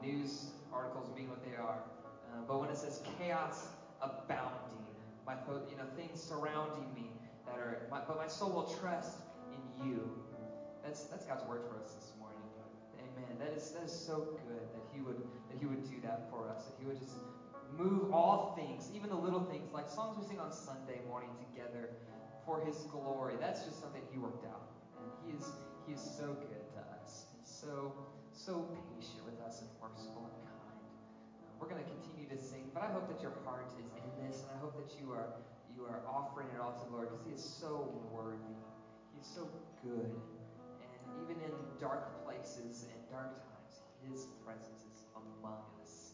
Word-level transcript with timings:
the 0.00 0.06
news 0.06 0.50
articles 0.72 1.08
being 1.14 1.28
what 1.28 1.44
they 1.44 1.56
are. 1.56 1.80
Uh, 2.30 2.42
but 2.46 2.60
when 2.60 2.68
it 2.68 2.76
says 2.76 3.02
chaos 3.18 3.68
abounding, 4.02 4.84
my 5.26 5.34
you 5.70 5.76
know 5.76 5.88
things 5.96 6.22
surrounding 6.22 6.88
me 6.94 7.10
that 7.46 7.58
are, 7.58 7.86
my, 7.90 8.00
but 8.06 8.16
my 8.16 8.26
soul 8.26 8.52
will 8.52 8.70
trust 8.80 9.18
in 9.52 9.86
you. 9.86 10.08
That's 10.84 11.04
that's 11.04 11.24
God's 11.24 11.44
word 11.44 11.62
for 11.68 11.76
us 11.82 11.92
this 11.92 12.12
morning. 12.18 12.38
Amen. 12.96 13.38
That 13.38 13.56
is 13.56 13.70
that 13.72 13.84
is 13.84 13.92
so 13.92 14.36
good 14.46 14.64
that 14.72 14.84
He 14.94 15.00
would 15.00 15.20
that 15.50 15.58
He 15.58 15.66
would 15.66 15.84
do 15.88 15.96
that 16.02 16.30
for 16.30 16.48
us. 16.48 16.66
That 16.66 16.76
He 16.80 16.86
would 16.86 16.98
just 16.98 17.16
move 17.76 18.12
all 18.12 18.56
things, 18.56 18.90
even 18.94 19.10
the 19.10 19.16
little 19.16 19.44
things, 19.44 19.72
like 19.72 19.88
songs 19.88 20.16
we 20.18 20.26
sing 20.26 20.40
on 20.40 20.52
Sunday 20.52 21.00
morning 21.08 21.30
together 21.52 21.90
for 22.46 22.64
His 22.64 22.76
glory. 22.90 23.34
That's 23.40 23.64
just 23.64 23.80
something 23.80 24.02
He 24.12 24.18
worked 24.18 24.46
out, 24.46 24.64
and 24.96 25.10
He 25.24 25.36
is 25.36 25.44
He 25.86 25.92
is 25.92 26.00
so 26.00 26.36
good 26.40 26.64
to 26.72 26.80
us 27.02 27.26
and 27.36 27.46
so 27.46 27.92
so 28.32 28.64
patient 28.96 29.27
us 29.48 29.64
and 29.64 29.72
merciful 29.80 30.28
and 30.28 30.36
kind. 30.44 30.76
Uh, 31.40 31.48
we're 31.56 31.72
going 31.72 31.80
to 31.80 31.88
continue 31.88 32.28
to 32.28 32.36
sing, 32.36 32.68
but 32.76 32.84
I 32.84 32.92
hope 32.92 33.08
that 33.08 33.24
your 33.24 33.32
heart 33.48 33.64
is 33.64 33.80
in 33.80 33.88
this, 34.20 34.44
and 34.44 34.52
I 34.52 34.60
hope 34.60 34.76
that 34.76 34.92
you 35.00 35.08
are 35.16 35.40
you 35.72 35.88
are 35.88 36.04
offering 36.04 36.52
it 36.52 36.60
all 36.60 36.76
to 36.76 36.84
the 36.84 36.92
Lord 36.92 37.08
because 37.08 37.24
He 37.24 37.32
is 37.32 37.40
so 37.40 37.88
worthy. 38.12 38.60
He's 39.16 39.24
so 39.24 39.48
good. 39.80 40.12
And 40.84 41.00
even 41.24 41.40
in 41.40 41.54
dark 41.80 42.12
places 42.28 42.92
and 42.92 43.00
dark 43.08 43.40
times, 43.40 43.80
His 44.04 44.28
presence 44.44 44.84
is 44.84 45.08
among 45.16 45.64
us. 45.80 46.12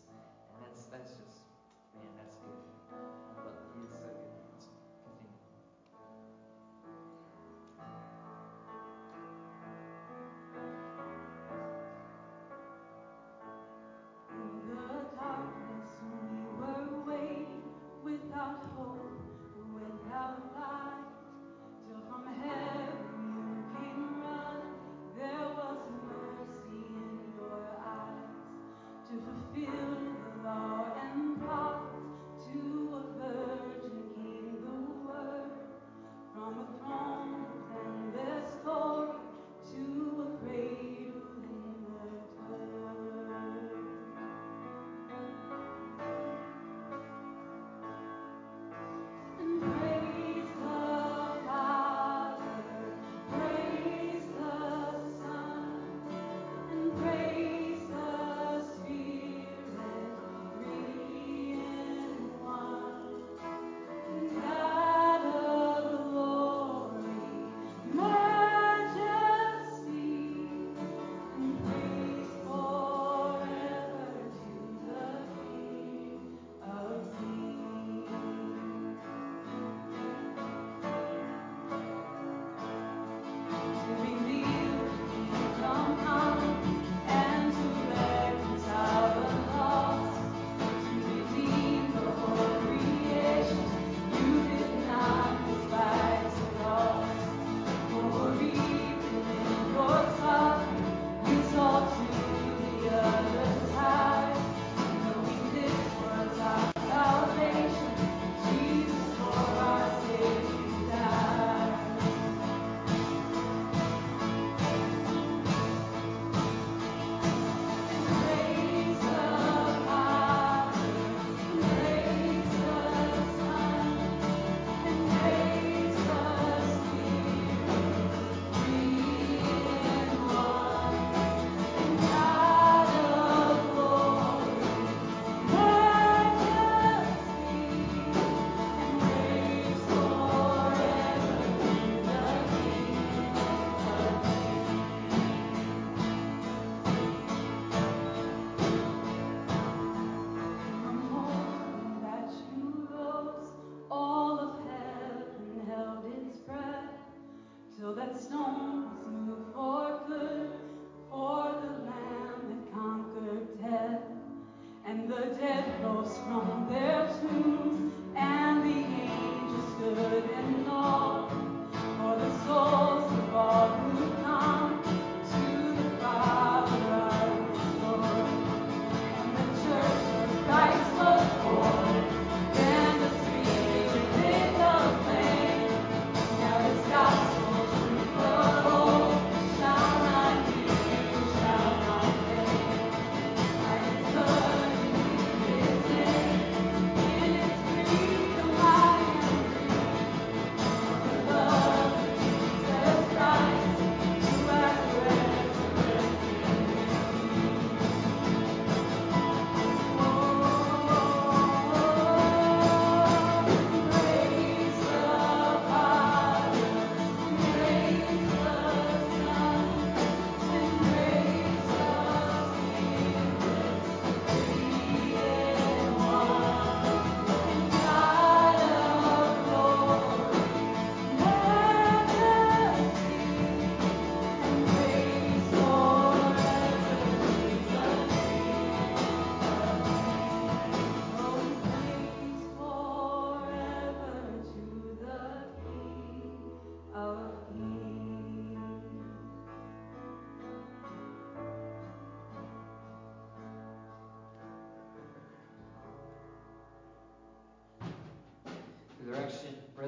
And 0.54 0.62
that's 0.62 0.86
that's 0.94 1.18
just, 1.18 1.33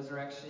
resurrection 0.09 0.46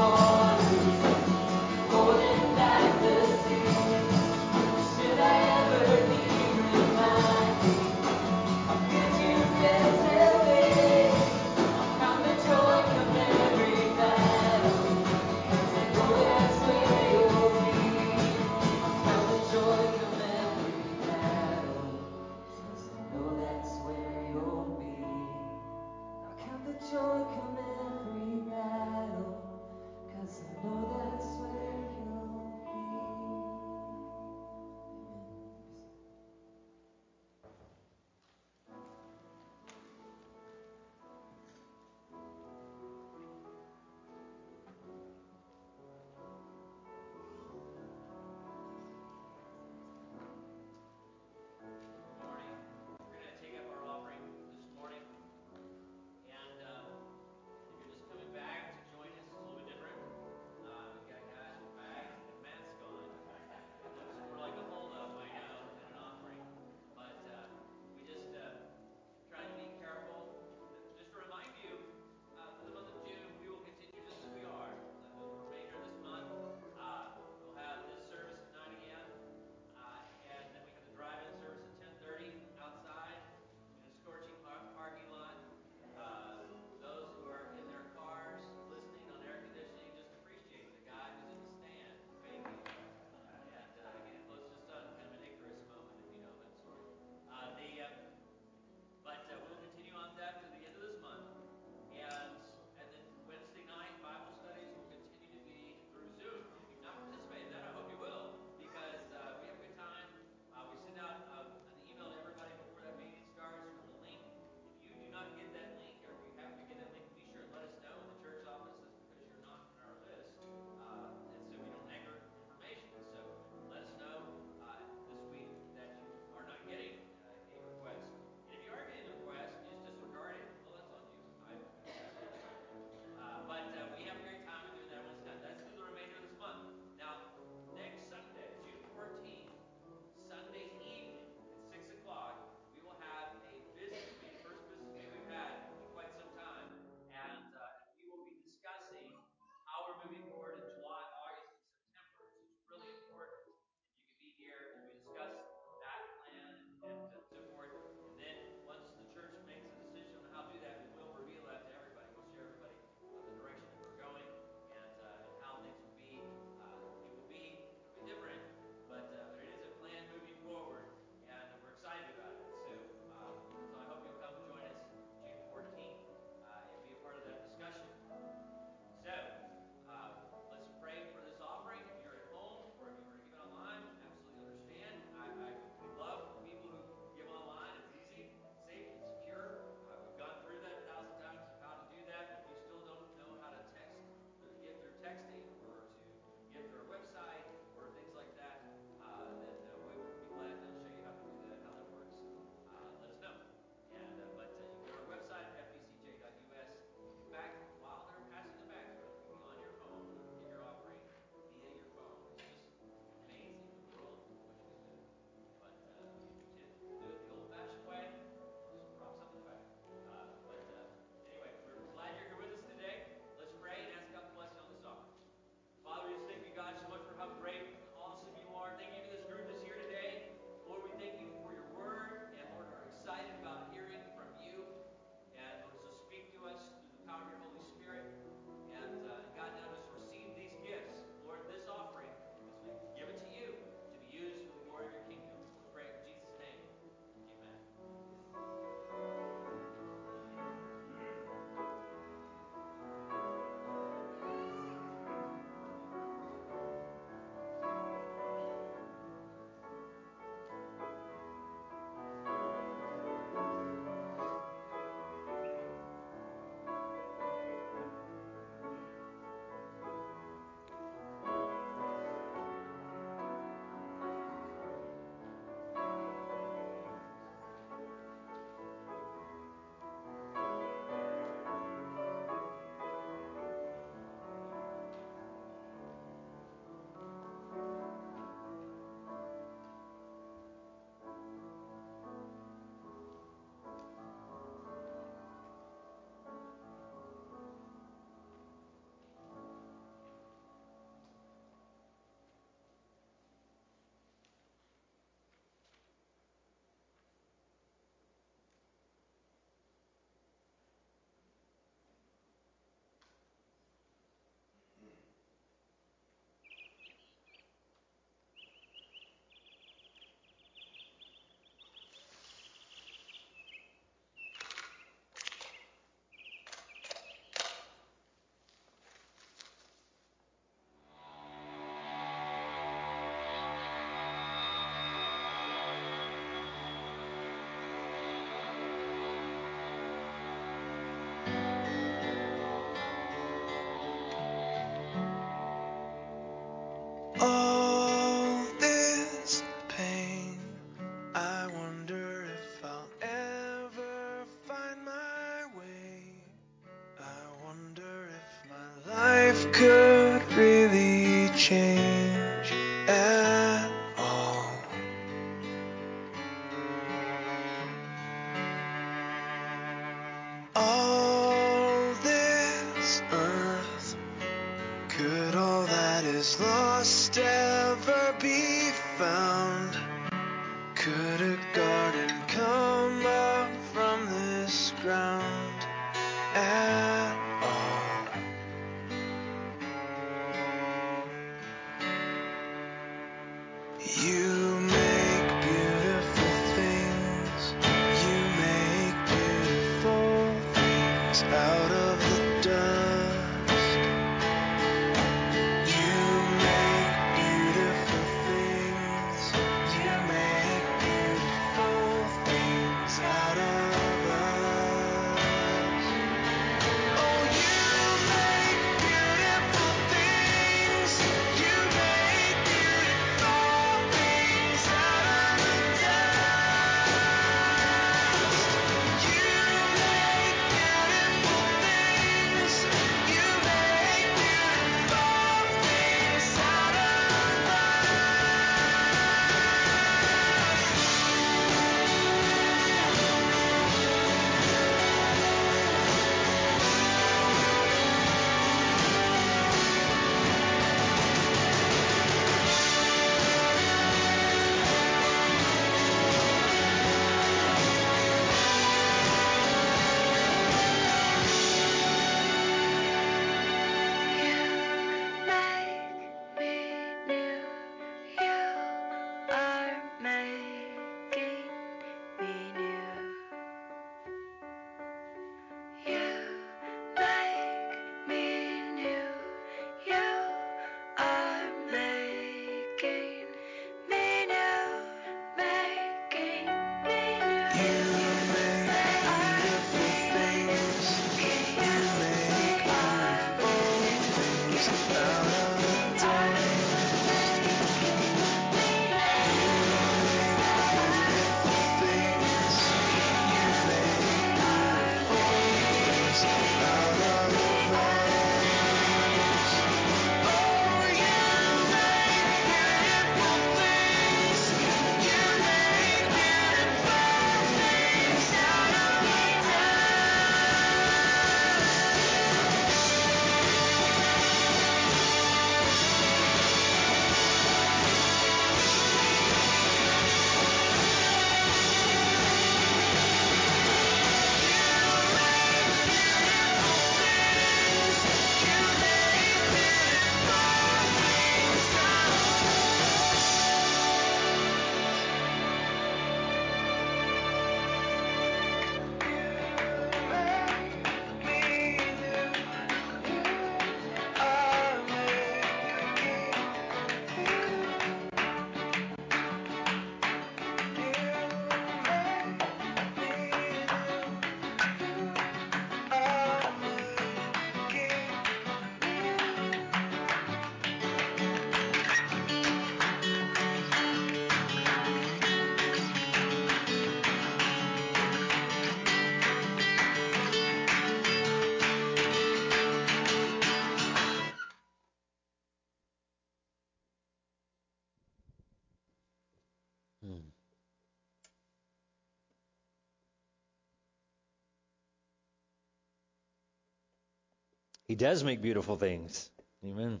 He 597.88 597.94
does 597.94 598.24
make 598.24 598.42
beautiful 598.42 598.76
things. 598.76 599.30
Amen. 599.64 600.00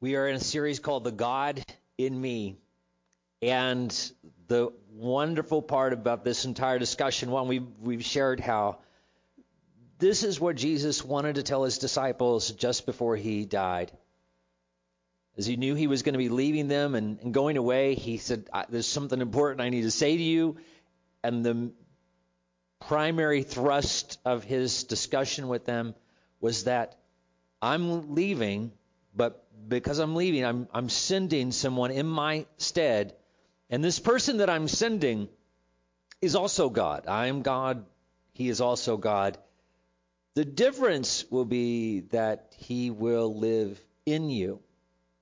We 0.00 0.16
are 0.16 0.26
in 0.28 0.36
a 0.36 0.40
series 0.40 0.78
called 0.78 1.04
The 1.04 1.12
God 1.12 1.62
in 1.98 2.18
Me. 2.18 2.56
And 3.42 3.90
the 4.48 4.72
wonderful 4.92 5.60
part 5.60 5.92
about 5.92 6.24
this 6.24 6.44
entire 6.44 6.78
discussion, 6.78 7.30
one, 7.30 7.46
we've, 7.46 7.66
we've 7.80 8.04
shared 8.04 8.40
how 8.40 8.78
this 9.98 10.22
is 10.24 10.40
what 10.40 10.56
Jesus 10.56 11.04
wanted 11.04 11.34
to 11.34 11.42
tell 11.42 11.64
his 11.64 11.78
disciples 11.78 12.50
just 12.52 12.86
before 12.86 13.16
he 13.16 13.44
died. 13.44 13.92
As 15.36 15.46
he 15.46 15.56
knew 15.56 15.74
he 15.74 15.86
was 15.86 16.02
going 16.02 16.14
to 16.14 16.18
be 16.18 16.30
leaving 16.30 16.66
them 16.66 16.94
and, 16.94 17.20
and 17.20 17.34
going 17.34 17.56
away, 17.56 17.94
he 17.94 18.16
said, 18.16 18.48
There's 18.70 18.88
something 18.88 19.20
important 19.20 19.60
I 19.60 19.68
need 19.68 19.82
to 19.82 19.90
say 19.90 20.16
to 20.16 20.22
you. 20.22 20.56
And 21.28 21.44
the 21.44 21.72
primary 22.80 23.42
thrust 23.42 24.18
of 24.24 24.44
his 24.44 24.84
discussion 24.84 25.46
with 25.46 25.66
them 25.66 25.94
was 26.40 26.64
that 26.64 26.96
I'm 27.60 28.14
leaving, 28.14 28.72
but 29.14 29.44
because 29.68 29.98
I'm 29.98 30.16
leaving, 30.16 30.46
I'm, 30.46 30.68
I'm 30.72 30.88
sending 30.88 31.52
someone 31.52 31.90
in 31.90 32.06
my 32.06 32.46
stead. 32.56 33.14
And 33.68 33.84
this 33.84 33.98
person 33.98 34.38
that 34.38 34.48
I'm 34.48 34.68
sending 34.68 35.28
is 36.22 36.34
also 36.34 36.70
God. 36.70 37.04
I 37.06 37.26
am 37.26 37.42
God. 37.42 37.84
He 38.32 38.48
is 38.48 38.62
also 38.62 38.96
God. 38.96 39.36
The 40.32 40.46
difference 40.46 41.26
will 41.30 41.44
be 41.44 42.00
that 42.12 42.54
he 42.56 42.90
will 42.90 43.38
live 43.38 43.78
in 44.06 44.30
you, 44.30 44.60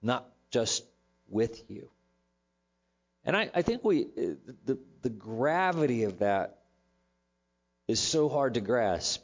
not 0.03 0.31
just 0.53 0.85
with 1.29 1.69
you. 1.69 1.91
And 3.27 3.37
I, 3.37 3.51
I 3.53 3.63
think 3.63 3.85
we 3.85 4.05
uh, 4.05 4.35
the, 4.65 4.79
the 5.03 5.11
gravity 5.11 6.05
of 6.05 6.21
that 6.21 6.61
is 7.89 8.01
so 8.01 8.29
hard 8.29 8.55
to 8.55 8.61
grasp. 8.61 9.23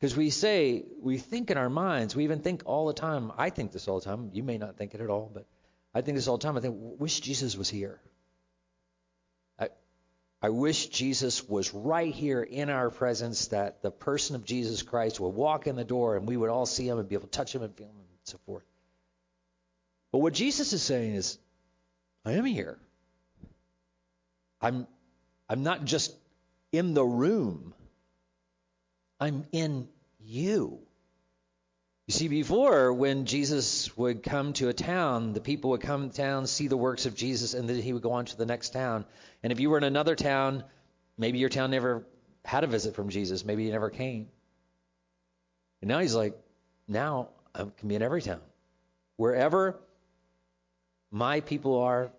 Because 0.00 0.16
we 0.16 0.30
say, 0.30 0.84
we 1.00 1.18
think 1.18 1.50
in 1.50 1.56
our 1.56 1.70
minds, 1.70 2.16
we 2.16 2.24
even 2.24 2.40
think 2.40 2.62
all 2.66 2.86
the 2.86 2.92
time. 2.92 3.32
I 3.38 3.50
think 3.50 3.72
this 3.72 3.88
all 3.88 4.00
the 4.00 4.04
time. 4.04 4.30
You 4.32 4.42
may 4.42 4.58
not 4.58 4.76
think 4.76 4.94
it 4.94 5.00
at 5.00 5.08
all, 5.08 5.30
but 5.32 5.46
I 5.94 6.00
think 6.00 6.16
this 6.16 6.28
all 6.28 6.36
the 6.36 6.42
time. 6.42 6.56
I 6.56 6.60
think, 6.60 6.74
wish 6.76 7.20
Jesus 7.20 7.56
was 7.56 7.70
here. 7.70 8.00
I, 9.58 9.68
I 10.42 10.50
wish 10.50 10.88
Jesus 10.88 11.48
was 11.48 11.72
right 11.72 12.12
here 12.12 12.42
in 12.42 12.68
our 12.68 12.90
presence, 12.90 13.48
that 13.48 13.80
the 13.82 13.90
person 13.90 14.36
of 14.36 14.44
Jesus 14.44 14.82
Christ 14.82 15.20
would 15.20 15.28
walk 15.34 15.66
in 15.66 15.76
the 15.76 15.84
door 15.84 16.16
and 16.16 16.28
we 16.28 16.36
would 16.36 16.50
all 16.50 16.66
see 16.66 16.86
him 16.86 16.98
and 16.98 17.08
be 17.08 17.14
able 17.14 17.28
to 17.28 17.30
touch 17.30 17.54
him 17.54 17.62
and 17.62 17.74
feel 17.74 17.86
him 17.86 17.96
and 17.96 18.06
so 18.24 18.38
forth. 18.44 18.64
But 20.12 20.18
what 20.18 20.34
Jesus 20.34 20.72
is 20.72 20.82
saying 20.82 21.14
is, 21.14 21.38
I 22.24 22.32
am 22.32 22.44
here. 22.44 22.78
I'm 24.60 24.86
I'm 25.48 25.62
not 25.62 25.84
just 25.84 26.14
in 26.72 26.94
the 26.94 27.04
room. 27.04 27.74
I'm 29.20 29.46
in 29.52 29.88
you. 30.20 30.80
You 32.06 32.12
see, 32.12 32.28
before, 32.28 32.92
when 32.92 33.24
Jesus 33.24 33.96
would 33.96 34.22
come 34.22 34.52
to 34.54 34.68
a 34.68 34.74
town, 34.74 35.32
the 35.32 35.40
people 35.40 35.70
would 35.70 35.80
come 35.80 36.10
to 36.10 36.16
town, 36.16 36.46
see 36.46 36.68
the 36.68 36.76
works 36.76 37.06
of 37.06 37.14
Jesus, 37.14 37.54
and 37.54 37.66
then 37.68 37.80
he 37.80 37.94
would 37.94 38.02
go 38.02 38.12
on 38.12 38.26
to 38.26 38.36
the 38.36 38.44
next 38.44 38.70
town. 38.74 39.06
And 39.42 39.52
if 39.52 39.60
you 39.60 39.70
were 39.70 39.78
in 39.78 39.84
another 39.84 40.14
town, 40.14 40.64
maybe 41.16 41.38
your 41.38 41.48
town 41.48 41.70
never 41.70 42.04
had 42.44 42.62
a 42.62 42.66
visit 42.66 42.94
from 42.94 43.08
Jesus. 43.08 43.44
Maybe 43.44 43.64
he 43.64 43.70
never 43.70 43.88
came. 43.88 44.28
And 45.80 45.88
now 45.88 46.00
he's 46.00 46.14
like, 46.14 46.38
now 46.86 47.28
I 47.54 47.64
can 47.78 47.88
be 47.88 47.94
in 47.94 48.02
every 48.02 48.20
town. 48.20 48.40
Wherever 49.16 49.80
my 51.14 51.40
people 51.40 51.80
are 51.80 52.10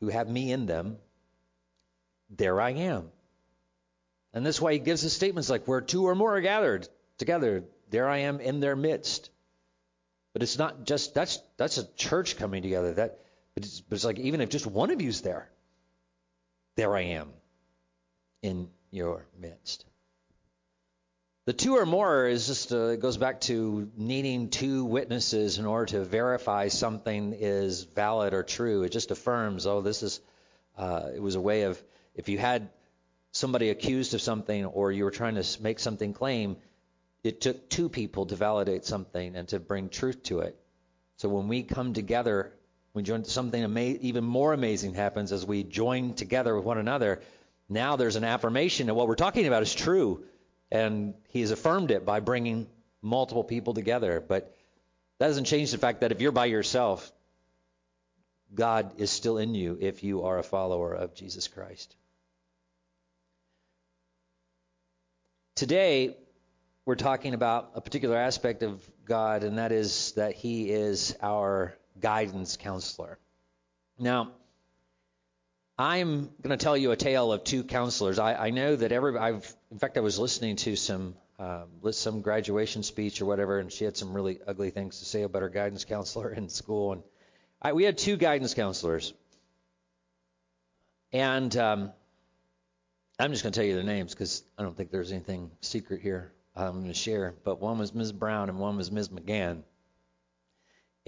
who 0.00 0.08
have 0.08 0.26
me 0.26 0.50
in 0.50 0.64
them, 0.64 0.96
there 2.30 2.58
I 2.60 2.70
am. 2.70 3.10
And 4.32 4.44
that's 4.44 4.60
why 4.60 4.72
he 4.72 4.78
gives 4.78 5.04
us 5.04 5.12
statements 5.12 5.50
like, 5.50 5.68
where 5.68 5.82
two 5.82 6.08
or 6.08 6.14
more 6.14 6.34
are 6.34 6.40
gathered 6.40 6.88
together, 7.18 7.64
there 7.90 8.08
I 8.08 8.18
am 8.18 8.40
in 8.40 8.60
their 8.60 8.74
midst. 8.74 9.28
But 10.32 10.42
it's 10.42 10.56
not 10.56 10.84
just 10.84 11.14
that's 11.14 11.40
that's 11.58 11.76
a 11.76 11.86
church 11.94 12.36
coming 12.38 12.62
together. 12.62 12.94
That 12.94 13.18
but 13.54 13.64
it's, 13.64 13.80
but 13.80 13.96
it's 13.96 14.04
like 14.04 14.18
even 14.18 14.40
if 14.40 14.48
just 14.48 14.66
one 14.66 14.90
of 14.90 15.02
you's 15.02 15.20
there, 15.20 15.50
there 16.76 16.96
I 16.96 17.02
am 17.02 17.28
in 18.42 18.68
your 18.90 19.26
midst. 19.38 19.84
The 21.48 21.54
two 21.54 21.78
or 21.78 21.86
more 21.86 22.26
is 22.26 22.46
just 22.46 22.74
uh, 22.74 22.88
it 22.88 23.00
goes 23.00 23.16
back 23.16 23.40
to 23.48 23.90
needing 23.96 24.50
two 24.50 24.84
witnesses 24.84 25.58
in 25.58 25.64
order 25.64 25.86
to 25.86 26.04
verify 26.04 26.68
something 26.68 27.32
is 27.32 27.84
valid 27.84 28.34
or 28.34 28.42
true. 28.42 28.82
It 28.82 28.92
just 28.92 29.10
affirms, 29.10 29.66
oh, 29.66 29.80
this 29.80 30.02
is. 30.02 30.20
Uh, 30.76 31.08
it 31.16 31.22
was 31.22 31.36
a 31.36 31.40
way 31.40 31.62
of 31.62 31.82
if 32.14 32.28
you 32.28 32.36
had 32.36 32.68
somebody 33.32 33.70
accused 33.70 34.12
of 34.12 34.20
something 34.20 34.66
or 34.66 34.92
you 34.92 35.04
were 35.04 35.10
trying 35.10 35.36
to 35.36 35.62
make 35.62 35.78
something 35.78 36.12
claim, 36.12 36.58
it 37.24 37.40
took 37.40 37.70
two 37.70 37.88
people 37.88 38.26
to 38.26 38.36
validate 38.36 38.84
something 38.84 39.34
and 39.34 39.48
to 39.48 39.58
bring 39.58 39.88
truth 39.88 40.22
to 40.24 40.40
it. 40.40 40.54
So 41.16 41.30
when 41.30 41.48
we 41.48 41.62
come 41.62 41.94
together, 41.94 42.52
we 42.92 43.02
join 43.02 43.24
something 43.24 43.64
ama- 43.64 43.96
even 44.02 44.22
more 44.22 44.52
amazing 44.52 44.92
happens 44.92 45.32
as 45.32 45.46
we 45.46 45.62
join 45.64 46.12
together 46.12 46.54
with 46.54 46.66
one 46.66 46.76
another. 46.76 47.22
Now 47.70 47.96
there's 47.96 48.16
an 48.16 48.24
affirmation 48.24 48.88
that 48.88 48.94
what 48.94 49.08
we're 49.08 49.14
talking 49.14 49.46
about 49.46 49.62
is 49.62 49.74
true, 49.74 50.24
and 50.70 51.14
he 51.28 51.40
has 51.40 51.50
affirmed 51.50 51.90
it 51.90 52.04
by 52.04 52.20
bringing 52.20 52.68
multiple 53.02 53.44
people 53.44 53.74
together. 53.74 54.22
But 54.26 54.54
that 55.18 55.28
doesn't 55.28 55.44
change 55.44 55.70
the 55.70 55.78
fact 55.78 56.00
that 56.00 56.12
if 56.12 56.20
you're 56.20 56.32
by 56.32 56.46
yourself, 56.46 57.10
God 58.54 58.92
is 58.98 59.10
still 59.10 59.38
in 59.38 59.54
you 59.54 59.78
if 59.80 60.02
you 60.02 60.22
are 60.24 60.38
a 60.38 60.42
follower 60.42 60.92
of 60.94 61.14
Jesus 61.14 61.48
Christ. 61.48 61.94
Today, 65.54 66.16
we're 66.86 66.94
talking 66.94 67.34
about 67.34 67.72
a 67.74 67.80
particular 67.80 68.16
aspect 68.16 68.62
of 68.62 68.80
God, 69.04 69.42
and 69.42 69.58
that 69.58 69.72
is 69.72 70.12
that 70.12 70.34
He 70.34 70.70
is 70.70 71.16
our 71.20 71.76
guidance 72.00 72.56
counselor. 72.56 73.18
Now, 73.98 74.30
I'm 75.78 76.30
going 76.42 76.50
to 76.50 76.56
tell 76.56 76.76
you 76.76 76.90
a 76.90 76.96
tale 76.96 77.32
of 77.32 77.44
two 77.44 77.62
counselors. 77.62 78.18
I, 78.18 78.34
I 78.34 78.50
know 78.50 78.74
that 78.74 78.90
every, 78.90 79.16
I've, 79.16 79.54
in 79.70 79.78
fact, 79.78 79.96
I 79.96 80.00
was 80.00 80.18
listening 80.18 80.56
to 80.56 80.74
some, 80.74 81.14
um, 81.38 81.68
some 81.92 82.20
graduation 82.20 82.82
speech 82.82 83.22
or 83.22 83.26
whatever, 83.26 83.60
and 83.60 83.70
she 83.70 83.84
had 83.84 83.96
some 83.96 84.12
really 84.12 84.40
ugly 84.44 84.70
things 84.70 84.98
to 84.98 85.04
say 85.04 85.22
about 85.22 85.42
her 85.42 85.48
guidance 85.48 85.84
counselor 85.84 86.30
in 86.34 86.48
school. 86.48 86.92
And 86.92 87.02
I, 87.62 87.74
we 87.74 87.84
had 87.84 87.96
two 87.96 88.16
guidance 88.16 88.54
counselors, 88.54 89.14
and 91.12 91.56
um, 91.56 91.92
I'm 93.20 93.30
just 93.30 93.44
going 93.44 93.52
to 93.52 93.58
tell 93.60 93.66
you 93.66 93.74
their 93.74 93.84
names 93.84 94.12
because 94.12 94.42
I 94.58 94.64
don't 94.64 94.76
think 94.76 94.90
there's 94.90 95.12
anything 95.12 95.52
secret 95.60 96.02
here. 96.02 96.32
I'm 96.56 96.74
going 96.74 96.86
to 96.86 96.94
share. 96.94 97.34
But 97.44 97.60
one 97.60 97.78
was 97.78 97.94
Ms. 97.94 98.10
Brown 98.10 98.48
and 98.48 98.58
one 98.58 98.76
was 98.76 98.90
Ms. 98.90 99.10
McGann. 99.10 99.62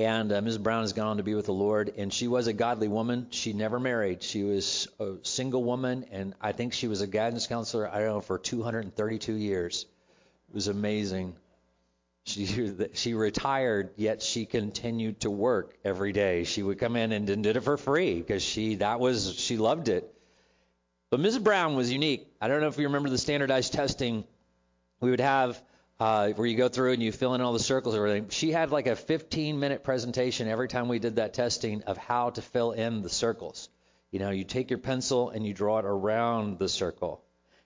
And 0.01 0.33
uh. 0.33 0.41
Brown 0.59 0.81
has 0.83 0.95
gone 0.95 1.09
on 1.09 1.17
to 1.19 1.23
be 1.23 1.35
with 1.35 1.45
the 1.45 1.53
Lord, 1.53 1.93
and 1.99 2.11
she 2.11 2.27
was 2.27 2.47
a 2.47 2.55
godly 2.55 2.89
woman. 2.89 3.27
She 3.29 3.53
never 3.53 3.79
married. 3.79 4.23
She 4.23 4.43
was 4.45 4.89
a 4.99 5.17
single 5.23 5.63
woman, 5.63 6.07
and 6.11 6.33
I 6.41 6.53
think 6.53 6.73
she 6.73 6.89
was 6.89 7.03
a 7.03 7.07
guidance 7.07 7.47
counselor, 7.47 7.87
I 7.87 7.99
don't 7.99 8.09
know, 8.09 8.21
for 8.23 8.39
232 8.39 9.35
years. 9.35 9.85
It 10.49 10.55
was 10.55 10.69
amazing. 10.69 11.37
She 12.25 12.47
she 12.95 13.13
retired, 13.13 13.91
yet 13.97 14.23
she 14.23 14.47
continued 14.47 15.21
to 15.21 15.31
work 15.31 15.77
every 15.85 16.13
day. 16.13 16.45
She 16.45 16.63
would 16.63 16.79
come 16.79 16.97
in 16.97 17.13
and 17.13 17.27
did 17.27 17.57
it 17.57 17.61
for 17.61 17.77
free 17.77 18.15
because 18.15 18.43
she 18.43 18.77
that 18.77 19.01
was 19.01 19.35
she 19.39 19.59
loved 19.59 19.89
it. 19.89 20.15
But 21.11 21.21
Ms. 21.21 21.39
Brown 21.39 21.77
was 21.77 21.93
unique. 21.93 22.27
I 22.41 22.49
don't 22.49 22.63
know 22.63 22.69
if 22.69 22.79
you 22.79 22.87
remember 22.87 23.11
the 23.11 23.19
standardized 23.19 23.75
testing 23.75 24.25
we 25.01 25.11
would 25.11 25.21
have 25.21 25.61
uh, 26.01 26.31
where 26.31 26.47
you 26.47 26.57
go 26.57 26.69
through 26.69 26.93
and 26.93 27.03
you 27.03 27.13
fill 27.13 27.35
in 27.35 27.43
all 27.43 27.53
the 27.53 27.59
circles 27.59 27.95
or 27.95 28.07
everything. 28.07 28.31
She 28.31 28.51
had 28.51 28.71
like 28.71 28.87
a 28.87 28.97
15 28.97 29.61
minute 29.61 29.85
presentation 29.85 30.49
every 30.49 30.67
time 30.67 30.89
we 30.89 30.99
did 30.99 31.17
that 31.17 31.35
testing 31.35 31.83
of 31.83 31.99
how 31.99 32.31
to 32.31 32.43
fill 32.43 32.73
in 32.73 33.03
the 33.03 33.11
circles. 33.11 33.69
You 34.11 34.19
know, 34.19 34.31
you 34.31 34.45
take 34.45 34.71
your 34.71 34.79
pencil 34.79 35.29
and 35.29 35.47
you 35.47 35.53
draw 35.53 35.79
it 35.79 35.85
around 35.85 36.59
the 36.59 36.71
circle. 36.71 37.23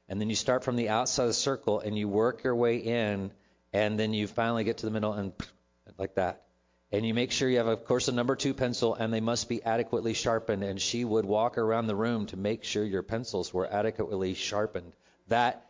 And 0.09 0.21
then 0.21 0.29
you 0.29 0.35
start 0.35 0.65
from 0.65 0.75
the 0.75 0.89
outside 0.89 1.23
of 1.23 1.29
the 1.29 1.35
circle 1.35 1.79
and 1.79 1.97
you 1.97 2.09
work 2.09 2.43
your 2.43 2.57
way 2.57 2.79
in 2.79 3.31
and 3.73 3.99
then 3.99 4.13
you 4.13 4.27
finally 4.27 4.65
get 4.65 4.79
to 4.79 4.87
the 4.87 4.93
middle 4.93 5.13
and 5.13 5.33
like 5.99 6.17
that. 6.17 6.43
And 6.91 7.07
you 7.07 7.15
make 7.15 7.31
sure 7.31 7.49
you 7.49 7.59
have, 7.59 7.67
of 7.69 7.85
course, 7.85 8.09
a 8.09 8.13
number 8.13 8.35
two 8.35 8.53
pencil 8.53 8.95
and 8.95 9.15
they 9.15 9.21
must 9.21 9.49
be 9.49 9.63
adequately 9.63 10.13
sharpened. 10.13 10.65
And 10.65 10.81
she 10.81 11.05
would 11.05 11.25
walk 11.25 11.57
around 11.57 11.87
the 11.87 11.97
room 11.97 12.27
to 12.27 12.37
make 12.37 12.65
sure 12.65 12.85
your 12.85 13.03
pencils 13.05 13.55
were 13.55 13.73
adequately 13.73 14.35
sharpened. 14.35 14.93
That 15.29 15.65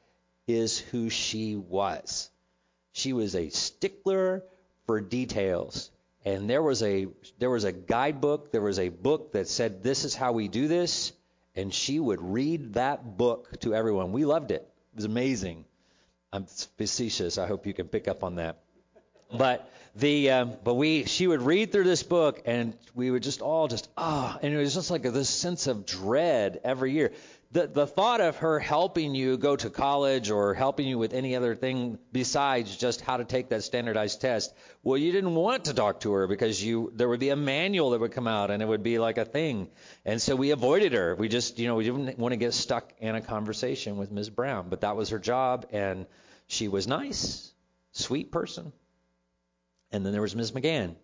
is 0.47 0.79
who 0.79 1.11
she 1.11 1.57
was. 1.57 2.31
She 2.95 3.13
was 3.13 3.35
a 3.35 3.49
stickler 3.49 4.45
for 4.87 5.01
details. 5.01 5.91
And 6.25 6.49
there 6.49 6.63
was 6.63 6.83
a 6.83 7.09
there 7.39 7.51
was 7.51 7.65
a 7.65 7.73
guidebook, 7.73 8.53
there 8.53 8.63
was 8.63 8.79
a 8.79 8.89
book 8.89 9.33
that 9.33 9.49
said 9.49 9.83
this 9.83 10.05
is 10.05 10.15
how 10.15 10.33
we 10.33 10.49
do 10.49 10.69
this, 10.69 11.13
and 11.57 11.75
she 11.75 11.99
would 11.99 12.23
read 12.23 12.75
that 12.75 13.19
book 13.19 13.61
to 13.61 13.75
everyone. 13.75 14.13
We 14.13 14.25
loved 14.25 14.53
it. 14.53 14.63
It 14.93 14.97
was 14.97 15.05
amazing. 15.05 15.65
I'm 16.33 16.47
facetious. 16.79 17.37
I 17.37 17.47
hope 17.47 17.67
you 17.67 17.75
can 17.75 17.89
pick 17.89 18.07
up 18.09 18.23
on 18.23 18.37
that. 18.37 18.61
But 19.31 19.69
the 19.97 20.31
um, 20.31 20.57
but 20.63 20.75
we 20.75 21.05
she 21.05 21.27
would 21.27 21.43
read 21.43 21.73
through 21.73 21.85
this 21.85 22.05
book 22.05 22.43
and 22.47 22.77
we 22.95 23.11
would 23.11 23.25
just 23.25 23.43
all 23.43 23.67
just 23.67 23.89
ah 23.97 24.39
and 24.41 24.55
it 24.55 24.57
was 24.57 24.73
just 24.73 24.91
like 24.91 25.03
this 25.03 25.29
sense 25.29 25.67
of 25.67 25.85
dread 25.85 26.61
every 26.63 26.93
year 26.93 27.13
the, 27.55 27.69
the 27.69 27.87
thought 27.87 28.21
of 28.21 28.39
her 28.39 28.59
helping 28.59 29.15
you 29.15 29.37
go 29.37 29.55
to 29.55 29.71
college 29.71 30.29
or 30.29 30.55
helping 30.55 30.89
you 30.89 30.99
with 30.99 31.15
any 31.15 31.37
other 31.37 31.55
thing 31.55 32.01
besides 32.11 32.77
just 32.77 33.01
how 33.01 33.17
to 33.17 33.25
take 33.25 33.51
that 33.51 33.63
standardized 33.63 34.21
test, 34.21 34.53
well, 34.83 34.99
you 34.99 35.13
didn't 35.13 35.37
want 35.37 35.67
to 35.67 35.73
talk 35.73 36.01
to 36.01 36.13
her 36.15 36.27
because 36.27 36.63
you 36.63 36.91
there 36.97 37.09
would 37.09 37.21
be 37.21 37.29
a 37.29 37.37
manual 37.37 37.91
that 37.91 38.01
would 38.01 38.11
come 38.11 38.27
out 38.27 38.51
and 38.51 38.61
it 38.61 38.67
would 38.67 38.83
be 38.83 38.99
like 38.99 39.19
a 39.19 39.25
thing. 39.25 39.69
And 40.05 40.21
so 40.21 40.35
we 40.35 40.51
avoided 40.51 40.95
her. 40.95 41.15
We 41.15 41.29
just, 41.29 41.61
you 41.61 41.69
know, 41.69 41.77
we 41.77 41.85
didn't 41.85 42.19
want 42.19 42.33
to 42.33 42.37
get 42.37 42.55
stuck 42.55 42.93
in 42.99 43.15
a 43.15 43.21
conversation 43.21 43.99
with 43.99 44.11
Ms. 44.11 44.31
Brown, 44.31 44.69
but 44.69 44.81
that 44.81 44.97
was 44.97 45.11
her 45.11 45.21
job 45.21 45.67
and 45.71 46.07
she 46.49 46.67
was 46.67 46.89
nice, 46.89 47.53
sweet 47.93 48.33
person. 48.33 48.73
And 49.93 50.05
then 50.05 50.13
there 50.13 50.23
was 50.23 50.35
Ms. 50.35 50.51
McGann. 50.51 50.97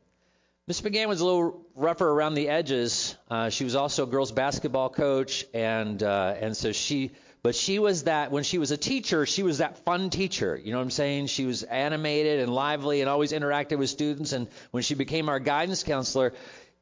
Miss 0.66 0.80
McGann 0.82 1.08
was 1.08 1.20
a 1.20 1.24
little 1.24 1.66
rougher 1.74 2.08
around 2.08 2.34
the 2.34 2.48
edges. 2.48 3.16
Uh, 3.28 3.50
she 3.50 3.64
was 3.64 3.74
also 3.74 4.04
a 4.04 4.06
girls 4.06 4.30
basketball 4.30 4.88
coach, 4.88 5.44
and 5.52 6.00
uh, 6.02 6.36
and 6.40 6.56
so 6.56 6.70
she, 6.72 7.10
but 7.42 7.54
she 7.56 7.78
was 7.78 8.04
that 8.04 8.30
when 8.30 8.44
she 8.44 8.58
was 8.58 8.70
a 8.70 8.76
teacher, 8.76 9.26
she 9.26 9.42
was 9.42 9.58
that 9.58 9.84
fun 9.84 10.10
teacher. 10.10 10.60
You 10.62 10.70
know 10.72 10.78
what 10.78 10.84
I'm 10.84 10.90
saying? 10.90 11.26
She 11.26 11.44
was 11.44 11.62
animated 11.64 12.40
and 12.40 12.54
lively 12.54 13.00
and 13.00 13.10
always 13.10 13.32
interacted 13.32 13.78
with 13.78 13.90
students. 13.90 14.32
And 14.32 14.48
when 14.70 14.82
she 14.82 14.94
became 14.94 15.28
our 15.28 15.40
guidance 15.40 15.82
counselor, 15.82 16.34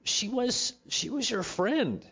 she 0.05 0.29
was 0.29 0.75
she 0.89 1.09
was 1.09 1.31
your 1.31 1.43
friend. 1.43 2.05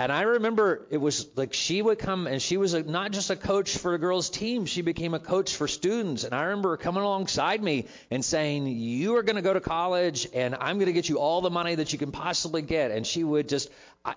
And 0.00 0.10
I 0.10 0.22
remember 0.22 0.86
it 0.88 0.96
was 0.96 1.26
like 1.36 1.52
she 1.52 1.82
would 1.82 1.98
come 1.98 2.26
and 2.26 2.40
she 2.40 2.56
was 2.56 2.72
a, 2.72 2.82
not 2.82 3.10
just 3.10 3.28
a 3.28 3.36
coach 3.36 3.76
for 3.76 3.92
a 3.92 3.98
girls' 3.98 4.30
team, 4.30 4.64
she 4.64 4.80
became 4.80 5.12
a 5.12 5.18
coach 5.18 5.54
for 5.54 5.68
students. 5.68 6.24
And 6.24 6.32
I 6.32 6.44
remember 6.44 6.70
her 6.70 6.78
coming 6.78 7.02
alongside 7.02 7.62
me 7.62 7.86
and 8.10 8.24
saying, 8.24 8.66
You 8.66 9.16
are 9.16 9.22
going 9.22 9.36
to 9.36 9.42
go 9.42 9.52
to 9.52 9.60
college 9.60 10.26
and 10.32 10.56
I'm 10.58 10.76
going 10.76 10.86
to 10.86 10.94
get 10.94 11.10
you 11.10 11.18
all 11.18 11.42
the 11.42 11.50
money 11.50 11.74
that 11.74 11.92
you 11.92 11.98
can 11.98 12.12
possibly 12.12 12.62
get. 12.62 12.92
And 12.92 13.06
she 13.06 13.22
would 13.22 13.46
just, 13.46 13.70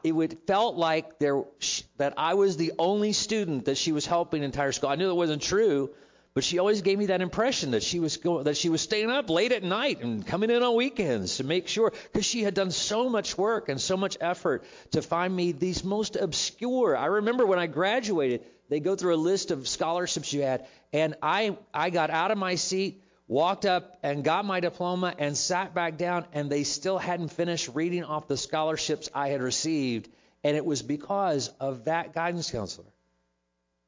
it 0.06 0.14
would 0.14 0.38
felt 0.48 0.78
like 0.78 1.20
there 1.20 1.44
that 1.98 2.14
I 2.16 2.36
was 2.36 2.56
the 2.56 2.72
only 2.80 3.12
student 3.12 3.66
that 3.66 3.76
she 3.76 3.92
was 3.92 4.06
helping 4.06 4.42
entire 4.42 4.72
school. 4.72 4.90
I 4.90 4.96
knew 4.96 5.10
it 5.10 5.16
wasn't 5.18 5.42
true, 5.42 5.90
But 6.36 6.44
she 6.44 6.58
always 6.58 6.82
gave 6.82 6.98
me 6.98 7.08
that 7.08 7.22
impression 7.22 7.72
that 7.72 7.84
she 7.84 8.00
was 8.00 8.18
going, 8.18 8.46
that 8.46 8.58
she 8.58 8.70
was 8.70 8.82
staying 8.82 9.12
up 9.12 9.30
late 9.30 9.52
at 9.52 9.62
night 9.62 10.02
and 10.02 10.26
coming 10.26 10.50
in 10.50 10.64
on 10.64 10.76
weekends 10.76 11.38
to 11.38 11.44
make 11.44 11.68
sure, 11.68 11.94
because 12.12 12.26
she 12.26 12.42
had 12.42 12.56
done 12.56 12.72
so 12.72 13.08
much 13.08 13.38
work 13.38 13.70
and 13.70 13.80
so 13.80 13.96
much 13.98 14.18
effort 14.20 14.64
to 14.92 15.04
find 15.04 15.36
me 15.36 15.52
these 15.52 15.84
most 15.84 16.16
obscure. 16.16 16.98
I 16.98 17.06
remember 17.06 17.46
when 17.46 17.60
I 17.60 17.68
graduated, 17.68 18.44
they 18.70 18.80
go 18.80 18.96
through 18.96 19.14
a 19.14 19.18
list 19.18 19.52
of 19.52 19.68
scholarships 19.68 20.34
you 20.34 20.42
had, 20.42 20.66
and 20.92 21.16
I 21.22 21.56
I 21.72 21.92
got 21.92 22.10
out 22.10 22.32
of 22.32 22.40
my 22.40 22.56
seat, 22.56 23.04
walked 23.28 23.66
up 23.66 24.00
and 24.02 24.24
got 24.24 24.44
my 24.44 24.60
diploma, 24.60 25.14
and 25.20 25.38
sat 25.38 25.76
back 25.76 25.98
down, 25.98 26.26
and 26.34 26.50
they 26.50 26.64
still 26.64 26.98
hadn't 26.98 27.30
finished 27.30 27.70
reading 27.76 28.04
off 28.04 28.28
the 28.28 28.38
scholarships 28.38 29.08
I 29.14 29.28
had 29.30 29.42
received, 29.44 30.10
and 30.44 30.58
it 30.58 30.66
was 30.66 30.82
because 30.82 31.50
of 31.60 31.86
that 31.86 32.14
guidance 32.14 32.50
counselor. 32.50 32.93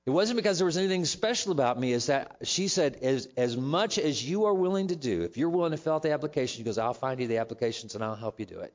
It 0.05 0.11
wasn't 0.11 0.37
because 0.37 0.59
there 0.59 0.67
was 0.67 0.77
anything 0.77 1.03
special 1.05 1.51
about 1.51 1.79
me, 1.79 1.91
is 1.91 2.07
that 2.07 2.37
she 2.43 2.67
said, 2.67 2.97
as, 3.01 3.27
as 3.37 3.57
much 3.57 3.97
as 3.97 4.23
you 4.23 4.45
are 4.45 4.53
willing 4.53 4.89
to 4.89 4.95
do, 4.95 5.23
if 5.23 5.35
you're 5.35 5.49
willing 5.49 5.71
to 5.71 5.77
fill 5.77 5.95
out 5.95 6.03
the 6.03 6.11
application, 6.11 6.57
she 6.59 6.63
goes, 6.63 6.77
I'll 6.77 6.93
find 6.93 7.19
you 7.19 7.27
the 7.27 7.39
applications 7.39 7.95
and 7.95 8.03
I'll 8.03 8.15
help 8.15 8.39
you 8.39 8.45
do 8.45 8.59
it. 8.59 8.71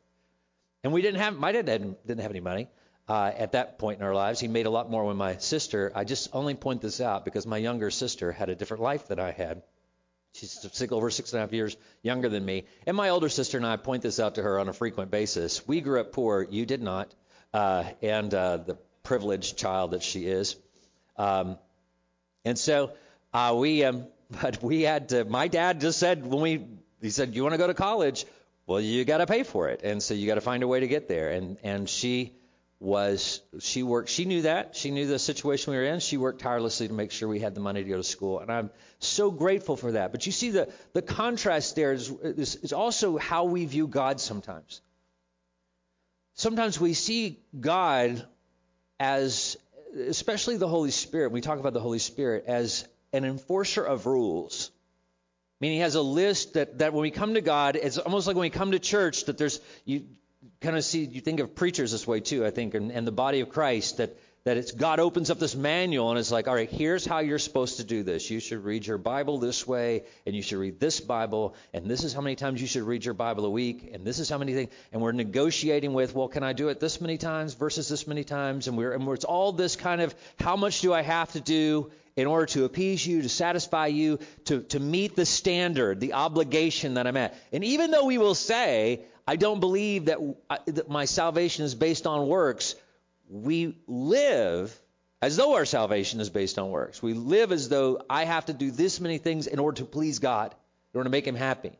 And 0.82 0.92
we 0.92 1.02
didn't 1.02 1.20
have, 1.20 1.36
my 1.36 1.52
dad 1.52 1.66
didn't, 1.66 2.04
didn't 2.04 2.22
have 2.22 2.32
any 2.32 2.40
money 2.40 2.68
uh, 3.08 3.30
at 3.36 3.52
that 3.52 3.78
point 3.78 4.00
in 4.00 4.04
our 4.04 4.14
lives. 4.14 4.40
He 4.40 4.48
made 4.48 4.66
a 4.66 4.70
lot 4.70 4.90
more 4.90 5.04
with 5.04 5.16
my 5.16 5.36
sister. 5.36 5.92
I 5.94 6.02
just 6.02 6.30
only 6.32 6.54
point 6.54 6.80
this 6.80 7.00
out 7.00 7.24
because 7.24 7.46
my 7.46 7.58
younger 7.58 7.92
sister 7.92 8.32
had 8.32 8.48
a 8.48 8.56
different 8.56 8.82
life 8.82 9.06
than 9.06 9.20
I 9.20 9.30
had. 9.30 9.62
She's 10.32 10.50
six, 10.72 10.92
over 10.92 11.10
six 11.10 11.32
and 11.32 11.38
a 11.38 11.42
half 11.42 11.52
years 11.52 11.76
younger 12.02 12.28
than 12.28 12.44
me. 12.44 12.64
And 12.86 12.96
my 12.96 13.10
older 13.10 13.28
sister 13.28 13.56
and 13.56 13.66
I 13.66 13.76
point 13.76 14.02
this 14.02 14.18
out 14.18 14.34
to 14.34 14.42
her 14.42 14.58
on 14.58 14.68
a 14.68 14.72
frequent 14.72 15.12
basis. 15.12 15.66
We 15.66 15.80
grew 15.80 16.00
up 16.00 16.12
poor. 16.12 16.42
You 16.42 16.66
did 16.66 16.82
not. 16.82 17.14
Uh, 17.52 17.84
and 18.02 18.32
uh, 18.34 18.56
the 18.58 18.78
privileged 19.04 19.56
child 19.56 19.92
that 19.92 20.02
she 20.02 20.26
is. 20.26 20.56
Um, 21.20 21.58
and 22.46 22.58
so 22.58 22.92
uh, 23.34 23.54
we, 23.56 23.84
um, 23.84 24.06
but 24.42 24.62
we 24.62 24.82
had 24.82 25.10
to. 25.10 25.24
My 25.24 25.48
dad 25.48 25.80
just 25.80 25.98
said 25.98 26.26
when 26.26 26.40
we, 26.40 26.66
he 27.02 27.10
said, 27.10 27.34
"You 27.34 27.42
want 27.42 27.54
to 27.54 27.58
go 27.58 27.66
to 27.66 27.74
college? 27.74 28.24
Well, 28.66 28.80
you 28.80 29.04
got 29.04 29.18
to 29.18 29.26
pay 29.26 29.42
for 29.42 29.68
it, 29.68 29.82
and 29.82 30.02
so 30.02 30.14
you 30.14 30.26
got 30.26 30.36
to 30.36 30.40
find 30.40 30.62
a 30.62 30.68
way 30.68 30.80
to 30.80 30.88
get 30.88 31.08
there." 31.08 31.30
And 31.30 31.58
and 31.62 31.88
she 31.88 32.32
was, 32.78 33.42
she 33.58 33.82
worked. 33.82 34.08
She 34.08 34.24
knew 34.24 34.42
that. 34.42 34.74
She 34.74 34.90
knew 34.90 35.06
the 35.06 35.18
situation 35.18 35.72
we 35.72 35.76
were 35.76 35.84
in. 35.84 36.00
She 36.00 36.16
worked 36.16 36.40
tirelessly 36.40 36.88
to 36.88 36.94
make 36.94 37.10
sure 37.10 37.28
we 37.28 37.40
had 37.40 37.54
the 37.54 37.60
money 37.60 37.82
to 37.82 37.88
go 37.88 37.96
to 37.98 38.04
school, 38.04 38.38
and 38.38 38.50
I'm 38.50 38.70
so 39.00 39.30
grateful 39.30 39.76
for 39.76 39.92
that. 39.92 40.12
But 40.12 40.24
you 40.24 40.32
see, 40.32 40.50
the 40.50 40.72
the 40.94 41.02
contrast 41.02 41.76
there 41.76 41.92
is 41.92 42.08
is, 42.08 42.56
is 42.56 42.72
also 42.72 43.18
how 43.18 43.44
we 43.44 43.66
view 43.66 43.86
God 43.86 44.20
sometimes. 44.20 44.80
Sometimes 46.34 46.80
we 46.80 46.94
see 46.94 47.40
God 47.58 48.26
as 48.98 49.58
especially 49.94 50.56
the 50.56 50.68
Holy 50.68 50.90
Spirit, 50.90 51.32
we 51.32 51.40
talk 51.40 51.58
about 51.58 51.72
the 51.72 51.80
Holy 51.80 51.98
Spirit 51.98 52.44
as 52.46 52.86
an 53.12 53.24
enforcer 53.24 53.84
of 53.84 54.06
rules. 54.06 54.70
I 55.60 55.64
mean, 55.64 55.72
he 55.72 55.78
has 55.78 55.94
a 55.94 56.02
list 56.02 56.54
that, 56.54 56.78
that 56.78 56.92
when 56.92 57.02
we 57.02 57.10
come 57.10 57.34
to 57.34 57.40
God, 57.40 57.76
it's 57.76 57.98
almost 57.98 58.26
like 58.26 58.36
when 58.36 58.42
we 58.42 58.50
come 58.50 58.72
to 58.72 58.78
church 58.78 59.26
that 59.26 59.36
there's 59.36 59.60
you 59.84 60.06
kind 60.60 60.76
of 60.76 60.84
see 60.84 61.04
you 61.04 61.20
think 61.20 61.40
of 61.40 61.54
preachers 61.54 61.92
this 61.92 62.06
way 62.06 62.20
too, 62.20 62.46
I 62.46 62.50
think, 62.50 62.74
and, 62.74 62.90
and 62.90 63.06
the 63.06 63.12
body 63.12 63.40
of 63.40 63.50
Christ 63.50 63.98
that 63.98 64.16
that 64.44 64.56
it's 64.56 64.72
God 64.72 65.00
opens 65.00 65.30
up 65.30 65.38
this 65.38 65.54
manual 65.54 66.10
and 66.10 66.18
it's 66.18 66.30
like, 66.30 66.48
all 66.48 66.54
right, 66.54 66.70
here's 66.70 67.04
how 67.04 67.18
you're 67.18 67.38
supposed 67.38 67.76
to 67.76 67.84
do 67.84 68.02
this. 68.02 68.30
You 68.30 68.40
should 68.40 68.64
read 68.64 68.86
your 68.86 68.96
Bible 68.96 69.38
this 69.38 69.66
way, 69.66 70.04
and 70.24 70.34
you 70.34 70.40
should 70.40 70.58
read 70.58 70.80
this 70.80 70.98
Bible, 71.00 71.54
and 71.74 71.86
this 71.86 72.04
is 72.04 72.14
how 72.14 72.22
many 72.22 72.36
times 72.36 72.60
you 72.60 72.66
should 72.66 72.84
read 72.84 73.04
your 73.04 73.14
Bible 73.14 73.44
a 73.44 73.50
week, 73.50 73.90
and 73.92 74.04
this 74.04 74.18
is 74.18 74.30
how 74.30 74.38
many 74.38 74.54
things. 74.54 74.70
And 74.92 75.02
we're 75.02 75.12
negotiating 75.12 75.92
with, 75.92 76.14
well, 76.14 76.28
can 76.28 76.42
I 76.42 76.54
do 76.54 76.68
it 76.68 76.80
this 76.80 77.00
many 77.02 77.18
times 77.18 77.52
versus 77.52 77.88
this 77.88 78.06
many 78.06 78.24
times? 78.24 78.66
And 78.66 78.78
we're 78.78 78.92
and 78.92 79.06
we're, 79.06 79.14
it's 79.14 79.26
all 79.26 79.52
this 79.52 79.76
kind 79.76 80.00
of, 80.00 80.14
how 80.38 80.56
much 80.56 80.80
do 80.80 80.94
I 80.94 81.02
have 81.02 81.30
to 81.32 81.40
do 81.40 81.90
in 82.16 82.26
order 82.26 82.46
to 82.46 82.64
appease 82.64 83.06
you, 83.06 83.20
to 83.22 83.28
satisfy 83.28 83.88
you, 83.88 84.18
to 84.46 84.62
to 84.62 84.80
meet 84.80 85.16
the 85.16 85.26
standard, 85.26 86.00
the 86.00 86.14
obligation 86.14 86.94
that 86.94 87.06
I'm 87.06 87.16
at. 87.18 87.34
And 87.52 87.62
even 87.62 87.90
though 87.90 88.06
we 88.06 88.16
will 88.16 88.34
say, 88.34 89.02
I 89.28 89.36
don't 89.36 89.60
believe 89.60 90.06
that, 90.06 90.18
uh, 90.48 90.56
that 90.66 90.88
my 90.88 91.04
salvation 91.04 91.66
is 91.66 91.74
based 91.74 92.06
on 92.06 92.26
works 92.26 92.74
we 93.30 93.76
live 93.86 94.76
as 95.22 95.36
though 95.36 95.54
our 95.54 95.64
salvation 95.64 96.20
is 96.20 96.30
based 96.30 96.58
on 96.58 96.70
works. 96.70 97.02
We 97.02 97.14
live 97.14 97.52
as 97.52 97.68
though 97.68 98.02
I 98.10 98.24
have 98.24 98.46
to 98.46 98.52
do 98.52 98.70
this 98.70 99.00
many 99.00 99.18
things 99.18 99.46
in 99.46 99.58
order 99.58 99.76
to 99.78 99.84
please 99.84 100.18
God, 100.18 100.54
in 100.92 100.98
order 100.98 101.08
to 101.08 101.10
make 101.10 101.26
Him 101.26 101.36
happy. 101.36 101.78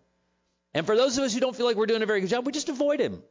And 0.73 0.87
for 0.87 0.97
those 0.97 1.19
of 1.19 1.25
us 1.25 1.35
who 1.35 1.41
don't 1.41 1.57
feel 1.57 1.67
like 1.67 1.77
we're 1.77 1.87
doing 1.87 2.03
a 2.03 2.07
very 2.07 2.21
good 2.21 2.31
job, 2.31 2.47
we 2.47 2.53
just 2.53 2.69
avoid 2.69 3.01
Him. 3.01 3.23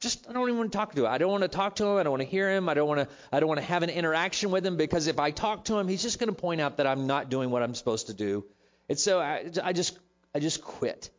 Just 0.00 0.28
I 0.28 0.32
don't 0.32 0.42
even 0.42 0.58
want 0.58 0.72
to 0.72 0.76
talk 0.76 0.94
to 0.94 1.06
him. 1.06 1.10
I 1.10 1.18
don't 1.18 1.30
want 1.30 1.44
to 1.44 1.48
talk 1.48 1.76
to 1.76 1.86
him. 1.86 1.96
I 1.96 2.02
don't 2.02 2.10
want 2.10 2.22
to 2.22 2.28
hear 2.28 2.50
him. 2.50 2.68
I 2.68 2.74
don't 2.74 2.88
want 2.88 3.00
to. 3.00 3.08
I 3.32 3.40
don't 3.40 3.48
want 3.48 3.60
to 3.60 3.66
have 3.66 3.82
an 3.82 3.90
interaction 3.90 4.50
with 4.50 4.66
him 4.66 4.76
because 4.76 5.06
if 5.06 5.18
I 5.18 5.30
talk 5.30 5.64
to 5.66 5.78
him, 5.78 5.88
he's 5.88 6.02
just 6.02 6.18
going 6.18 6.28
to 6.28 6.34
point 6.34 6.60
out 6.60 6.76
that 6.76 6.86
I'm 6.86 7.06
not 7.06 7.30
doing 7.30 7.50
what 7.50 7.62
I'm 7.62 7.74
supposed 7.74 8.08
to 8.08 8.14
do. 8.14 8.44
And 8.88 8.98
so 8.98 9.20
I, 9.20 9.46
I 9.62 9.72
just 9.72 9.98
I 10.34 10.40
just 10.40 10.62
quit, 10.62 11.10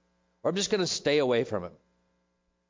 or 0.43 0.49
I'm 0.49 0.55
just 0.55 0.69
going 0.69 0.81
to 0.81 0.87
stay 0.87 1.17
away 1.17 1.45
from 1.45 1.63
him. 1.63 1.71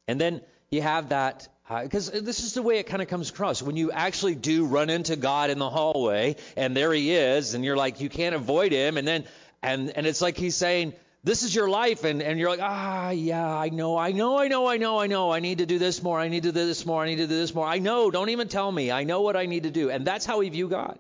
And 0.08 0.22
then 0.22 0.42
you 0.70 0.82
have 0.84 1.10
that 1.10 1.50
because 1.68 2.14
uh, 2.14 2.20
this 2.22 2.42
is 2.42 2.54
the 2.54 2.62
way 2.62 2.78
it 2.78 2.86
kind 2.86 3.02
of 3.02 3.08
comes 3.08 3.30
across. 3.30 3.62
When 3.62 3.76
you 3.76 3.92
actually 3.92 4.36
do 4.36 4.66
run 4.66 4.90
into 4.90 5.16
God 5.16 5.50
in 5.50 5.58
the 5.58 5.70
hallway, 5.70 6.36
and 6.56 6.78
there 6.78 6.94
He 6.94 7.12
is, 7.12 7.54
and 7.54 7.66
you're 7.66 7.78
like, 7.78 8.02
you 8.02 8.10
can't 8.10 8.36
avoid 8.36 8.72
Him, 8.72 8.98
and 8.98 9.08
then, 9.08 9.26
and 9.64 9.90
and 9.90 10.06
it's 10.06 10.22
like 10.22 10.38
He's 10.38 10.56
saying, 10.56 10.94
this 11.24 11.42
is 11.42 11.56
your 11.56 11.68
life, 11.68 12.04
and 12.04 12.22
and 12.22 12.40
you're 12.40 12.50
like, 12.50 12.60
ah, 12.62 13.10
yeah, 13.10 13.48
I 13.48 13.70
know, 13.70 13.98
I 13.98 14.12
know, 14.12 14.38
I 14.38 14.48
know, 14.48 14.68
I 14.68 14.78
know, 14.78 15.00
I 15.00 15.08
know, 15.08 15.32
I 15.32 15.40
need 15.40 15.58
to 15.58 15.66
do 15.66 15.80
this 15.80 16.04
more, 16.04 16.20
I 16.20 16.28
need 16.28 16.44
to 16.44 16.52
do 16.52 16.66
this 16.66 16.86
more, 16.86 17.02
I 17.02 17.08
need 17.08 17.16
to 17.16 17.28
do 17.28 17.36
this 17.36 17.56
more. 17.56 17.66
I 17.66 17.80
know, 17.80 18.12
don't 18.12 18.30
even 18.30 18.48
tell 18.48 18.72
me. 18.72 18.92
I 18.92 19.04
know 19.04 19.22
what 19.22 19.36
I 19.36 19.48
need 19.48 19.64
to 19.64 19.72
do, 19.72 19.90
and 19.90 20.06
that's 20.06 20.26
how 20.26 20.40
we 20.40 20.50
view 20.50 20.68
God. 20.68 21.00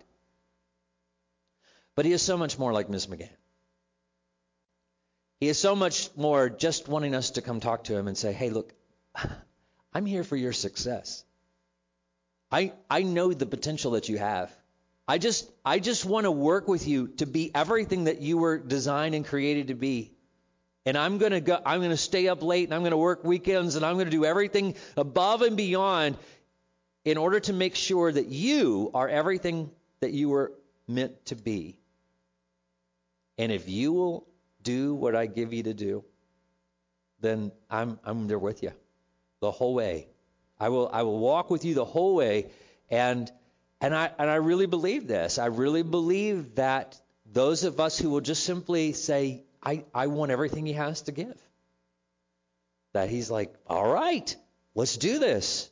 But 1.95 2.05
He 2.05 2.11
is 2.11 2.23
so 2.23 2.37
much 2.37 2.57
more 2.57 2.73
like 2.73 2.89
Miss 2.89 3.05
McGann. 3.05 3.29
He 5.39 5.47
is 5.47 5.59
so 5.59 5.75
much 5.75 6.09
more 6.15 6.49
just 6.49 6.87
wanting 6.87 7.13
us 7.13 7.31
to 7.31 7.43
come 7.43 7.59
talk 7.59 7.83
to 7.83 7.95
Him 7.95 8.07
and 8.07 8.17
say, 8.17 8.33
hey, 8.33 8.49
look. 8.49 8.73
I'm 9.95 10.05
here 10.05 10.25
for 10.25 10.35
your 10.35 10.51
success. 10.51 11.23
I, 12.51 12.73
I 12.89 13.03
know 13.03 13.31
the 13.31 13.45
potential 13.45 13.91
that 13.91 14.09
you 14.09 14.17
have. 14.17 14.51
I 15.07 15.17
just 15.19 15.49
I 15.63 15.79
just 15.79 16.03
want 16.03 16.25
to 16.25 16.31
work 16.31 16.67
with 16.67 16.85
you 16.85 17.07
to 17.19 17.25
be 17.25 17.49
everything 17.55 18.03
that 18.03 18.21
you 18.21 18.37
were 18.37 18.57
designed 18.57 19.15
and 19.15 19.25
created 19.25 19.67
to 19.67 19.73
be. 19.73 20.11
And 20.85 20.97
I'm 20.97 21.17
going 21.17 21.31
to 21.31 21.39
go 21.39 21.57
I'm 21.65 21.79
going 21.79 21.91
to 21.91 21.97
stay 21.97 22.27
up 22.27 22.43
late 22.43 22.65
and 22.65 22.73
I'm 22.73 22.81
going 22.81 22.91
to 22.91 22.97
work 22.97 23.23
weekends 23.23 23.75
and 23.75 23.85
I'm 23.85 23.93
going 23.93 24.07
to 24.07 24.11
do 24.11 24.25
everything 24.25 24.75
above 24.97 25.43
and 25.43 25.55
beyond 25.55 26.17
in 27.05 27.17
order 27.17 27.39
to 27.39 27.53
make 27.53 27.75
sure 27.75 28.11
that 28.11 28.27
you 28.27 28.91
are 28.93 29.07
everything 29.07 29.71
that 30.01 30.11
you 30.11 30.27
were 30.27 30.51
meant 30.89 31.25
to 31.27 31.35
be. 31.35 31.77
And 33.37 33.49
if 33.49 33.69
you 33.69 33.93
will 33.93 34.27
do 34.61 34.93
what 34.93 35.15
I 35.15 35.27
give 35.27 35.53
you 35.53 35.63
to 35.63 35.73
do, 35.73 36.03
then 37.21 37.53
I'm 37.69 37.97
I'm 38.03 38.27
there 38.27 38.39
with 38.39 38.61
you 38.61 38.73
the 39.39 39.51
whole 39.51 39.73
way. 39.73 40.07
I 40.59 40.69
will 40.69 40.89
I 40.91 41.03
will 41.03 41.19
walk 41.19 41.49
with 41.49 41.65
you 41.65 41.73
the 41.73 41.85
whole 41.85 42.15
way 42.15 42.51
and 42.89 43.31
and 43.81 43.95
I 43.95 44.11
and 44.17 44.29
I 44.29 44.35
really 44.35 44.65
believe 44.65 45.07
this. 45.07 45.37
I 45.37 45.47
really 45.47 45.83
believe 45.83 46.55
that 46.55 46.99
those 47.31 47.63
of 47.63 47.79
us 47.79 47.97
who 47.97 48.09
will 48.09 48.21
just 48.21 48.43
simply 48.43 48.93
say 48.93 49.43
I 49.61 49.83
I 49.93 50.07
want 50.07 50.31
everything 50.31 50.65
he 50.65 50.73
has 50.73 51.03
to 51.03 51.11
give. 51.11 51.37
That 52.93 53.09
he's 53.09 53.29
like, 53.29 53.53
"All 53.67 53.87
right, 53.87 54.33
let's 54.73 54.95
do 54.95 55.19
this." 55.19 55.69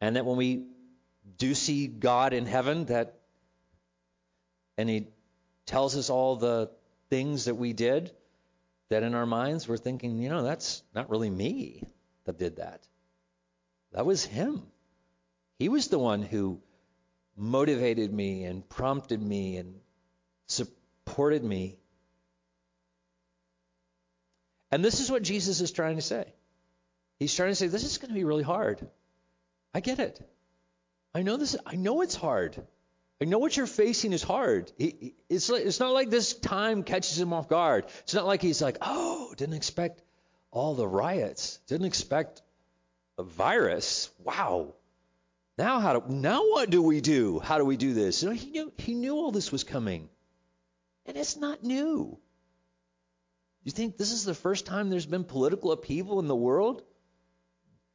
And 0.00 0.16
that 0.16 0.24
when 0.24 0.36
we 0.36 0.64
do 1.38 1.54
see 1.54 1.86
God 1.86 2.32
in 2.32 2.46
heaven 2.46 2.86
that 2.86 3.20
and 4.76 4.88
he 4.88 5.06
tells 5.66 5.96
us 5.96 6.10
all 6.10 6.36
the 6.36 6.70
things 7.10 7.44
that 7.44 7.54
we 7.54 7.72
did, 7.72 8.10
that 8.90 9.02
in 9.02 9.14
our 9.14 9.26
minds 9.26 9.66
we're 9.66 9.76
thinking, 9.76 10.18
you 10.18 10.28
know, 10.28 10.42
that's 10.42 10.82
not 10.94 11.10
really 11.10 11.30
me 11.30 11.88
that 12.24 12.38
did 12.38 12.56
that. 12.56 12.86
That 13.92 14.06
was 14.06 14.24
him. 14.24 14.62
He 15.58 15.68
was 15.68 15.88
the 15.88 15.98
one 15.98 16.22
who 16.22 16.60
motivated 17.36 18.12
me 18.12 18.44
and 18.44 18.68
prompted 18.68 19.20
me 19.22 19.56
and 19.56 19.74
supported 20.46 21.42
me. 21.42 21.78
And 24.70 24.84
this 24.84 25.00
is 25.00 25.10
what 25.10 25.22
Jesus 25.22 25.60
is 25.60 25.72
trying 25.72 25.96
to 25.96 26.02
say. 26.02 26.32
He's 27.18 27.34
trying 27.34 27.50
to 27.50 27.56
say, 27.56 27.66
this 27.66 27.84
is 27.84 27.98
going 27.98 28.10
to 28.10 28.14
be 28.14 28.24
really 28.24 28.42
hard. 28.42 28.86
I 29.74 29.80
get 29.80 29.98
it. 29.98 30.20
I 31.14 31.22
know 31.22 31.36
this. 31.36 31.56
I 31.66 31.76
know 31.76 32.02
it's 32.02 32.14
hard. 32.14 32.62
I 33.20 33.26
know 33.26 33.38
what 33.38 33.56
you're 33.56 33.66
facing 33.66 34.12
is 34.12 34.22
hard. 34.22 34.72
It's, 34.78 35.50
like, 35.50 35.66
it's 35.66 35.78
not 35.78 35.92
like 35.92 36.08
this 36.08 36.32
time 36.32 36.82
catches 36.82 37.20
him 37.20 37.32
off 37.34 37.48
guard. 37.48 37.84
It's 38.00 38.14
not 38.14 38.26
like 38.26 38.40
he's 38.40 38.62
like, 38.62 38.78
oh, 38.80 39.34
didn't 39.36 39.56
expect 39.56 40.02
all 40.50 40.74
the 40.74 40.88
riots, 40.88 41.58
didn't 41.66 41.86
expect 41.86 42.42
a 43.18 43.22
virus. 43.22 44.10
Wow. 44.24 44.74
Now 45.58 45.80
how 45.80 46.00
do, 46.00 46.12
now 46.12 46.40
what 46.48 46.70
do 46.70 46.80
we 46.80 47.02
do? 47.02 47.38
How 47.38 47.58
do 47.58 47.66
we 47.66 47.76
do 47.76 47.92
this? 47.92 48.22
You 48.22 48.30
know, 48.30 48.34
he 48.34 48.50
knew 48.50 48.72
he 48.78 48.94
knew 48.94 49.14
all 49.14 49.30
this 49.30 49.52
was 49.52 49.62
coming, 49.62 50.08
and 51.04 51.18
it's 51.18 51.36
not 51.36 51.62
new. 51.62 52.18
You 53.62 53.72
think 53.72 53.98
this 53.98 54.12
is 54.12 54.24
the 54.24 54.34
first 54.34 54.64
time 54.64 54.88
there's 54.88 55.04
been 55.04 55.24
political 55.24 55.72
upheaval 55.72 56.18
in 56.18 56.28
the 56.28 56.34
world? 56.34 56.82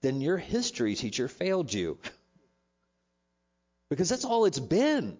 Then 0.01 0.21
your 0.21 0.37
history 0.37 0.93
teacher 0.93 1.27
failed 1.27 1.73
you. 1.73 1.97
Because 3.89 4.09
that's 4.09 4.25
all 4.25 4.45
it's 4.45 4.59
been 4.59 5.17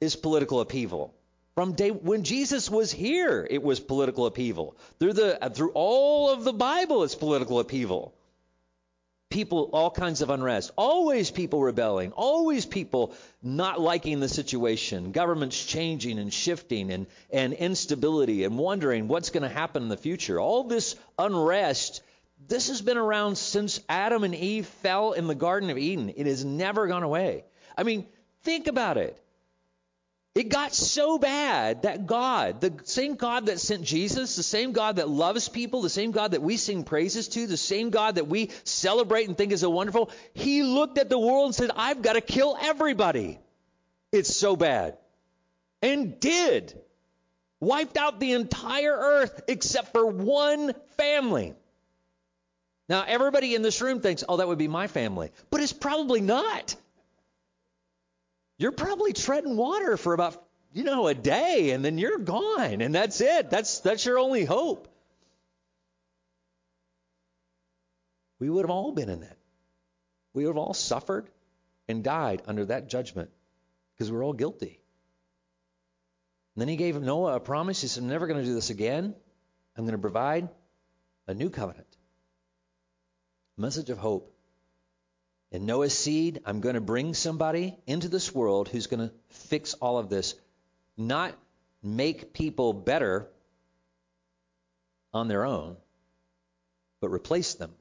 is 0.00 0.16
political 0.16 0.60
upheaval. 0.60 1.14
From 1.54 1.74
day 1.74 1.90
when 1.90 2.24
Jesus 2.24 2.68
was 2.68 2.90
here, 2.90 3.46
it 3.48 3.62
was 3.62 3.78
political 3.78 4.26
upheaval. 4.26 4.76
Through 4.98 5.12
the 5.12 5.44
uh, 5.44 5.50
through 5.50 5.72
all 5.74 6.30
of 6.30 6.44
the 6.44 6.52
Bible, 6.52 7.04
it's 7.04 7.14
political 7.14 7.60
upheaval. 7.60 8.14
People, 9.30 9.70
all 9.72 9.90
kinds 9.90 10.20
of 10.22 10.30
unrest. 10.30 10.70
Always 10.76 11.30
people 11.30 11.60
rebelling. 11.60 12.12
Always 12.12 12.66
people 12.66 13.14
not 13.42 13.80
liking 13.80 14.20
the 14.20 14.28
situation. 14.28 15.10
Governments 15.10 15.64
changing 15.64 16.20
and 16.20 16.32
shifting 16.32 16.92
and, 16.92 17.06
and 17.32 17.52
instability 17.52 18.44
and 18.44 18.56
wondering 18.58 19.08
what's 19.08 19.30
going 19.30 19.42
to 19.42 19.48
happen 19.48 19.82
in 19.82 19.88
the 19.88 19.96
future. 19.96 20.38
All 20.38 20.64
this 20.64 20.94
unrest, 21.18 22.02
this 22.46 22.68
has 22.68 22.80
been 22.80 22.96
around 22.96 23.36
since 23.36 23.80
Adam 23.88 24.22
and 24.22 24.36
Eve 24.36 24.66
fell 24.66 25.12
in 25.12 25.26
the 25.26 25.34
Garden 25.34 25.70
of 25.70 25.78
Eden. 25.78 26.12
It 26.14 26.26
has 26.26 26.44
never 26.44 26.86
gone 26.86 27.02
away. 27.02 27.44
I 27.76 27.82
mean, 27.82 28.06
think 28.42 28.66
about 28.66 28.96
it. 28.96 29.20
It 30.34 30.48
got 30.48 30.74
so 30.74 31.16
bad 31.16 31.82
that 31.82 32.06
God, 32.06 32.60
the 32.60 32.74
same 32.82 33.14
God 33.14 33.46
that 33.46 33.60
sent 33.60 33.84
Jesus, 33.84 34.34
the 34.34 34.42
same 34.42 34.72
God 34.72 34.96
that 34.96 35.08
loves 35.08 35.48
people, 35.48 35.80
the 35.80 35.88
same 35.88 36.10
God 36.10 36.32
that 36.32 36.42
we 36.42 36.56
sing 36.56 36.82
praises 36.82 37.28
to, 37.28 37.46
the 37.46 37.56
same 37.56 37.90
God 37.90 38.16
that 38.16 38.26
we 38.26 38.50
celebrate 38.64 39.28
and 39.28 39.38
think 39.38 39.52
is 39.52 39.60
so 39.60 39.70
wonderful, 39.70 40.10
he 40.32 40.64
looked 40.64 40.98
at 40.98 41.08
the 41.08 41.18
world 41.18 41.46
and 41.46 41.54
said, 41.54 41.70
I've 41.76 42.02
got 42.02 42.14
to 42.14 42.20
kill 42.20 42.56
everybody. 42.60 43.38
It's 44.10 44.34
so 44.34 44.56
bad. 44.56 44.98
And 45.82 46.18
did. 46.18 46.80
Wiped 47.60 47.96
out 47.96 48.18
the 48.18 48.32
entire 48.32 48.96
earth 48.96 49.42
except 49.46 49.92
for 49.92 50.04
one 50.04 50.74
family. 50.96 51.54
Now, 52.88 53.04
everybody 53.06 53.54
in 53.54 53.62
this 53.62 53.80
room 53.80 54.00
thinks, 54.00 54.24
oh, 54.28 54.38
that 54.38 54.48
would 54.48 54.58
be 54.58 54.68
my 54.68 54.88
family. 54.88 55.30
But 55.50 55.60
it's 55.60 55.72
probably 55.72 56.20
not. 56.20 56.74
You're 58.58 58.72
probably 58.72 59.12
treading 59.12 59.56
water 59.56 59.96
for 59.96 60.14
about, 60.14 60.42
you 60.72 60.84
know, 60.84 61.06
a 61.08 61.14
day 61.14 61.70
and 61.70 61.84
then 61.84 61.98
you're 61.98 62.18
gone 62.18 62.80
and 62.80 62.94
that's 62.94 63.20
it. 63.20 63.50
That's 63.50 63.80
that's 63.80 64.04
your 64.04 64.18
only 64.18 64.44
hope. 64.44 64.88
We 68.38 68.50
would 68.50 68.64
have 68.64 68.70
all 68.70 68.92
been 68.92 69.08
in 69.08 69.20
that. 69.20 69.38
We 70.34 70.44
would 70.44 70.50
have 70.50 70.58
all 70.58 70.74
suffered 70.74 71.30
and 71.88 72.02
died 72.02 72.42
under 72.46 72.64
that 72.66 72.88
judgment 72.88 73.30
because 73.92 74.10
we're 74.10 74.24
all 74.24 74.32
guilty. 74.32 74.80
And 76.54 76.60
then 76.60 76.68
he 76.68 76.76
gave 76.76 77.00
Noah 77.00 77.36
a 77.36 77.40
promise. 77.40 77.80
He 77.80 77.88
said, 77.88 78.02
I'm 78.02 78.08
never 78.08 78.26
going 78.26 78.40
to 78.40 78.44
do 78.44 78.54
this 78.54 78.70
again. 78.70 79.14
I'm 79.76 79.84
going 79.84 79.96
to 79.96 79.98
provide 79.98 80.48
a 81.26 81.34
new 81.34 81.50
covenant. 81.50 81.86
Message 83.56 83.90
of 83.90 83.98
hope. 83.98 84.33
In 85.54 85.66
Noah's 85.66 85.96
seed, 85.96 86.40
I'm 86.46 86.60
going 86.60 86.74
to 86.74 86.80
bring 86.80 87.14
somebody 87.14 87.76
into 87.86 88.08
this 88.08 88.34
world 88.34 88.68
who's 88.68 88.88
going 88.88 89.08
to 89.08 89.14
fix 89.28 89.74
all 89.74 89.98
of 89.98 90.08
this, 90.08 90.34
not 90.96 91.32
make 91.80 92.32
people 92.32 92.72
better 92.72 93.28
on 95.12 95.28
their 95.28 95.44
own, 95.44 95.76
but 97.00 97.12
replace 97.12 97.54
them. 97.54 97.72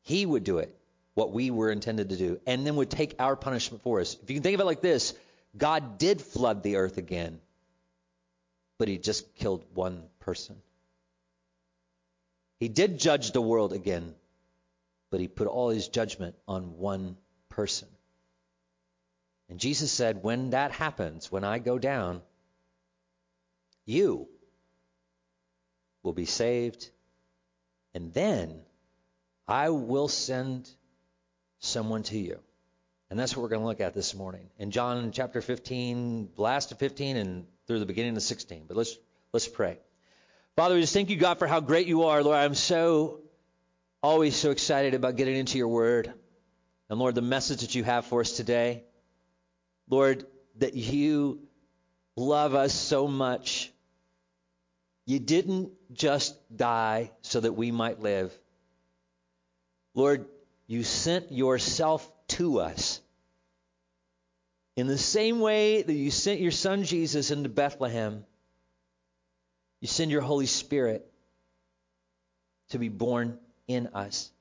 He 0.00 0.24
would 0.24 0.44
do 0.44 0.60
it, 0.60 0.74
what 1.12 1.30
we 1.30 1.50
were 1.50 1.70
intended 1.70 2.08
to 2.08 2.16
do, 2.16 2.40
and 2.46 2.66
then 2.66 2.76
would 2.76 2.88
take 2.88 3.16
our 3.18 3.36
punishment 3.36 3.82
for 3.82 4.00
us. 4.00 4.16
If 4.22 4.30
you 4.30 4.36
can 4.36 4.42
think 4.42 4.54
of 4.54 4.62
it 4.62 4.64
like 4.64 4.80
this 4.80 5.12
God 5.54 5.98
did 5.98 6.22
flood 6.22 6.62
the 6.62 6.76
earth 6.76 6.96
again, 6.96 7.38
but 8.78 8.88
he 8.88 8.96
just 8.96 9.34
killed 9.34 9.62
one 9.74 10.04
person. 10.20 10.56
He 12.60 12.68
did 12.68 12.98
judge 12.98 13.32
the 13.32 13.42
world 13.42 13.74
again, 13.74 14.14
but 15.10 15.20
he 15.20 15.28
put 15.28 15.48
all 15.48 15.68
his 15.70 15.88
judgment 15.88 16.36
on 16.46 16.78
one 16.78 17.16
person. 17.48 17.88
And 19.48 19.58
Jesus 19.58 19.90
said, 19.90 20.22
When 20.22 20.50
that 20.50 20.70
happens, 20.70 21.30
when 21.30 21.44
I 21.44 21.58
go 21.58 21.78
down, 21.78 22.22
you 23.84 24.28
will 26.02 26.12
be 26.12 26.24
saved, 26.24 26.88
and 27.92 28.12
then 28.12 28.62
I 29.48 29.70
will 29.70 30.08
send 30.08 30.70
someone 31.58 32.04
to 32.04 32.18
you. 32.18 32.38
And 33.10 33.18
that's 33.18 33.36
what 33.36 33.42
we're 33.42 33.48
going 33.48 33.62
to 33.62 33.66
look 33.66 33.80
at 33.80 33.92
this 33.92 34.14
morning. 34.14 34.48
In 34.58 34.70
John 34.70 35.10
chapter 35.10 35.40
15, 35.40 36.30
last 36.36 36.70
of 36.70 36.78
15 36.78 37.16
and 37.16 37.46
through 37.66 37.80
the 37.80 37.86
beginning 37.86 38.16
of 38.16 38.22
16. 38.22 38.64
But 38.68 38.76
let's 38.76 38.96
let's 39.32 39.48
pray. 39.48 39.80
Father, 40.54 40.76
we 40.76 40.80
just 40.80 40.92
thank 40.92 41.10
you, 41.10 41.16
God, 41.16 41.40
for 41.40 41.48
how 41.48 41.58
great 41.60 41.88
you 41.88 42.04
are. 42.04 42.22
Lord, 42.22 42.36
I'm 42.36 42.54
so 42.54 43.20
always 44.02 44.36
so 44.36 44.50
excited 44.50 44.94
about 44.94 45.16
getting 45.16 45.36
into 45.36 45.58
your 45.58 45.68
word. 45.68 46.12
And 46.88 46.98
Lord, 46.98 47.14
the 47.14 47.22
message 47.22 47.60
that 47.60 47.74
you 47.74 47.84
have 47.84 48.06
for 48.06 48.20
us 48.20 48.32
today, 48.32 48.84
Lord, 49.88 50.26
that 50.56 50.74
you 50.74 51.40
love 52.16 52.54
us 52.54 52.72
so 52.72 53.06
much. 53.06 53.72
You 55.06 55.18
didn't 55.18 55.72
just 55.92 56.36
die 56.54 57.10
so 57.22 57.40
that 57.40 57.52
we 57.52 57.70
might 57.70 58.00
live. 58.00 58.32
Lord, 59.94 60.26
you 60.66 60.84
sent 60.84 61.32
yourself 61.32 62.10
to 62.28 62.60
us. 62.60 63.00
In 64.76 64.86
the 64.86 64.98
same 64.98 65.40
way 65.40 65.82
that 65.82 65.92
you 65.92 66.10
sent 66.10 66.40
your 66.40 66.52
son 66.52 66.84
Jesus 66.84 67.30
into 67.30 67.48
Bethlehem, 67.48 68.24
you 69.80 69.88
send 69.88 70.10
your 70.10 70.20
Holy 70.20 70.46
Spirit 70.46 71.06
to 72.70 72.78
be 72.78 72.88
born 72.88 73.38
in 73.70 73.88
us. 73.88 74.32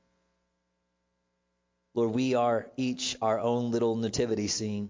Lord, 1.93 2.11
we 2.11 2.35
are 2.35 2.67
each 2.77 3.15
our 3.21 3.39
own 3.39 3.71
little 3.71 3.95
nativity 3.95 4.47
scene 4.47 4.89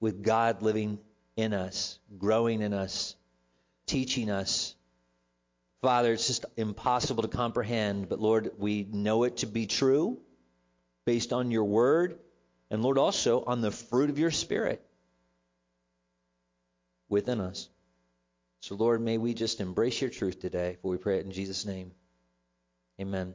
with 0.00 0.22
God 0.22 0.62
living 0.62 0.98
in 1.36 1.52
us, 1.52 1.98
growing 2.18 2.62
in 2.62 2.72
us, 2.72 3.14
teaching 3.86 4.30
us. 4.30 4.74
Father, 5.82 6.12
it's 6.12 6.26
just 6.26 6.44
impossible 6.56 7.22
to 7.22 7.28
comprehend, 7.28 8.08
but 8.08 8.20
Lord, 8.20 8.52
we 8.58 8.86
know 8.90 9.24
it 9.24 9.38
to 9.38 9.46
be 9.46 9.66
true 9.66 10.18
based 11.04 11.32
on 11.32 11.50
your 11.50 11.64
word, 11.64 12.18
and 12.70 12.82
Lord, 12.82 12.98
also 12.98 13.42
on 13.44 13.60
the 13.60 13.70
fruit 13.70 14.10
of 14.10 14.18
your 14.18 14.30
spirit 14.30 14.84
within 17.08 17.40
us. 17.40 17.68
So, 18.60 18.74
Lord, 18.74 19.00
may 19.00 19.16
we 19.16 19.32
just 19.34 19.60
embrace 19.60 20.00
your 20.00 20.10
truth 20.10 20.40
today, 20.40 20.76
for 20.82 20.90
we 20.90 20.98
pray 20.98 21.18
it 21.18 21.24
in 21.24 21.32
Jesus' 21.32 21.64
name. 21.64 21.92
Amen. 23.00 23.34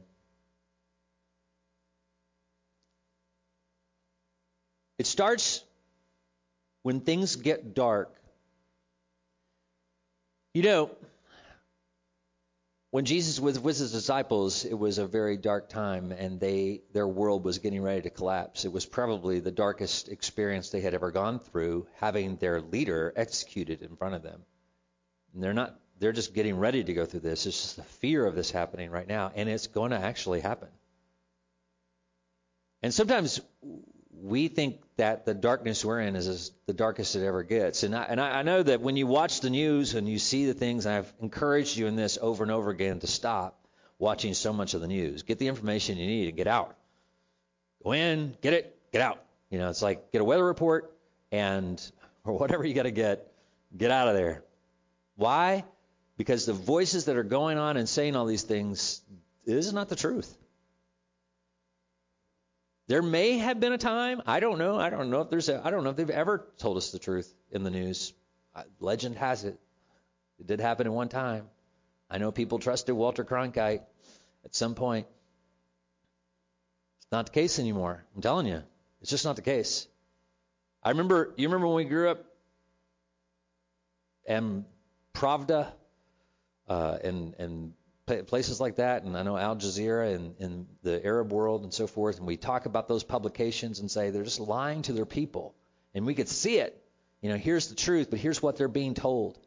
It 4.98 5.06
starts 5.06 5.64
when 6.82 7.00
things 7.00 7.34
get 7.34 7.74
dark. 7.74 8.14
You 10.54 10.62
know, 10.62 10.90
when 12.92 13.04
Jesus 13.04 13.40
was 13.40 13.58
with 13.58 13.76
his 13.76 13.90
disciples, 13.90 14.64
it 14.64 14.72
was 14.72 14.98
a 14.98 15.06
very 15.06 15.36
dark 15.36 15.68
time, 15.68 16.12
and 16.12 16.38
they 16.38 16.82
their 16.92 17.08
world 17.08 17.44
was 17.44 17.58
getting 17.58 17.82
ready 17.82 18.02
to 18.02 18.10
collapse. 18.10 18.64
It 18.64 18.72
was 18.72 18.86
probably 18.86 19.40
the 19.40 19.50
darkest 19.50 20.08
experience 20.08 20.70
they 20.70 20.80
had 20.80 20.94
ever 20.94 21.10
gone 21.10 21.40
through, 21.40 21.88
having 21.96 22.36
their 22.36 22.60
leader 22.60 23.12
executed 23.16 23.82
in 23.82 23.96
front 23.96 24.14
of 24.14 24.22
them. 24.22 24.44
And 25.34 25.42
they're 25.42 25.52
not 25.52 25.78
they're 25.98 26.12
just 26.12 26.34
getting 26.34 26.58
ready 26.58 26.84
to 26.84 26.92
go 26.92 27.04
through 27.06 27.20
this. 27.20 27.46
It's 27.46 27.60
just 27.60 27.76
the 27.76 27.82
fear 27.82 28.26
of 28.26 28.34
this 28.34 28.50
happening 28.50 28.90
right 28.90 29.08
now, 29.08 29.32
and 29.34 29.48
it's 29.48 29.66
going 29.66 29.90
to 29.90 29.98
actually 29.98 30.40
happen. 30.40 30.68
And 32.82 32.92
sometimes 32.92 33.40
we 34.22 34.48
think 34.48 34.80
that 34.96 35.26
the 35.26 35.34
darkness 35.34 35.84
we're 35.84 36.00
in 36.00 36.16
is 36.16 36.52
the 36.66 36.72
darkest 36.72 37.16
it 37.16 37.26
ever 37.26 37.42
gets. 37.42 37.82
And 37.82 37.94
I, 37.94 38.04
and 38.04 38.20
I 38.20 38.42
know 38.42 38.62
that 38.62 38.80
when 38.80 38.96
you 38.96 39.06
watch 39.06 39.40
the 39.40 39.50
news 39.50 39.94
and 39.94 40.08
you 40.08 40.18
see 40.18 40.46
the 40.46 40.54
things, 40.54 40.86
I've 40.86 41.12
encouraged 41.20 41.76
you 41.76 41.86
in 41.86 41.96
this 41.96 42.18
over 42.20 42.42
and 42.42 42.52
over 42.52 42.70
again 42.70 43.00
to 43.00 43.06
stop 43.06 43.66
watching 43.98 44.34
so 44.34 44.52
much 44.52 44.74
of 44.74 44.80
the 44.80 44.88
news. 44.88 45.22
Get 45.22 45.38
the 45.38 45.48
information 45.48 45.98
you 45.98 46.06
need 46.06 46.28
and 46.28 46.36
get 46.36 46.46
out. 46.46 46.76
Go 47.82 47.92
in, 47.92 48.36
get 48.40 48.52
it, 48.52 48.78
get 48.92 49.02
out. 49.02 49.22
You 49.50 49.58
know, 49.58 49.70
it's 49.70 49.82
like 49.82 50.12
get 50.12 50.20
a 50.20 50.24
weather 50.24 50.44
report 50.44 50.92
and 51.30 51.80
or 52.24 52.38
whatever 52.38 52.64
you 52.64 52.74
got 52.74 52.84
to 52.84 52.90
get, 52.90 53.32
get 53.76 53.90
out 53.90 54.08
of 54.08 54.14
there. 54.14 54.42
Why? 55.16 55.64
Because 56.16 56.46
the 56.46 56.52
voices 56.52 57.06
that 57.06 57.16
are 57.16 57.22
going 57.22 57.58
on 57.58 57.76
and 57.76 57.88
saying 57.88 58.16
all 58.16 58.26
these 58.26 58.42
things, 58.42 59.02
this 59.44 59.66
is 59.66 59.72
not 59.72 59.88
the 59.88 59.96
truth. 59.96 60.34
There 62.88 63.02
may 63.02 63.38
have 63.38 63.58
been 63.58 63.72
a 63.72 63.78
time, 63.78 64.22
I 64.26 64.40
don't 64.40 64.58
know, 64.58 64.78
I 64.78 64.90
don't 64.90 65.10
know 65.10 65.22
if 65.22 65.30
there's 65.30 65.48
a, 65.48 65.60
I 65.64 65.70
don't 65.70 65.82
know 65.82 65.90
if 65.90 65.96
they've 65.96 66.08
ever 66.08 66.46
told 66.58 66.76
us 66.76 66.92
the 66.92 67.00
truth 67.00 67.32
in 67.50 67.64
the 67.64 67.70
news. 67.70 68.12
Uh, 68.54 68.62
legend 68.78 69.16
has 69.16 69.44
it. 69.44 69.58
It 70.38 70.46
did 70.46 70.60
happen 70.60 70.86
at 70.86 70.92
one 70.92 71.08
time. 71.08 71.48
I 72.08 72.18
know 72.18 72.30
people 72.30 72.58
trusted 72.58 72.94
Walter 72.94 73.24
Cronkite 73.24 73.82
at 74.44 74.54
some 74.54 74.74
point. 74.74 75.06
It's 76.98 77.10
not 77.10 77.26
the 77.26 77.32
case 77.32 77.58
anymore. 77.58 78.04
I'm 78.14 78.22
telling 78.22 78.46
you. 78.46 78.62
It's 79.00 79.10
just 79.10 79.24
not 79.24 79.36
the 79.36 79.42
case. 79.42 79.88
I 80.82 80.90
remember, 80.90 81.34
you 81.36 81.48
remember 81.48 81.66
when 81.66 81.76
we 81.76 81.84
grew 81.84 82.10
up 82.10 82.24
and 84.26 84.64
Pravda 85.14 85.72
uh, 86.68 86.98
and, 87.02 87.34
and 87.38 87.72
places 88.26 88.60
like 88.60 88.76
that, 88.76 89.02
and 89.02 89.16
I 89.16 89.22
know 89.22 89.36
Al 89.36 89.56
Jazeera 89.56 90.14
and, 90.14 90.34
and 90.38 90.66
the 90.82 91.04
Arab 91.04 91.32
world 91.32 91.64
and 91.64 91.74
so 91.74 91.86
forth, 91.86 92.18
and 92.18 92.26
we 92.26 92.36
talk 92.36 92.66
about 92.66 92.88
those 92.88 93.02
publications 93.02 93.80
and 93.80 93.90
say 93.90 94.10
they're 94.10 94.22
just 94.22 94.40
lying 94.40 94.82
to 94.82 94.92
their 94.92 95.06
people. 95.06 95.54
And 95.94 96.06
we 96.06 96.14
could 96.14 96.28
see 96.28 96.58
it. 96.58 96.80
You 97.20 97.30
know, 97.30 97.36
here's 97.36 97.68
the 97.68 97.74
truth, 97.74 98.10
but 98.10 98.20
here's 98.20 98.40
what 98.42 98.56
they're 98.56 98.68
being 98.68 98.94
told. 98.94 99.38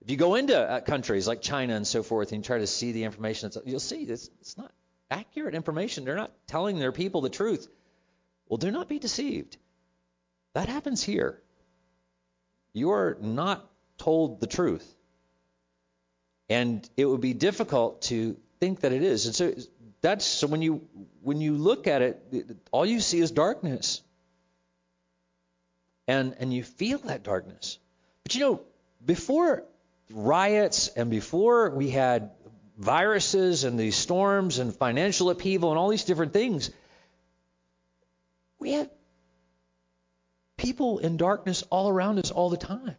If 0.00 0.10
you 0.10 0.16
go 0.16 0.34
into 0.34 0.58
uh, 0.58 0.80
countries 0.80 1.28
like 1.28 1.42
China 1.42 1.74
and 1.74 1.86
so 1.86 2.02
forth 2.02 2.32
and 2.32 2.38
you 2.38 2.46
try 2.46 2.58
to 2.58 2.66
see 2.66 2.92
the 2.92 3.04
information, 3.04 3.50
you'll 3.66 3.80
see 3.80 4.04
it's, 4.04 4.30
it's 4.40 4.56
not 4.56 4.72
accurate 5.10 5.54
information. 5.54 6.04
They're 6.04 6.16
not 6.16 6.32
telling 6.46 6.78
their 6.78 6.92
people 6.92 7.20
the 7.20 7.28
truth. 7.28 7.68
Well, 8.48 8.56
do 8.56 8.70
not 8.70 8.88
be 8.88 8.98
deceived. 8.98 9.58
That 10.54 10.68
happens 10.68 11.02
here. 11.02 11.42
You 12.72 12.92
are 12.92 13.18
not 13.20 13.68
told 13.98 14.40
the 14.40 14.46
truth. 14.46 14.96
And 16.50 16.88
it 16.96 17.04
would 17.06 17.20
be 17.20 17.32
difficult 17.32 18.02
to 18.02 18.36
think 18.58 18.80
that 18.80 18.92
it 18.92 19.02
is. 19.02 19.26
And 19.26 19.34
so 19.34 19.54
that's 20.02 20.24
so 20.24 20.48
when 20.48 20.60
you 20.60 20.82
when 21.22 21.40
you 21.40 21.54
look 21.54 21.86
at 21.86 22.02
it, 22.02 22.56
all 22.72 22.84
you 22.84 23.00
see 23.00 23.20
is 23.20 23.30
darkness. 23.30 24.02
And 26.08 26.34
and 26.40 26.52
you 26.52 26.64
feel 26.64 26.98
that 26.98 27.22
darkness. 27.22 27.78
But 28.24 28.34
you 28.34 28.40
know, 28.40 28.60
before 29.06 29.64
riots 30.10 30.88
and 30.88 31.08
before 31.08 31.70
we 31.70 31.90
had 31.90 32.32
viruses 32.76 33.64
and 33.64 33.78
these 33.78 33.96
storms 33.96 34.58
and 34.58 34.74
financial 34.74 35.30
upheaval 35.30 35.70
and 35.70 35.78
all 35.78 35.88
these 35.88 36.04
different 36.04 36.32
things, 36.32 36.70
we 38.58 38.72
had 38.72 38.90
people 40.56 40.98
in 40.98 41.16
darkness 41.16 41.62
all 41.70 41.88
around 41.88 42.18
us 42.18 42.30
all 42.30 42.50
the 42.50 42.56
time. 42.56 42.96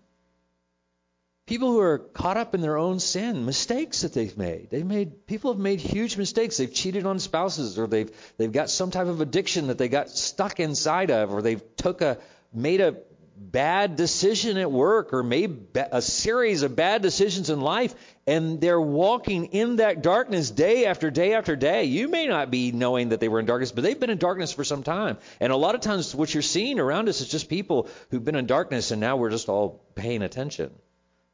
People 1.47 1.71
who 1.71 1.79
are 1.79 1.97
caught 1.97 2.37
up 2.37 2.55
in 2.55 2.61
their 2.61 2.77
own 2.77 2.99
sin, 2.99 3.45
mistakes 3.45 4.01
that 4.01 4.13
they've 4.13 4.37
made. 4.37 4.69
They've 4.69 4.85
made 4.85 5.25
people 5.25 5.51
have 5.51 5.59
made 5.59 5.81
huge 5.81 6.15
mistakes. 6.15 6.57
They've 6.57 6.73
cheated 6.73 7.05
on 7.05 7.19
spouses, 7.19 7.77
or 7.77 7.87
they've 7.87 8.11
they've 8.37 8.51
got 8.51 8.69
some 8.69 8.91
type 8.91 9.07
of 9.07 9.21
addiction 9.21 9.67
that 9.67 9.77
they 9.77 9.89
got 9.89 10.09
stuck 10.09 10.59
inside 10.59 11.11
of, 11.11 11.33
or 11.33 11.41
they've 11.41 11.61
took 11.75 12.01
a 12.01 12.19
made 12.53 12.79
a 12.79 12.97
bad 13.35 13.95
decision 13.95 14.57
at 14.57 14.71
work, 14.71 15.13
or 15.13 15.23
made 15.23 15.75
a 15.91 16.01
series 16.01 16.61
of 16.61 16.75
bad 16.75 17.01
decisions 17.01 17.49
in 17.49 17.59
life, 17.59 17.95
and 18.27 18.61
they're 18.61 18.79
walking 18.79 19.45
in 19.47 19.77
that 19.77 20.03
darkness 20.03 20.51
day 20.51 20.85
after 20.85 21.09
day 21.09 21.33
after 21.33 21.55
day. 21.55 21.85
You 21.85 22.07
may 22.07 22.27
not 22.27 22.51
be 22.51 22.71
knowing 22.71 23.09
that 23.09 23.19
they 23.19 23.29
were 23.29 23.39
in 23.39 23.47
darkness, 23.47 23.71
but 23.71 23.83
they've 23.83 23.99
been 23.99 24.11
in 24.11 24.19
darkness 24.19 24.53
for 24.53 24.63
some 24.63 24.83
time. 24.83 25.17
And 25.39 25.51
a 25.51 25.57
lot 25.57 25.73
of 25.73 25.81
times, 25.81 26.13
what 26.13 26.33
you're 26.33 26.43
seeing 26.43 26.79
around 26.79 27.09
us 27.09 27.19
is 27.19 27.29
just 27.29 27.49
people 27.49 27.89
who've 28.11 28.23
been 28.23 28.35
in 28.35 28.45
darkness, 28.45 28.91
and 28.91 29.01
now 29.01 29.17
we're 29.17 29.31
just 29.31 29.49
all 29.49 29.81
paying 29.95 30.21
attention. 30.21 30.71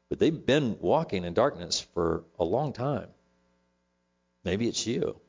But 0.08 0.18
they've 0.18 0.46
been 0.46 0.78
walking 0.80 1.24
in 1.24 1.34
darkness 1.34 1.80
for 1.94 2.24
a 2.38 2.44
long 2.44 2.72
time. 2.72 3.08
Maybe 4.44 4.68
it's 4.68 4.86
you. 4.86 5.20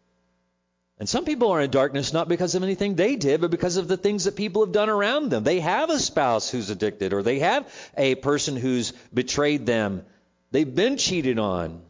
And 0.99 1.07
some 1.07 1.23
people 1.23 1.51
are 1.51 1.61
in 1.61 1.71
darkness 1.71 2.11
not 2.11 2.27
because 2.27 2.55
of 2.55 2.63
anything 2.63 2.95
they 2.95 3.15
did, 3.15 3.39
but 3.39 3.51
because 3.51 3.77
of 3.77 3.87
the 3.87 3.97
things 3.97 4.25
that 4.25 4.35
people 4.35 4.65
have 4.65 4.73
done 4.73 4.89
around 4.89 5.29
them. 5.29 5.43
They 5.43 5.61
have 5.61 5.89
a 5.89 5.99
spouse 5.99 6.49
who's 6.49 6.69
addicted, 6.69 7.13
or 7.13 7.23
they 7.23 7.39
have 7.39 7.73
a 7.97 8.15
person 8.15 8.57
who's 8.57 8.91
betrayed 9.13 9.65
them. 9.65 10.05
They've 10.51 10.75
been 10.75 10.97
cheated 10.97 11.39
on. 11.39 11.81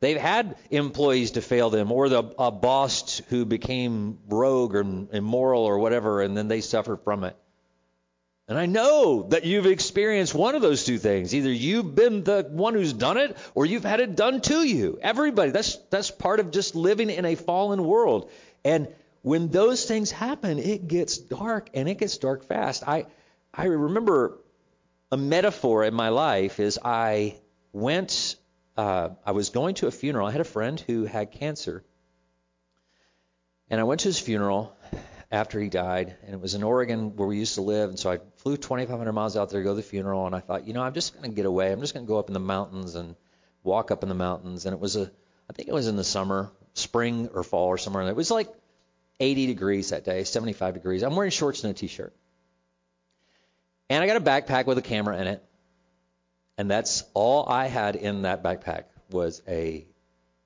They've 0.00 0.20
had 0.20 0.56
employees 0.70 1.32
to 1.32 1.42
fail 1.42 1.70
them, 1.70 1.92
or 1.92 2.08
the, 2.08 2.24
a 2.38 2.50
boss 2.50 3.22
who 3.28 3.44
became 3.44 4.18
rogue 4.28 4.74
or 4.74 4.80
immoral 5.12 5.62
or 5.62 5.78
whatever, 5.78 6.20
and 6.20 6.36
then 6.36 6.48
they 6.48 6.60
suffer 6.60 6.96
from 6.96 7.24
it. 7.24 7.36
And 8.48 8.56
I 8.56 8.66
know 8.66 9.24
that 9.30 9.44
you've 9.44 9.66
experienced 9.66 10.32
one 10.32 10.54
of 10.54 10.62
those 10.62 10.84
two 10.84 10.98
things. 10.98 11.34
Either 11.34 11.50
you've 11.50 11.96
been 11.96 12.22
the 12.22 12.46
one 12.48 12.74
who's 12.74 12.92
done 12.92 13.16
it 13.16 13.36
or 13.54 13.66
you've 13.66 13.84
had 13.84 13.98
it 13.98 14.14
done 14.14 14.40
to 14.42 14.62
you. 14.62 14.98
Everybody. 15.02 15.50
That's 15.50 15.76
that's 15.90 16.12
part 16.12 16.38
of 16.38 16.52
just 16.52 16.76
living 16.76 17.10
in 17.10 17.24
a 17.24 17.34
fallen 17.34 17.84
world. 17.84 18.30
And 18.64 18.86
when 19.22 19.48
those 19.48 19.84
things 19.84 20.12
happen, 20.12 20.60
it 20.60 20.86
gets 20.86 21.18
dark 21.18 21.70
and 21.74 21.88
it 21.88 21.98
gets 21.98 22.18
dark 22.18 22.44
fast. 22.44 22.86
I 22.86 23.06
I 23.52 23.64
remember 23.64 24.38
a 25.10 25.16
metaphor 25.16 25.82
in 25.82 25.94
my 25.94 26.10
life 26.10 26.60
is 26.60 26.78
I 26.84 27.38
went 27.72 28.36
uh, 28.76 29.08
I 29.24 29.32
was 29.32 29.50
going 29.50 29.74
to 29.76 29.88
a 29.88 29.90
funeral. 29.90 30.28
I 30.28 30.30
had 30.30 30.40
a 30.40 30.44
friend 30.44 30.78
who 30.78 31.04
had 31.04 31.32
cancer. 31.32 31.82
And 33.68 33.80
I 33.80 33.84
went 33.84 34.02
to 34.02 34.08
his 34.08 34.20
funeral 34.20 34.75
after 35.30 35.60
he 35.60 35.68
died, 35.68 36.16
and 36.24 36.34
it 36.34 36.40
was 36.40 36.54
in 36.54 36.62
Oregon 36.62 37.16
where 37.16 37.26
we 37.26 37.38
used 37.38 37.56
to 37.56 37.62
live. 37.62 37.90
And 37.90 37.98
so 37.98 38.10
I 38.10 38.18
flew 38.36 38.56
2,500 38.56 39.12
miles 39.12 39.36
out 39.36 39.50
there 39.50 39.60
to 39.60 39.64
go 39.64 39.70
to 39.70 39.76
the 39.76 39.82
funeral, 39.82 40.26
and 40.26 40.34
I 40.34 40.40
thought, 40.40 40.66
you 40.66 40.72
know, 40.72 40.82
I'm 40.82 40.94
just 40.94 41.14
going 41.14 41.28
to 41.28 41.34
get 41.34 41.46
away. 41.46 41.72
I'm 41.72 41.80
just 41.80 41.94
going 41.94 42.06
to 42.06 42.08
go 42.08 42.18
up 42.18 42.28
in 42.28 42.34
the 42.34 42.40
mountains 42.40 42.94
and 42.94 43.16
walk 43.64 43.90
up 43.90 44.02
in 44.02 44.08
the 44.08 44.14
mountains. 44.14 44.66
And 44.66 44.72
it 44.72 44.80
was 44.80 44.96
a, 44.96 45.10
I 45.50 45.52
think 45.52 45.68
it 45.68 45.74
was 45.74 45.88
in 45.88 45.96
the 45.96 46.04
summer, 46.04 46.52
spring 46.74 47.28
or 47.34 47.42
fall 47.42 47.68
or 47.68 47.78
somewhere. 47.78 48.02
And 48.02 48.10
it 48.10 48.16
was 48.16 48.30
like 48.30 48.48
80 49.18 49.46
degrees 49.46 49.90
that 49.90 50.04
day, 50.04 50.24
75 50.24 50.74
degrees. 50.74 51.02
I'm 51.02 51.16
wearing 51.16 51.30
shorts 51.30 51.64
and 51.64 51.72
a 51.72 51.74
t-shirt, 51.74 52.14
and 53.90 54.02
I 54.02 54.06
got 54.06 54.16
a 54.16 54.20
backpack 54.20 54.66
with 54.66 54.78
a 54.78 54.82
camera 54.82 55.18
in 55.20 55.26
it, 55.26 55.44
and 56.58 56.70
that's 56.70 57.04
all 57.14 57.48
I 57.48 57.66
had 57.66 57.96
in 57.96 58.22
that 58.22 58.42
backpack 58.42 58.84
was 59.10 59.42
a 59.48 59.86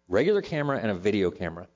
regular 0.09 0.43
camera 0.43 0.78
and 0.78 0.91
a 0.91 0.95
video 0.95 1.31
camera. 1.31 1.66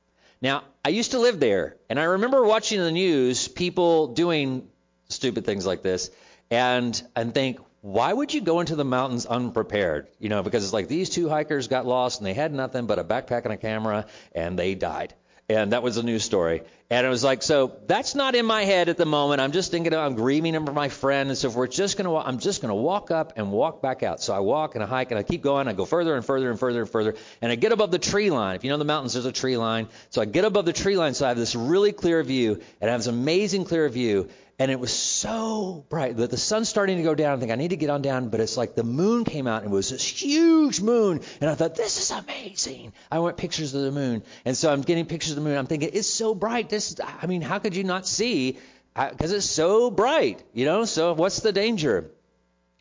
Now, 0.45 0.65
I 0.85 0.91
used 0.91 1.13
to 1.13 1.19
live 1.19 1.41
there, 1.41 1.79
and 1.89 1.99
I 1.99 2.03
remember 2.05 2.45
watching 2.45 2.79
the 2.79 2.93
news 2.93 3.49
people 3.49 4.09
doing 4.09 4.69
stupid 5.09 5.47
things 5.47 5.65
like 5.65 5.81
this, 5.81 6.11
and 6.51 7.03
and 7.17 7.33
think, 7.33 7.61
why 7.81 8.13
would 8.13 8.35
you 8.35 8.43
go 8.43 8.61
into 8.61 8.77
the 8.77 8.85
mountains 8.85 9.25
unprepared? 9.25 10.09
You 10.19 10.29
know, 10.29 10.43
because 10.43 10.63
it's 10.63 10.75
like 10.75 10.87
these 10.87 11.09
two 11.09 11.31
hikers 11.31 11.69
got 11.69 11.87
lost 11.87 12.21
and 12.21 12.27
they 12.27 12.35
had 12.35 12.53
nothing 12.53 12.85
but 12.85 12.99
a 12.99 13.05
backpack 13.05 13.45
and 13.45 13.55
a 13.55 13.57
camera, 13.57 14.05
and 14.33 14.59
they 14.59 14.75
died. 14.75 15.15
And 15.49 15.73
that 15.73 15.83
was 15.83 15.99
a 15.99 16.03
news 16.03 16.25
story. 16.25 16.63
And 16.89 17.07
it 17.07 17.11
was 17.11 17.23
like, 17.23 17.43
so 17.43 17.77
that's 17.87 18.15
not 18.15 18.35
in 18.35 18.47
my 18.47 18.65
head 18.65 18.89
at 18.89 18.97
the 18.97 19.05
moment. 19.05 19.43
I'm 19.43 19.53
just 19.53 19.71
thinking, 19.71 19.93
I'm 19.95 20.15
grieving 20.15 20.57
over 20.57 20.73
my 20.73 20.89
friend 20.89 21.29
and 21.29 21.37
so 21.37 21.51
forth. 21.51 21.71
Just 21.71 21.99
gonna, 21.99 22.17
I'm 22.17 22.39
just 22.39 22.63
gonna 22.63 22.75
walk 22.75 23.11
up 23.11 23.35
and 23.37 23.53
walk 23.53 23.83
back 23.83 24.03
out. 24.03 24.23
So 24.23 24.33
I 24.33 24.39
walk 24.39 24.75
and 24.75 24.83
I 24.83 24.87
hike 24.87 25.11
and 25.11 25.19
I 25.19 25.23
keep 25.23 25.43
going. 25.43 25.69
I 25.69 25.75
go 25.75 25.85
further 25.85 26.15
and 26.15 26.25
further 26.25 26.51
and 26.51 26.59
further 26.59 26.81
and 26.81 26.91
further. 26.91 27.15
And 27.43 27.53
I 27.53 27.57
get 27.57 27.73
above 27.73 27.91
the 27.91 27.99
tree 27.99 28.31
line. 28.31 28.57
If 28.57 28.65
you 28.65 28.71
know 28.71 28.79
the 28.79 28.85
mountains, 28.87 29.15
there's 29.15 29.27
a 29.27 29.33
tree 29.33 29.59
line. 29.59 29.89
So 30.11 30.23
I 30.23 30.25
get 30.25 30.47
above 30.47 30.65
the 30.65 30.73
tree 30.73 30.97
line. 30.97 31.13
So 31.13 31.27
I 31.27 31.29
have 31.29 31.37
this 31.37 31.55
really 31.55 31.93
clear 31.93 32.23
view 32.23 32.63
and 32.81 32.89
I 32.89 32.93
have 32.93 33.01
this 33.01 33.07
amazing 33.09 33.65
clear 33.65 33.89
view 33.91 34.31
and 34.59 34.71
it 34.71 34.79
was 34.79 34.93
so 34.93 35.85
bright 35.89 36.17
that 36.17 36.31
the 36.31 36.37
sun's 36.37 36.69
starting 36.69 36.97
to 36.99 37.03
go 37.03 37.15
down. 37.15 37.37
I 37.37 37.41
think 37.41 37.51
I 37.51 37.57
need 37.57 37.71
to 37.71 37.77
get 37.77 37.91
on 37.91 38.03
down, 38.03 38.29
but 38.29 38.41
it's 38.41 38.57
like 38.57 38.75
the 38.75 38.85
moon 38.85 39.25
came 39.25 39.47
out 39.47 39.63
and 39.63 39.73
it 39.73 39.75
was 39.75 39.91
this 39.91 40.05
huge 40.05 40.81
moon, 40.81 41.21
and 41.41 41.51
I 41.51 41.55
thought 41.55 41.75
this 41.75 42.01
is 42.01 42.11
amazing. 42.11 42.93
I 43.11 43.19
want 43.19 43.37
pictures 43.37 43.75
of 43.75 43.83
the 43.83 43.93
moon, 43.93 44.23
and 44.45 44.57
so 44.57 44.73
I'm 44.73 44.83
getting 44.83 45.07
pictures 45.07 45.33
of 45.33 45.37
the 45.37 45.43
moon. 45.43 45.57
I'm 45.57 45.67
thinking 45.67 45.91
it's 45.93 46.09
so 46.09 46.35
bright. 46.35 46.69
This, 46.69 46.97
I 47.01 47.27
mean, 47.27 47.43
how 47.43 47.59
could 47.59 47.75
you 47.75 47.85
not 47.85 48.07
see? 48.07 48.59
Because 48.95 49.33
it's 49.33 49.47
so 49.47 49.91
bright, 49.91 50.43
you 50.53 50.65
know. 50.65 50.85
So 50.85 51.15
what's 51.15 51.41
the 51.41 51.53
danger? 51.53 52.11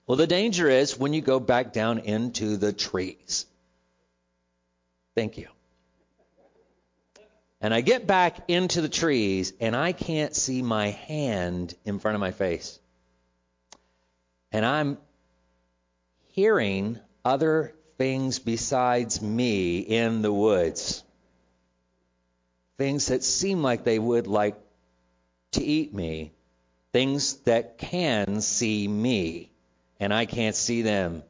Well, 0.05 0.17
the 0.17 0.27
danger 0.27 0.69
is 0.69 0.99
when 0.99 1.13
you 1.13 1.21
go 1.21 1.39
back 1.39 1.73
down 1.73 1.99
into 1.99 2.57
the 2.57 2.73
trees. 2.73 3.45
Thank 5.15 5.37
you. 5.37 5.47
And 7.63 7.73
I 7.73 7.79
get 7.79 8.05
back 8.05 8.49
into 8.49 8.81
the 8.81 8.89
trees 8.89 9.53
and 9.61 9.73
I 9.73 9.93
can't 9.93 10.35
see 10.35 10.61
my 10.61 10.89
hand 10.89 11.73
in 11.85 11.97
front 11.97 12.15
of 12.15 12.19
my 12.19 12.31
face. 12.31 12.77
And 14.51 14.65
I'm 14.65 14.97
hearing 16.33 16.99
other 17.23 17.73
things 17.97 18.39
besides 18.39 19.21
me 19.21 19.79
in 19.79 20.21
the 20.21 20.33
woods. 20.33 21.05
Things 22.77 23.05
that 23.07 23.23
seem 23.23 23.63
like 23.63 23.85
they 23.85 23.97
would 23.97 24.27
like 24.27 24.57
to 25.53 25.63
eat 25.63 25.93
me. 25.93 26.33
Things 26.91 27.35
that 27.45 27.77
can 27.77 28.41
see 28.41 28.85
me 28.85 29.53
and 30.01 30.13
I 30.13 30.25
can't 30.25 30.55
see 30.55 30.81
them. 30.81 31.23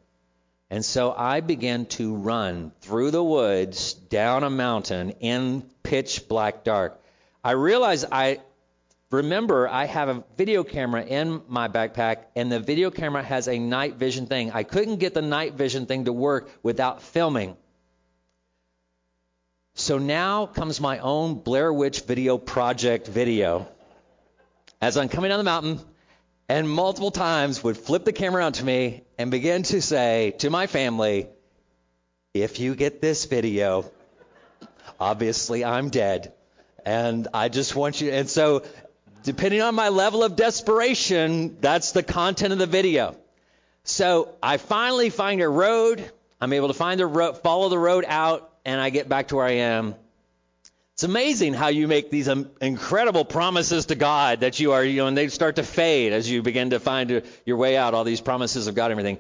And 0.72 0.84
so 0.84 1.14
I 1.16 1.42
began 1.42 1.86
to 1.98 2.16
run 2.16 2.72
through 2.82 3.12
the 3.12 3.24
woods, 3.24 3.94
down 3.94 4.44
a 4.44 4.50
mountain, 4.50 5.12
in 5.20 5.62
pitch 5.94 6.28
black 6.28 6.64
dark. 6.64 7.00
I 7.44 7.52
realized 7.52 8.06
I 8.12 8.40
remember 9.12 9.68
I 9.68 9.86
have 9.86 10.10
a 10.10 10.24
video 10.38 10.64
camera 10.64 11.04
in 11.04 11.44
my 11.48 11.68
backpack, 11.68 12.24
and 12.36 12.52
the 12.52 12.60
video 12.60 12.90
camera 12.90 13.22
has 13.22 13.48
a 13.48 13.60
night 13.60 13.98
vision 13.98 14.26
thing. 14.26 14.50
I 14.50 14.64
couldn't 14.64 14.96
get 14.96 15.14
the 15.14 15.22
night 15.22 15.54
vision 15.54 15.86
thing 15.86 16.06
to 16.06 16.12
work 16.12 16.50
without 16.64 17.04
filming. 17.04 17.56
So 19.76 20.00
now 20.00 20.48
comes 20.48 20.82
my 20.82 20.98
own 20.98 21.36
Blair 21.36 21.72
Witch 21.72 22.00
Video 22.02 22.40
Project 22.40 23.08
video. 23.08 23.68
As 24.82 24.98
I'm 24.98 25.10
coming 25.10 25.30
down 25.30 25.38
the 25.38 25.44
mountain, 25.44 25.80
and 26.50 26.68
multiple 26.68 27.12
times 27.12 27.64
would 27.64 27.78
flip 27.78 28.04
the 28.04 28.14
camera 28.14 28.44
onto 28.44 28.66
me 28.66 29.04
and 29.20 29.30
begin 29.30 29.62
to 29.62 29.80
say 29.80 30.34
to 30.40 30.50
my 30.50 30.66
family, 30.66 31.28
if 32.34 32.60
you 32.60 32.74
get 32.74 33.00
this 33.00 33.26
video, 33.26 33.86
obviously 35.00 35.64
I'm 35.64 35.90
dead. 35.90 36.34
And 36.86 37.28
I 37.34 37.50
just 37.50 37.76
want 37.76 38.02
you, 38.02 38.12
and 38.12 38.30
so 38.30 38.64
depending 39.24 39.62
on 39.62 39.74
my 39.74 39.90
level 39.90 40.24
of 40.24 40.36
desperation, 40.36 41.58
that's 41.62 41.94
the 41.94 42.04
content 42.04 42.52
of 42.52 42.60
the 42.60 42.66
video. 42.66 43.16
So 43.86 44.36
I 44.42 44.58
finally 44.58 45.10
find 45.10 45.42
a 45.42 45.48
road. 45.48 46.04
I'm 46.42 46.52
able 46.54 46.68
to 46.68 46.74
find 46.74 47.00
the 47.00 47.08
road, 47.08 47.38
follow 47.42 47.70
the 47.70 47.80
road 47.80 48.06
out, 48.08 48.50
and 48.66 48.80
I 48.82 48.90
get 48.90 49.08
back 49.08 49.30
to 49.30 49.38
where 49.38 49.46
I 49.46 49.52
am. 49.52 49.96
It's 50.94 51.04
amazing 51.04 51.54
how 51.54 51.70
you 51.70 51.88
make 51.88 52.12
these 52.12 52.30
um, 52.30 52.50
incredible 52.62 53.26
promises 53.26 53.88
to 53.88 53.96
God 53.96 54.42
that 54.42 54.60
you 54.60 54.74
are, 54.74 54.84
you 54.84 54.98
know, 54.98 55.08
and 55.08 55.18
they 55.18 55.28
start 55.30 55.56
to 55.56 55.64
fade 55.64 56.14
as 56.14 56.30
you 56.30 56.44
begin 56.44 56.70
to 56.70 56.80
find 56.80 57.10
your- 57.10 57.24
your 57.46 57.58
way 57.58 57.76
out, 57.76 57.94
all 57.96 58.04
these 58.04 58.22
promises 58.22 58.68
of 58.68 58.76
God 58.76 58.92
and 58.92 59.00
everything. 59.00 59.18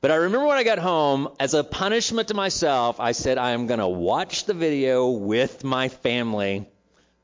But 0.00 0.10
I 0.10 0.16
remember 0.16 0.46
when 0.46 0.58
I 0.58 0.64
got 0.64 0.78
home, 0.78 1.28
as 1.40 1.54
a 1.54 1.64
punishment 1.64 2.28
to 2.28 2.34
myself, 2.34 3.00
I 3.00 3.12
said, 3.12 3.38
I 3.38 3.52
am 3.52 3.66
going 3.66 3.80
to 3.80 3.88
watch 3.88 4.44
the 4.44 4.54
video 4.54 5.08
with 5.08 5.64
my 5.64 5.88
family 5.88 6.68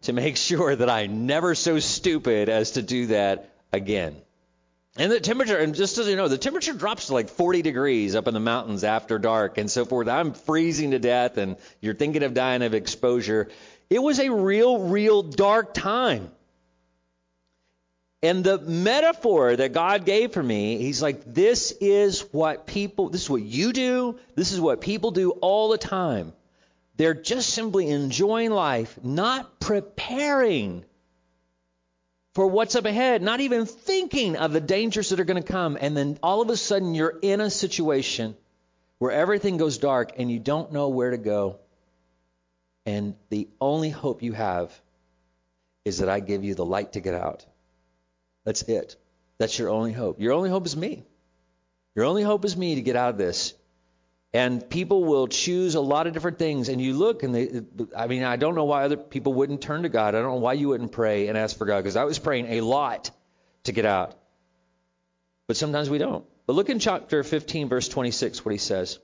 to 0.03 0.13
make 0.13 0.37
sure 0.49 0.75
that 0.75 0.89
I'm 0.89 1.27
never 1.27 1.55
so 1.55 1.79
stupid 1.79 2.49
as 2.49 2.73
to 2.73 2.83
do 2.83 3.07
that 3.09 3.51
again. 3.73 4.17
And 4.97 5.11
the 5.11 5.21
temperature, 5.21 5.57
and 5.57 5.75
just 5.75 5.97
as 5.97 6.07
you 6.07 6.17
know, 6.17 6.29
the 6.29 6.37
temperature 6.37 6.75
drops 6.75 7.07
to 7.07 7.15
like 7.15 7.31
40 7.31 7.63
degrees 7.63 8.15
up 8.15 8.29
in 8.29 8.35
the 8.35 8.41
mountains 8.41 8.85
after 8.85 9.19
dark 9.19 9.57
and 9.57 9.71
so 9.71 9.87
forth. 9.87 10.07
I'm 10.07 10.35
freezing 10.35 10.91
to 10.91 10.99
death, 10.99 11.39
and 11.39 11.57
you're 11.81 11.95
thinking 11.95 12.23
of 12.23 12.35
dying 12.35 12.63
of 12.63 12.75
exposure. 12.75 13.49
It 13.89 14.03
was 14.03 14.19
a 14.19 14.31
real, 14.31 14.81
real 14.81 15.23
dark 15.23 15.73
time. 15.73 16.31
And 18.23 18.45
the 18.45 18.59
metaphor 18.59 19.57
that 19.57 19.73
God 19.73 20.05
gave 20.05 20.33
for 20.33 20.43
me, 20.43 20.79
He's 20.79 21.03
like, 21.03 21.35
this 21.35 21.73
is 21.81 22.21
what 22.33 22.67
people, 22.67 23.09
this 23.09 23.23
is 23.23 23.31
what 23.31 23.43
you 23.43 23.73
do, 23.73 24.19
this 24.37 24.53
is 24.53 24.61
what 24.61 24.81
people 24.81 25.11
do 25.11 25.31
all 25.31 25.71
the 25.71 25.79
time. 25.79 26.33
They're 26.97 27.15
just 27.15 27.51
simply 27.51 27.89
enjoying 27.89 28.51
life, 28.51 28.97
not 29.03 29.59
preparing 29.59 30.85
for 32.35 32.47
what's 32.47 32.77
up 32.77 32.85
ahead, 32.85 33.23
not 33.23 33.41
even 33.41 33.67
thinking 33.67 34.37
of 34.37 34.53
the 34.53 34.61
dangers 34.61 35.09
that 35.09 35.21
are 35.21 35.25
going 35.25 35.43
to 35.43 35.53
come. 35.53 35.77
And 35.81 35.97
then 35.97 36.19
all 36.23 36.41
of 36.41 36.49
a 36.49 36.57
sudden, 36.57 36.95
you're 36.95 37.19
in 37.23 37.41
a 37.41 37.51
situation 37.51 38.37
where 38.99 39.11
everything 39.11 39.57
goes 39.57 39.79
dark 39.79 40.13
and 40.17 40.31
you 40.31 40.39
don't 40.39 40.73
know 40.73 40.89
where 40.89 41.11
to 41.11 41.19
go. 41.19 41.59
And 42.87 43.17
the 43.31 43.49
only 43.61 43.91
hope 43.91 44.23
you 44.23 44.33
have 44.33 44.73
is 45.85 45.99
that 45.99 46.09
I 46.09 46.21
give 46.21 46.45
you 46.45 46.55
the 46.55 46.65
light 46.65 46.93
to 46.93 47.01
get 47.01 47.15
out. 47.15 47.45
That's 48.45 48.63
it. 48.63 48.97
That's 49.39 49.59
your 49.59 49.71
only 49.71 49.93
hope. 49.93 50.21
Your 50.21 50.33
only 50.33 50.51
hope 50.51 50.67
is 50.67 50.77
me. 50.77 51.05
Your 51.95 52.05
only 52.05 52.23
hope 52.23 52.45
is 52.45 52.57
me 52.57 52.77
to 52.77 52.83
get 52.83 52.97
out 52.97 53.11
of 53.11 53.19
this. 53.19 53.55
And 54.35 54.69
people 54.69 55.05
will 55.05 55.29
choose 55.29 55.75
a 55.75 55.81
lot 55.81 56.07
of 56.07 56.15
different 56.15 56.39
things. 56.39 56.69
And 56.71 56.81
you 56.81 56.95
look, 56.95 57.23
and 57.23 57.35
they, 57.35 57.63
I 57.97 58.07
mean, 58.07 58.25
I 58.25 58.37
don't 58.37 58.55
know 58.55 58.65
why 58.65 58.85
other 58.85 58.97
people 58.97 59.35
wouldn't 59.35 59.61
turn 59.61 59.83
to 59.83 59.91
God. 59.91 60.15
I 60.15 60.23
don't 60.23 60.31
know 60.31 60.37
why 60.37 60.55
you 60.55 60.69
wouldn't 60.69 60.93
pray 60.93 61.29
and 61.29 61.37
ask 61.37 61.57
for 61.57 61.67
God, 61.67 61.79
because 61.79 61.97
I 61.97 62.05
was 62.05 62.19
praying 62.19 62.47
a 62.47 62.63
lot 62.63 63.11
to 63.65 63.73
get 63.73 63.85
out. 63.85 64.15
But 65.47 65.57
sometimes 65.57 65.91
we 65.91 65.99
don't. 65.99 66.25
But 66.47 66.55
look 66.55 66.71
in 66.71 66.79
chapter 66.79 67.23
15, 67.23 67.69
verse 67.69 67.89
26, 67.89 68.45
what 68.45 68.53
he 68.53 68.59
says. 68.59 68.99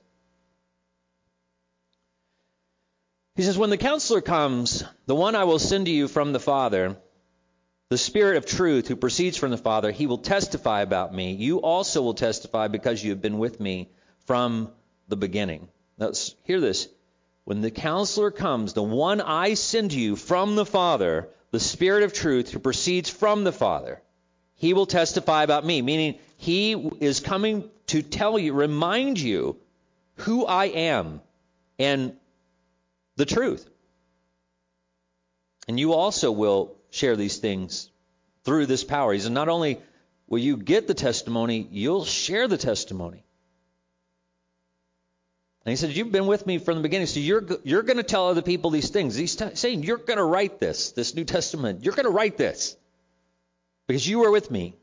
He 3.35 3.43
says, 3.43 3.57
When 3.57 3.69
the 3.69 3.77
counselor 3.77 4.21
comes, 4.21 4.83
the 5.05 5.15
one 5.15 5.35
I 5.35 5.43
will 5.43 5.59
send 5.59 5.85
to 5.85 5.91
you 5.91 6.07
from 6.07 6.33
the 6.33 6.39
Father, 6.39 6.97
the 7.89 7.97
Spirit 7.97 8.37
of 8.37 8.45
truth 8.45 8.87
who 8.87 8.95
proceeds 8.95 9.35
from 9.35 9.49
the 9.49 9.57
Father, 9.57 9.91
he 9.91 10.05
will 10.05 10.19
testify 10.19 10.81
about 10.81 11.13
me. 11.13 11.33
You 11.33 11.61
also 11.61 12.03
will 12.03 12.13
testify 12.13 12.67
because 12.67 13.03
you 13.03 13.09
have 13.09 13.21
been 13.21 13.39
with 13.39 13.59
me 13.59 13.89
from 14.25 14.71
the 15.07 15.17
beginning. 15.17 15.67
Now, 15.97 16.11
hear 16.43 16.61
this. 16.61 16.87
When 17.45 17.61
the 17.61 17.71
counselor 17.71 18.29
comes, 18.29 18.73
the 18.73 18.83
one 18.83 19.21
I 19.21 19.55
send 19.55 19.91
you 19.91 20.15
from 20.15 20.55
the 20.55 20.67
Father, 20.67 21.29
the 21.49 21.59
Spirit 21.59 22.03
of 22.03 22.13
truth 22.13 22.51
who 22.51 22.59
proceeds 22.59 23.09
from 23.09 23.43
the 23.43 23.51
Father, 23.51 24.01
he 24.55 24.75
will 24.75 24.85
testify 24.85 25.41
about 25.41 25.65
me, 25.65 25.81
meaning 25.81 26.19
he 26.37 26.73
is 26.99 27.19
coming 27.19 27.71
to 27.87 28.03
tell 28.03 28.37
you, 28.37 28.53
remind 28.53 29.19
you 29.19 29.57
who 30.17 30.45
I 30.45 30.65
am 30.65 31.21
and 31.79 32.13
the 33.15 33.25
truth. 33.25 33.67
And 35.67 35.79
you 35.79 35.93
also 35.93 36.31
will 36.31 36.78
share 36.91 37.15
these 37.15 37.37
things 37.37 37.89
through 38.43 38.65
this 38.65 38.83
power. 38.83 39.13
He 39.13 39.19
said, 39.19 39.31
not 39.31 39.49
only 39.49 39.81
will 40.27 40.39
you 40.39 40.57
get 40.57 40.87
the 40.87 40.93
testimony, 40.93 41.67
you'll 41.71 42.05
share 42.05 42.47
the 42.47 42.57
testimony. 42.57 43.23
And 45.65 45.71
he 45.71 45.75
said, 45.75 45.95
You've 45.95 46.11
been 46.11 46.25
with 46.25 46.47
me 46.47 46.57
from 46.57 46.77
the 46.77 46.81
beginning, 46.81 47.07
so 47.07 47.19
you're, 47.19 47.45
you're 47.63 47.83
going 47.83 47.97
to 47.97 48.03
tell 48.03 48.27
other 48.27 48.41
people 48.41 48.71
these 48.71 48.89
things. 48.89 49.15
He's 49.15 49.35
t- 49.35 49.55
saying, 49.55 49.83
You're 49.83 49.97
going 49.97 50.17
to 50.17 50.23
write 50.23 50.59
this, 50.59 50.93
this 50.93 51.13
New 51.13 51.25
Testament. 51.25 51.83
You're 51.83 51.93
going 51.93 52.05
to 52.05 52.11
write 52.11 52.37
this 52.37 52.75
because 53.85 54.07
you 54.07 54.19
were 54.19 54.31
with 54.31 54.49
me, 54.49 54.75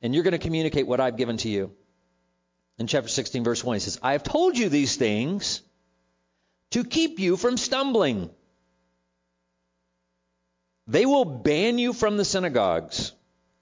and 0.00 0.14
you're 0.14 0.22
going 0.22 0.32
to 0.32 0.38
communicate 0.38 0.86
what 0.86 1.00
I've 1.00 1.16
given 1.16 1.38
to 1.38 1.48
you. 1.48 1.72
In 2.78 2.86
chapter 2.86 3.08
16, 3.08 3.44
verse 3.44 3.62
1, 3.62 3.76
he 3.76 3.80
says, 3.80 3.98
I 4.02 4.12
have 4.12 4.22
told 4.22 4.56
you 4.56 4.68
these 4.68 4.96
things 4.96 5.60
to 6.70 6.84
keep 6.84 7.18
you 7.18 7.36
from 7.36 7.56
stumbling. 7.56 8.30
They 10.86 11.06
will 11.06 11.24
ban 11.24 11.78
you 11.78 11.92
from 11.92 12.16
the 12.16 12.24
synagogues. 12.24 13.12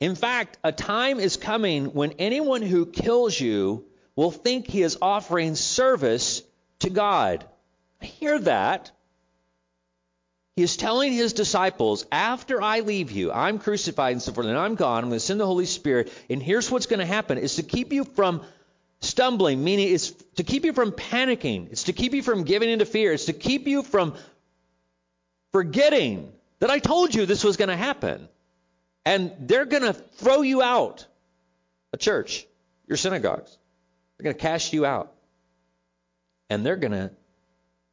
In 0.00 0.16
fact, 0.16 0.58
a 0.64 0.72
time 0.72 1.20
is 1.20 1.36
coming 1.36 1.86
when 1.86 2.12
anyone 2.18 2.62
who 2.62 2.86
kills 2.86 3.38
you 3.38 3.84
will 4.16 4.32
think 4.32 4.66
he 4.66 4.82
is 4.82 4.98
offering 5.00 5.54
service 5.54 6.42
to 6.80 6.90
God. 6.90 7.44
I 8.00 8.06
hear 8.06 8.38
that. 8.40 8.90
He 10.56 10.62
is 10.62 10.76
telling 10.76 11.12
his 11.12 11.32
disciples, 11.32 12.04
after 12.12 12.60
I 12.60 12.80
leave 12.80 13.10
you, 13.10 13.32
I'm 13.32 13.58
crucified 13.58 14.12
and 14.12 14.20
so 14.20 14.32
forth, 14.32 14.48
and 14.48 14.58
I'm 14.58 14.74
gone, 14.74 15.04
I'm 15.04 15.10
going 15.10 15.16
to 15.18 15.20
send 15.20 15.40
the 15.40 15.46
Holy 15.46 15.64
Spirit, 15.64 16.12
and 16.28 16.42
here's 16.42 16.70
what's 16.70 16.86
going 16.86 17.00
to 17.00 17.06
happen 17.06 17.38
is 17.38 17.56
to 17.56 17.62
keep 17.62 17.90
you 17.92 18.04
from 18.04 18.42
stumbling, 19.00 19.64
meaning 19.64 19.94
it's 19.94 20.10
to 20.36 20.42
keep 20.44 20.66
you 20.66 20.74
from 20.74 20.92
panicking, 20.92 21.72
it's 21.72 21.84
to 21.84 21.94
keep 21.94 22.12
you 22.12 22.22
from 22.22 22.44
giving 22.44 22.68
into 22.68 22.84
fear, 22.84 23.12
it's 23.12 23.26
to 23.26 23.32
keep 23.32 23.66
you 23.66 23.82
from 23.82 24.14
forgetting 25.52 26.30
that 26.62 26.70
I 26.70 26.78
told 26.78 27.12
you 27.12 27.26
this 27.26 27.42
was 27.42 27.56
going 27.56 27.70
to 27.70 27.76
happen. 27.76 28.28
And 29.04 29.32
they're 29.40 29.64
going 29.64 29.82
to 29.82 29.92
throw 29.92 30.42
you 30.42 30.62
out. 30.62 31.04
A 31.92 31.96
church, 31.96 32.46
your 32.86 32.96
synagogues. 32.96 33.58
They're 34.16 34.22
going 34.26 34.36
to 34.36 34.40
cast 34.40 34.72
you 34.72 34.86
out. 34.86 35.12
And 36.48 36.64
they're 36.64 36.76
going 36.76 36.92
to 36.92 37.10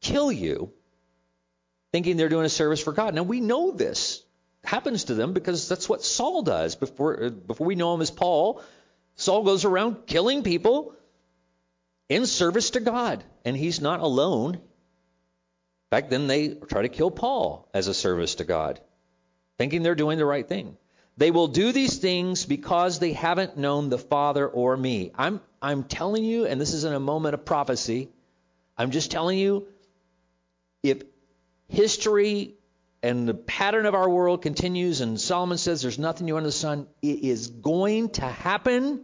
kill 0.02 0.32
you 0.32 0.72
thinking 1.92 2.16
they're 2.16 2.30
doing 2.30 2.46
a 2.46 2.50
service 2.50 2.80
for 2.80 2.94
God. 2.94 3.16
Now 3.16 3.24
we 3.24 3.42
know 3.42 3.72
this 3.72 4.24
happens 4.64 5.06
to 5.06 5.16
them 5.16 5.34
because 5.34 5.68
that's 5.68 5.90
what 5.90 6.04
Saul 6.04 6.44
does 6.44 6.76
before 6.76 7.32
before 7.32 7.66
we 7.66 7.74
know 7.74 7.96
him 7.96 8.02
as 8.02 8.12
Paul. 8.12 8.62
Saul 9.16 9.46
goes 9.46 9.66
around 9.66 10.06
killing 10.06 10.44
people 10.44 10.94
in 12.08 12.28
service 12.28 12.70
to 12.72 12.82
God, 12.82 13.24
and 13.44 13.58
he's 13.58 13.82
not 13.82 14.00
alone. 14.00 14.62
Back 15.90 16.10
then, 16.10 16.28
they 16.28 16.50
try 16.50 16.84
to 16.84 16.90
kill 16.90 17.12
Paul 17.12 17.68
as 17.74 17.88
a 17.88 17.94
service 17.94 18.36
to 18.36 18.44
God, 18.44 18.80
thinking 19.58 19.82
they're 19.82 19.96
doing 19.96 20.18
the 20.18 20.26
right 20.26 20.48
thing. 20.48 20.78
They 21.18 21.32
will 21.32 21.48
do 21.48 21.72
these 21.72 21.98
things 21.98 22.46
because 22.46 23.00
they 23.00 23.12
haven't 23.12 23.58
known 23.58 23.90
the 23.90 23.98
Father 23.98 24.48
or 24.48 24.78
me. 24.78 25.12
I'm, 25.16 25.42
I'm 25.62 25.84
telling 25.84 26.24
you, 26.24 26.46
and 26.46 26.62
this 26.62 26.74
isn't 26.74 26.96
a 26.96 27.00
moment 27.00 27.34
of 27.34 27.44
prophecy, 27.44 28.10
I'm 28.78 28.92
just 28.92 29.12
telling 29.12 29.38
you, 29.38 29.68
if 30.82 31.02
history 31.68 32.54
and 33.04 33.28
the 33.28 33.34
pattern 33.34 33.86
of 33.86 33.96
our 33.96 34.10
world 34.10 34.42
continues, 34.42 35.02
and 35.02 35.20
Solomon 35.20 35.58
says 35.58 35.82
there's 35.82 36.00
nothing 36.00 36.26
new 36.26 36.38
under 36.38 36.48
the 36.48 36.54
sun, 36.54 36.88
it 37.02 37.24
is 37.24 37.48
going 37.48 38.10
to 38.12 38.26
happen. 38.26 39.02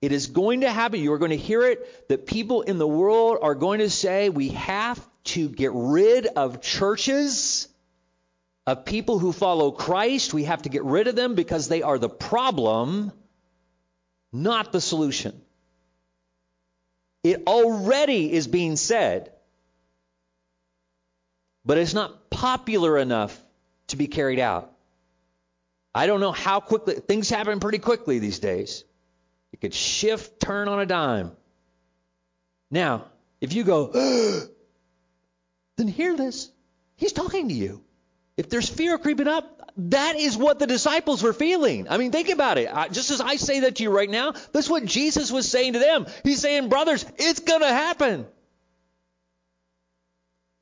It 0.00 0.12
is 0.12 0.28
going 0.28 0.60
to 0.60 0.70
happen. 0.70 1.00
You 1.00 1.12
are 1.12 1.18
going 1.18 1.32
to 1.32 1.36
hear 1.36 1.62
it 1.62 2.08
that 2.08 2.26
people 2.26 2.62
in 2.62 2.78
the 2.78 2.86
world 2.86 3.38
are 3.42 3.54
going 3.54 3.80
to 3.80 3.90
say 3.90 4.28
we 4.28 4.50
have 4.50 5.00
to 5.24 5.48
get 5.48 5.72
rid 5.74 6.26
of 6.26 6.60
churches, 6.60 7.68
of 8.66 8.84
people 8.84 9.18
who 9.18 9.32
follow 9.32 9.72
Christ. 9.72 10.32
We 10.32 10.44
have 10.44 10.62
to 10.62 10.68
get 10.68 10.84
rid 10.84 11.08
of 11.08 11.16
them 11.16 11.34
because 11.34 11.68
they 11.68 11.82
are 11.82 11.98
the 11.98 12.08
problem, 12.08 13.12
not 14.32 14.72
the 14.72 14.80
solution. 14.80 15.40
It 17.24 17.42
already 17.48 18.32
is 18.32 18.46
being 18.46 18.76
said, 18.76 19.32
but 21.64 21.76
it's 21.76 21.94
not 21.94 22.30
popular 22.30 22.96
enough 22.98 23.36
to 23.88 23.96
be 23.96 24.06
carried 24.06 24.38
out. 24.38 24.72
I 25.92 26.06
don't 26.06 26.20
know 26.20 26.30
how 26.30 26.60
quickly, 26.60 26.94
things 26.94 27.28
happen 27.28 27.58
pretty 27.58 27.78
quickly 27.78 28.20
these 28.20 28.38
days. 28.38 28.84
It 29.52 29.60
could 29.60 29.74
shift, 29.74 30.40
turn 30.40 30.68
on 30.68 30.80
a 30.80 30.86
dime. 30.86 31.32
Now, 32.70 33.06
if 33.40 33.52
you 33.52 33.64
go, 33.64 33.86
then 35.76 35.88
hear 35.88 36.16
this. 36.16 36.50
He's 36.96 37.12
talking 37.12 37.48
to 37.48 37.54
you. 37.54 37.82
If 38.36 38.48
there's 38.50 38.68
fear 38.68 38.98
creeping 38.98 39.28
up, 39.28 39.72
that 39.78 40.16
is 40.16 40.36
what 40.36 40.58
the 40.58 40.66
disciples 40.66 41.22
were 41.22 41.32
feeling. 41.32 41.88
I 41.88 41.98
mean, 41.98 42.12
think 42.12 42.28
about 42.28 42.58
it. 42.58 42.68
I, 42.72 42.88
just 42.88 43.10
as 43.10 43.20
I 43.20 43.36
say 43.36 43.60
that 43.60 43.76
to 43.76 43.82
you 43.82 43.90
right 43.90 44.10
now, 44.10 44.32
that's 44.52 44.68
what 44.68 44.84
Jesus 44.84 45.30
was 45.30 45.48
saying 45.48 45.74
to 45.74 45.78
them. 45.78 46.06
He's 46.24 46.40
saying, 46.40 46.68
brothers, 46.68 47.04
it's 47.16 47.40
going 47.40 47.60
to 47.60 47.68
happen. 47.68 48.26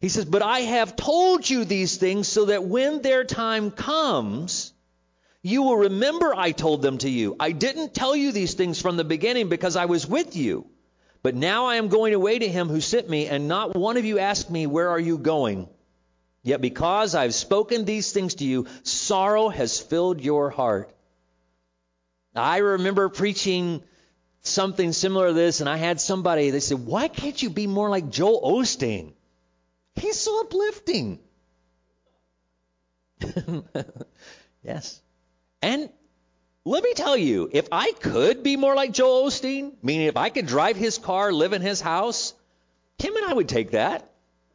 He 0.00 0.10
says, 0.10 0.26
but 0.26 0.42
I 0.42 0.60
have 0.60 0.96
told 0.96 1.48
you 1.48 1.64
these 1.64 1.96
things 1.96 2.28
so 2.28 2.46
that 2.46 2.64
when 2.64 3.00
their 3.00 3.24
time 3.24 3.70
comes, 3.70 4.72
you 5.46 5.62
will 5.62 5.76
remember 5.76 6.34
I 6.34 6.50
told 6.50 6.82
them 6.82 6.98
to 6.98 7.08
you. 7.08 7.36
I 7.38 7.52
didn't 7.52 7.94
tell 7.94 8.16
you 8.16 8.32
these 8.32 8.54
things 8.54 8.80
from 8.82 8.96
the 8.96 9.04
beginning 9.04 9.48
because 9.48 9.76
I 9.76 9.84
was 9.84 10.04
with 10.04 10.34
you. 10.34 10.66
But 11.22 11.36
now 11.36 11.66
I 11.66 11.76
am 11.76 11.86
going 11.86 12.14
away 12.14 12.40
to 12.40 12.48
him 12.48 12.68
who 12.68 12.80
sent 12.80 13.08
me, 13.08 13.28
and 13.28 13.46
not 13.46 13.76
one 13.76 13.96
of 13.96 14.04
you 14.04 14.18
asked 14.18 14.50
me, 14.50 14.66
Where 14.66 14.88
are 14.88 14.98
you 14.98 15.18
going? 15.18 15.68
Yet 16.42 16.60
because 16.60 17.14
I've 17.14 17.34
spoken 17.34 17.84
these 17.84 18.10
things 18.10 18.34
to 18.36 18.44
you, 18.44 18.66
sorrow 18.82 19.48
has 19.48 19.78
filled 19.78 20.20
your 20.20 20.50
heart. 20.50 20.90
I 22.34 22.58
remember 22.58 23.08
preaching 23.08 23.84
something 24.42 24.92
similar 24.92 25.28
to 25.28 25.32
this, 25.32 25.60
and 25.60 25.68
I 25.68 25.76
had 25.76 26.00
somebody, 26.00 26.50
they 26.50 26.60
said, 26.60 26.84
Why 26.84 27.06
can't 27.06 27.40
you 27.40 27.50
be 27.50 27.68
more 27.68 27.88
like 27.88 28.10
Joel 28.10 28.42
Osteen? 28.42 29.12
He's 29.94 30.18
so 30.18 30.40
uplifting. 30.40 31.20
yes. 34.64 35.00
And 35.66 35.90
let 36.64 36.84
me 36.84 36.94
tell 36.94 37.16
you, 37.16 37.50
if 37.52 37.66
I 37.72 37.90
could 37.90 38.44
be 38.44 38.56
more 38.56 38.76
like 38.76 38.92
Joel 38.92 39.26
Osteen, 39.26 39.72
meaning 39.82 40.06
if 40.06 40.16
I 40.16 40.28
could 40.28 40.46
drive 40.46 40.76
his 40.76 40.96
car, 40.96 41.32
live 41.32 41.52
in 41.54 41.60
his 41.60 41.80
house, 41.80 42.34
Kim 42.98 43.16
and 43.16 43.26
I 43.26 43.32
would 43.32 43.48
take 43.48 43.72
that. 43.72 44.08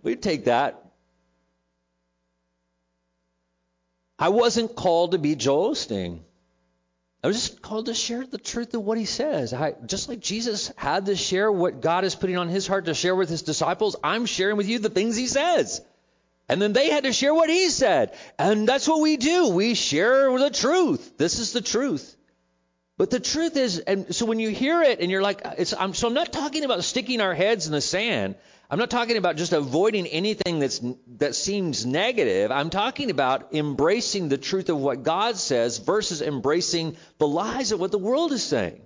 We'd 0.03 0.21
take 0.21 0.45
that. 0.45 0.81
I 4.17 4.29
wasn't 4.29 4.73
called 4.73 5.11
to 5.11 5.17
be 5.17 5.35
Joel 5.35 5.71
Osteen. 5.71 6.19
I 7.21 7.27
was 7.27 7.35
just 7.35 7.61
called 7.61 7.87
to 7.87 7.93
share 7.93 8.25
the 8.25 8.37
truth 8.37 8.73
of 8.73 8.85
what 8.85 8.97
he 8.97 9.03
says. 9.03 9.53
I, 9.53 9.73
just 9.85 10.07
like 10.07 10.21
Jesus 10.21 10.71
had 10.77 11.07
to 11.07 11.17
share 11.17 11.51
what 11.51 11.81
God 11.81 12.05
is 12.05 12.15
putting 12.15 12.37
on 12.37 12.47
his 12.47 12.67
heart 12.67 12.85
to 12.85 12.93
share 12.93 13.17
with 13.17 13.27
his 13.27 13.41
disciples, 13.41 13.97
I'm 14.01 14.25
sharing 14.25 14.55
with 14.55 14.69
you 14.69 14.79
the 14.79 14.89
things 14.89 15.17
he 15.17 15.27
says. 15.27 15.81
And 16.51 16.61
then 16.61 16.73
they 16.73 16.89
had 16.89 17.05
to 17.05 17.13
share 17.13 17.33
what 17.33 17.49
he 17.49 17.69
said. 17.69 18.13
And 18.37 18.67
that's 18.67 18.85
what 18.85 18.99
we 18.99 19.15
do. 19.15 19.47
We 19.47 19.73
share 19.73 20.37
the 20.37 20.49
truth. 20.49 21.17
This 21.17 21.39
is 21.39 21.53
the 21.53 21.61
truth. 21.61 22.13
But 22.97 23.09
the 23.09 23.21
truth 23.21 23.55
is, 23.55 23.79
and 23.79 24.13
so 24.13 24.25
when 24.25 24.37
you 24.37 24.49
hear 24.49 24.81
it 24.81 24.99
and 24.99 25.09
you're 25.09 25.21
like, 25.21 25.45
I'm, 25.79 25.93
so 25.93 26.09
I'm 26.09 26.13
not 26.13 26.33
talking 26.33 26.65
about 26.65 26.83
sticking 26.83 27.21
our 27.21 27.33
heads 27.33 27.67
in 27.67 27.71
the 27.71 27.79
sand. 27.79 28.35
I'm 28.69 28.79
not 28.79 28.89
talking 28.89 29.15
about 29.15 29.37
just 29.37 29.53
avoiding 29.53 30.07
anything 30.07 30.59
that's 30.59 30.81
that 31.19 31.35
seems 31.35 31.85
negative. 31.85 32.51
I'm 32.51 32.69
talking 32.69 33.11
about 33.11 33.53
embracing 33.53 34.27
the 34.27 34.37
truth 34.37 34.67
of 34.67 34.77
what 34.77 35.03
God 35.03 35.37
says 35.37 35.77
versus 35.77 36.21
embracing 36.21 36.97
the 37.17 37.29
lies 37.29 37.71
of 37.71 37.79
what 37.79 37.91
the 37.91 37.97
world 37.97 38.33
is 38.33 38.43
saying. 38.43 38.81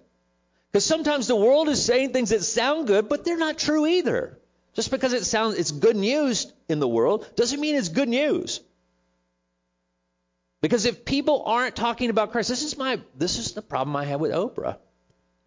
Because 0.71 0.85
sometimes 0.85 1.25
the 1.25 1.35
world 1.35 1.67
is 1.69 1.83
saying 1.83 2.13
things 2.13 2.29
that 2.29 2.43
sound 2.43 2.85
good, 2.85 3.09
but 3.09 3.25
they're 3.25 3.37
not 3.37 3.57
true 3.57 3.87
either. 3.87 4.37
Just 4.75 4.91
because 4.91 5.13
it 5.13 5.25
sounds 5.25 5.55
it's 5.55 5.71
good 5.71 5.95
news 5.95 6.53
in 6.67 6.79
the 6.79 6.87
world 6.87 7.29
doesn't 7.35 7.59
mean 7.59 7.75
it's 7.75 7.89
good 7.89 8.09
news. 8.09 8.61
Because 10.61 10.85
if 10.85 11.05
people 11.05 11.43
aren't 11.45 11.75
talking 11.75 12.09
about 12.09 12.31
Christ, 12.31 12.49
this 12.49 12.63
is 12.63 12.77
my 12.77 12.99
this 13.15 13.37
is 13.37 13.53
the 13.53 13.61
problem 13.61 13.95
I 13.95 14.05
have 14.05 14.19
with 14.19 14.31
Oprah. 14.31 14.77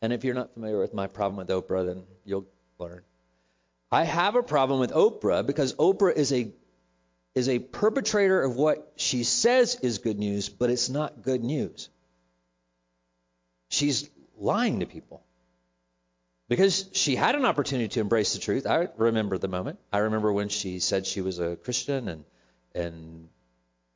And 0.01 0.13
if 0.13 0.25
you're 0.25 0.35
not 0.35 0.55
familiar 0.55 0.79
with 0.79 0.95
my 0.95 1.09
problem 1.09 1.39
with 1.39 1.49
Oprah, 1.49 1.87
then 1.87 2.05
you'll 2.25 2.47
learn. 2.79 3.03
I 3.91 4.05
have 4.05 4.37
a 4.37 4.43
problem 4.43 4.81
with 4.81 4.93
Oprah 4.93 5.45
because 5.45 5.75
Oprah 5.75 6.15
is 6.15 6.33
a 6.33 6.53
is 7.35 7.49
a 7.49 7.59
perpetrator 7.59 8.43
of 8.43 8.57
what 8.57 8.93
she 8.97 9.25
says 9.25 9.79
is 9.83 9.99
good 9.99 10.19
news, 10.19 10.49
but 10.49 10.71
it's 10.71 10.89
not 10.89 11.23
good 11.23 11.43
news. 11.43 11.89
She's 13.71 14.09
lying 14.37 14.81
to 14.81 14.87
people. 14.87 15.25
Because 16.49 16.89
she 16.93 17.15
had 17.15 17.35
an 17.35 17.45
opportunity 17.45 17.89
to 17.89 18.01
embrace 18.01 18.33
the 18.33 18.39
truth. 18.39 18.67
I 18.67 18.89
remember 18.97 19.37
the 19.37 19.49
moment. 19.49 19.79
I 19.93 19.99
remember 19.99 20.33
when 20.33 20.49
she 20.49 20.79
said 20.79 21.07
she 21.07 21.21
was 21.21 21.39
a 21.39 21.57
Christian 21.57 22.09
and 22.09 22.25
and 22.75 23.29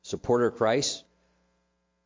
supporter 0.03 0.47
of 0.47 0.55
Christ. 0.55 1.03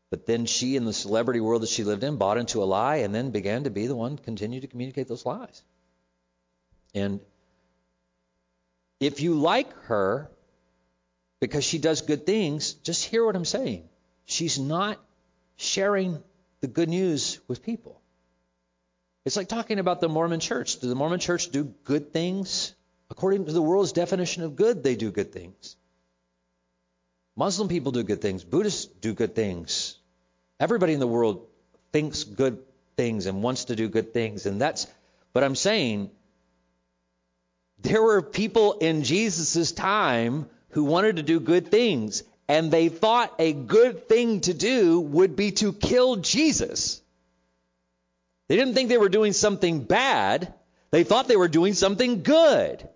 But 0.10 0.26
then 0.26 0.46
she, 0.46 0.78
in 0.78 0.86
the 0.86 0.94
celebrity 0.94 1.42
world 1.42 1.64
that 1.64 1.70
she 1.70 1.84
lived 1.84 2.04
in, 2.04 2.16
bought 2.16 2.38
into 2.38 2.64
a 2.64 2.66
lie 2.66 2.98
and 2.98 3.14
then 3.14 3.32
began 3.32 3.66
to 3.66 3.70
be 3.70 3.88
the 3.88 3.96
one 3.96 4.18
continue 4.18 4.62
to 4.62 4.68
communicate 4.68 5.08
those 5.08 5.26
lies. 5.26 5.64
And 6.96 7.20
if 9.02 9.20
you 9.20 9.34
like 9.34 9.74
her 9.84 10.32
because 11.42 11.66
she 11.66 11.78
does 11.78 12.02
good 12.02 12.26
things, 12.26 12.74
just 12.74 13.04
hear 13.04 13.26
what 13.26 13.36
I'm 13.36 13.46
saying. 13.46 13.90
She's 14.26 14.58
not 14.58 14.98
sharing 15.58 16.24
the 16.62 16.68
good 16.68 16.90
news 16.90 17.40
with 17.48 17.62
people. 17.62 18.02
It's 19.28 19.36
like 19.36 19.50
talking 19.50 19.78
about 19.78 20.00
the 20.00 20.08
Mormon 20.08 20.40
church. 20.40 20.80
Does 20.80 20.88
the 20.88 20.96
Mormon 20.96 21.20
church 21.20 21.50
do 21.50 21.66
good 21.84 22.14
things? 22.14 22.74
According 23.10 23.44
to 23.48 23.52
the 23.52 23.62
world's 23.62 23.92
definition 23.92 24.42
of 24.44 24.56
good, 24.56 24.84
they 24.84 24.96
do 24.96 25.12
good 25.12 25.34
things. 25.34 25.76
Muslim 27.36 27.68
people 27.68 27.92
do 27.92 28.04
good 28.04 28.22
things. 28.22 28.46
Buddhists 28.46 28.86
do 28.86 29.14
good 29.14 29.36
things. 29.36 29.98
Everybody 30.62 30.94
in 30.94 31.02
the 31.02 31.08
world 31.08 31.46
thinks 31.92 32.24
good 32.24 32.60
things 32.96 33.26
and 33.26 33.44
wants 33.44 33.66
to 33.66 33.76
do 33.76 33.90
good 33.90 34.14
things. 34.14 34.46
And 34.46 34.62
that's, 34.62 34.88
but 35.34 35.44
I'm 35.44 35.56
saying, 35.56 36.10
there 37.80 38.02
were 38.02 38.22
people 38.22 38.78
in 38.80 39.04
Jesus' 39.04 39.74
time 39.74 40.48
who 40.70 40.86
wanted 40.86 41.18
to 41.18 41.24
do 41.24 41.42
good 41.42 41.70
things, 41.70 42.24
and 42.48 42.72
they 42.72 42.88
thought 42.88 43.34
a 43.40 43.52
good 43.52 44.08
thing 44.08 44.40
to 44.42 44.54
do 44.54 45.02
would 45.02 45.36
be 45.36 45.52
to 45.52 45.74
kill 45.74 46.16
Jesus. 46.16 47.02
They 48.48 48.56
didn't 48.56 48.74
think 48.74 48.90
they 48.90 48.98
were 48.98 49.10
doing 49.10 49.34
something 49.34 49.84
bad. 49.84 50.54
They 50.92 51.04
thought 51.04 51.28
they 51.28 51.36
were 51.36 51.48
doing 51.48 51.74
something 51.74 52.24
good. 52.24 52.88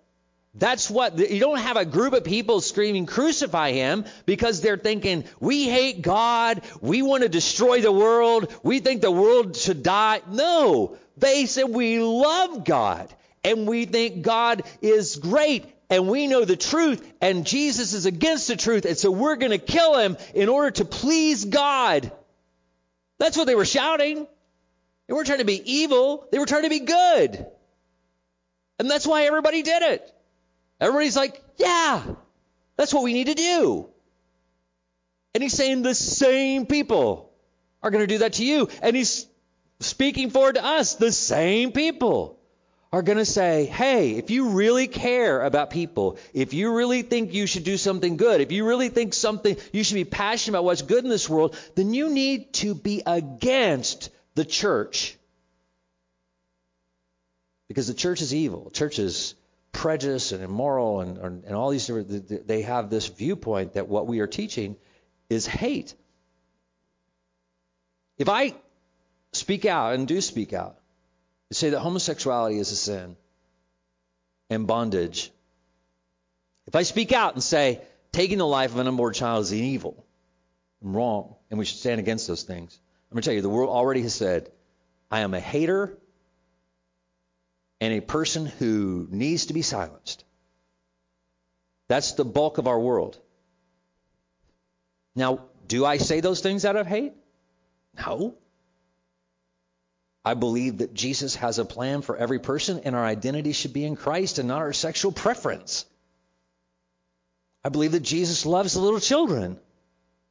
That's 0.54 0.90
what, 0.90 1.18
you 1.18 1.40
don't 1.40 1.60
have 1.60 1.78
a 1.78 1.86
group 1.86 2.14
of 2.14 2.26
people 2.26 2.60
screaming, 2.60 3.06
crucify 3.06 3.72
him, 3.72 4.04
because 4.26 4.60
they're 4.60 4.78
thinking, 4.78 5.24
we 5.40 5.70
hate 5.70 6.02
God, 6.02 6.62
we 6.82 7.02
want 7.02 7.24
to 7.24 7.30
destroy 7.30 7.80
the 7.80 7.92
world, 7.92 8.54
we 8.62 8.80
think 8.80 9.02
the 9.02 9.12
world 9.12 9.56
should 9.56 9.82
die. 9.82 10.22
No, 10.30 10.98
they 11.16 11.46
said, 11.46 11.70
we 11.70 12.00
love 12.00 12.66
God, 12.66 13.14
and 13.46 13.66
we 13.66 13.86
think 13.86 14.24
God 14.24 14.64
is 14.82 15.16
great, 15.16 15.66
and 15.90 16.10
we 16.10 16.28
know 16.28 16.44
the 16.44 16.58
truth, 16.58 17.02
and 17.22 17.46
Jesus 17.46 17.94
is 17.94 18.06
against 18.06 18.50
the 18.50 18.58
truth, 18.58 18.84
and 18.84 18.98
so 18.98 19.10
we're 19.10 19.38
going 19.38 19.52
to 19.52 19.58
kill 19.58 19.98
him 19.98 20.18
in 20.34 20.50
order 20.50 20.72
to 20.72 20.86
please 20.86 21.46
God. 21.46 22.12
That's 23.20 23.38
what 23.38 23.48
they 23.48 23.56
were 23.56 23.64
shouting. 23.64 24.28
They 25.12 25.16
weren't 25.16 25.28
trying 25.28 25.40
to 25.40 25.44
be 25.44 25.62
evil, 25.70 26.26
they 26.32 26.40
were 26.40 26.46
trying 26.46 26.64
to 26.64 26.70
be 26.70 26.80
good. 26.80 27.46
And 28.80 28.90
that's 28.90 29.06
why 29.06 29.24
everybody 29.24 29.62
did 29.62 29.82
it. 29.82 30.10
Everybody's 30.80 31.18
like, 31.18 31.44
yeah, 31.58 32.02
that's 32.78 32.94
what 32.94 33.04
we 33.04 33.12
need 33.12 33.28
to 33.28 33.34
do. 33.34 33.90
And 35.34 35.44
he's 35.44 35.52
saying 35.52 35.82
the 35.82 35.96
same 35.96 36.66
people 36.66 37.30
are 37.84 37.92
going 37.92 38.04
to 38.04 38.08
do 38.08 38.20
that 38.20 38.34
to 38.36 38.46
you. 38.46 38.70
And 38.82 38.96
he's 38.96 39.28
speaking 39.82 40.30
forward 40.30 40.56
to 40.56 40.64
us. 40.64 40.96
The 40.96 41.12
same 41.12 41.74
people 41.74 42.40
are 42.94 43.02
going 43.02 43.18
to 43.18 43.26
say, 43.26 43.66
hey, 43.66 44.12
if 44.12 44.32
you 44.32 44.52
really 44.52 44.88
care 44.88 45.42
about 45.42 45.72
people, 45.72 46.20
if 46.34 46.54
you 46.54 46.74
really 46.74 47.02
think 47.02 47.34
you 47.34 47.48
should 47.48 47.66
do 47.66 47.76
something 47.76 48.16
good, 48.16 48.40
if 48.40 48.54
you 48.54 48.66
really 48.66 48.88
think 48.88 49.14
something, 49.14 49.58
you 49.74 49.84
should 49.84 49.96
be 49.96 50.06
passionate 50.06 50.58
about 50.58 50.64
what's 50.64 50.84
good 50.84 51.04
in 51.04 51.10
this 51.10 51.28
world, 51.28 51.58
then 51.76 51.94
you 51.94 52.10
need 52.10 52.54
to 52.54 52.74
be 52.74 53.04
against 53.06 54.10
the 54.36 54.46
church. 54.46 55.18
Because 57.68 57.88
the 57.88 57.94
church 57.94 58.22
is 58.22 58.34
evil. 58.34 58.70
Church 58.72 59.00
is 59.00 59.36
prejudiced 59.72 60.34
and 60.34 60.44
immoral 60.44 61.02
and, 61.02 61.18
and 61.46 61.56
all 61.56 61.70
these 61.70 61.88
different, 61.88 62.48
they 62.48 62.64
have 62.64 62.90
this 62.90 63.08
viewpoint 63.08 63.74
that 63.74 63.88
what 63.88 64.08
we 64.08 64.20
are 64.20 64.28
teaching 64.28 64.76
is 65.30 65.48
hate. 65.48 65.96
If 68.18 68.28
I 68.28 68.56
speak 69.32 69.66
out 69.66 69.96
and 69.96 70.08
do 70.08 70.20
speak 70.20 70.54
out, 70.54 70.78
and 71.50 71.56
say 71.56 71.70
that 71.70 71.80
homosexuality 71.80 72.60
is 72.60 72.72
a 72.72 72.76
sin 72.76 73.16
and 74.50 74.68
bondage, 74.68 75.32
if 76.68 76.76
I 76.76 76.84
speak 76.84 77.14
out 77.14 77.34
and 77.34 77.44
say 77.44 77.82
taking 78.12 78.38
the 78.38 78.48
life 78.48 78.72
of 78.74 78.80
an 78.80 78.88
unborn 78.88 79.14
child 79.14 79.44
is 79.44 79.54
evil 79.54 80.06
I'm 80.84 80.96
wrong, 80.96 81.36
and 81.50 81.60
we 81.60 81.66
should 81.66 81.78
stand 81.78 82.00
against 82.00 82.28
those 82.28 82.44
things, 82.44 82.80
I'm 83.12 83.16
going 83.16 83.24
to 83.24 83.28
tell 83.28 83.36
you, 83.36 83.42
the 83.42 83.50
world 83.50 83.70
already 83.70 84.04
has 84.04 84.16
said, 84.16 84.50
I 85.12 85.20
am 85.20 85.34
a 85.34 85.40
hater 85.40 85.98
and 87.82 87.94
a 87.94 88.00
person 88.00 88.46
who 88.46 89.06
needs 89.12 89.48
to 89.48 89.54
be 89.54 89.64
silenced. 89.64 90.24
That's 91.90 92.14
the 92.14 92.24
bulk 92.24 92.58
of 92.58 92.68
our 92.68 92.80
world. 92.80 93.20
Now, 95.14 95.42
do 95.68 95.86
I 95.86 95.98
say 95.98 96.22
those 96.22 96.40
things 96.40 96.64
out 96.64 96.78
of 96.78 96.88
hate? 96.88 97.12
No. 97.98 98.36
I 100.24 100.36
believe 100.36 100.78
that 100.78 100.94
Jesus 100.94 101.36
has 101.36 101.60
a 101.60 101.66
plan 101.66 102.04
for 102.04 102.16
every 102.16 102.40
person, 102.40 102.82
and 102.86 102.96
our 102.96 103.04
identity 103.04 103.52
should 103.52 103.74
be 103.74 103.84
in 103.84 103.98
Christ 103.98 104.40
and 104.40 104.48
not 104.48 104.60
our 104.60 104.72
sexual 104.72 105.12
preference. 105.12 105.86
I 107.62 107.70
believe 107.70 107.92
that 107.92 108.04
Jesus 108.04 108.46
loves 108.46 108.74
the 108.74 108.80
little 108.80 109.02
children. 109.02 109.60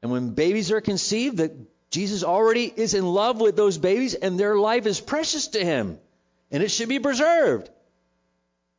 And 0.00 0.10
when 0.10 0.30
babies 0.30 0.70
are 0.72 0.80
conceived, 0.80 1.38
that 1.38 1.52
Jesus 1.90 2.24
already 2.24 2.72
is 2.74 2.94
in 2.94 3.04
love 3.04 3.40
with 3.40 3.56
those 3.56 3.78
babies, 3.78 4.14
and 4.14 4.38
their 4.38 4.56
life 4.56 4.86
is 4.86 5.00
precious 5.00 5.48
to 5.48 5.64
him 5.64 5.98
and 6.50 6.62
it 6.62 6.70
should 6.70 6.88
be 6.88 6.98
preserved. 6.98 7.70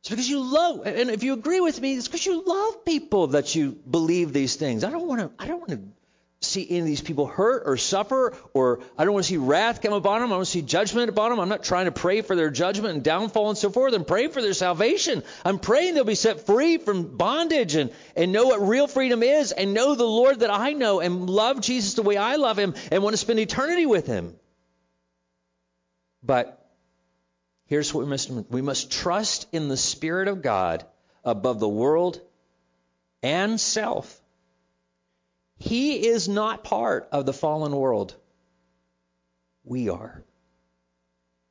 It's 0.00 0.10
because 0.10 0.28
you 0.28 0.40
love, 0.40 0.84
and 0.86 1.10
if 1.10 1.22
you 1.22 1.32
agree 1.32 1.60
with 1.60 1.80
me, 1.80 1.94
it's 1.94 2.08
because 2.08 2.26
you 2.26 2.42
love 2.44 2.84
people 2.84 3.28
that 3.28 3.54
you 3.54 3.78
believe 3.88 4.32
these 4.32 4.56
things. 4.56 4.82
I 4.82 4.90
don't 4.90 5.06
want 5.06 5.20
to. 5.20 5.30
I 5.38 5.46
don't 5.46 5.60
want 5.60 5.70
to 5.70 5.80
see 6.44 6.66
any 6.68 6.80
of 6.80 6.86
these 6.86 7.00
people 7.00 7.26
hurt 7.26 7.62
or 7.66 7.76
suffer, 7.76 8.34
or 8.52 8.80
I 8.98 9.04
don't 9.04 9.14
want 9.14 9.24
to 9.24 9.28
see 9.28 9.36
wrath 9.36 9.80
come 9.80 9.92
upon 9.92 10.20
them. 10.20 10.32
I 10.32 10.36
want 10.36 10.46
to 10.46 10.50
see 10.50 10.62
judgment 10.62 11.08
upon 11.08 11.30
them. 11.30 11.40
I'm 11.40 11.48
not 11.48 11.64
trying 11.64 11.86
to 11.86 11.92
pray 11.92 12.22
for 12.22 12.36
their 12.36 12.50
judgment 12.50 12.94
and 12.94 13.04
downfall 13.04 13.50
and 13.50 13.58
so 13.58 13.70
forth. 13.70 13.94
I'm 13.94 14.04
praying 14.04 14.30
for 14.30 14.42
their 14.42 14.54
salvation. 14.54 15.22
I'm 15.44 15.58
praying 15.58 15.94
they'll 15.94 16.04
be 16.04 16.14
set 16.14 16.46
free 16.46 16.78
from 16.78 17.16
bondage 17.16 17.74
and, 17.74 17.92
and 18.16 18.32
know 18.32 18.46
what 18.46 18.66
real 18.66 18.86
freedom 18.86 19.22
is 19.22 19.52
and 19.52 19.74
know 19.74 19.94
the 19.94 20.04
Lord 20.04 20.40
that 20.40 20.52
I 20.52 20.72
know 20.72 21.00
and 21.00 21.28
love 21.28 21.60
Jesus 21.60 21.94
the 21.94 22.02
way 22.02 22.16
I 22.16 22.36
love 22.36 22.58
him 22.58 22.74
and 22.90 23.02
want 23.02 23.14
to 23.14 23.18
spend 23.18 23.38
eternity 23.38 23.86
with 23.86 24.06
him. 24.06 24.34
But 26.22 26.64
here's 27.66 27.92
what 27.92 28.04
we 28.04 28.10
must 28.10 28.30
we 28.30 28.62
must 28.62 28.92
trust 28.92 29.48
in 29.52 29.68
the 29.68 29.76
Spirit 29.76 30.28
of 30.28 30.42
God 30.42 30.84
above 31.24 31.60
the 31.60 31.68
world 31.68 32.20
and 33.22 33.60
self. 33.60 34.21
He 35.62 36.08
is 36.08 36.28
not 36.28 36.64
part 36.64 37.08
of 37.12 37.24
the 37.24 37.32
fallen 37.32 37.74
world. 37.74 38.14
We 39.64 39.88
are. 39.90 40.24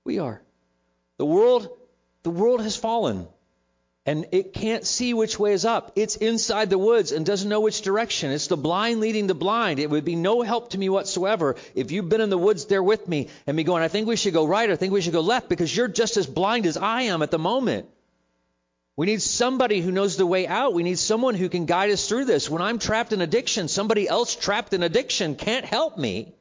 We 0.03 0.19
are. 0.19 0.41
The 1.17 1.25
world 1.25 1.69
the 2.23 2.29
world 2.29 2.61
has 2.61 2.75
fallen 2.75 3.27
and 4.05 4.25
it 4.31 4.53
can't 4.53 4.85
see 4.85 5.13
which 5.13 5.39
way 5.39 5.53
is 5.53 5.63
up. 5.63 5.93
It's 5.95 6.17
inside 6.17 6.69
the 6.69 6.77
woods 6.77 7.13
and 7.13 7.25
doesn't 7.25 7.47
know 7.47 7.61
which 7.61 7.83
direction. 7.83 8.31
It's 8.31 8.47
the 8.47 8.57
blind 8.57 8.99
leading 8.99 9.27
the 9.27 9.33
blind. 9.33 9.79
It 9.79 9.89
would 9.89 10.03
be 10.03 10.15
no 10.15 10.41
help 10.41 10.71
to 10.71 10.77
me 10.77 10.89
whatsoever 10.89 11.55
if 11.73 11.91
you've 11.91 12.09
been 12.09 12.21
in 12.21 12.29
the 12.29 12.37
woods 12.37 12.65
there 12.65 12.83
with 12.83 13.07
me 13.07 13.29
and 13.47 13.55
me 13.55 13.63
going, 13.63 13.81
I 13.81 13.87
think 13.87 14.07
we 14.07 14.17
should 14.17 14.33
go 14.33 14.45
right, 14.45 14.69
I 14.69 14.75
think 14.75 14.91
we 14.91 15.01
should 15.01 15.13
go 15.13 15.21
left, 15.21 15.49
because 15.49 15.75
you're 15.75 15.87
just 15.87 16.17
as 16.17 16.27
blind 16.27 16.65
as 16.65 16.77
I 16.77 17.03
am 17.03 17.21
at 17.21 17.31
the 17.31 17.39
moment. 17.39 17.87
We 19.01 19.07
need 19.07 19.23
somebody 19.23 19.81
who 19.81 19.91
knows 19.91 20.15
the 20.15 20.27
way 20.27 20.45
out. 20.45 20.75
We 20.75 20.83
need 20.83 20.99
someone 20.99 21.33
who 21.33 21.49
can 21.49 21.65
guide 21.65 21.89
us 21.89 22.07
through 22.07 22.25
this. 22.25 22.47
When 22.51 22.61
I'm 22.61 22.77
trapped 22.77 23.13
in 23.13 23.21
addiction, 23.21 23.67
somebody 23.67 24.07
else 24.07 24.35
trapped 24.35 24.75
in 24.75 24.83
addiction 24.83 25.33
can't 25.33 25.65
help 25.65 25.97
me. 25.97 26.35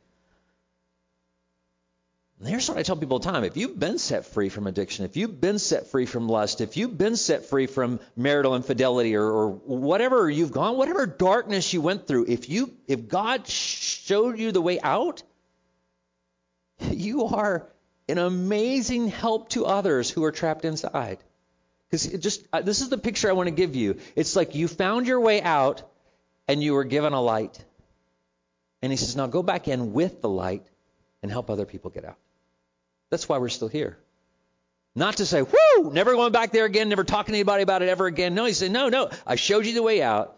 And 2.39 2.47
here's 2.47 2.69
what 2.69 2.77
I 2.77 2.83
tell 2.83 2.97
people 2.97 3.15
all 3.15 3.19
the 3.19 3.31
time. 3.31 3.45
If 3.45 3.57
you've 3.57 3.81
been 3.81 3.97
set 3.97 4.27
free 4.27 4.51
from 4.51 4.67
addiction, 4.67 5.07
if 5.07 5.17
you've 5.17 5.41
been 5.41 5.59
set 5.59 5.87
free 5.87 6.05
from 6.05 6.29
lust, 6.29 6.61
if 6.61 6.77
you've 6.77 6.99
been 6.99 7.17
set 7.17 7.47
free 7.47 7.65
from 7.67 7.99
marital 8.15 8.55
infidelity 8.55 9.17
or, 9.17 9.25
or 9.25 9.49
whatever 9.53 10.29
you've 10.29 10.53
gone, 10.53 10.77
whatever 10.77 11.07
darkness 11.07 11.73
you 11.73 11.81
went 11.81 12.07
through, 12.07 12.27
if 12.29 12.51
you 12.51 12.75
if 12.87 13.09
God 13.09 13.47
showed 13.47 14.39
you 14.39 14.53
the 14.53 14.61
way 14.61 14.79
out, 14.81 15.23
you 16.91 17.25
are 17.25 17.67
an 18.07 18.19
amazing 18.19 19.09
help 19.09 19.49
to 19.51 19.65
others 19.65 20.11
who 20.11 20.25
are 20.25 20.33
trapped 20.33 20.67
inside. 20.67 21.25
Because 21.91 22.07
just 22.07 22.47
uh, 22.53 22.63
this 22.63 22.81
is 22.81 22.89
the 22.89 22.99
picture 22.99 23.29
I 23.29 23.33
want 23.33 23.49
to 23.49 23.55
give 23.55 23.75
you. 23.75 23.99
It's 24.15 24.37
like 24.37 24.55
you 24.55 24.69
found 24.69 25.07
your 25.07 25.21
way 25.21 25.43
out 25.43 25.83
and 26.47 26.63
you 26.63 26.75
were 26.75 26.85
given 26.85 27.13
a 27.13 27.21
light. 27.21 27.65
And 28.83 28.93
he 28.93 28.97
says, 28.97 29.17
now 29.17 29.27
go 29.27 29.43
back 29.43 29.69
in 29.69 29.93
with 29.93 30.23
the 30.23 30.29
light 30.29 30.67
and 31.23 31.31
help 31.31 31.51
other 31.51 31.67
people 31.67 31.91
get 31.91 32.05
out. 32.05 32.17
That's 33.11 33.29
why 33.29 33.39
we're 33.39 33.49
still 33.49 33.69
here. 33.69 33.99
Not 34.95 35.19
to 35.19 35.27
say, 35.27 35.43
whoo, 35.43 35.93
never 35.93 36.13
going 36.13 36.33
back 36.33 36.53
there 36.53 36.65
again, 36.65 36.89
never 36.89 37.05
talking 37.05 37.33
to 37.33 37.39
anybody 37.39 37.63
about 37.63 37.83
it 37.83 37.89
ever 37.89 38.07
again. 38.07 38.35
No, 38.35 38.45
he 38.45 38.53
said, 38.53 38.73
no, 38.73 38.89
no, 38.89 39.11
I 39.27 39.37
showed 39.37 39.67
you 39.67 39.75
the 39.75 39.83
way 39.83 40.03
out. 40.03 40.37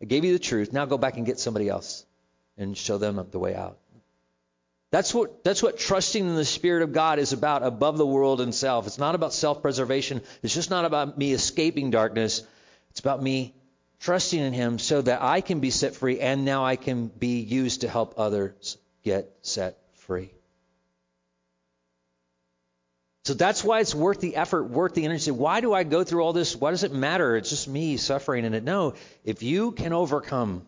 I 0.00 0.04
gave 0.04 0.24
you 0.24 0.32
the 0.32 0.38
truth. 0.38 0.72
Now 0.72 0.86
go 0.86 0.98
back 0.98 1.16
and 1.16 1.26
get 1.26 1.40
somebody 1.40 1.68
else 1.68 2.06
and 2.56 2.76
show 2.76 2.98
them 2.98 3.24
the 3.30 3.38
way 3.38 3.54
out. 3.54 3.78
That's 4.90 5.14
what 5.14 5.44
that's 5.44 5.62
what 5.62 5.78
trusting 5.78 6.26
in 6.26 6.34
the 6.34 6.44
Spirit 6.44 6.82
of 6.82 6.92
God 6.92 7.20
is 7.20 7.32
about 7.32 7.62
above 7.62 7.96
the 7.96 8.06
world 8.06 8.40
and 8.40 8.52
self. 8.54 8.86
It's 8.86 8.98
not 8.98 9.14
about 9.14 9.32
self-preservation. 9.32 10.22
It's 10.42 10.54
just 10.54 10.70
not 10.70 10.84
about 10.84 11.16
me 11.16 11.32
escaping 11.32 11.90
darkness. 11.90 12.42
It's 12.90 13.00
about 13.00 13.22
me 13.22 13.54
trusting 14.00 14.40
in 14.40 14.52
Him 14.52 14.78
so 14.80 15.00
that 15.02 15.22
I 15.22 15.42
can 15.42 15.60
be 15.60 15.70
set 15.70 15.94
free 15.94 16.18
and 16.18 16.44
now 16.44 16.64
I 16.64 16.74
can 16.74 17.06
be 17.06 17.40
used 17.40 17.82
to 17.82 17.88
help 17.88 18.14
others 18.18 18.78
get 19.04 19.30
set 19.42 19.78
free. 19.92 20.32
So 23.26 23.34
that's 23.34 23.62
why 23.62 23.80
it's 23.80 23.94
worth 23.94 24.20
the 24.20 24.34
effort, 24.34 24.64
worth 24.64 24.94
the 24.94 25.04
energy. 25.04 25.30
Why 25.30 25.60
do 25.60 25.72
I 25.72 25.84
go 25.84 26.02
through 26.02 26.22
all 26.22 26.32
this? 26.32 26.56
Why 26.56 26.70
does 26.70 26.82
it 26.82 26.92
matter? 26.92 27.36
It's 27.36 27.50
just 27.50 27.68
me 27.68 27.96
suffering 27.96 28.44
in 28.44 28.54
it. 28.54 28.64
No, 28.64 28.94
if 29.24 29.42
you 29.44 29.70
can 29.70 29.92
overcome, 29.92 30.66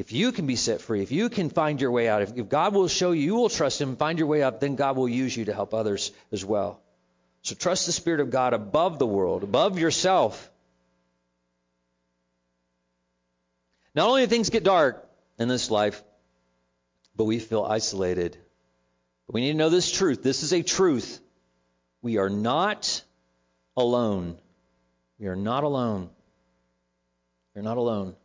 if 0.00 0.12
you 0.12 0.32
can 0.32 0.46
be 0.46 0.56
set 0.56 0.80
free, 0.80 1.02
if 1.02 1.12
you 1.12 1.28
can 1.28 1.50
find 1.50 1.78
your 1.78 1.90
way 1.90 2.08
out, 2.08 2.22
if, 2.22 2.34
if 2.34 2.48
God 2.48 2.72
will 2.72 2.88
show 2.88 3.10
you, 3.12 3.20
you 3.20 3.34
will 3.34 3.50
trust 3.50 3.78
Him, 3.78 3.96
find 3.96 4.18
your 4.18 4.28
way 4.28 4.42
out, 4.42 4.58
then 4.58 4.74
God 4.74 4.96
will 4.96 5.10
use 5.10 5.36
you 5.36 5.44
to 5.44 5.52
help 5.52 5.74
others 5.74 6.10
as 6.32 6.42
well. 6.42 6.80
So 7.42 7.54
trust 7.54 7.84
the 7.84 7.92
Spirit 7.92 8.20
of 8.20 8.30
God 8.30 8.54
above 8.54 8.98
the 8.98 9.06
world, 9.06 9.42
above 9.42 9.78
yourself. 9.78 10.50
Not 13.94 14.08
only 14.08 14.22
do 14.22 14.28
things 14.28 14.48
get 14.48 14.64
dark 14.64 15.06
in 15.38 15.48
this 15.48 15.70
life, 15.70 16.02
but 17.14 17.24
we 17.26 17.38
feel 17.38 17.62
isolated. 17.62 18.38
But 19.26 19.34
we 19.34 19.42
need 19.42 19.52
to 19.52 19.58
know 19.58 19.68
this 19.68 19.92
truth. 19.92 20.22
This 20.22 20.42
is 20.42 20.54
a 20.54 20.62
truth. 20.62 21.20
We 22.00 22.16
are 22.16 22.30
not 22.30 23.04
alone. 23.76 24.38
We 25.18 25.26
are 25.26 25.36
not 25.36 25.62
alone. 25.62 26.08
We're 27.54 27.60
not 27.60 27.76
alone. 27.76 28.16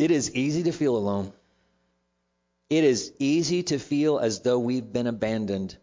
It 0.00 0.10
is 0.10 0.34
easy 0.34 0.62
to 0.62 0.72
feel 0.72 0.96
alone. 0.96 1.30
It 2.70 2.84
is 2.84 3.12
easy 3.18 3.64
to 3.64 3.78
feel 3.78 4.18
as 4.18 4.40
though 4.40 4.58
we've 4.58 4.90
been 4.90 5.06
abandoned. 5.06 5.76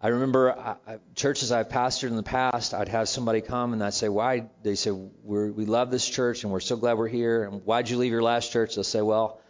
I 0.00 0.08
remember 0.08 0.52
I, 0.52 0.76
I, 0.86 0.98
churches 1.16 1.50
I've 1.50 1.68
pastored 1.68 2.10
in 2.10 2.16
the 2.16 2.22
past, 2.22 2.72
I'd 2.72 2.88
have 2.88 3.08
somebody 3.08 3.40
come 3.40 3.72
and 3.72 3.82
I'd 3.82 3.94
say, 3.94 4.08
Why? 4.08 4.48
They 4.62 4.76
say, 4.76 4.92
We 4.92 5.66
love 5.66 5.90
this 5.90 6.08
church 6.08 6.44
and 6.44 6.52
we're 6.52 6.60
so 6.60 6.76
glad 6.76 6.98
we're 6.98 7.08
here. 7.08 7.42
And 7.42 7.64
why'd 7.64 7.90
you 7.90 7.98
leave 7.98 8.12
your 8.12 8.22
last 8.22 8.52
church? 8.52 8.76
They'll 8.76 8.84
say, 8.84 9.02
Well, 9.02 9.40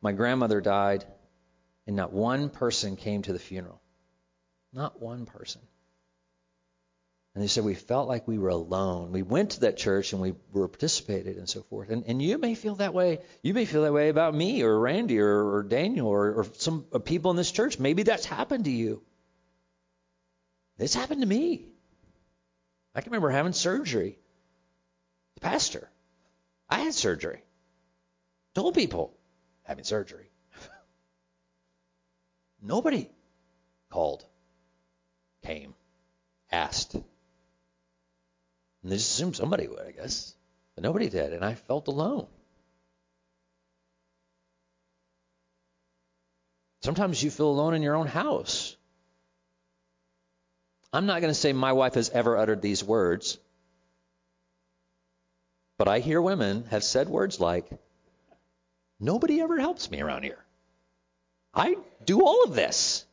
my 0.00 0.12
grandmother 0.12 0.60
died 0.60 1.04
and 1.88 1.96
not 1.96 2.12
one 2.12 2.50
person 2.50 2.94
came 2.94 3.22
to 3.22 3.32
the 3.32 3.40
funeral. 3.40 3.80
Not 4.72 5.02
one 5.02 5.26
person. 5.26 5.60
And 7.34 7.44
they 7.44 7.48
said 7.48 7.64
we 7.64 7.74
felt 7.74 8.08
like 8.08 8.26
we 8.26 8.38
were 8.38 8.48
alone. 8.48 9.12
We 9.12 9.22
went 9.22 9.52
to 9.52 9.60
that 9.60 9.76
church 9.76 10.12
and 10.12 10.20
we 10.20 10.34
were 10.52 10.66
participated 10.66 11.36
and 11.36 11.48
so 11.48 11.62
forth. 11.62 11.90
And, 11.90 12.04
and 12.06 12.20
you 12.20 12.38
may 12.38 12.56
feel 12.56 12.74
that 12.76 12.92
way. 12.92 13.20
You 13.42 13.54
may 13.54 13.66
feel 13.66 13.82
that 13.82 13.92
way 13.92 14.08
about 14.08 14.34
me 14.34 14.62
or 14.62 14.76
Randy 14.78 15.20
or, 15.20 15.54
or 15.54 15.62
Daniel 15.62 16.08
or, 16.08 16.32
or 16.32 16.46
some 16.54 16.86
uh, 16.92 16.98
people 16.98 17.30
in 17.30 17.36
this 17.36 17.52
church. 17.52 17.78
Maybe 17.78 18.02
that's 18.02 18.26
happened 18.26 18.64
to 18.64 18.70
you. 18.70 19.02
This 20.76 20.94
happened 20.94 21.20
to 21.20 21.26
me. 21.26 21.66
I 22.96 23.00
can 23.00 23.12
remember 23.12 23.30
having 23.30 23.52
surgery. 23.52 24.18
The 25.36 25.40
pastor, 25.40 25.88
I 26.68 26.80
had 26.80 26.94
surgery. 26.94 27.44
Told 28.54 28.74
people 28.74 29.14
having 29.62 29.84
surgery. 29.84 30.30
Nobody 32.62 33.08
called, 33.88 34.24
came, 35.44 35.74
asked. 36.50 36.96
And 38.82 38.90
they 38.90 38.96
just 38.96 39.12
assumed 39.12 39.36
somebody 39.36 39.68
would, 39.68 39.86
I 39.86 39.92
guess. 39.92 40.34
But 40.74 40.84
nobody 40.84 41.08
did, 41.08 41.32
and 41.32 41.44
I 41.44 41.54
felt 41.54 41.88
alone. 41.88 42.26
Sometimes 46.82 47.22
you 47.22 47.30
feel 47.30 47.50
alone 47.50 47.74
in 47.74 47.82
your 47.82 47.96
own 47.96 48.06
house. 48.06 48.76
I'm 50.92 51.06
not 51.06 51.20
going 51.20 51.30
to 51.30 51.38
say 51.38 51.52
my 51.52 51.72
wife 51.72 51.94
has 51.94 52.10
ever 52.10 52.36
uttered 52.36 52.62
these 52.62 52.82
words, 52.82 53.38
but 55.78 55.88
I 55.88 56.00
hear 56.00 56.20
women 56.20 56.64
have 56.70 56.82
said 56.82 57.08
words 57.08 57.38
like, 57.38 57.70
Nobody 58.98 59.40
ever 59.40 59.58
helps 59.58 59.90
me 59.90 60.00
around 60.00 60.24
here. 60.24 60.44
I 61.54 61.76
do 62.04 62.22
all 62.22 62.44
of 62.44 62.54
this. 62.54 63.06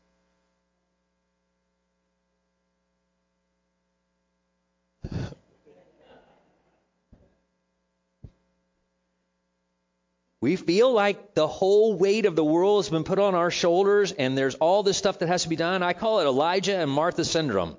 We 10.48 10.56
feel 10.56 10.94
like 10.94 11.34
the 11.34 11.46
whole 11.46 11.98
weight 11.98 12.26
of 12.26 12.38
the 12.38 12.46
world 12.46 12.82
has 12.82 12.90
been 12.90 13.04
put 13.04 13.20
on 13.20 13.36
our 13.36 13.52
shoulders 13.52 14.14
and 14.14 14.38
there's 14.38 14.56
all 14.56 14.82
this 14.82 14.96
stuff 14.96 15.20
that 15.20 15.28
has 15.28 15.44
to 15.44 15.50
be 15.50 15.58
done. 15.58 15.84
I 15.84 15.92
call 15.92 16.22
it 16.22 16.24
Elijah 16.24 16.78
and 16.78 16.90
Martha 16.90 17.26
syndrome. 17.26 17.76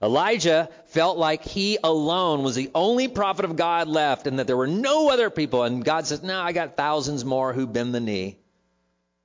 Elijah 0.00 0.68
felt 0.90 1.18
like 1.18 1.42
he 1.42 1.76
alone 1.82 2.44
was 2.44 2.54
the 2.54 2.70
only 2.76 3.08
prophet 3.08 3.44
of 3.44 3.56
God 3.56 3.88
left 3.88 4.28
and 4.28 4.38
that 4.38 4.46
there 4.46 4.56
were 4.56 4.68
no 4.68 5.10
other 5.10 5.30
people. 5.30 5.64
And 5.64 5.84
God 5.84 6.06
says, 6.06 6.22
No, 6.22 6.40
I 6.40 6.52
got 6.52 6.76
thousands 6.76 7.24
more 7.24 7.52
who 7.52 7.66
bend 7.66 7.92
the 7.92 7.98
knee. 7.98 8.38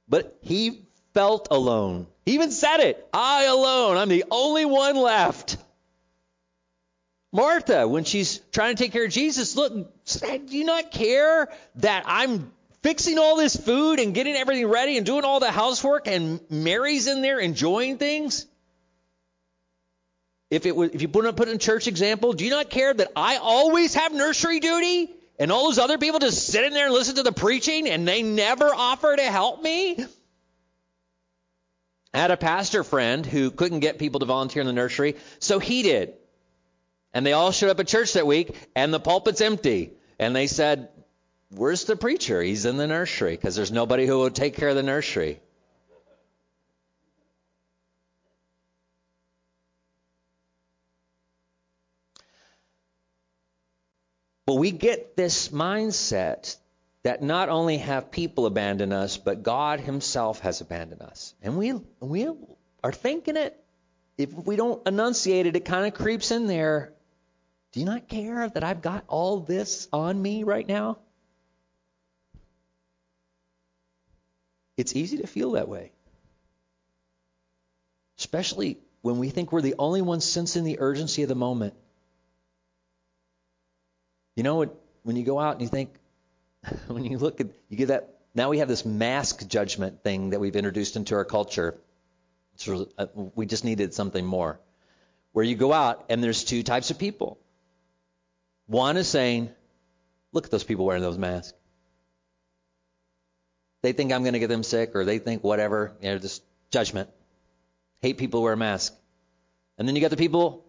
But 0.10 0.36
he 0.42 0.88
felt 1.14 1.50
alone. 1.52 2.08
He 2.26 2.34
even 2.34 2.50
said 2.50 2.78
it 2.80 3.08
I 3.14 3.44
alone, 3.44 3.98
I'm 3.98 4.10
the 4.10 4.24
only 4.32 4.66
one 4.66 4.96
left. 4.96 5.58
Martha, 7.34 7.88
when 7.88 8.04
she's 8.04 8.38
trying 8.52 8.76
to 8.76 8.84
take 8.84 8.94
care 8.94 9.06
of 9.06 9.12
Jesus, 9.12 9.56
look, 9.56 9.74
do 9.74 10.58
you 10.58 10.64
not 10.64 10.92
care 10.92 11.50
that 11.78 12.04
I'm 12.06 12.52
fixing 12.84 13.18
all 13.18 13.36
this 13.36 13.56
food 13.56 14.00
and 14.00 14.14
getting 14.14 14.36
everything 14.36 14.68
ready 14.68 14.98
and 14.98 15.06
doing 15.06 15.26
all 15.26 15.40
the 15.40 15.52
housework 15.52 16.08
and 16.08 16.40
Mary's 16.52 17.08
in 17.08 17.24
there 17.24 17.40
enjoying 17.40 17.98
things? 17.98 18.46
If 20.52 20.68
it 20.68 20.76
was, 20.76 20.92
if 20.92 21.02
you 21.02 21.08
put 21.08 21.26
it, 21.26 21.36
put 21.36 21.48
in 21.48 21.58
church 21.58 21.88
example, 21.88 22.34
do 22.34 22.46
you 22.46 22.52
not 22.52 22.70
care 22.70 22.94
that 22.94 23.12
I 23.16 23.38
always 23.38 23.96
have 23.96 24.14
nursery 24.14 24.60
duty 24.60 25.10
And 25.40 25.52
all 25.52 25.66
those 25.66 25.80
other 25.80 25.98
people 25.98 26.20
just 26.20 26.48
sit 26.48 26.64
in 26.64 26.74
there 26.74 26.86
and 26.86 26.94
listen 26.94 27.16
to 27.16 27.24
the 27.24 27.32
preaching 27.32 27.90
and 27.90 28.08
they 28.08 28.22
never 28.22 28.74
offer 28.74 29.16
to 29.16 29.24
help 29.24 29.62
me? 29.62 29.98
I 32.14 32.20
had 32.20 32.30
a 32.30 32.38
pastor 32.38 32.84
friend 32.84 33.26
who 33.26 33.50
couldn't 33.50 33.80
get 33.80 33.98
people 33.98 34.20
to 34.20 34.28
volunteer 34.28 34.62
in 34.62 34.68
the 34.68 34.74
nursery, 34.74 35.16
so 35.40 35.58
he 35.58 35.82
did. 35.82 36.14
And 37.14 37.26
they 37.26 37.34
all 37.34 37.52
showed 37.52 37.70
up 37.70 37.80
at 37.80 37.88
church 37.88 38.14
that 38.14 38.26
week, 38.26 38.56
and 38.76 38.94
the 38.94 39.00
pulpit's 39.00 39.42
empty. 39.42 39.94
And 40.20 40.36
they 40.36 40.48
said, 40.48 40.90
Where's 41.50 41.84
the 41.86 41.96
preacher? 41.96 42.42
He's 42.42 42.66
in 42.66 42.78
the 42.78 42.88
nursery 42.88 43.36
because 43.36 43.56
there's 43.56 43.72
nobody 43.72 44.08
who 44.08 44.18
will 44.18 44.32
take 44.32 44.56
care 44.56 44.70
of 44.70 44.76
the 44.76 44.84
nursery. 44.84 45.40
But 54.46 54.56
we 54.56 54.72
get 54.72 55.16
this 55.16 55.50
mindset 55.50 56.58
that 57.04 57.22
not 57.22 57.50
only 57.50 57.78
have 57.78 58.12
people 58.12 58.46
abandoned 58.46 58.94
us, 58.94 59.18
but 59.18 59.44
God 59.44 59.80
Himself 59.80 60.40
has 60.40 60.62
abandoned 60.62 61.02
us. 61.02 61.34
And 61.42 61.58
we, 61.58 61.74
we 62.00 62.28
are 62.84 62.92
thinking 62.92 63.38
it. 63.38 63.60
If 64.18 64.34
we 64.34 64.56
don't 64.56 64.86
enunciate 64.88 65.46
it, 65.46 65.56
it 65.56 65.66
kind 65.66 65.86
of 65.86 65.94
creeps 65.94 66.32
in 66.32 66.48
there. 66.48 66.94
Do 67.74 67.80
you 67.80 67.88
not 67.88 68.08
care 68.08 68.48
that 68.48 68.64
I've 68.64 68.84
got 68.84 69.04
all 69.08 69.40
this 69.40 69.88
on 69.92 70.22
me 70.22 70.44
right 70.44 70.68
now? 70.68 71.00
It's 74.78 74.96
easy 74.96 75.18
to 75.18 75.28
feel 75.28 75.52
that 75.54 75.68
way. 75.68 75.92
Especially 78.20 78.78
when 79.02 79.18
we 79.18 79.30
think 79.30 79.52
we're 79.52 79.62
the 79.62 79.76
only 79.80 80.04
ones 80.04 80.24
sensing 80.24 80.64
the 80.64 80.80
urgency 80.80 81.24
of 81.24 81.30
the 81.30 81.36
moment. 81.36 81.74
You 84.36 84.44
know, 84.44 84.72
when 85.02 85.16
you 85.16 85.24
go 85.24 85.40
out 85.40 85.54
and 85.54 85.62
you 85.62 85.68
think, 85.68 85.96
when 86.88 87.04
you 87.04 87.18
look 87.18 87.42
at, 87.42 87.48
you 87.70 87.78
get 87.78 87.88
that, 87.88 88.20
now 88.36 88.50
we 88.50 88.60
have 88.60 88.68
this 88.68 88.86
mask 88.86 89.48
judgment 89.48 90.04
thing 90.04 90.30
that 90.30 90.40
we've 90.40 90.56
introduced 90.56 90.96
into 90.96 91.16
our 91.16 91.26
culture. 91.26 91.76
Uh, 92.68 93.08
we 93.36 93.48
just 93.48 93.64
needed 93.64 93.96
something 93.96 94.26
more. 94.26 94.60
Where 95.32 95.44
you 95.44 95.56
go 95.56 95.74
out 95.74 96.06
and 96.10 96.24
there's 96.24 96.44
two 96.44 96.62
types 96.62 96.92
of 96.92 97.00
people. 97.00 97.40
One 98.68 98.98
is 98.98 99.08
saying, 99.08 99.50
look 100.32 100.46
at 100.46 100.52
those 100.52 100.64
people 100.64 100.86
wearing 100.86 101.02
those 101.02 101.18
masks. 101.18 101.58
They 103.82 103.92
think 103.92 104.14
I'm 104.14 104.24
going 104.24 104.34
to 104.34 104.40
get 104.40 104.48
them 104.48 104.64
sick 104.64 104.96
or 104.96 105.04
they 105.04 105.20
think 105.20 105.44
whatever, 105.44 105.94
you 106.02 106.10
know, 106.10 106.18
just 106.18 106.42
judgment. 106.72 107.10
Hate 108.02 108.18
people 108.18 108.40
who 108.40 108.46
wear 108.46 108.54
a 108.54 108.58
mask. 108.58 108.96
And 109.78 109.88
then 109.88 109.96
you 109.96 110.02
got 110.02 110.12
the 110.12 110.18
people 110.18 110.66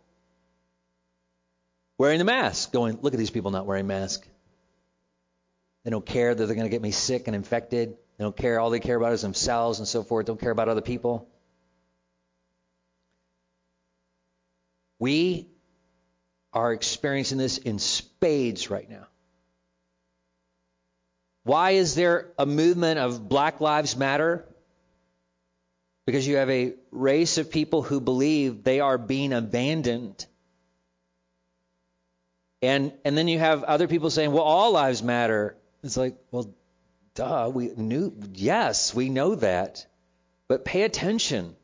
wearing 1.97 2.19
the 2.19 2.25
mask 2.25 2.73
going, 2.73 2.99
look 3.01 3.15
at 3.15 3.19
these 3.19 3.31
people 3.31 3.51
not 3.51 3.67
wearing 3.67 3.87
masks. 3.87 4.27
They 5.85 5.91
don't 5.91 6.05
care 6.05 6.35
that 6.35 6.47
they're 6.47 6.57
going 6.57 6.67
to 6.67 6.71
get 6.71 6.83
me 6.83 6.91
sick 6.91 7.27
and 7.27 7.37
infected. 7.37 7.97
They 8.19 8.25
don't 8.25 8.37
care. 8.37 8.59
All 8.59 8.71
they 8.71 8.81
care 8.81 8.97
about 8.97 9.13
is 9.13 9.23
themselves 9.23 9.79
and 9.79 9.87
so 9.87 10.03
forth. 10.03 10.27
Don't 10.27 10.41
care 10.41 10.51
about 10.51 10.69
other 10.69 10.81
people. 10.81 11.29
We 14.99 15.49
are 16.55 16.73
experiencing 16.73 17.37
this 17.37 17.59
in 17.59 17.79
spades 17.79 18.71
right 18.71 18.89
now. 18.89 19.07
Why 21.43 21.73
is 21.73 21.95
there 21.95 22.33
a 22.39 22.47
movement 22.47 22.99
of 22.99 23.29
Black 23.29 23.61
Lives 23.61 23.97
Matter? 23.97 24.47
Because 26.07 26.27
you 26.27 26.37
have 26.37 26.49
a 26.49 26.75
race 26.91 27.39
of 27.39 27.51
people 27.51 27.83
who 27.83 28.01
believe 28.01 28.63
they 28.63 28.81
are 28.81 28.97
being 28.97 29.33
abandoned. 29.33 30.25
And 32.63 32.93
and 33.05 33.19
then 33.19 33.29
you 33.29 33.39
have 33.39 33.63
other 33.65 33.89
people 33.89 34.09
saying, 34.09 34.33
"Well, 34.33 34.43
all 34.43 34.73
lives 34.73 35.03
matter." 35.03 35.57
It's 35.83 35.99
like, 35.99 36.17
"Well, 36.31 36.55
duh, 37.15 37.51
we 37.53 37.69
knew 37.77 38.15
yes, 38.33 38.95
we 38.95 39.11
know 39.11 39.35
that." 39.35 39.87
But 40.49 40.65
pay 40.65 40.83
attention. 40.83 41.57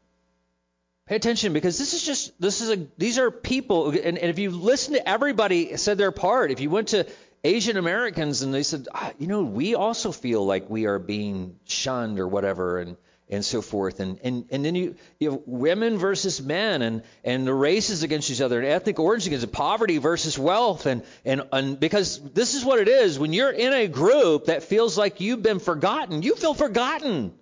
Pay 1.11 1.17
attention 1.17 1.53
because 1.53 1.77
this 1.77 1.93
is 1.93 2.05
just 2.05 2.41
this 2.41 2.61
is 2.61 2.71
a 2.71 2.87
these 2.97 3.19
are 3.19 3.33
people 3.33 3.91
and, 3.91 4.17
and 4.17 4.31
if 4.31 4.39
you 4.39 4.53
listen 4.53 4.95
to 4.95 5.09
everybody 5.09 5.77
said 5.77 5.99
their 5.99 6.13
part, 6.13 6.53
if 6.53 6.61
you 6.61 6.71
went 6.71 6.87
to 6.89 7.05
Asian 7.43 7.77
Americans 7.77 8.43
and 8.43 8.55
they 8.55 8.63
said, 8.63 8.87
ah, 8.95 9.11
you 9.19 9.27
know, 9.27 9.43
we 9.43 9.75
also 9.75 10.13
feel 10.13 10.47
like 10.47 10.71
we 10.71 10.87
are 10.87 11.01
being 11.01 11.57
shunned 11.65 12.21
or 12.21 12.29
whatever 12.29 12.79
and 12.79 12.97
and 13.29 13.45
so 13.45 13.61
forth. 13.61 13.99
And 13.99 14.21
and, 14.23 14.47
and 14.53 14.65
then 14.65 14.77
you 14.77 14.95
you 15.19 15.33
have 15.33 15.41
women 15.47 15.99
versus 15.99 16.41
men 16.41 16.81
and 16.81 17.03
and 17.25 17.45
the 17.45 17.55
races 17.55 18.05
against 18.05 18.31
each 18.31 18.41
other 18.41 18.61
and 18.61 18.69
ethnic 18.69 19.01
origins 19.01 19.27
against 19.27 19.51
poverty 19.51 19.99
versus 19.99 20.39
wealth 20.39 20.87
and, 20.87 21.03
and 21.25 21.43
and 21.53 21.81
because 21.81 22.21
this 22.21 22.55
is 22.55 22.65
what 22.65 22.79
it 22.79 22.87
is 22.87 23.19
when 23.19 23.33
you're 23.33 23.51
in 23.51 23.73
a 23.73 23.89
group 23.89 24.45
that 24.45 24.63
feels 24.63 24.97
like 24.97 25.21
you've 25.21 25.43
been 25.43 25.59
forgotten, 25.59 26.23
you 26.23 26.37
feel 26.37 26.55
forgotten. 26.55 27.35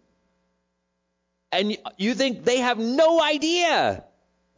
And 1.50 1.76
you 1.96 2.14
think 2.14 2.44
they 2.44 2.58
have 2.58 2.78
no 2.78 3.22
idea. 3.22 4.04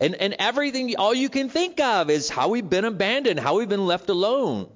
And 0.01 0.15
and 0.15 0.35
everything 0.39 0.97
all 0.97 1.15
you 1.15 1.29
can 1.29 1.49
think 1.49 1.79
of 1.81 2.11
is 2.11 2.29
how 2.29 2.49
we've 2.49 2.69
been 2.69 2.85
abandoned, 2.85 3.39
how 3.39 3.59
we've 3.59 3.69
been 3.69 3.87
left 3.87 4.09
alone. 4.09 4.71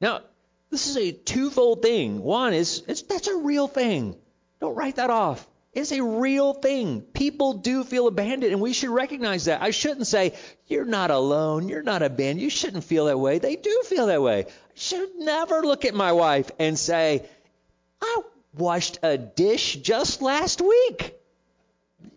Now, 0.00 0.22
this 0.70 0.86
is 0.86 0.96
a 0.96 1.12
twofold 1.12 1.82
thing. 1.82 2.22
One 2.22 2.52
is 2.54 2.82
that's 2.82 3.28
a 3.28 3.36
real 3.36 3.68
thing. 3.68 4.16
Don't 4.60 4.74
write 4.74 4.96
that 4.96 5.10
off. 5.10 5.46
It's 5.74 5.92
a 5.92 6.02
real 6.02 6.54
thing. 6.54 7.00
People 7.00 7.54
do 7.54 7.82
feel 7.82 8.06
abandoned, 8.06 8.52
and 8.52 8.60
we 8.60 8.72
should 8.72 8.90
recognize 8.90 9.46
that. 9.46 9.60
I 9.60 9.70
shouldn't 9.70 10.06
say, 10.06 10.34
You're 10.66 10.84
not 10.84 11.10
alone. 11.10 11.68
You're 11.68 11.82
not 11.82 12.02
abandoned. 12.02 12.40
You 12.40 12.50
shouldn't 12.50 12.84
feel 12.84 13.06
that 13.06 13.18
way. 13.18 13.38
They 13.38 13.56
do 13.56 13.82
feel 13.84 14.06
that 14.06 14.22
way. 14.22 14.44
I 14.46 14.50
should 14.74 15.16
never 15.16 15.62
look 15.62 15.84
at 15.84 15.94
my 15.94 16.12
wife 16.12 16.50
and 16.60 16.78
say, 16.78 17.26
I 18.00 18.22
washed 18.56 18.98
a 19.02 19.18
dish 19.18 19.76
just 19.76 20.22
last 20.22 20.60
week. 20.60 21.14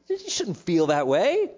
You 0.07 0.17
shouldn't 0.29 0.57
feel 0.57 0.87
that 0.87 1.07
way. 1.07 1.51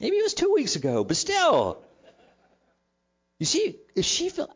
Maybe 0.00 0.16
it 0.16 0.22
was 0.22 0.34
two 0.34 0.52
weeks 0.52 0.76
ago, 0.76 1.04
but 1.04 1.16
still. 1.16 1.82
You 3.38 3.46
see, 3.46 3.76
if 3.94 4.04
she 4.04 4.28
feel 4.28 4.54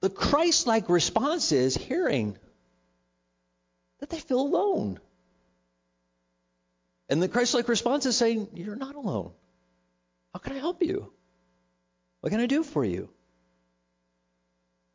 the 0.00 0.10
Christ-like 0.10 0.88
response 0.88 1.52
is 1.52 1.76
hearing 1.76 2.38
that 4.00 4.10
they 4.10 4.20
feel 4.20 4.40
alone. 4.40 5.00
And 7.08 7.22
the 7.22 7.28
Christ-like 7.28 7.68
response 7.68 8.06
is 8.06 8.16
saying, 8.16 8.48
You're 8.54 8.76
not 8.76 8.94
alone. 8.94 9.32
How 10.32 10.38
can 10.38 10.52
I 10.54 10.58
help 10.58 10.82
you? 10.82 11.10
What 12.20 12.30
can 12.30 12.40
I 12.40 12.46
do 12.46 12.62
for 12.62 12.84
you? 12.84 13.08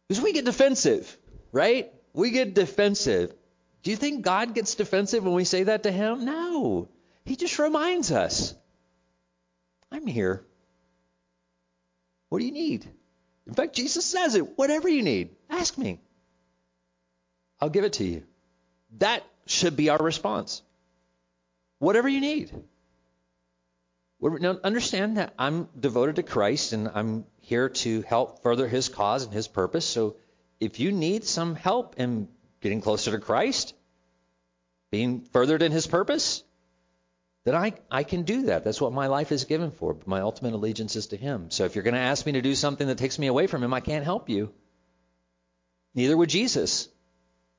Because 0.08 0.24
we 0.24 0.34
get 0.34 0.46
defensive, 0.46 1.18
right? 1.52 1.92
We 2.14 2.32
get 2.32 2.54
defensive. 2.54 3.34
Do 3.82 3.92
you 3.92 3.98
think 3.98 4.24
God 4.24 4.54
gets 4.54 4.76
defensive 4.76 5.24
when 5.24 5.34
we 5.34 5.44
say 5.44 5.64
that 5.64 5.84
to 5.84 5.92
him? 5.92 6.26
No. 6.26 6.88
He 7.26 7.36
just 7.36 7.60
reminds 7.60 8.12
us 8.12 8.54
I'm 9.92 10.08
here. 10.08 10.44
What 12.30 12.40
do 12.40 12.46
you 12.46 12.52
need? 12.52 12.88
In 13.46 13.54
fact, 13.54 13.76
Jesus 13.76 14.06
says 14.06 14.36
it 14.36 14.58
whatever 14.58 14.90
you 14.90 15.04
need, 15.04 15.36
ask 15.50 15.78
me. 15.78 16.00
I'll 17.60 17.70
give 17.70 17.84
it 17.84 17.94
to 17.94 18.04
you. 18.04 18.24
That 18.98 19.24
should 19.46 19.76
be 19.76 19.90
our 19.90 19.98
response. 19.98 20.62
Whatever 21.80 22.10
you 22.10 22.22
need. 22.22 22.52
Now, 24.22 24.58
understand 24.64 25.18
that 25.18 25.34
I'm 25.38 25.68
devoted 25.78 26.16
to 26.16 26.24
Christ 26.24 26.72
and 26.72 26.90
I'm 26.94 27.26
here 27.42 27.70
to 27.70 28.02
help 28.04 28.42
further 28.42 28.68
his 28.68 28.88
cause 28.88 29.26
and 29.26 29.34
his 29.34 29.48
purpose. 29.48 29.86
So 29.86 30.16
if 30.64 30.80
you 30.80 30.92
need 30.92 31.24
some 31.26 31.56
help 31.56 31.96
in 31.98 32.28
getting 32.62 32.82
closer 32.82 33.12
to 33.12 33.20
Christ, 33.20 33.74
being 34.92 35.22
furthered 35.22 35.62
in 35.62 35.72
his 35.72 35.88
purpose, 35.88 36.44
then 37.46 37.56
I, 37.56 37.74
I 37.92 38.04
can 38.04 38.24
do 38.24 38.44
that. 38.44 38.64
That's 38.64 38.80
what 38.80 38.94
my 38.94 39.08
life 39.08 39.32
is 39.32 39.44
given 39.44 39.72
for. 39.72 39.98
My 40.06 40.22
ultimate 40.22 40.54
allegiance 40.54 40.96
is 40.96 41.08
to 41.08 41.18
him. 41.18 41.52
So 41.52 41.66
if 41.66 41.76
you're 41.76 41.84
going 41.84 41.96
to 41.96 42.00
ask 42.00 42.26
me 42.26 42.34
to 42.34 42.42
do 42.42 42.56
something 42.56 42.88
that 42.88 42.98
takes 42.98 43.20
me 43.20 43.28
away 43.28 43.48
from 43.48 43.64
him, 43.64 43.74
I 43.74 43.82
can't 43.82 44.06
help 44.06 44.30
you. 44.30 44.54
Neither 45.94 46.16
would 46.16 46.30
Jesus. 46.30 46.88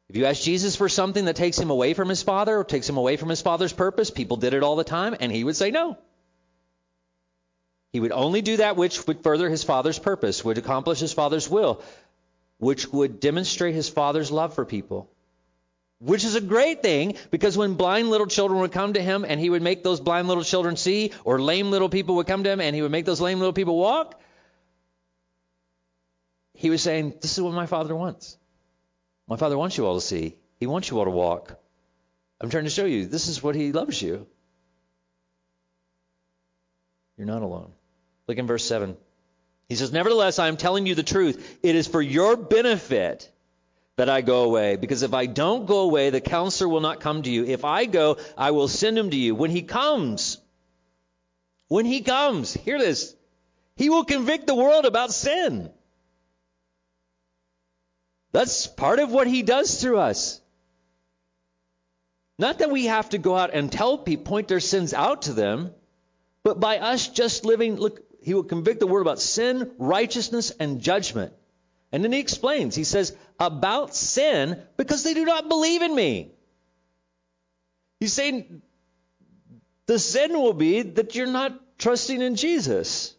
If 0.09 0.17
you 0.17 0.25
ask 0.27 0.43
Jesus 0.43 0.77
for 0.77 0.89
something 0.89 1.27
that 1.27 1.37
takes 1.37 1.59
him 1.59 1.71
away 1.71 1.95
from 1.95 2.09
his 2.09 2.23
father 2.23 2.57
or 2.57 2.65
takes 2.65 2.89
him 2.89 2.97
away 2.97 3.17
from 3.17 3.29
his 3.29 3.43
father's 3.43 3.73
purpose, 3.73 4.11
people 4.11 4.37
did 4.37 4.55
it 4.55 4.63
all 4.63 4.77
the 4.77 4.85
time, 4.85 5.17
and 5.21 5.31
he 5.31 5.45
would 5.45 5.57
say 5.57 5.71
no. 5.71 5.99
He 7.93 8.01
would 8.01 8.13
only 8.13 8.43
do 8.43 8.57
that 8.57 8.77
which 8.77 9.07
would 9.07 9.23
further 9.23 9.49
his 9.49 9.63
father's 9.63 9.99
purpose, 9.99 10.45
would 10.45 10.59
accomplish 10.59 10.99
his 10.99 11.13
father's 11.13 11.49
will, 11.49 11.81
which 12.65 12.91
would 12.91 13.21
demonstrate 13.21 13.75
his 13.75 13.91
father's 13.91 14.31
love 14.31 14.55
for 14.55 14.65
people. 14.65 15.11
Which 15.99 16.25
is 16.25 16.35
a 16.35 16.41
great 16.41 16.83
thing 16.83 17.17
because 17.31 17.59
when 17.59 17.75
blind 17.75 18.09
little 18.09 18.27
children 18.27 18.61
would 18.61 18.73
come 18.73 18.95
to 18.95 19.03
him 19.03 19.27
and 19.29 19.39
he 19.39 19.51
would 19.51 19.61
make 19.61 19.83
those 19.83 20.01
blind 20.01 20.29
little 20.29 20.43
children 20.43 20.77
see, 20.77 21.13
or 21.25 21.41
lame 21.41 21.71
little 21.71 21.91
people 21.91 22.15
would 22.17 22.27
come 22.27 22.43
to 22.45 22.51
him 22.51 22.63
and 22.63 22.75
he 22.75 22.81
would 22.81 22.91
make 22.91 23.05
those 23.05 23.21
lame 23.21 23.39
little 23.39 23.53
people 23.53 23.77
walk, 23.77 24.19
he 26.55 26.71
was 26.71 26.83
saying, 26.83 27.15
This 27.21 27.37
is 27.37 27.43
what 27.43 27.53
my 27.53 27.67
father 27.67 27.95
wants. 27.95 28.39
My 29.29 29.37
father 29.37 29.59
wants 29.59 29.77
you 29.77 29.85
all 29.85 30.01
to 30.01 30.07
see. 30.07 30.37
He 30.59 30.67
wants 30.67 30.91
you 30.91 30.99
all 30.99 31.05
to 31.05 31.11
walk. 31.11 31.59
I'm 32.41 32.49
trying 32.49 32.65
to 32.65 32.71
show 32.71 32.87
you 32.87 33.05
this 33.05 33.29
is 33.29 33.43
what 33.43 33.55
he 33.55 33.73
loves 33.73 34.01
you. 34.01 34.27
You're 37.19 37.27
not 37.27 37.43
alone. 37.43 37.73
Look 38.27 38.39
in 38.39 38.47
verse 38.47 38.65
7. 38.65 38.97
He 39.69 39.77
says, 39.77 39.93
Nevertheless, 39.93 40.39
I 40.39 40.49
am 40.49 40.57
telling 40.57 40.87
you 40.87 40.95
the 40.95 41.03
truth. 41.03 41.59
It 41.63 41.75
is 41.75 41.87
for 41.87 42.03
your 42.03 42.37
benefit 42.37 43.31
that 43.97 44.09
I 44.09 44.21
go 44.21 44.45
away. 44.45 44.77
Because 44.77 45.03
if 45.03 45.15
I 45.15 45.27
don't 45.27 45.67
go 45.67 45.81
away, 45.81 46.11
the 46.11 46.21
counselor 46.21 46.69
will 46.69 46.81
not 46.81 47.01
come 47.01 47.23
to 47.23 47.31
you. 47.31 47.45
If 47.45 47.65
I 47.65 47.87
go, 47.87 48.19
I 48.37 48.51
will 48.51 48.69
send 48.69 48.99
him 48.99 49.11
to 49.11 49.17
you. 49.17 49.35
When 49.35 49.51
he 49.51 49.63
comes, 49.63 50.39
when 51.69 51.87
he 51.87 52.03
comes, 52.03 52.53
hear 52.53 52.79
this, 52.79 53.15
he 53.77 53.91
will 53.91 54.05
convict 54.05 54.47
the 54.47 54.55
world 54.55 54.85
about 54.85 55.13
sin. 55.13 55.71
That's 58.33 58.67
part 58.67 58.99
of 58.99 59.13
what 59.13 59.29
he 59.29 59.43
does 59.43 59.81
through 59.81 59.99
us. 59.99 60.41
Not 62.37 62.59
that 62.59 62.71
we 62.71 62.87
have 62.87 63.11
to 63.11 63.19
go 63.19 63.37
out 63.37 63.55
and 63.55 63.71
tell 63.71 63.97
people, 63.97 64.25
point 64.25 64.49
their 64.49 64.61
sins 64.61 64.93
out 64.93 65.23
to 65.23 65.33
them, 65.33 65.73
but 66.43 66.59
by 66.59 66.79
us 66.79 67.07
just 67.07 67.45
living, 67.45 67.77
look, 67.77 68.04
he 68.25 68.35
will 68.35 68.45
convict 68.45 68.81
the 68.81 68.87
world 68.87 69.07
about 69.07 69.21
sin, 69.21 69.73
righteousness, 69.79 70.51
and 70.59 70.81
judgment. 70.81 71.33
And 71.93 72.03
then 72.03 72.13
he 72.13 72.19
explains, 72.19 72.75
he 72.75 72.85
says, 72.85 73.15
about 73.39 73.95
sin 73.95 74.63
because 74.77 75.03
they 75.03 75.15
do 75.15 75.25
not 75.25 75.49
believe 75.49 75.83
in 75.83 75.95
me. 75.95 76.33
He's 78.01 78.13
saying 78.13 78.63
the 79.87 79.99
sin 79.99 80.33
will 80.33 80.55
be 80.55 80.83
that 80.83 81.15
you're 81.15 81.27
not 81.27 81.79
trusting 81.79 82.21
in 82.21 82.37
Jesus. 82.37 83.15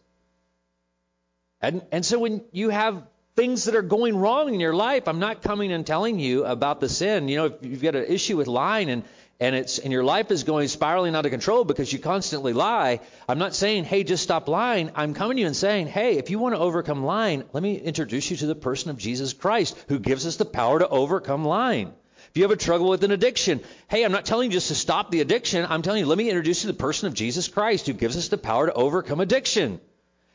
And, 1.60 1.82
and 1.92 2.04
so 2.04 2.18
when 2.18 2.44
you 2.52 2.70
have 2.70 3.04
things 3.36 3.64
that 3.64 3.76
are 3.76 3.82
going 3.82 4.16
wrong 4.16 4.52
in 4.52 4.60
your 4.60 4.74
life, 4.74 5.08
I'm 5.08 5.20
not 5.20 5.42
coming 5.42 5.72
and 5.72 5.86
telling 5.86 6.18
you 6.18 6.44
about 6.44 6.80
the 6.80 6.88
sin. 6.88 7.28
You 7.28 7.36
know, 7.36 7.44
if 7.46 7.54
you've 7.62 7.82
got 7.82 7.94
an 7.94 8.06
issue 8.06 8.36
with 8.36 8.46
lying 8.46 8.90
and 8.90 9.04
and 9.38 9.54
it's 9.54 9.78
and 9.78 9.92
your 9.92 10.04
life 10.04 10.30
is 10.30 10.44
going 10.44 10.68
spiraling 10.68 11.14
out 11.14 11.26
of 11.26 11.30
control 11.30 11.64
because 11.64 11.92
you 11.92 11.98
constantly 11.98 12.52
lie, 12.52 13.00
I'm 13.28 13.38
not 13.38 13.54
saying, 13.54 13.84
hey, 13.84 14.02
just 14.04 14.22
stop 14.22 14.48
lying. 14.48 14.90
I'm 14.94 15.14
coming 15.14 15.36
to 15.36 15.40
you 15.42 15.46
and 15.46 15.56
saying, 15.56 15.88
hey, 15.88 16.16
if 16.16 16.30
you 16.30 16.38
want 16.38 16.54
to 16.54 16.60
overcome 16.60 17.04
lying, 17.04 17.44
let 17.52 17.62
me 17.62 17.76
introduce 17.76 18.30
you 18.30 18.36
to 18.38 18.46
the 18.46 18.54
person 18.54 18.90
of 18.90 18.98
Jesus 18.98 19.32
Christ 19.32 19.76
who 19.88 19.98
gives 19.98 20.26
us 20.26 20.36
the 20.36 20.44
power 20.44 20.78
to 20.78 20.88
overcome 20.88 21.44
lying. 21.44 21.92
If 22.30 22.36
you 22.36 22.42
have 22.44 22.52
a 22.52 22.56
trouble 22.56 22.88
with 22.88 23.04
an 23.04 23.12
addiction, 23.12 23.60
hey, 23.88 24.04
I'm 24.04 24.12
not 24.12 24.26
telling 24.26 24.50
you 24.50 24.56
just 24.56 24.68
to 24.68 24.74
stop 24.74 25.10
the 25.10 25.20
addiction. 25.20 25.66
I'm 25.68 25.82
telling 25.82 26.00
you, 26.00 26.06
let 26.06 26.18
me 26.18 26.28
introduce 26.28 26.62
you 26.62 26.68
to 26.68 26.72
the 26.74 26.78
person 26.78 27.06
of 27.06 27.14
Jesus 27.14 27.48
Christ 27.48 27.86
who 27.86 27.92
gives 27.92 28.16
us 28.16 28.28
the 28.28 28.38
power 28.38 28.66
to 28.66 28.72
overcome 28.72 29.20
addiction. 29.20 29.80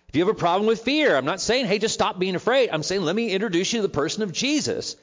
If 0.10 0.16
you 0.16 0.26
have 0.26 0.36
a 0.36 0.38
problem 0.38 0.68
with 0.68 0.82
fear, 0.82 1.16
I'm 1.16 1.26
not 1.26 1.42
saying, 1.42 1.68
hey, 1.68 1.80
just 1.80 1.94
stop 1.94 2.20
being 2.20 2.36
afraid. 2.36 2.70
I'm 2.72 2.84
saying, 2.84 3.02
let 3.02 3.16
me 3.16 3.32
introduce 3.32 3.72
you 3.72 3.80
to 3.80 3.88
the 3.88 3.94
person 3.94 4.24
of 4.24 4.32
Jesus. 4.32 4.96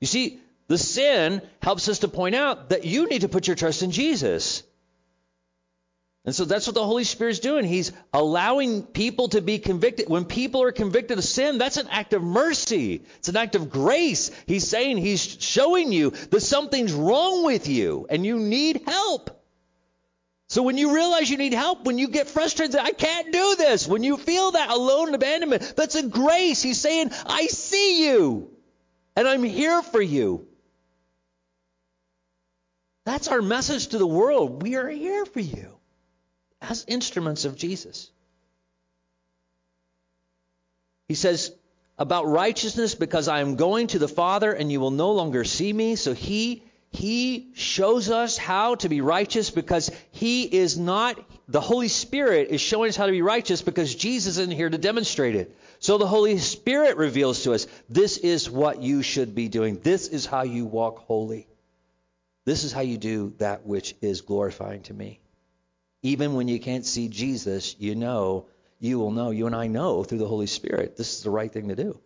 You 0.00 0.06
see, 0.06 0.40
the 0.72 0.78
sin 0.78 1.42
helps 1.60 1.86
us 1.90 1.98
to 1.98 2.08
point 2.08 2.34
out 2.34 2.70
that 2.70 2.86
you 2.86 3.06
need 3.06 3.20
to 3.20 3.28
put 3.28 3.46
your 3.46 3.56
trust 3.56 3.82
in 3.82 3.90
Jesus. 3.90 4.62
And 6.24 6.34
so 6.34 6.46
that's 6.46 6.66
what 6.66 6.72
the 6.72 6.82
Holy 6.82 7.04
Spirit's 7.04 7.40
doing. 7.40 7.66
He's 7.66 7.92
allowing 8.10 8.82
people 8.82 9.28
to 9.28 9.42
be 9.42 9.58
convicted. 9.58 10.08
When 10.08 10.24
people 10.24 10.62
are 10.62 10.72
convicted 10.72 11.18
of 11.18 11.24
sin, 11.24 11.58
that's 11.58 11.76
an 11.76 11.88
act 11.90 12.14
of 12.14 12.22
mercy. 12.22 13.02
It's 13.18 13.28
an 13.28 13.36
act 13.36 13.54
of 13.54 13.68
grace. 13.68 14.30
He's 14.46 14.66
saying, 14.66 14.96
He's 14.96 15.20
showing 15.40 15.92
you 15.92 16.08
that 16.08 16.40
something's 16.40 16.94
wrong 16.94 17.44
with 17.44 17.68
you 17.68 18.06
and 18.08 18.24
you 18.24 18.38
need 18.38 18.80
help. 18.86 19.44
So 20.48 20.62
when 20.62 20.78
you 20.78 20.94
realize 20.94 21.28
you 21.28 21.36
need 21.36 21.52
help, 21.52 21.84
when 21.84 21.98
you 21.98 22.08
get 22.08 22.28
frustrated, 22.28 22.76
I 22.76 22.92
can't 22.92 23.30
do 23.30 23.56
this, 23.58 23.86
when 23.86 24.02
you 24.04 24.16
feel 24.16 24.52
that 24.52 24.70
alone 24.70 25.08
and 25.08 25.16
abandonment, 25.16 25.74
that's 25.76 25.96
a 25.96 26.08
grace. 26.08 26.62
He's 26.62 26.80
saying, 26.80 27.10
I 27.26 27.48
see 27.48 28.06
you 28.06 28.50
and 29.14 29.28
I'm 29.28 29.42
here 29.42 29.82
for 29.82 30.00
you. 30.00 30.46
That's 33.04 33.28
our 33.28 33.42
message 33.42 33.88
to 33.88 33.98
the 33.98 34.06
world. 34.06 34.62
We 34.62 34.76
are 34.76 34.88
here 34.88 35.24
for 35.26 35.40
you 35.40 35.76
as 36.60 36.84
instruments 36.86 37.44
of 37.44 37.56
Jesus. 37.56 38.10
He 41.08 41.14
says 41.14 41.52
about 41.98 42.26
righteousness 42.26 42.94
because 42.94 43.28
I 43.28 43.40
am 43.40 43.56
going 43.56 43.88
to 43.88 43.98
the 43.98 44.08
Father 44.08 44.52
and 44.52 44.70
you 44.70 44.80
will 44.80 44.92
no 44.92 45.12
longer 45.12 45.44
see 45.44 45.72
me. 45.72 45.96
So 45.96 46.14
he 46.14 46.62
he 46.90 47.52
shows 47.54 48.10
us 48.10 48.36
how 48.36 48.74
to 48.76 48.88
be 48.88 49.00
righteous 49.00 49.50
because 49.50 49.90
he 50.10 50.42
is 50.42 50.78
not 50.78 51.18
the 51.48 51.60
Holy 51.60 51.88
Spirit 51.88 52.48
is 52.50 52.60
showing 52.60 52.90
us 52.90 52.96
how 52.96 53.06
to 53.06 53.12
be 53.12 53.22
righteous 53.22 53.62
because 53.62 53.94
Jesus 53.94 54.36
isn't 54.36 54.52
here 54.52 54.68
to 54.68 54.78
demonstrate 54.78 55.34
it. 55.34 55.56
So 55.80 55.98
the 55.98 56.06
Holy 56.06 56.38
Spirit 56.38 56.98
reveals 56.98 57.42
to 57.44 57.54
us 57.54 57.66
this 57.88 58.18
is 58.18 58.48
what 58.48 58.82
you 58.82 59.02
should 59.02 59.34
be 59.34 59.48
doing. 59.48 59.80
This 59.80 60.08
is 60.08 60.26
how 60.26 60.42
you 60.42 60.66
walk 60.66 60.98
holy. 61.06 61.48
This 62.44 62.64
is 62.64 62.72
how 62.72 62.80
you 62.80 62.98
do 62.98 63.34
that 63.38 63.66
which 63.66 63.94
is 64.00 64.20
glorifying 64.22 64.82
to 64.82 64.94
me. 64.94 65.20
Even 66.02 66.34
when 66.34 66.48
you 66.48 66.58
can't 66.58 66.84
see 66.84 67.08
Jesus, 67.08 67.76
you 67.78 67.94
know, 67.94 68.46
you 68.80 68.98
will 68.98 69.12
know, 69.12 69.30
you 69.30 69.46
and 69.46 69.54
I 69.54 69.68
know 69.68 70.02
through 70.02 70.18
the 70.18 70.26
Holy 70.26 70.48
Spirit, 70.48 70.96
this 70.96 71.14
is 71.14 71.22
the 71.22 71.30
right 71.30 71.52
thing 71.52 71.68
to 71.68 71.76
do. 71.76 72.00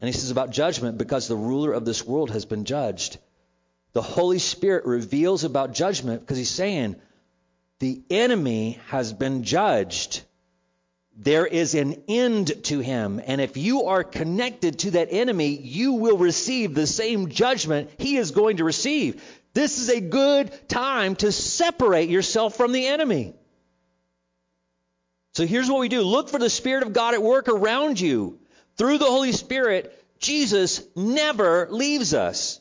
And 0.00 0.08
he 0.08 0.12
says 0.12 0.30
about 0.30 0.50
judgment, 0.50 0.98
because 0.98 1.26
the 1.26 1.36
ruler 1.36 1.72
of 1.72 1.86
this 1.86 2.04
world 2.04 2.30
has 2.32 2.44
been 2.44 2.66
judged. 2.66 3.16
The 3.94 4.02
Holy 4.02 4.38
Spirit 4.38 4.84
reveals 4.84 5.44
about 5.44 5.72
judgment 5.72 6.20
because 6.20 6.36
he's 6.36 6.50
saying 6.50 6.96
the 7.78 8.02
enemy 8.10 8.78
has 8.88 9.14
been 9.14 9.42
judged. 9.42 10.22
There 11.16 11.46
is 11.46 11.74
an 11.74 12.02
end 12.08 12.64
to 12.64 12.80
him. 12.80 13.22
And 13.24 13.40
if 13.40 13.56
you 13.56 13.84
are 13.84 14.04
connected 14.04 14.80
to 14.80 14.90
that 14.92 15.08
enemy, 15.10 15.56
you 15.56 15.94
will 15.94 16.18
receive 16.18 16.74
the 16.74 16.86
same 16.86 17.30
judgment 17.30 17.90
he 17.96 18.16
is 18.18 18.32
going 18.32 18.58
to 18.58 18.64
receive. 18.64 19.22
This 19.54 19.78
is 19.78 19.88
a 19.88 20.00
good 20.02 20.52
time 20.68 21.16
to 21.16 21.32
separate 21.32 22.10
yourself 22.10 22.56
from 22.56 22.72
the 22.72 22.86
enemy. 22.86 23.34
So 25.32 25.46
here's 25.46 25.70
what 25.70 25.80
we 25.80 25.88
do 25.88 26.02
look 26.02 26.28
for 26.28 26.38
the 26.38 26.50
Spirit 26.50 26.82
of 26.82 26.92
God 26.92 27.14
at 27.14 27.22
work 27.22 27.48
around 27.48 27.98
you. 27.98 28.38
Through 28.76 28.98
the 28.98 29.06
Holy 29.06 29.32
Spirit, 29.32 29.92
Jesus 30.18 30.82
never 30.94 31.68
leaves 31.70 32.12
us. 32.12 32.60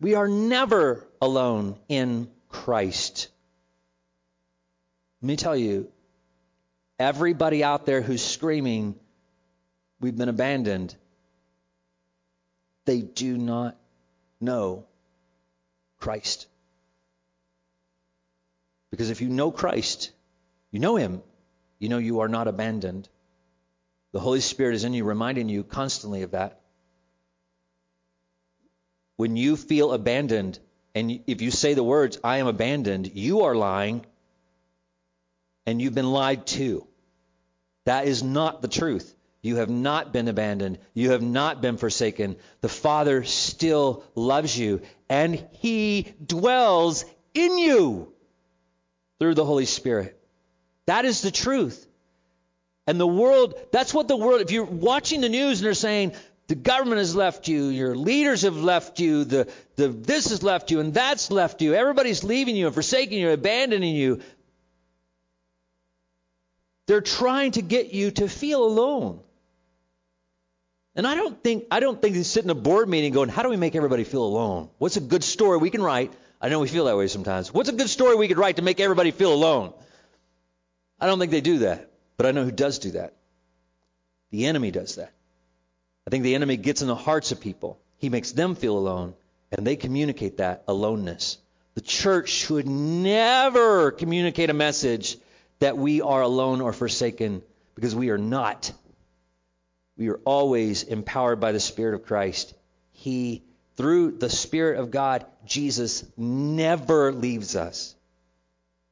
We 0.00 0.14
are 0.14 0.28
never 0.28 1.06
alone 1.22 1.76
in 1.88 2.28
Christ. 2.48 3.28
Let 5.22 5.26
me 5.28 5.36
tell 5.36 5.56
you, 5.56 5.90
everybody 6.98 7.62
out 7.62 7.86
there 7.86 8.02
who's 8.02 8.24
screaming, 8.24 8.94
we've 10.00 10.16
been 10.16 10.28
abandoned, 10.28 10.94
they 12.84 13.00
do 13.00 13.36
not 13.36 13.76
know 14.40 14.84
Christ. 15.98 16.46
Because 18.90 19.10
if 19.10 19.20
you 19.20 19.28
know 19.28 19.50
Christ, 19.50 20.12
you 20.70 20.80
know 20.80 20.96
Him, 20.96 21.22
you 21.78 21.88
know 21.88 21.98
you 21.98 22.20
are 22.20 22.28
not 22.28 22.48
abandoned. 22.48 23.08
The 24.12 24.20
Holy 24.20 24.40
Spirit 24.40 24.74
is 24.74 24.84
in 24.84 24.94
you, 24.94 25.04
reminding 25.04 25.48
you 25.48 25.64
constantly 25.64 26.22
of 26.22 26.30
that. 26.30 26.60
When 29.16 29.36
you 29.36 29.56
feel 29.56 29.92
abandoned, 29.92 30.58
and 30.94 31.20
if 31.26 31.42
you 31.42 31.50
say 31.50 31.74
the 31.74 31.82
words, 31.82 32.18
I 32.22 32.38
am 32.38 32.46
abandoned, 32.46 33.10
you 33.14 33.42
are 33.42 33.54
lying, 33.54 34.06
and 35.66 35.82
you've 35.82 35.94
been 35.94 36.10
lied 36.10 36.46
to. 36.46 36.86
That 37.84 38.06
is 38.06 38.22
not 38.22 38.62
the 38.62 38.68
truth. 38.68 39.14
You 39.42 39.56
have 39.56 39.70
not 39.70 40.12
been 40.12 40.28
abandoned. 40.28 40.78
You 40.94 41.10
have 41.10 41.22
not 41.22 41.60
been 41.60 41.76
forsaken. 41.76 42.36
The 42.60 42.68
Father 42.68 43.22
still 43.24 44.04
loves 44.14 44.58
you, 44.58 44.82
and 45.08 45.46
He 45.52 46.14
dwells 46.24 47.04
in 47.34 47.58
you 47.58 48.12
through 49.18 49.34
the 49.34 49.44
Holy 49.44 49.66
Spirit. 49.66 50.18
That 50.86 51.04
is 51.04 51.20
the 51.20 51.30
truth. 51.30 51.86
And 52.86 53.00
the 53.00 53.06
world, 53.06 53.54
that's 53.72 53.92
what 53.92 54.08
the 54.08 54.16
world, 54.16 54.40
if 54.40 54.50
you're 54.50 54.64
watching 54.64 55.20
the 55.20 55.28
news 55.28 55.60
and 55.60 55.66
they're 55.66 55.74
saying, 55.74 56.12
the 56.48 56.54
government 56.54 56.98
has 56.98 57.16
left 57.16 57.48
you, 57.48 57.64
your 57.66 57.96
leaders 57.96 58.42
have 58.42 58.56
left 58.56 59.00
you, 59.00 59.24
the, 59.24 59.48
the 59.74 59.88
this 59.88 60.30
has 60.30 60.44
left 60.44 60.70
you, 60.70 60.78
and 60.78 60.94
that's 60.94 61.32
left 61.32 61.60
you, 61.60 61.74
everybody's 61.74 62.22
leaving 62.22 62.54
you 62.54 62.66
and 62.66 62.74
forsaking 62.74 63.18
you, 63.18 63.30
abandoning 63.30 63.96
you. 63.96 64.20
They're 66.86 67.00
trying 67.00 67.52
to 67.52 67.62
get 67.62 67.92
you 67.92 68.10
to 68.12 68.28
feel 68.28 68.64
alone. 68.64 69.20
And 70.94 71.06
I 71.06 71.14
don't 71.14 71.42
think 71.42 71.64
I 71.70 71.80
don't 71.80 72.00
think 72.00 72.14
they 72.14 72.22
sit 72.22 72.44
in 72.44 72.50
a 72.50 72.54
board 72.54 72.88
meeting 72.88 73.12
going, 73.12 73.28
how 73.28 73.42
do 73.42 73.50
we 73.50 73.56
make 73.56 73.74
everybody 73.74 74.04
feel 74.04 74.24
alone? 74.24 74.70
What's 74.78 74.96
a 74.96 75.00
good 75.00 75.22
story 75.22 75.58
we 75.58 75.70
can 75.70 75.82
write? 75.82 76.12
I 76.40 76.48
know 76.48 76.60
we 76.60 76.68
feel 76.68 76.86
that 76.86 76.96
way 76.96 77.06
sometimes. 77.08 77.52
What's 77.52 77.68
a 77.68 77.72
good 77.72 77.90
story 77.90 78.16
we 78.16 78.28
could 78.28 78.38
write 78.38 78.56
to 78.56 78.62
make 78.62 78.80
everybody 78.80 79.10
feel 79.10 79.32
alone? 79.32 79.72
I 80.98 81.06
don't 81.06 81.18
think 81.18 81.32
they 81.32 81.40
do 81.40 81.58
that, 81.58 81.90
but 82.16 82.26
I 82.26 82.30
know 82.30 82.44
who 82.44 82.50
does 82.50 82.78
do 82.78 82.92
that. 82.92 83.14
The 84.30 84.46
enemy 84.46 84.70
does 84.70 84.94
that. 84.96 85.12
I 86.06 86.10
think 86.10 86.24
the 86.24 86.34
enemy 86.34 86.56
gets 86.56 86.82
in 86.82 86.88
the 86.88 86.94
hearts 86.94 87.32
of 87.32 87.40
people. 87.40 87.78
He 87.98 88.08
makes 88.08 88.32
them 88.32 88.54
feel 88.54 88.78
alone, 88.78 89.14
and 89.50 89.66
they 89.66 89.76
communicate 89.76 90.38
that 90.38 90.64
aloneness. 90.68 91.38
The 91.74 91.80
church 91.80 92.30
should 92.30 92.66
never 92.66 93.90
communicate 93.90 94.48
a 94.48 94.54
message 94.54 95.18
that 95.58 95.76
we 95.76 96.02
are 96.02 96.22
alone 96.22 96.60
or 96.60 96.72
forsaken 96.72 97.42
because 97.74 97.94
we 97.94 98.10
are 98.10 98.18
not. 98.18 98.72
We 99.96 100.10
are 100.10 100.20
always 100.24 100.82
empowered 100.82 101.40
by 101.40 101.52
the 101.52 101.60
Spirit 101.60 101.94
of 101.94 102.06
Christ. 102.06 102.54
He, 102.92 103.42
through 103.76 104.12
the 104.12 104.28
Spirit 104.30 104.78
of 104.78 104.90
God, 104.90 105.24
Jesus 105.44 106.04
never 106.16 107.12
leaves 107.12 107.56
us. 107.56 107.94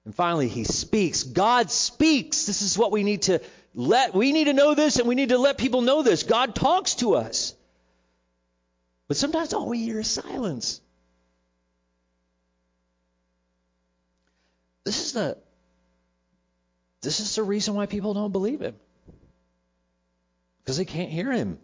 And 0.04 0.14
finally, 0.14 0.48
He 0.48 0.64
speaks. 0.64 1.22
God 1.22 1.70
speaks. 1.70 2.46
This 2.46 2.62
is 2.62 2.78
what 2.78 2.92
we 2.92 3.02
need 3.02 3.22
to, 3.22 3.40
let 3.74 4.14
we 4.14 4.32
need 4.32 4.44
to 4.44 4.52
know 4.52 4.74
this 4.74 4.98
and 4.98 5.08
we 5.08 5.14
need 5.14 5.30
to 5.30 5.38
let 5.38 5.58
people 5.58 5.82
know 5.82 6.02
this. 6.02 6.22
God 6.22 6.54
talks 6.54 6.96
to 6.96 7.14
us. 7.14 7.54
But 9.08 9.16
sometimes 9.16 9.52
all 9.52 9.68
we 9.68 9.78
hear 9.82 10.00
is 10.00 10.10
silence. 10.10 10.80
This 14.84 15.06
is 15.06 15.12
the 15.12 15.38
this 17.04 17.20
is 17.20 17.34
the 17.34 17.42
reason 17.42 17.74
why 17.74 17.86
people 17.86 18.14
don't 18.14 18.32
believe 18.32 18.60
him. 18.60 18.74
Because 20.58 20.78
they 20.78 20.84
can't 20.84 21.10
hear 21.10 21.30
him. 21.30 21.58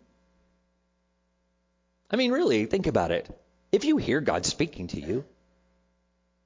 I 2.11 2.17
mean, 2.17 2.33
really, 2.33 2.67
think 2.67 2.87
about 2.87 3.11
it. 3.11 3.29
If 3.73 3.85
you 3.85 3.97
hear 3.97 4.21
God 4.21 4.45
speaking 4.45 4.89
to 4.89 5.01
you, 5.01 5.25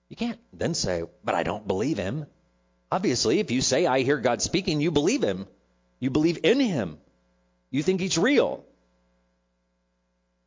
you 0.09 0.17
can't 0.17 0.39
then 0.53 0.75
say, 0.75 1.03
but 1.25 1.35
I 1.35 1.43
don't 1.43 1.67
believe 1.67 1.99
him. 1.99 2.27
Obviously, 2.93 3.41
if 3.41 3.51
you 3.51 3.61
say, 3.61 3.87
I 3.87 4.03
hear 4.03 4.19
God 4.19 4.43
speaking, 4.43 4.81
you 4.81 4.91
believe 4.91 5.23
him. 5.23 5.47
You 5.99 6.11
believe 6.11 6.39
in 6.45 6.61
him. 6.61 6.99
You 7.71 7.83
think 7.83 8.01
he's 8.01 8.19
real. 8.19 8.65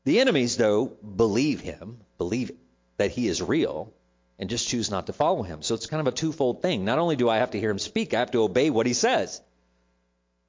The 0.06 0.22
enemies, 0.22 0.56
though, 0.56 0.86
believe 0.86 1.60
him, 1.60 2.00
believe 2.18 2.52
that 2.96 3.12
he 3.12 3.28
is 3.28 3.42
real, 3.42 3.92
and 4.40 4.50
just 4.50 4.68
choose 4.68 4.92
not 4.92 5.08
to 5.08 5.14
follow 5.14 5.44
him. 5.44 5.62
So 5.62 5.76
it's 5.76 5.88
kind 5.88 6.02
of 6.02 6.08
a 6.08 6.16
twofold 6.16 6.62
thing. 6.62 6.86
Not 6.86 7.00
only 7.00 7.16
do 7.16 7.30
I 7.30 7.38
have 7.38 7.52
to 7.52 7.60
hear 7.60 7.72
him 7.72 7.80
speak, 7.80 8.14
I 8.14 8.20
have 8.20 8.32
to 8.32 8.44
obey 8.44 8.70
what 8.70 8.86
he 8.86 8.94
says. 8.94 9.42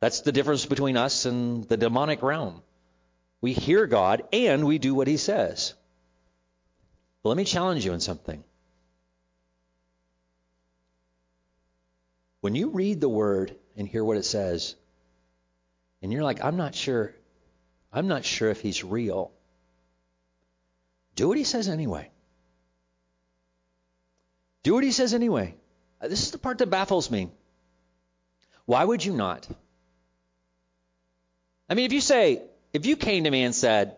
That's 0.01 0.21
the 0.21 0.33
difference 0.33 0.67
between 0.67 0.97
us 0.97 1.25
and 1.25 1.65
the 1.65 1.77
demonic 1.77 2.23
realm. 2.23 2.63
We 3.41 3.53
hear 3.53 3.87
God 3.87 4.23
and 4.33 4.67
we 4.67 4.79
do 4.79 4.95
what 4.95 5.09
he 5.09 5.17
says. 5.17 5.75
But 7.23 7.31
let 7.31 7.39
me 7.39 7.45
challenge 7.45 7.85
you 7.85 7.93
in 7.93 8.01
something. 8.01 8.45
When 12.41 12.55
you 12.55 12.71
read 12.71 13.01
the 13.01 13.09
word 13.09 13.57
and 13.77 13.89
hear 13.89 14.05
what 14.05 14.17
it 14.17 14.25
says, 14.25 14.77
and 16.03 16.13
you're 16.13 16.23
like, 16.23 16.45
I'm 16.45 16.57
not 16.57 16.75
sure, 16.75 17.13
I'm 17.93 18.07
not 18.07 18.25
sure 18.25 18.51
if 18.51 18.61
he's 18.61 18.85
real, 18.85 19.33
do 21.17 21.27
what 21.29 21.39
he 21.39 21.45
says 21.45 21.69
anyway. 21.69 22.11
Do 24.63 24.75
what 24.75 24.85
he 24.85 24.93
says 24.93 25.15
anyway. 25.15 25.55
Uh, 26.01 26.09
This 26.09 26.23
is 26.23 26.31
the 26.31 26.39
part 26.39 26.59
that 26.59 26.71
baffles 26.71 27.11
me. 27.11 27.31
Why 28.67 28.85
would 28.85 29.05
you 29.05 29.15
not? 29.15 29.49
I 31.69 31.75
mean, 31.75 31.87
if 31.87 31.93
you 31.93 32.01
say, 32.01 32.43
if 32.73 32.87
you 32.87 32.97
came 32.97 33.25
to 33.25 33.31
me 33.31 33.43
and 33.45 33.55
said, 33.55 33.97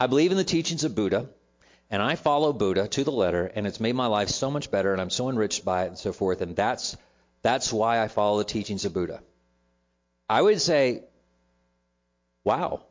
I 0.00 0.06
believe 0.06 0.30
in 0.30 0.36
the 0.36 0.44
teachings 0.44 0.84
of 0.84 0.94
Buddha, 0.94 1.28
and 1.90 2.02
I 2.02 2.14
follow 2.16 2.52
Buddha 2.52 2.86
to 2.88 3.04
the 3.04 3.12
letter, 3.12 3.46
and 3.46 3.66
it's 3.66 3.80
made 3.80 3.94
my 3.94 4.06
life 4.06 4.28
so 4.28 4.50
much 4.50 4.70
better, 4.70 4.92
and 4.92 5.00
I'm 5.00 5.10
so 5.10 5.28
enriched 5.28 5.64
by 5.64 5.84
it, 5.84 5.88
and 5.88 5.98
so 5.98 6.12
forth, 6.12 6.40
and 6.42 6.54
that's 6.54 6.96
that's 7.42 7.72
why 7.72 8.00
I 8.02 8.08
follow 8.08 8.38
the 8.38 8.44
teachings 8.44 8.84
of 8.84 8.92
Buddha. 8.92 9.22
I 10.28 10.42
would 10.42 10.60
say, 10.60 11.04
wow. 12.44 12.82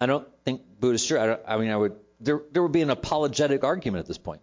I 0.00 0.06
don't 0.06 0.26
think 0.44 0.62
Buddha's 0.80 1.06
true. 1.06 1.18
I, 1.18 1.54
I 1.54 1.58
mean, 1.58 1.70
I 1.70 1.76
would 1.76 1.96
there 2.20 2.42
there 2.52 2.62
would 2.62 2.72
be 2.72 2.82
an 2.82 2.90
apologetic 2.90 3.64
argument 3.64 4.00
at 4.00 4.06
this 4.06 4.18
point. 4.18 4.40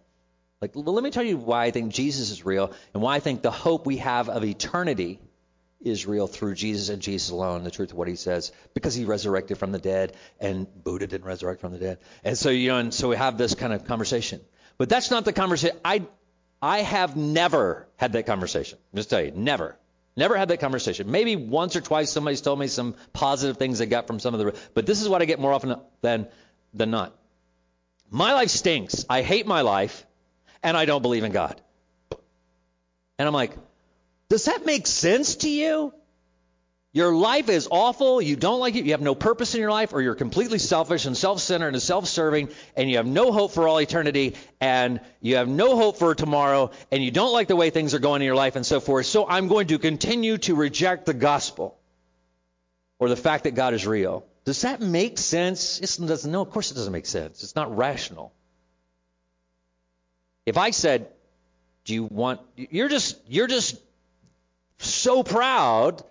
Like, 0.62 0.70
let 0.76 1.02
me 1.02 1.10
tell 1.10 1.24
you 1.24 1.38
why 1.38 1.64
I 1.64 1.72
think 1.72 1.92
Jesus 1.92 2.30
is 2.30 2.46
real, 2.46 2.72
and 2.94 3.02
why 3.02 3.16
I 3.16 3.18
think 3.18 3.42
the 3.42 3.50
hope 3.50 3.84
we 3.84 3.96
have 3.96 4.28
of 4.28 4.44
eternity 4.44 5.18
is 5.80 6.06
real 6.06 6.28
through 6.28 6.54
Jesus 6.54 6.88
and 6.88 7.02
Jesus 7.02 7.30
alone, 7.30 7.64
the 7.64 7.70
truth 7.72 7.90
of 7.90 7.96
what 7.96 8.06
he 8.06 8.14
says, 8.14 8.52
because 8.72 8.94
he 8.94 9.04
resurrected 9.04 9.58
from 9.58 9.72
the 9.72 9.80
dead, 9.80 10.14
and 10.38 10.68
Buddha 10.84 11.08
didn't 11.08 11.26
resurrect 11.26 11.60
from 11.60 11.72
the 11.72 11.78
dead. 11.78 11.98
And 12.22 12.38
so, 12.38 12.50
you 12.50 12.68
know, 12.68 12.78
and 12.78 12.94
so 12.94 13.08
we 13.08 13.16
have 13.16 13.36
this 13.36 13.56
kind 13.56 13.72
of 13.72 13.86
conversation. 13.86 14.40
But 14.78 14.88
that's 14.88 15.10
not 15.10 15.24
the 15.24 15.32
conversation. 15.32 15.76
I, 15.84 16.02
I 16.62 16.82
have 16.82 17.16
never 17.16 17.88
had 17.96 18.12
that 18.12 18.26
conversation. 18.26 18.78
i 18.92 18.96
Just 18.98 19.10
tell 19.10 19.20
you, 19.20 19.32
never. 19.32 19.76
Never 20.16 20.36
had 20.36 20.46
that 20.48 20.60
conversation. 20.60 21.10
Maybe 21.10 21.34
once 21.34 21.74
or 21.74 21.80
twice 21.80 22.12
somebody's 22.12 22.40
told 22.40 22.60
me 22.60 22.68
some 22.68 22.94
positive 23.12 23.56
things 23.56 23.80
they 23.80 23.86
got 23.86 24.06
from 24.06 24.20
some 24.20 24.32
of 24.32 24.38
the, 24.38 24.56
but 24.74 24.86
this 24.86 25.02
is 25.02 25.08
what 25.08 25.22
I 25.22 25.24
get 25.24 25.40
more 25.40 25.52
often 25.52 25.74
than, 26.02 26.28
than 26.72 26.92
not. 26.92 27.18
My 28.10 28.34
life 28.34 28.50
stinks. 28.50 29.04
I 29.10 29.22
hate 29.22 29.46
my 29.46 29.62
life, 29.62 30.06
and 30.62 30.76
I 30.76 30.84
don't 30.84 31.02
believe 31.02 31.24
in 31.24 31.32
God. 31.32 31.60
And 33.18 33.28
I'm 33.28 33.34
like, 33.34 33.56
does 34.28 34.46
that 34.46 34.64
make 34.64 34.86
sense 34.86 35.36
to 35.36 35.48
you? 35.48 35.92
Your 36.94 37.14
life 37.14 37.48
is 37.48 37.68
awful. 37.70 38.20
You 38.20 38.36
don't 38.36 38.60
like 38.60 38.76
it. 38.76 38.84
You 38.84 38.92
have 38.92 39.00
no 39.00 39.14
purpose 39.14 39.54
in 39.54 39.60
your 39.62 39.70
life, 39.70 39.94
or 39.94 40.02
you're 40.02 40.14
completely 40.14 40.58
selfish 40.58 41.06
and 41.06 41.16
self 41.16 41.40
centered 41.40 41.72
and 41.72 41.82
self 41.82 42.06
serving, 42.06 42.50
and 42.76 42.90
you 42.90 42.98
have 42.98 43.06
no 43.06 43.32
hope 43.32 43.52
for 43.52 43.66
all 43.66 43.80
eternity, 43.80 44.34
and 44.60 45.00
you 45.22 45.36
have 45.36 45.48
no 45.48 45.74
hope 45.76 45.96
for 45.96 46.14
tomorrow, 46.14 46.70
and 46.90 47.02
you 47.02 47.10
don't 47.10 47.32
like 47.32 47.48
the 47.48 47.56
way 47.56 47.70
things 47.70 47.94
are 47.94 47.98
going 47.98 48.20
in 48.20 48.26
your 48.26 48.34
life, 48.34 48.56
and 48.56 48.66
so 48.66 48.78
forth. 48.78 49.06
So 49.06 49.26
I'm 49.26 49.48
going 49.48 49.68
to 49.68 49.78
continue 49.78 50.36
to 50.38 50.54
reject 50.54 51.06
the 51.06 51.14
gospel 51.14 51.78
or 52.98 53.08
the 53.08 53.16
fact 53.16 53.44
that 53.44 53.54
God 53.54 53.72
is 53.72 53.86
real. 53.86 54.26
Does 54.44 54.60
that 54.62 54.82
make 54.82 55.16
sense? 55.16 55.78
It 55.78 56.06
doesn't. 56.06 56.30
No, 56.30 56.42
of 56.42 56.50
course 56.50 56.72
it 56.72 56.74
doesn't 56.74 56.92
make 56.92 57.06
sense. 57.06 57.42
It's 57.42 57.56
not 57.56 57.74
rational. 57.74 58.34
If 60.46 60.56
I 60.56 60.70
said, 60.70 61.08
"Do 61.84 61.94
you 61.94 62.04
want?" 62.04 62.40
You're 62.56 62.88
just 62.88 63.18
you're 63.28 63.46
just 63.46 63.80
so 64.78 65.22
proud 65.22 66.02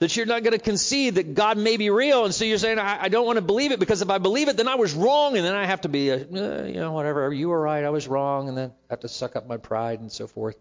that 0.00 0.16
you're 0.16 0.26
not 0.26 0.42
going 0.42 0.56
to 0.56 0.64
concede 0.64 1.16
that 1.16 1.34
God 1.34 1.58
may 1.58 1.76
be 1.76 1.90
real, 1.90 2.24
and 2.24 2.34
so 2.34 2.46
you're 2.46 2.58
saying, 2.58 2.78
I, 2.78 3.02
I, 3.02 3.08
don't 3.08 3.26
want 3.26 3.36
to 3.36 3.42
believe 3.42 3.70
it 3.70 3.78
because 3.78 4.00
if 4.00 4.08
I 4.08 4.16
believe 4.16 4.48
it, 4.48 4.56
then 4.56 4.66
I 4.66 4.76
was 4.76 4.94
wrong, 4.94 5.36
and 5.36 5.44
then 5.44 5.54
I 5.54 5.66
have 5.66 5.82
to 5.82 5.90
be, 5.90 6.08
a, 6.08 6.16
uh, 6.16 6.64
you 6.64 6.80
know, 6.80 6.92
whatever. 6.92 7.32
You 7.32 7.50
were 7.50 7.60
right, 7.60 7.84
I 7.84 7.90
was 7.90 8.08
wrong, 8.08 8.48
and 8.48 8.56
then 8.56 8.70
I 8.70 8.92
have 8.92 9.00
to 9.00 9.08
suck 9.08 9.36
up 9.36 9.46
my 9.46 9.58
pride 9.58 10.00
and 10.00 10.10
so 10.10 10.26
forth. 10.26 10.56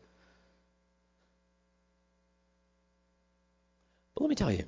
But 4.13 4.23
let 4.23 4.29
me 4.29 4.35
tell 4.35 4.51
you, 4.51 4.65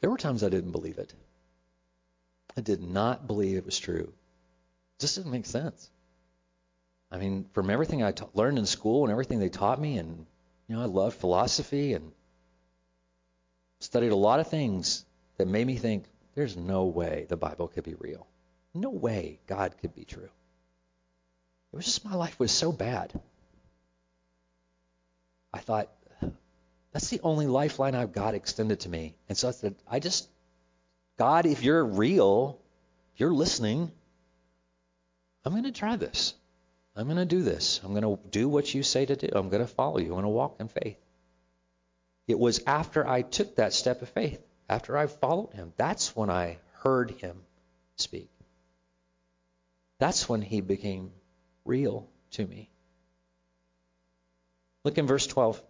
there 0.00 0.10
were 0.10 0.16
times 0.16 0.44
I 0.44 0.48
didn't 0.48 0.70
believe 0.70 0.98
it. 0.98 1.12
I 2.56 2.60
did 2.60 2.80
not 2.80 3.26
believe 3.26 3.56
it 3.56 3.66
was 3.66 3.78
true. 3.78 4.12
It 4.12 5.00
just 5.00 5.16
didn't 5.16 5.32
make 5.32 5.46
sense. 5.46 5.90
I 7.10 7.18
mean, 7.18 7.46
from 7.52 7.70
everything 7.70 8.02
I 8.02 8.12
ta- 8.12 8.28
learned 8.34 8.58
in 8.58 8.66
school 8.66 9.04
and 9.04 9.10
everything 9.10 9.38
they 9.38 9.48
taught 9.48 9.80
me, 9.80 9.98
and 9.98 10.26
you 10.66 10.76
know, 10.76 10.82
I 10.82 10.86
loved 10.86 11.16
philosophy 11.16 11.94
and 11.94 12.12
studied 13.80 14.12
a 14.12 14.16
lot 14.16 14.40
of 14.40 14.48
things 14.48 15.04
that 15.38 15.48
made 15.48 15.66
me 15.66 15.76
think 15.76 16.04
there's 16.34 16.56
no 16.56 16.84
way 16.84 17.26
the 17.28 17.36
Bible 17.36 17.68
could 17.68 17.84
be 17.84 17.94
real. 17.94 18.26
No 18.74 18.90
way 18.90 19.40
God 19.46 19.74
could 19.80 19.94
be 19.94 20.04
true. 20.04 20.28
It 21.72 21.76
was 21.76 21.84
just 21.84 22.04
my 22.04 22.14
life 22.14 22.38
was 22.38 22.52
so 22.52 22.72
bad. 22.72 23.18
I 25.52 25.58
thought, 25.58 25.88
that's 26.92 27.08
the 27.08 27.20
only 27.22 27.46
lifeline 27.46 27.94
I've 27.94 28.12
got 28.12 28.34
extended 28.34 28.80
to 28.80 28.88
me. 28.88 29.14
And 29.28 29.36
so 29.36 29.48
I 29.48 29.52
said, 29.52 29.74
I 29.88 30.00
just, 30.00 30.28
God, 31.16 31.46
if 31.46 31.62
you're 31.62 31.84
real, 31.84 32.58
if 33.14 33.20
you're 33.20 33.32
listening, 33.32 33.90
I'm 35.44 35.52
going 35.52 35.64
to 35.64 35.72
try 35.72 35.96
this. 35.96 36.34
I'm 36.98 37.04
going 37.04 37.16
to 37.16 37.24
do 37.24 37.42
this. 37.42 37.80
I'm 37.84 37.94
going 37.94 38.02
to 38.02 38.18
do 38.28 38.48
what 38.48 38.74
you 38.74 38.82
say 38.82 39.06
to 39.06 39.14
do. 39.14 39.28
I'm 39.32 39.50
going 39.50 39.62
to 39.62 39.72
follow 39.72 39.98
you. 39.98 40.06
I'm 40.06 40.14
going 40.14 40.22
to 40.24 40.30
walk 40.30 40.56
in 40.58 40.66
faith. 40.66 40.98
It 42.26 42.36
was 42.36 42.60
after 42.66 43.06
I 43.06 43.22
took 43.22 43.54
that 43.56 43.72
step 43.72 44.02
of 44.02 44.08
faith, 44.08 44.42
after 44.68 44.98
I 44.98 45.06
followed 45.06 45.52
him, 45.52 45.72
that's 45.76 46.16
when 46.16 46.28
I 46.28 46.58
heard 46.82 47.12
him 47.12 47.36
speak. 47.94 48.28
That's 49.98 50.28
when 50.28 50.42
he 50.42 50.60
became 50.60 51.12
real 51.64 52.08
to 52.32 52.44
me. 52.44 52.68
Look 54.82 54.98
in 54.98 55.06
verse 55.06 55.26
12. 55.28 55.62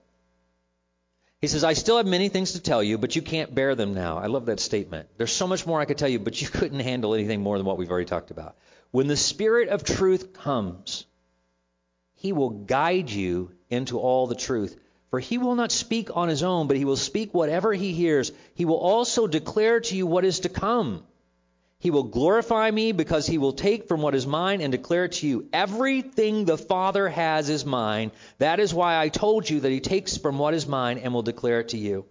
He 1.43 1.47
says, 1.47 1.63
I 1.63 1.75
still 1.75 1.99
have 1.99 2.07
many 2.07 2.31
things 2.31 2.53
to 2.53 2.61
tell 2.61 2.83
you, 2.83 2.97
but 2.97 3.17
you 3.17 3.23
can't 3.23 3.55
bear 3.55 3.75
them 3.75 3.93
now. 3.93 4.17
I 4.17 4.27
love 4.27 4.47
that 4.47 4.61
statement. 4.61 5.11
There's 5.19 5.31
so 5.31 5.47
much 5.47 5.67
more 5.67 5.79
I 5.79 5.85
could 5.85 5.99
tell 5.99 6.09
you, 6.09 6.19
but 6.19 6.41
you 6.41 6.49
couldn't 6.59 6.81
handle 6.81 7.13
anything 7.13 7.43
more 7.43 7.59
than 7.59 7.67
what 7.67 7.77
we've 7.77 7.91
already 7.91 8.07
talked 8.07 8.31
about. 8.31 8.57
When 8.93 9.09
the 9.09 9.17
Spirit 9.17 9.69
of 9.69 9.85
truth 9.85 10.33
comes, 10.33 11.05
he 12.19 12.33
will 12.33 12.51
guide 12.51 13.11
you 13.11 13.53
into 13.71 13.99
all 13.99 14.27
the 14.27 14.35
truth. 14.35 14.77
For 15.11 15.21
he 15.21 15.39
will 15.39 15.55
not 15.55 15.73
speak 15.73 16.15
on 16.15 16.29
his 16.29 16.43
own, 16.43 16.67
but 16.67 16.77
he 16.77 16.85
will 16.85 16.97
speak 16.97 17.33
whatever 17.33 17.73
he 17.73 17.93
hears. 17.93 18.33
He 18.55 18.65
will 18.65 18.77
also 18.77 19.27
declare 19.27 19.81
to 19.81 19.97
you 19.97 20.07
what 20.07 20.25
is 20.25 20.41
to 20.41 20.49
come. 20.49 21.05
He 21.79 21.93
will 21.93 22.03
glorify 22.03 22.71
me 22.73 22.91
because 22.91 23.27
he 23.27 23.39
will 23.39 23.53
take 23.53 23.87
from 23.87 24.03
what 24.03 24.17
is 24.17 24.27
mine 24.27 24.61
and 24.61 24.73
declare 24.73 25.07
to 25.07 25.27
you. 25.29 25.49
Everything 25.53 26.45
the 26.45 26.59
Father 26.59 27.09
has 27.09 27.49
is 27.49 27.65
mine. 27.65 28.11
That 28.39 28.59
is 28.59 28.75
why 28.75 28.99
I 28.99 29.11
told 29.11 29.49
you 29.49 29.61
that 29.61 29.71
he 29.71 29.81
takes 29.81 30.17
from 30.17 30.39
what 30.39 30.55
is 30.55 30.67
mine 30.67 30.99
and 30.99 31.15
will 31.15 31.23
declare 31.23 31.61
it 31.61 31.69
to 31.69 31.79
you. 31.79 32.05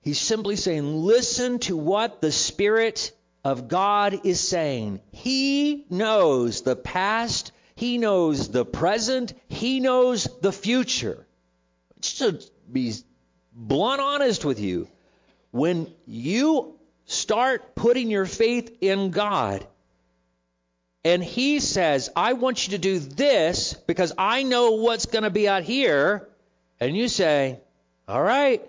He's 0.00 0.18
simply 0.18 0.56
saying, 0.56 0.96
listen 0.96 1.58
to 1.60 1.76
what 1.76 2.22
the 2.22 2.32
Spirit 2.32 3.12
of 3.44 3.68
God 3.68 4.20
is 4.24 4.40
saying. 4.40 5.00
He 5.12 5.86
knows 5.90 6.62
the 6.62 6.76
past, 6.76 7.52
He 7.74 7.98
knows 7.98 8.50
the 8.50 8.64
present, 8.64 9.32
He 9.48 9.80
knows 9.80 10.28
the 10.40 10.52
future. 10.52 11.26
Just 12.00 12.18
to 12.18 12.40
be 12.70 12.94
blunt 13.52 14.00
honest 14.00 14.44
with 14.44 14.60
you, 14.60 14.88
when 15.50 15.92
you 16.06 16.78
start 17.06 17.74
putting 17.74 18.10
your 18.10 18.26
faith 18.26 18.76
in 18.80 19.10
God, 19.10 19.66
and 21.04 21.24
He 21.24 21.60
says, 21.60 22.10
I 22.14 22.34
want 22.34 22.66
you 22.66 22.72
to 22.72 22.78
do 22.78 22.98
this 22.98 23.72
because 23.72 24.12
I 24.18 24.42
know 24.42 24.72
what's 24.72 25.06
going 25.06 25.24
to 25.24 25.30
be 25.30 25.48
out 25.48 25.62
here, 25.62 26.28
and 26.78 26.96
you 26.96 27.08
say, 27.08 27.60
All 28.06 28.22
right. 28.22 28.66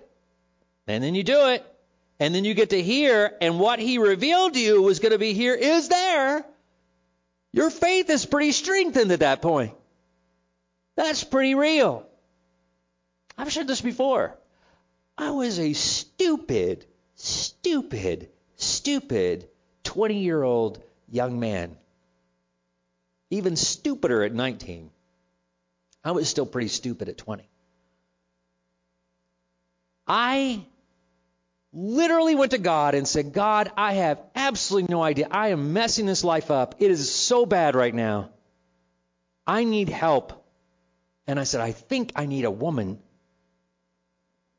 And 0.87 1.03
then 1.03 1.15
you 1.15 1.23
do 1.23 1.47
it. 1.49 1.65
And 2.21 2.35
then 2.35 2.45
you 2.45 2.53
get 2.53 2.69
to 2.69 2.79
hear, 2.79 3.35
and 3.41 3.59
what 3.59 3.79
he 3.79 3.97
revealed 3.97 4.53
to 4.53 4.59
you 4.59 4.79
was 4.83 4.99
going 4.99 5.11
to 5.11 5.17
be 5.17 5.33
here 5.33 5.55
is 5.55 5.89
there. 5.89 6.45
Your 7.51 7.71
faith 7.71 8.11
is 8.11 8.27
pretty 8.27 8.51
strengthened 8.51 9.11
at 9.11 9.21
that 9.21 9.41
point. 9.41 9.73
That's 10.95 11.23
pretty 11.23 11.55
real. 11.55 12.05
I've 13.39 13.51
shared 13.51 13.65
this 13.65 13.81
before. 13.81 14.37
I 15.17 15.31
was 15.31 15.57
a 15.57 15.73
stupid, 15.73 16.85
stupid, 17.15 18.29
stupid 18.55 19.49
20 19.83 20.19
year 20.19 20.43
old 20.43 20.79
young 21.09 21.39
man. 21.39 21.75
Even 23.31 23.55
stupider 23.55 24.21
at 24.21 24.31
19. 24.31 24.91
I 26.03 26.11
was 26.11 26.29
still 26.29 26.45
pretty 26.45 26.67
stupid 26.67 27.09
at 27.09 27.17
20. 27.17 27.49
I 30.05 30.67
literally 31.73 32.35
went 32.35 32.51
to 32.51 32.57
God 32.57 32.95
and 32.95 33.07
said, 33.07 33.33
God, 33.33 33.71
I 33.77 33.93
have 33.93 34.21
absolutely 34.35 34.91
no 34.91 35.01
idea. 35.01 35.27
I 35.31 35.49
am 35.49 35.73
messing 35.73 36.05
this 36.05 36.23
life 36.23 36.51
up. 36.51 36.75
It 36.79 36.91
is 36.91 37.11
so 37.11 37.45
bad 37.45 37.75
right 37.75 37.93
now. 37.93 38.29
I 39.47 39.63
need 39.63 39.89
help. 39.89 40.45
And 41.27 41.39
I 41.39 41.43
said, 41.45 41.61
I 41.61 41.71
think 41.71 42.11
I 42.15 42.25
need 42.25 42.45
a 42.45 42.51
woman. 42.51 42.99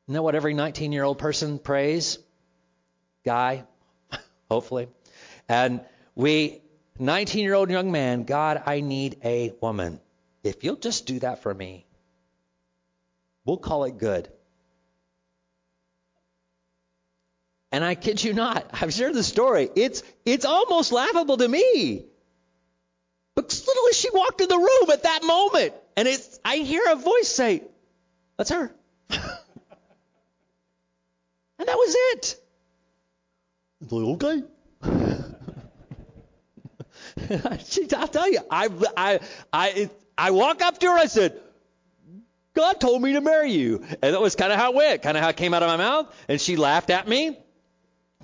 Isn't 0.07 0.15
that 0.15 0.23
what 0.23 0.35
every 0.35 0.53
19 0.53 0.91
year 0.91 1.03
old 1.03 1.17
person 1.17 1.59
prays? 1.59 2.19
Guy, 3.23 3.63
hopefully. 4.49 4.87
And 5.47 5.81
we, 6.15 6.61
19 6.99 7.43
year 7.43 7.53
old 7.53 7.69
young 7.69 7.91
man, 7.91 8.23
God, 8.23 8.63
I 8.65 8.81
need 8.81 9.19
a 9.23 9.53
woman. 9.61 9.99
If 10.43 10.63
you'll 10.63 10.75
just 10.75 11.05
do 11.05 11.19
that 11.19 11.41
for 11.41 11.53
me, 11.53 11.85
we'll 13.45 13.57
call 13.57 13.85
it 13.85 13.97
good. 13.97 14.29
And 17.73 17.83
I 17.83 17.95
kid 17.95 18.23
you 18.23 18.33
not, 18.33 18.69
I've 18.71 18.93
shared 18.93 19.15
the 19.15 19.23
story. 19.23 19.69
It's 19.75 20.03
it's 20.25 20.45
almost 20.45 20.91
laughable 20.91 21.37
to 21.37 21.47
me. 21.47 22.05
But 23.33 23.63
literally 23.67 23.93
she 23.93 24.11
walked 24.11 24.41
in 24.41 24.47
the 24.47 24.57
room 24.57 24.91
at 24.91 25.01
that 25.03 25.23
moment. 25.23 25.73
And 25.97 26.07
it's 26.07 26.39
I 26.45 26.57
hear 26.57 26.83
a 26.91 26.95
voice 26.95 27.29
say, 27.29 27.63
That's 28.37 28.51
her. 28.51 28.71
and 29.09 29.21
that 31.57 31.75
was 31.75 31.95
it. 31.97 32.35
Like, 33.89 34.23
okay. 34.23 34.43
I'll 37.97 38.07
tell 38.07 38.31
you, 38.31 38.39
I, 38.51 38.69
I, 38.95 39.19
I, 39.51 39.89
I 40.15 40.29
walk 40.31 40.61
up 40.61 40.77
to 40.79 40.87
her. 40.87 40.97
I 40.97 41.07
said, 41.07 41.41
God 42.53 42.79
told 42.79 43.01
me 43.01 43.13
to 43.13 43.21
marry 43.21 43.51
you. 43.51 43.83
And 44.03 44.13
that 44.13 44.21
was 44.21 44.35
kind 44.35 44.53
of 44.53 44.59
how 44.59 44.71
it 44.71 44.75
went, 44.75 45.01
kind 45.01 45.17
of 45.17 45.23
how 45.23 45.29
it 45.29 45.37
came 45.37 45.55
out 45.55 45.63
of 45.63 45.69
my 45.69 45.77
mouth. 45.77 46.15
And 46.27 46.39
she 46.39 46.55
laughed 46.55 46.91
at 46.91 47.07
me. 47.07 47.39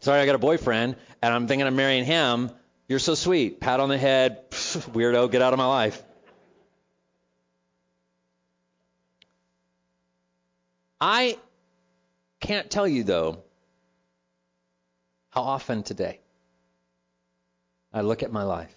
Sorry, 0.01 0.21
I 0.21 0.25
got 0.25 0.35
a 0.35 0.39
boyfriend, 0.39 0.95
and 1.21 1.33
I'm 1.33 1.47
thinking 1.47 1.67
of 1.67 1.73
marrying 1.73 2.05
him. 2.05 2.51
You're 2.87 2.99
so 2.99 3.15
sweet. 3.15 3.59
Pat 3.59 3.79
on 3.79 3.89
the 3.89 3.97
head. 3.97 4.49
Weirdo, 4.51 5.29
get 5.29 5.41
out 5.41 5.53
of 5.53 5.57
my 5.57 5.67
life. 5.67 6.01
I 11.01 11.37
can't 12.39 12.69
tell 12.69 12.87
you, 12.87 13.03
though, 13.03 13.43
how 15.29 15.43
often 15.43 15.83
today 15.83 16.19
I 17.93 18.01
look 18.01 18.23
at 18.23 18.31
my 18.31 18.43
life, 18.43 18.73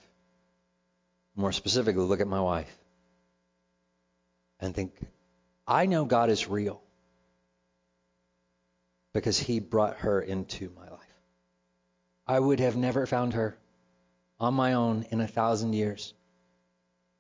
more 1.35 1.53
specifically, 1.53 2.05
look 2.05 2.21
at 2.21 2.29
my 2.29 2.41
wife, 2.41 2.73
and 4.61 4.75
think, 4.75 4.93
I 5.67 5.87
know 5.87 6.05
God 6.05 6.31
is 6.31 6.49
real 6.49 6.81
because 9.13 9.39
He 9.39 9.59
brought 9.59 9.99
her 9.99 10.21
into 10.21 10.71
my 10.77 10.83
life. 10.83 10.92
I 12.27 12.39
would 12.39 12.61
have 12.61 12.77
never 12.77 13.07
found 13.07 13.35
her 13.35 13.57
on 14.39 14.55
my 14.55 14.75
own 14.75 15.07
in 15.11 15.21
a 15.21 15.27
thousand 15.27 15.73
years. 15.73 16.15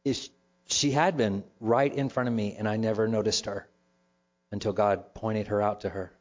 If 0.04 0.28
she 0.66 0.90
had 0.90 1.16
been 1.16 1.44
right 1.60 1.92
in 1.92 2.08
front 2.08 2.28
of 2.28 2.34
me 2.34 2.56
and 2.56 2.68
I 2.68 2.76
never 2.76 3.08
noticed 3.08 3.46
her 3.46 3.68
until 4.50 4.72
God 4.72 5.14
pointed 5.14 5.48
her 5.48 5.60
out 5.60 5.82
to 5.82 5.88
her. 5.88 6.12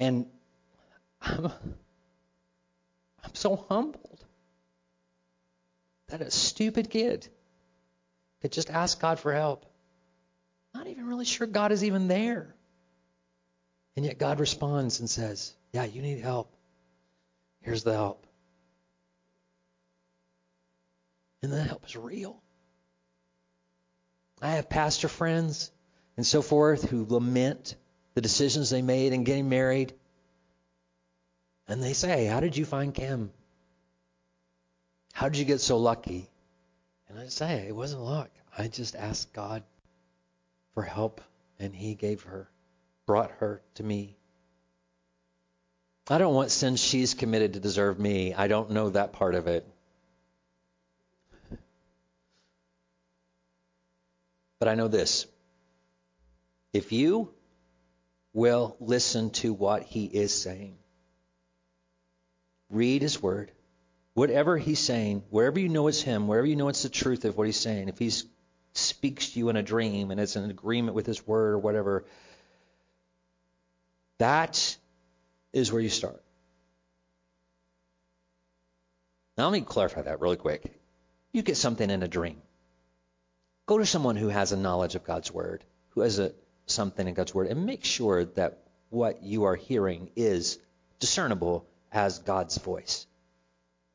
And 0.00 0.26
I'm, 1.20 1.46
I'm 3.24 3.34
so 3.34 3.56
humbled 3.56 4.24
that 6.08 6.20
a 6.20 6.30
stupid 6.30 6.90
kid 6.90 7.28
could 8.40 8.52
just 8.52 8.70
ask 8.70 9.00
God 9.00 9.18
for 9.18 9.32
help. 9.32 9.66
Not 10.74 10.86
even 10.86 11.06
really 11.06 11.24
sure 11.24 11.46
God 11.46 11.72
is 11.72 11.84
even 11.84 12.08
there. 12.08 12.54
And 13.96 14.04
yet 14.04 14.18
God 14.18 14.38
responds 14.38 15.00
and 15.00 15.10
says, 15.10 15.52
Yeah, 15.72 15.84
you 15.84 16.02
need 16.02 16.20
help. 16.20 16.50
Here's 17.62 17.84
the 17.84 17.92
help. 17.92 18.26
And 21.42 21.52
the 21.52 21.62
help 21.62 21.86
is 21.86 21.96
real. 21.96 22.42
I 24.40 24.52
have 24.52 24.68
pastor 24.68 25.08
friends 25.08 25.70
and 26.16 26.26
so 26.26 26.42
forth 26.42 26.88
who 26.88 27.06
lament 27.08 27.76
the 28.14 28.20
decisions 28.20 28.70
they 28.70 28.82
made 28.82 29.12
in 29.12 29.24
getting 29.24 29.48
married. 29.48 29.94
And 31.68 31.82
they 31.82 31.92
say, 31.92 32.26
How 32.26 32.40
did 32.40 32.56
you 32.56 32.64
find 32.64 32.94
Kim? 32.94 33.30
How 35.12 35.28
did 35.28 35.38
you 35.38 35.44
get 35.44 35.60
so 35.60 35.78
lucky? 35.78 36.28
And 37.08 37.18
I 37.18 37.28
say, 37.28 37.66
It 37.68 37.76
wasn't 37.76 38.02
luck. 38.02 38.30
I 38.56 38.68
just 38.68 38.96
asked 38.96 39.32
God 39.32 39.62
for 40.74 40.82
help, 40.82 41.20
and 41.58 41.74
He 41.74 41.94
gave 41.94 42.22
her, 42.22 42.50
brought 43.06 43.30
her 43.32 43.62
to 43.74 43.82
me. 43.82 44.17
I 46.10 46.18
don't 46.18 46.34
want 46.34 46.50
since 46.50 46.80
she's 46.80 47.14
committed 47.14 47.54
to 47.54 47.60
deserve 47.60 47.98
me. 47.98 48.32
I 48.32 48.48
don't 48.48 48.70
know 48.70 48.90
that 48.90 49.12
part 49.12 49.34
of 49.34 49.46
it. 49.46 49.66
But 54.58 54.68
I 54.68 54.74
know 54.74 54.88
this. 54.88 55.26
If 56.72 56.92
you 56.92 57.32
will 58.32 58.76
listen 58.80 59.30
to 59.30 59.52
what 59.52 59.82
he 59.82 60.06
is 60.06 60.34
saying, 60.34 60.78
read 62.70 63.02
his 63.02 63.22
word, 63.22 63.52
whatever 64.14 64.56
he's 64.56 64.80
saying, 64.80 65.24
wherever 65.30 65.60
you 65.60 65.68
know 65.68 65.88
it's 65.88 66.00
him, 66.00 66.26
wherever 66.26 66.46
you 66.46 66.56
know 66.56 66.68
it's 66.68 66.82
the 66.82 66.88
truth 66.88 67.24
of 67.24 67.36
what 67.36 67.46
he's 67.46 67.56
saying, 67.56 67.88
if 67.88 67.98
he 67.98 68.10
speaks 68.72 69.30
to 69.30 69.38
you 69.38 69.48
in 69.48 69.56
a 69.56 69.62
dream 69.62 70.10
and 70.10 70.20
it's 70.20 70.36
in 70.36 70.50
agreement 70.50 70.94
with 70.94 71.06
his 71.06 71.26
word 71.26 71.54
or 71.54 71.58
whatever, 71.58 72.04
that 74.18 74.76
is 75.52 75.72
where 75.72 75.82
you 75.82 75.88
start. 75.88 76.22
Now, 79.36 79.44
let 79.44 79.52
me 79.52 79.60
clarify 79.60 80.02
that 80.02 80.20
really 80.20 80.36
quick. 80.36 80.80
You 81.32 81.42
get 81.42 81.56
something 81.56 81.88
in 81.88 82.02
a 82.02 82.08
dream. 82.08 82.42
Go 83.66 83.78
to 83.78 83.86
someone 83.86 84.16
who 84.16 84.28
has 84.28 84.52
a 84.52 84.56
knowledge 84.56 84.94
of 84.94 85.04
God's 85.04 85.32
word, 85.32 85.62
who 85.90 86.00
has 86.00 86.18
a, 86.18 86.32
something 86.66 87.06
in 87.06 87.14
God's 87.14 87.34
word, 87.34 87.48
and 87.48 87.66
make 87.66 87.84
sure 87.84 88.24
that 88.24 88.58
what 88.90 89.22
you 89.22 89.44
are 89.44 89.54
hearing 89.54 90.10
is 90.16 90.58
discernible 90.98 91.66
as 91.92 92.18
God's 92.18 92.58
voice. 92.58 93.06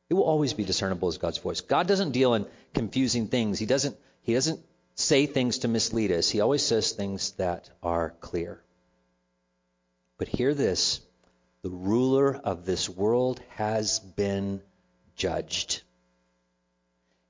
It 0.08 0.14
will 0.14 0.24
always 0.24 0.52
be 0.52 0.64
discernible 0.64 1.08
as 1.08 1.18
God's 1.18 1.38
voice. 1.38 1.60
God 1.60 1.86
doesn't 1.86 2.12
deal 2.12 2.34
in 2.34 2.46
confusing 2.72 3.28
things. 3.28 3.58
He 3.58 3.66
doesn't 3.66 3.96
he 4.22 4.34
doesn't 4.34 4.60
say 4.94 5.26
things 5.26 5.58
to 5.58 5.68
mislead 5.68 6.12
us. 6.12 6.30
He 6.30 6.40
always 6.40 6.62
says 6.62 6.92
things 6.92 7.32
that 7.32 7.68
are 7.82 8.14
clear. 8.20 8.62
But 10.18 10.28
hear 10.28 10.54
this, 10.54 11.00
the 11.64 11.70
ruler 11.70 12.36
of 12.36 12.66
this 12.66 12.90
world 12.90 13.40
has 13.56 13.98
been 13.98 14.60
judged. 15.16 15.82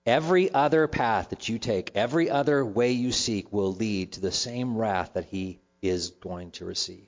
Every 0.04 0.52
other 0.52 0.88
path 0.88 1.30
that 1.30 1.48
you 1.48 1.60
take, 1.60 1.92
every 1.94 2.28
other 2.28 2.64
way 2.66 2.90
you 2.90 3.12
seek, 3.12 3.52
will 3.52 3.72
lead 3.72 4.14
to 4.14 4.20
the 4.20 4.32
same 4.32 4.76
wrath 4.76 5.12
that 5.14 5.26
he 5.26 5.60
is 5.82 6.10
going 6.10 6.50
to 6.50 6.64
receive. 6.64 7.06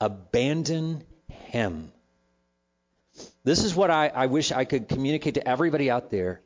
Abandon 0.00 1.04
him. 1.28 1.92
This 3.44 3.62
is 3.62 3.74
what 3.74 3.90
I, 3.90 4.08
I 4.08 4.24
wish 4.24 4.52
I 4.52 4.64
could 4.64 4.88
communicate 4.88 5.34
to 5.34 5.46
everybody 5.46 5.90
out 5.90 6.10
there. 6.10 6.40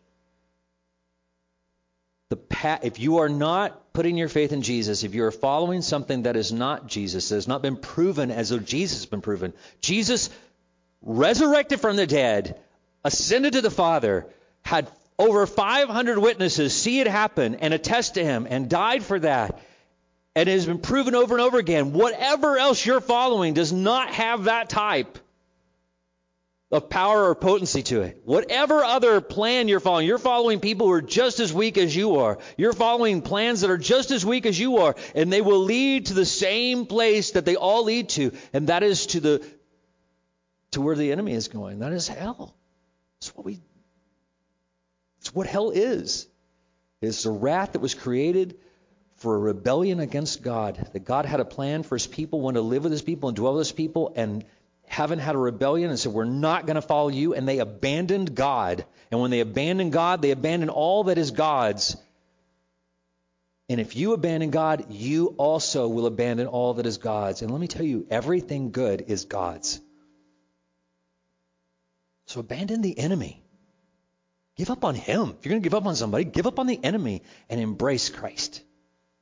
The 2.29 2.37
path, 2.37 2.81
if 2.83 2.99
you 2.99 3.19
are 3.19 3.29
not 3.29 3.82
putting 3.93 4.17
your 4.17 4.29
faith 4.29 4.53
in 4.53 4.63
Jesus, 4.63 5.05
if 5.05 5.15
you 5.15 5.25
are 5.25 5.31
following 5.31 5.83
something 5.83 6.23
that 6.23 6.37
is 6.37 6.53
not 6.53 6.87
Jesus, 6.87 7.29
that 7.29 7.37
has 7.37 7.49
not 7.49 7.63
been 7.63 7.77
proven 7.77 8.31
as 8.31 8.49
though 8.49 8.59
Jesus 8.59 8.99
has 8.99 9.07
been 9.07 9.21
proven, 9.21 9.53
Jesus 9.81 10.31
resurrected 11.03 11.81
from 11.81 11.97
the 11.97 12.07
dead, 12.07 12.59
ascended 13.05 13.55
to 13.55 13.61
the 13.61 13.71
Father, 13.71 14.27
had 14.63 14.91
over 15.19 15.47
500 15.47 16.19
witnesses 16.19 16.75
see 16.75 17.01
it 17.01 17.07
happen 17.07 17.57
and 17.57 17.75
attest 17.75 18.15
to 18.15 18.25
him 18.25 18.47
and 18.49 18.69
died 18.69 19.03
for 19.03 19.19
that. 19.21 19.61
And 20.35 20.49
it 20.49 20.53
has 20.53 20.67
been 20.67 20.79
proven 20.79 21.15
over 21.15 21.35
and 21.35 21.43
over 21.43 21.59
again. 21.59 21.93
Whatever 21.93 22.57
else 22.57 22.85
you're 22.85 23.03
following 23.03 23.53
does 23.53 23.73
not 23.73 24.15
have 24.15 24.45
that 24.45 24.71
type 24.71 25.19
of 26.73 26.89
power 26.89 27.29
or 27.29 27.35
potency 27.35 27.83
to 27.83 28.01
it. 28.01 28.23
Whatever 28.25 28.83
other 28.83 29.21
plan 29.21 29.69
you're 29.69 29.79
following, 29.79 30.07
you're 30.07 30.17
following 30.17 30.59
people 30.59 30.87
who 30.87 30.95
are 30.95 31.03
just 31.03 31.39
as 31.39 31.53
weak 31.53 31.77
as 31.77 31.95
you 31.95 32.17
are. 32.17 32.39
You're 32.57 32.73
following 32.73 33.21
plans 33.21 33.61
that 33.61 33.71
are 33.71 33.79
just 33.79 34.11
as 34.11 34.25
weak 34.25 34.47
as 34.47 34.59
you 34.59 34.79
are, 34.79 34.97
and 35.15 35.31
they 35.31 35.43
will 35.43 35.61
lead 35.61 36.07
to 36.07 36.15
the 36.15 36.25
same 36.25 36.87
place 36.87 37.33
that 37.33 37.45
they 37.45 37.57
all 37.57 37.85
lead 37.85 38.09
to, 38.11 38.33
and 38.55 38.69
that 38.69 38.83
is 38.83 39.07
to 39.09 39.21
the 39.21 39.47
to 40.71 40.81
where 40.81 40.97
the 40.97 41.13
enemy 41.13 41.35
is 41.35 41.49
going. 41.49 41.81
That 41.81 41.93
is 41.93 42.09
hell. 42.09 42.57
It's 43.19 43.37
what 43.37 43.45
we 43.45 43.61
it's 45.21 45.35
what 45.35 45.47
hell 45.47 45.71
is. 45.71 46.27
It's 47.03 47.25
the 47.25 47.31
wrath 47.31 47.73
that 47.73 47.81
was 47.81 47.95
created 47.95 48.57
for 49.17 49.37
a 49.37 49.39
rebellion 49.39 50.01
against 50.01 50.43
God. 50.43 50.89
That 50.95 51.05
God 51.05 51.27
had 51.27 51.41
a 51.41 51.45
plan 51.45 51.83
for 51.83 51.97
his 51.97 52.07
people, 52.07 52.41
wanted 52.41 52.61
to 52.61 52.63
live 52.63 52.85
with 52.85 52.93
his 52.93 53.03
people 53.03 53.29
and 53.29 53.37
dwell 53.37 53.55
with 53.55 53.67
his 53.67 53.73
people, 53.73 54.15
and 54.17 54.45
heaven 54.93 55.19
had 55.19 55.35
a 55.35 55.39
rebellion 55.39 55.91
and 55.91 55.99
said, 55.99 56.13
We're 56.13 56.25
not 56.25 56.67
going 56.67 56.75
to 56.75 56.83
follow 56.83 57.09
you. 57.09 57.35
And 57.35 57.49
they 57.49 57.59
abandoned 57.59 58.35
God. 58.35 58.85
And 59.11 59.21
when 59.21 59.31
they 59.31 59.41
abandon 59.41 59.91
God, 59.91 60.23
they 60.23 60.31
abandon 60.31 60.69
all 60.69 61.05
that 61.05 61.19
is 61.19 61.31
God's. 61.31 61.97
And 63.69 63.81
if 63.81 63.97
you 63.97 64.13
abandon 64.13 64.51
God, 64.51 64.87
you 64.91 65.35
also 65.39 65.89
will 65.89 66.07
abandon 66.07 66.47
all 66.47 66.75
that 66.75 66.85
is 66.85 66.99
God's. 66.99 67.41
And 67.41 67.51
let 67.51 67.61
me 67.61 67.69
tell 67.69 67.87
you, 67.87 68.07
everything 68.11 68.71
good 68.71 69.05
is 69.09 69.25
God's. 69.25 69.81
So 72.27 72.41
abandon 72.41 72.83
the 72.83 72.99
enemy. 72.99 73.43
Give 74.57 74.69
up 74.69 74.85
on 74.85 74.95
him. 74.95 75.35
If 75.39 75.47
you're 75.47 75.53
going 75.53 75.63
to 75.63 75.67
give 75.67 75.75
up 75.75 75.87
on 75.87 75.97
somebody, 75.97 76.25
give 76.25 76.47
up 76.47 76.59
on 76.59 76.67
the 76.67 76.79
enemy 76.83 77.23
and 77.49 77.61
embrace 77.61 78.11
Christ. 78.11 78.63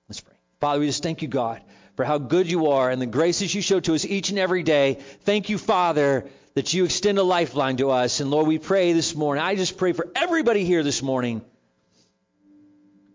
Let's 0.09 0.20
pray. 0.20 0.34
Father, 0.59 0.80
we 0.80 0.86
just 0.86 1.02
thank 1.02 1.22
you, 1.22 1.28
God, 1.28 1.62
for 2.01 2.06
how 2.06 2.16
good 2.16 2.51
you 2.51 2.68
are 2.68 2.89
and 2.89 3.02
the 3.02 3.05
graces 3.05 3.55
you 3.55 3.60
show 3.60 3.78
to 3.78 3.94
us 3.94 4.06
each 4.06 4.31
and 4.31 4.39
every 4.39 4.62
day. 4.62 4.94
Thank 5.24 5.51
you, 5.51 5.59
Father, 5.59 6.24
that 6.55 6.72
you 6.72 6.86
extend 6.86 7.18
a 7.18 7.22
lifeline 7.22 7.77
to 7.77 7.90
us. 7.90 8.20
And 8.20 8.31
Lord, 8.31 8.47
we 8.47 8.59
pray 8.59 8.94
this 8.94 9.14
morning. 9.14 9.44
I 9.44 9.55
just 9.55 9.77
pray 9.77 9.93
for 9.93 10.09
everybody 10.16 10.64
here 10.64 10.82
this 10.82 11.02
morning 11.02 11.43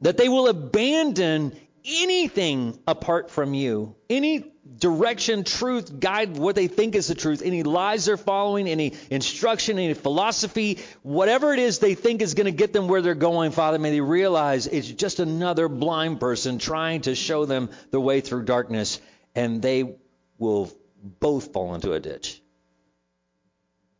that 0.02 0.18
they 0.18 0.30
will 0.30 0.50
abandon 0.50 1.58
anything 1.84 2.78
apart 2.86 3.32
from 3.32 3.56
you. 3.56 3.96
Any 4.08 4.54
direction, 4.78 5.44
truth, 5.44 6.00
guide, 6.00 6.38
what 6.38 6.56
they 6.56 6.68
think 6.68 6.96
is 6.96 7.08
the 7.08 7.16
truth, 7.16 7.42
any 7.44 7.64
lies 7.64 8.06
they're 8.06 8.18
following, 8.18 8.68
any 8.68 8.94
instruction, 9.10 9.78
any 9.78 9.94
philosophy, 9.94 10.80
whatever 11.04 11.54
it 11.54 11.60
is 11.60 11.80
they 11.80 11.94
think 11.94 12.22
is 12.22 12.34
going 12.34 12.46
to 12.46 12.52
get 12.52 12.74
them 12.74 12.88
where 12.88 13.02
they're 13.02 13.16
going, 13.16 13.52
Father, 13.52 13.78
may 13.78 13.92
they 13.92 14.02
realize 14.02 14.68
it's 14.68 14.88
just 14.88 15.20
another 15.20 15.70
blind 15.70 16.20
person 16.20 16.58
trying 16.58 17.02
to 17.02 17.16
show 17.16 17.46
them 17.46 17.70
the 17.92 18.00
way 18.00 18.22
through 18.22 18.44
darkness, 18.44 19.00
and 19.36 19.62
they 19.62 19.96
will 20.38 20.72
both 21.02 21.54
fall 21.54 21.76
into 21.76 21.94
a 21.94 22.00
ditch. 22.00 22.42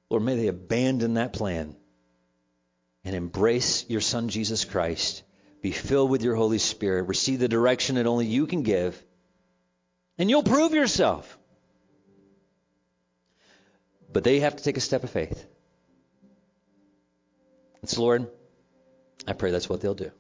Lord, 0.10 0.24
may 0.24 0.36
they 0.36 0.48
abandon 0.48 1.16
that 1.16 1.34
plan 1.34 1.76
and 3.04 3.16
embrace 3.16 3.86
your 3.88 4.02
Son, 4.02 4.30
Jesus 4.30 4.66
Christ. 4.66 5.24
Be 5.62 5.72
filled 5.72 6.10
with 6.10 6.24
your 6.24 6.36
Holy 6.36 6.58
Spirit. 6.58 7.04
Receive 7.04 7.40
the 7.40 7.48
direction 7.48 7.96
that 7.96 8.08
only 8.08 8.26
you 8.26 8.48
can 8.48 8.64
give. 8.64 9.02
And 10.18 10.30
you'll 10.30 10.44
prove 10.44 10.74
yourself. 10.74 11.38
But 14.12 14.24
they 14.24 14.40
have 14.40 14.56
to 14.56 14.64
take 14.64 14.78
a 14.78 14.82
step 14.82 15.04
of 15.04 15.10
faith. 15.10 15.46
And 17.82 17.90
so, 17.90 18.02
Lord, 18.02 18.28
I 19.28 19.34
pray 19.34 19.52
that's 19.52 19.70
what 19.70 19.82
they'll 19.82 19.94
do. 19.94 20.12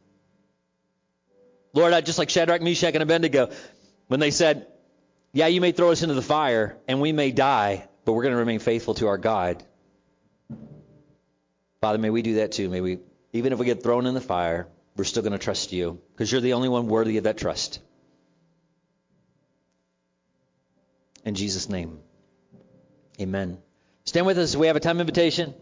Lord, 1.73 1.93
I 1.93 2.01
just 2.01 2.19
like 2.19 2.29
Shadrach, 2.29 2.61
Meshach, 2.61 2.93
and 2.93 3.03
Abednego, 3.03 3.51
when 4.07 4.19
they 4.19 4.31
said, 4.31 4.67
Yeah, 5.33 5.47
you 5.47 5.61
may 5.61 5.71
throw 5.71 5.91
us 5.91 6.03
into 6.03 6.15
the 6.15 6.21
fire 6.21 6.77
and 6.87 7.01
we 7.01 7.11
may 7.11 7.31
die, 7.31 7.87
but 8.05 8.13
we're 8.13 8.23
going 8.23 8.33
to 8.33 8.39
remain 8.39 8.59
faithful 8.59 8.93
to 8.95 9.07
our 9.07 9.17
God. 9.17 9.63
Father, 11.81 11.97
may 11.97 12.09
we 12.09 12.21
do 12.21 12.35
that 12.35 12.51
too. 12.53 12.69
May 12.69 12.81
we, 12.81 12.99
even 13.33 13.53
if 13.53 13.59
we 13.59 13.65
get 13.65 13.83
thrown 13.83 14.05
in 14.05 14.13
the 14.13 14.21
fire, 14.21 14.67
we're 14.95 15.03
still 15.03 15.23
going 15.23 15.33
to 15.33 15.37
trust 15.37 15.73
you 15.73 16.01
because 16.13 16.31
you're 16.31 16.41
the 16.41 16.53
only 16.53 16.69
one 16.69 16.87
worthy 16.87 17.17
of 17.17 17.25
that 17.25 17.37
trust. 17.37 17.79
In 21.25 21.33
Jesus' 21.33 21.67
name, 21.69 21.99
amen. 23.19 23.57
Stand 24.05 24.27
with 24.27 24.37
us. 24.37 24.55
We 24.55 24.67
have 24.67 24.75
a 24.75 24.79
time 24.79 24.99
invitation. 24.99 25.55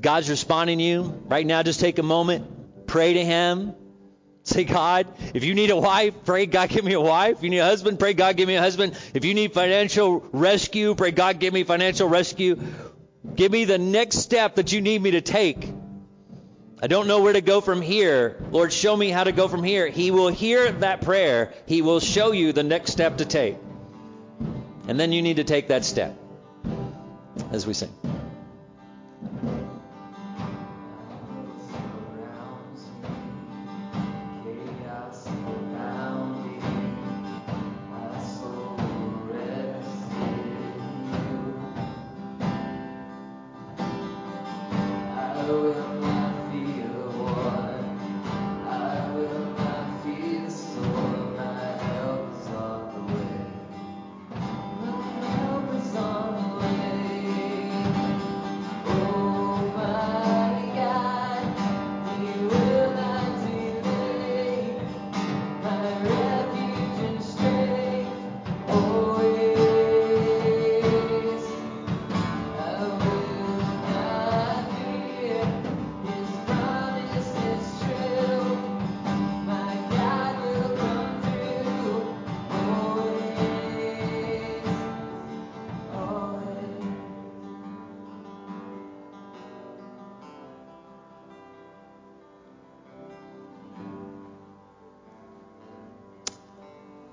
God's 0.00 0.30
responding 0.30 0.78
to 0.78 0.84
you 0.84 1.22
right 1.26 1.44
now. 1.44 1.62
Just 1.64 1.80
take 1.80 1.98
a 1.98 2.04
moment, 2.04 2.86
pray 2.86 3.14
to 3.14 3.24
Him. 3.24 3.74
Say, 4.44 4.64
God, 4.64 5.06
if 5.34 5.44
you 5.44 5.54
need 5.54 5.70
a 5.70 5.76
wife, 5.76 6.14
pray, 6.24 6.46
God, 6.46 6.68
give 6.68 6.84
me 6.84 6.94
a 6.94 7.00
wife. 7.00 7.38
If 7.38 7.42
you 7.44 7.50
need 7.50 7.58
a 7.58 7.64
husband, 7.64 7.98
pray, 7.98 8.12
God, 8.12 8.36
give 8.36 8.48
me 8.48 8.56
a 8.56 8.60
husband. 8.60 8.96
If 9.14 9.24
you 9.24 9.34
need 9.34 9.52
financial 9.52 10.20
rescue, 10.32 10.94
pray, 10.96 11.12
God, 11.12 11.38
give 11.38 11.54
me 11.54 11.62
financial 11.62 12.08
rescue. 12.08 12.60
Give 13.36 13.52
me 13.52 13.64
the 13.64 13.78
next 13.78 14.18
step 14.18 14.56
that 14.56 14.72
you 14.72 14.80
need 14.80 15.00
me 15.00 15.12
to 15.12 15.20
take. 15.20 15.68
I 16.82 16.88
don't 16.88 17.06
know 17.06 17.22
where 17.22 17.32
to 17.32 17.40
go 17.40 17.60
from 17.60 17.80
here. 17.80 18.42
Lord, 18.50 18.72
show 18.72 18.96
me 18.96 19.08
how 19.08 19.22
to 19.22 19.30
go 19.30 19.46
from 19.46 19.62
here. 19.62 19.86
He 19.86 20.10
will 20.10 20.26
hear 20.26 20.72
that 20.72 21.02
prayer. 21.02 21.54
He 21.66 21.80
will 21.80 22.00
show 22.00 22.32
you 22.32 22.52
the 22.52 22.64
next 22.64 22.90
step 22.90 23.18
to 23.18 23.24
take. 23.24 23.56
And 24.88 24.98
then 24.98 25.12
you 25.12 25.22
need 25.22 25.36
to 25.36 25.44
take 25.44 25.68
that 25.68 25.84
step 25.84 26.18
as 27.52 27.68
we 27.68 27.74
sing. 27.74 27.92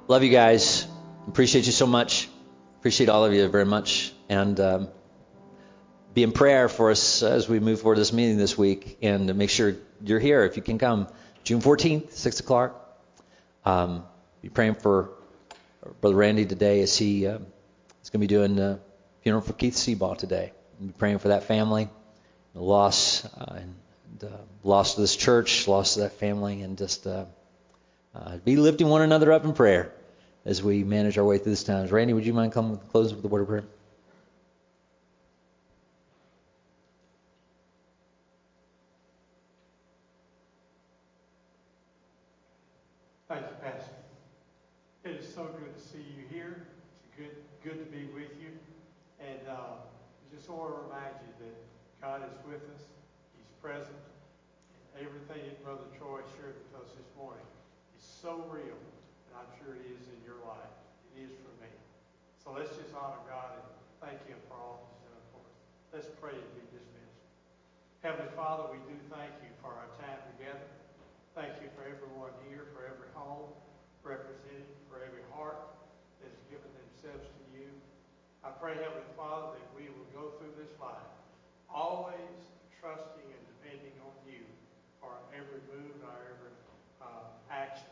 Love 0.09 0.23
you 0.23 0.31
guys. 0.31 0.87
Appreciate 1.27 1.67
you 1.67 1.71
so 1.71 1.85
much. 1.85 2.29
Appreciate 2.79 3.09
all 3.09 3.25
of 3.25 3.31
you 3.31 3.47
very 3.47 3.63
much. 3.63 4.11
And 4.27 4.59
um, 4.59 4.87
be 6.15 6.23
in 6.23 6.31
prayer 6.31 6.67
for 6.67 6.89
us 6.89 7.21
as 7.21 7.47
we 7.47 7.59
move 7.59 7.81
forward 7.81 7.99
this 7.99 8.11
meeting 8.11 8.37
this 8.37 8.57
week. 8.57 8.97
And 9.03 9.35
make 9.35 9.51
sure 9.51 9.75
you're 10.03 10.19
here 10.19 10.45
if 10.45 10.57
you 10.57 10.63
can 10.63 10.79
come. 10.79 11.09
June 11.43 11.61
14th, 11.61 12.13
6 12.13 12.39
o'clock. 12.39 12.99
Um, 13.63 14.03
be 14.41 14.49
praying 14.49 14.75
for 14.81 15.11
Brother 16.01 16.15
Randy 16.15 16.47
today 16.47 16.81
as 16.81 16.97
he 16.97 17.27
um, 17.27 17.45
is 18.01 18.09
going 18.09 18.19
to 18.19 18.27
be 18.27 18.33
doing 18.35 18.55
the 18.55 18.79
funeral 19.21 19.43
for 19.43 19.53
Keith 19.53 19.75
Seabaugh 19.75 20.17
today. 20.17 20.53
Be 20.81 20.91
praying 20.91 21.19
for 21.19 21.27
that 21.27 21.43
family, 21.43 21.87
the 22.55 22.63
loss, 22.63 23.25
uh, 23.25 23.59
and 23.59 23.75
uh, 24.23 24.37
loss 24.63 24.95
to 24.95 25.01
this 25.01 25.15
church, 25.15 25.67
loss 25.67 25.93
to 25.93 25.99
that 25.99 26.13
family, 26.13 26.63
and 26.63 26.79
just 26.79 27.05
uh, 27.05 27.25
uh, 28.15 28.37
be 28.37 28.55
lifting 28.55 28.87
one 28.87 29.03
another 29.03 29.31
up 29.31 29.45
in 29.45 29.53
prayer 29.53 29.93
as 30.49 30.63
we 30.63 30.83
manage 30.83 31.15
our 31.19 31.23
way 31.23 31.37
through 31.37 31.51
this 31.51 31.63
time. 31.63 31.85
Randy, 31.85 32.13
would 32.13 32.25
you 32.25 32.33
mind 32.33 32.51
coming 32.51 32.71
with 32.71 32.89
close 32.89 33.13
with 33.13 33.21
the 33.21 33.27
word 33.27 33.41
of 33.41 33.47
prayer? 33.47 33.63
Thank 43.27 43.41
you, 43.41 43.57
Pastor. 43.61 43.91
It 45.03 45.21
is 45.21 45.31
so 45.31 45.43
good 45.43 45.69
to 45.71 45.79
see 45.79 46.01
you 46.17 46.25
here. 46.33 46.65
It's 46.97 47.15
good, 47.15 47.35
good 47.63 47.77
to 47.77 47.91
be 47.95 48.05
with 48.15 48.33
you. 48.41 48.49
And 49.21 49.37
uh, 49.47 49.85
just 50.33 50.49
want 50.49 50.73
to 50.73 50.81
remind 50.81 51.13
you 51.29 51.45
that 51.45 51.57
God 52.01 52.25
is 52.25 52.33
with 52.49 52.65
us. 52.73 52.81
He's 53.37 53.53
present. 53.61 54.01
And 54.97 55.05
everything 55.05 55.45
that 55.45 55.63
Brother 55.63 55.85
Troy 55.99 56.25
shared 56.41 56.57
with 56.57 56.81
us 56.81 56.89
this 56.97 57.05
morning 57.13 57.45
is 57.93 58.01
so 58.01 58.49
real. 58.49 58.81
And 59.29 59.37
I'm 59.37 59.51
sure 59.61 59.77
it 59.77 59.85
is 59.85 60.09
in 60.09 60.17
your 60.25 60.41
life. 60.41 60.73
It 61.13 61.29
is 61.29 61.33
for 61.45 61.53
me. 61.61 61.69
So 62.41 62.49
let's 62.57 62.73
just 62.73 62.89
honor 62.97 63.21
God 63.29 63.61
and 63.61 63.69
thank 64.01 64.17
Him 64.25 64.41
for 64.49 64.57
all 64.57 64.89
He's 64.89 65.05
done. 65.05 65.45
Let's 65.93 66.09
pray 66.17 66.33
and 66.33 66.49
be 66.57 66.65
dismissed. 66.73 67.21
Heavenly 67.99 68.31
Father, 68.31 68.71
we 68.71 68.79
do 68.87 68.95
thank 69.11 69.35
you 69.43 69.51
for 69.59 69.75
our 69.75 69.91
time 69.99 70.23
together. 70.31 70.71
Thank 71.35 71.59
you 71.59 71.67
for 71.75 71.83
everyone 71.83 72.31
here, 72.47 72.71
for 72.71 72.87
every 72.87 73.11
home 73.11 73.51
represented, 74.07 74.71
for 74.87 75.03
every 75.03 75.27
heart 75.35 75.75
that's 76.23 76.39
given 76.47 76.71
themselves 76.79 77.27
to 77.27 77.43
you. 77.59 77.67
I 78.39 78.55
pray, 78.55 78.79
Heavenly 78.79 79.03
Father, 79.19 79.59
that 79.59 79.67
we 79.75 79.91
will 79.91 80.07
go 80.15 80.31
through 80.39 80.55
this 80.55 80.71
life 80.79 81.11
always 81.67 82.39
trusting 82.79 83.27
and 83.27 83.43
depending 83.59 83.91
on 83.99 84.15
you 84.23 84.47
for 85.03 85.19
every 85.35 85.59
move 85.67 85.99
our 86.07 86.39
every 86.39 86.55
uh, 87.03 87.35
action. 87.51 87.91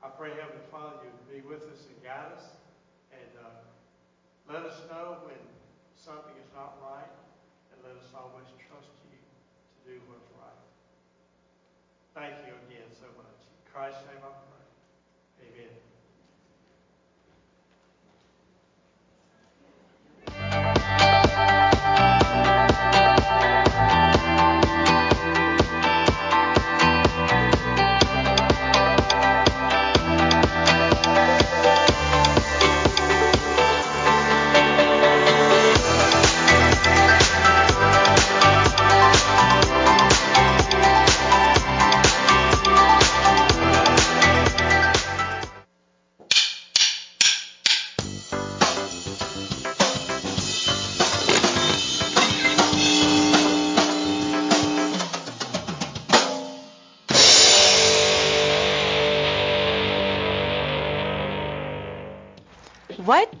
I 0.00 0.08
pray, 0.08 0.32
Heavenly 0.40 0.64
Father, 0.72 1.04
you 1.04 1.12
be 1.28 1.44
with 1.44 1.68
us 1.68 1.84
and 1.84 2.00
guide 2.00 2.32
us 2.32 2.48
and 3.12 3.32
uh, 3.44 3.60
let 4.48 4.64
us 4.64 4.80
know 4.88 5.20
when 5.28 5.44
something 6.00 6.32
is 6.40 6.48
not 6.56 6.80
right 6.80 7.12
and 7.76 7.76
let 7.84 7.92
us 8.00 8.08
always 8.16 8.48
trust 8.56 8.67
do 9.88 9.96
what's 10.04 10.28
right. 10.36 10.60
Thank 12.12 12.44
you 12.44 12.52
again 12.68 12.92
so 12.92 13.08
much. 13.16 13.40
In 13.48 13.72
Christ's 13.72 14.04
name 14.04 14.20
I 14.20 14.36
pray. 14.36 15.48
Amen. 15.48 15.87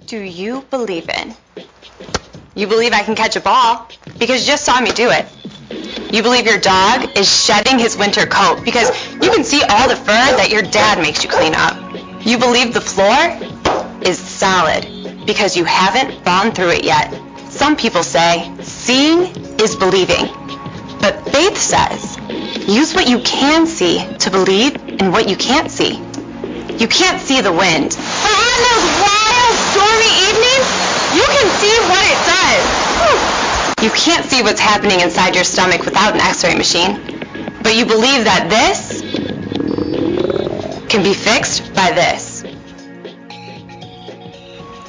Do 0.08 0.18
you 0.18 0.62
believe 0.70 1.06
in? 1.10 1.34
You 2.54 2.66
believe 2.66 2.94
I 2.94 3.02
can 3.02 3.14
catch 3.14 3.36
a 3.36 3.40
ball 3.40 3.86
because 4.18 4.40
you 4.40 4.52
just 4.52 4.64
saw 4.64 4.80
me 4.80 4.90
do 4.90 5.10
it. 5.10 5.26
You 6.10 6.22
believe 6.22 6.46
your 6.46 6.58
dog 6.58 7.14
is 7.14 7.28
shedding 7.30 7.78
his 7.78 7.94
winter 7.94 8.24
coat 8.24 8.64
because 8.64 8.88
you 9.12 9.30
can 9.30 9.44
see 9.44 9.62
all 9.68 9.86
the 9.86 9.96
fur 9.96 10.04
that 10.06 10.48
your 10.50 10.62
dad 10.62 10.98
makes 10.98 11.22
you 11.22 11.28
clean 11.28 11.52
up. 11.54 11.76
You 12.26 12.38
believe 12.38 12.72
the 12.72 12.80
floor 12.80 13.12
is 14.00 14.18
solid 14.18 15.26
because 15.26 15.58
you 15.58 15.64
haven't 15.64 16.24
gone 16.24 16.52
through 16.52 16.70
it 16.70 16.84
yet. 16.84 17.12
Some 17.50 17.76
people 17.76 18.02
say 18.02 18.50
seeing 18.62 19.36
is 19.60 19.76
believing. 19.76 20.24
But 21.02 21.28
faith 21.28 21.58
says 21.58 22.16
use 22.66 22.94
what 22.94 23.10
you 23.10 23.20
can 23.20 23.66
see 23.66 24.06
to 24.20 24.30
believe 24.30 24.74
in 24.74 25.12
what 25.12 25.28
you 25.28 25.36
can't 25.36 25.70
see. 25.70 25.98
You 26.78 26.88
can't 26.88 27.20
see 27.20 27.42
the 27.42 27.52
wind. 27.52 27.94
Stormy 30.08 30.30
evenings, 30.30 30.68
you 31.14 31.22
can 31.22 31.48
see 31.60 31.76
what 31.88 32.04
it 32.08 32.18
does. 32.26 33.84
You 33.84 33.90
can't 33.90 34.24
see 34.24 34.42
what's 34.42 34.60
happening 34.60 35.00
inside 35.00 35.34
your 35.34 35.44
stomach 35.44 35.84
without 35.84 36.14
an 36.14 36.20
x-ray 36.20 36.54
machine. 36.54 36.94
But 37.62 37.76
you 37.76 37.84
believe 37.84 38.24
that 38.24 38.48
this 38.48 39.02
can 40.88 41.02
be 41.02 41.14
fixed 41.14 41.74
by 41.74 41.92
this. 41.92 42.44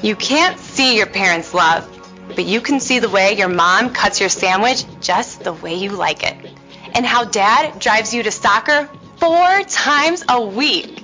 You 0.02 0.16
can't 0.16 0.58
see 0.58 0.96
your 0.96 1.08
parents' 1.08 1.54
love, 1.54 1.86
but 2.30 2.46
you 2.46 2.62
can 2.62 2.80
see 2.80 3.00
the 3.00 3.10
way 3.10 3.34
your 3.34 3.50
mom 3.50 3.92
cuts 3.94 4.22
your 4.22 4.30
sandwich 4.30 4.86
just 5.02 5.44
the 5.44 5.54
way 5.54 5.76
you 5.76 5.92
like 5.92 6.24
it. 6.24 6.38
And 6.94 7.06
how 7.06 7.26
dad 7.26 7.80
drives 7.80 8.14
you 8.14 8.24
to 8.24 8.32
soccer 8.32 8.90
four 9.18 9.64
times 9.64 10.24
a 10.30 10.42
week. 10.42 11.04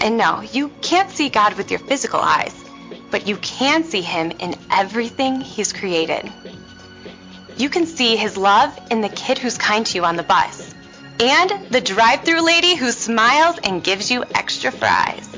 And 0.00 0.16
no, 0.16 0.40
you 0.40 0.70
can't 0.82 1.10
see 1.10 1.28
God 1.28 1.56
with 1.56 1.70
your 1.70 1.80
physical 1.80 2.20
eyes, 2.20 2.57
but 3.10 3.26
you 3.26 3.36
can 3.36 3.84
see 3.84 4.02
Him 4.02 4.32
in 4.38 4.54
everything 4.70 5.40
He's 5.40 5.72
created. 5.72 6.30
You 7.56 7.68
can 7.68 7.86
see 7.86 8.16
His 8.16 8.36
love 8.36 8.78
in 8.90 9.00
the 9.00 9.08
kid 9.08 9.38
who's 9.38 9.58
kind 9.58 9.84
to 9.86 9.98
you 9.98 10.04
on 10.04 10.16
the 10.16 10.22
bus, 10.22 10.74
and 11.20 11.50
the 11.70 11.80
drive 11.80 12.24
through 12.24 12.44
lady 12.44 12.76
who 12.76 12.92
smiles 12.92 13.58
and 13.62 13.82
gives 13.82 14.10
you 14.10 14.24
extra 14.34 14.70
fries. 14.70 15.28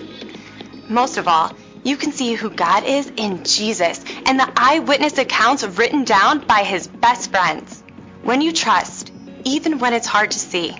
Most 0.88 1.16
of 1.16 1.28
all, 1.28 1.52
you 1.82 1.96
can 1.96 2.12
see 2.12 2.34
who 2.34 2.50
God 2.50 2.84
is 2.84 3.10
in 3.16 3.42
Jesus 3.44 4.04
and 4.26 4.38
the 4.38 4.52
eyewitness 4.54 5.16
accounts 5.16 5.64
written 5.64 6.04
down 6.04 6.40
by 6.40 6.62
His 6.64 6.86
best 6.86 7.30
friends. 7.30 7.82
When 8.22 8.42
you 8.42 8.52
trust, 8.52 9.12
even 9.44 9.78
when 9.78 9.94
it's 9.94 10.06
hard 10.06 10.32
to 10.32 10.38
see, 10.38 10.72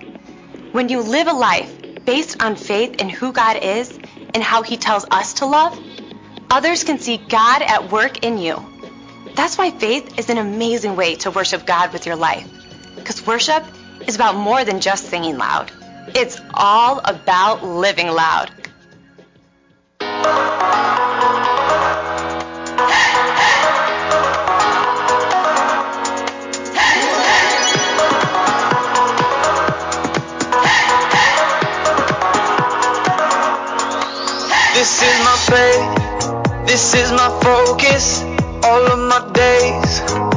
when 0.73 0.89
you 0.91 1.01
live 1.01 1.27
a 1.27 1.33
life 1.33 1.75
based 2.05 2.43
on 2.43 2.57
faith 2.57 3.01
in 3.01 3.09
who 3.09 3.33
God 3.33 3.57
is 3.63 3.99
and 4.35 4.43
how 4.43 4.63
He 4.63 4.77
tells 4.77 5.07
us 5.11 5.35
to 5.35 5.47
love, 5.47 5.79
others 6.51 6.85
can 6.85 6.99
see 6.99 7.17
God 7.17 7.63
at 7.63 7.93
work 7.93 8.25
in 8.25 8.39
you. 8.39 8.65
That's 9.37 9.57
why 9.57 9.71
faith 9.71 10.19
is 10.19 10.29
an 10.29 10.39
amazing 10.39 10.97
way 10.97 11.15
to 11.17 11.31
worship 11.31 11.65
God 11.65 11.93
with 11.93 12.07
your 12.07 12.17
life. 12.17 12.49
Because 12.97 13.25
worship 13.27 13.65
is 14.07 14.17
about 14.17 14.35
more 14.35 14.65
than 14.65 14.81
just 14.81 15.07
singing 15.07 15.39
loud, 15.39 15.71
it's 16.15 16.41
all 16.53 16.99
about 16.99 17.65
living 17.65 18.09
loud. 18.09 18.51
This 34.75 35.03
is 35.03 35.19
my 35.21 35.37
faith, 35.37 36.00
this 36.71 36.95
is 36.95 37.11
my 37.11 37.29
focus. 37.43 38.23
All 38.63 38.85
of 38.95 38.99
my 39.11 39.19
days, 39.35 39.91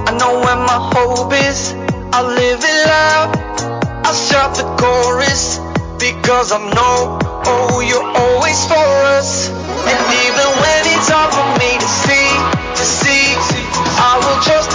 I 0.09 0.17
know 0.17 0.41
where 0.41 0.57
my 0.57 0.79
hope 0.93 1.31
is. 1.31 1.73
I 2.09 2.21
live 2.25 2.61
it 2.71 2.79
loud, 2.89 3.29
I 4.01 4.11
shout 4.13 4.57
the 4.57 4.65
chorus 4.81 5.59
because 6.01 6.51
I 6.51 6.57
know, 6.73 7.19
oh, 7.45 7.85
you're 7.85 8.09
always 8.25 8.59
for 8.65 8.89
us. 9.13 9.49
And 9.49 10.01
even 10.25 10.47
when 10.57 10.81
it's 10.93 11.09
hard 11.13 11.29
for 11.37 11.49
me 11.61 11.77
to 11.77 11.89
see, 12.01 12.29
to 12.81 12.85
see, 12.97 13.25
I 14.01 14.17
will 14.17 14.39
trust 14.41 14.73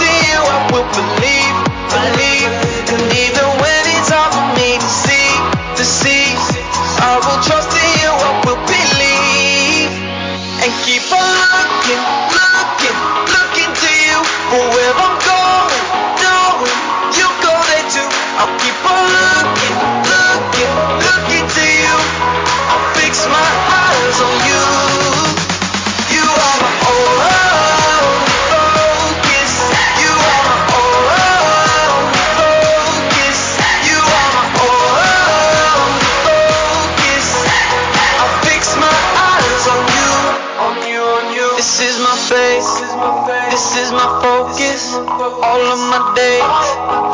is 43.89 43.93
my 43.93 44.21
focus. 44.21 44.93
All 44.93 45.63
of 45.73 45.79
my 45.89 46.13
days, 46.15 46.67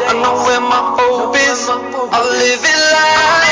I 0.08 0.14
know 0.20 0.36
where 0.44 0.60
my 0.60 0.82
hope 1.00 1.36
is. 1.36 1.70
I 1.70 2.20
live 2.20 2.64
it 2.64 2.80
loud, 2.92 3.45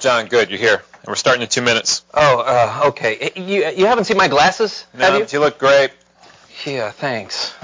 John, 0.00 0.26
good. 0.26 0.50
You're 0.50 0.58
here. 0.58 0.82
And 0.94 1.06
we're 1.06 1.14
starting 1.16 1.42
in 1.42 1.48
two 1.48 1.62
minutes. 1.62 2.04
Oh, 2.14 2.40
uh, 2.40 2.88
okay. 2.88 3.30
You 3.36 3.66
you 3.70 3.86
haven't 3.86 4.04
seen 4.04 4.16
my 4.16 4.28
glasses, 4.28 4.86
No, 4.94 5.04
have 5.04 5.14
you? 5.14 5.20
but 5.20 5.32
you 5.32 5.40
look 5.40 5.58
great. 5.58 5.90
Yeah, 6.64 6.90
thanks. 6.90 7.54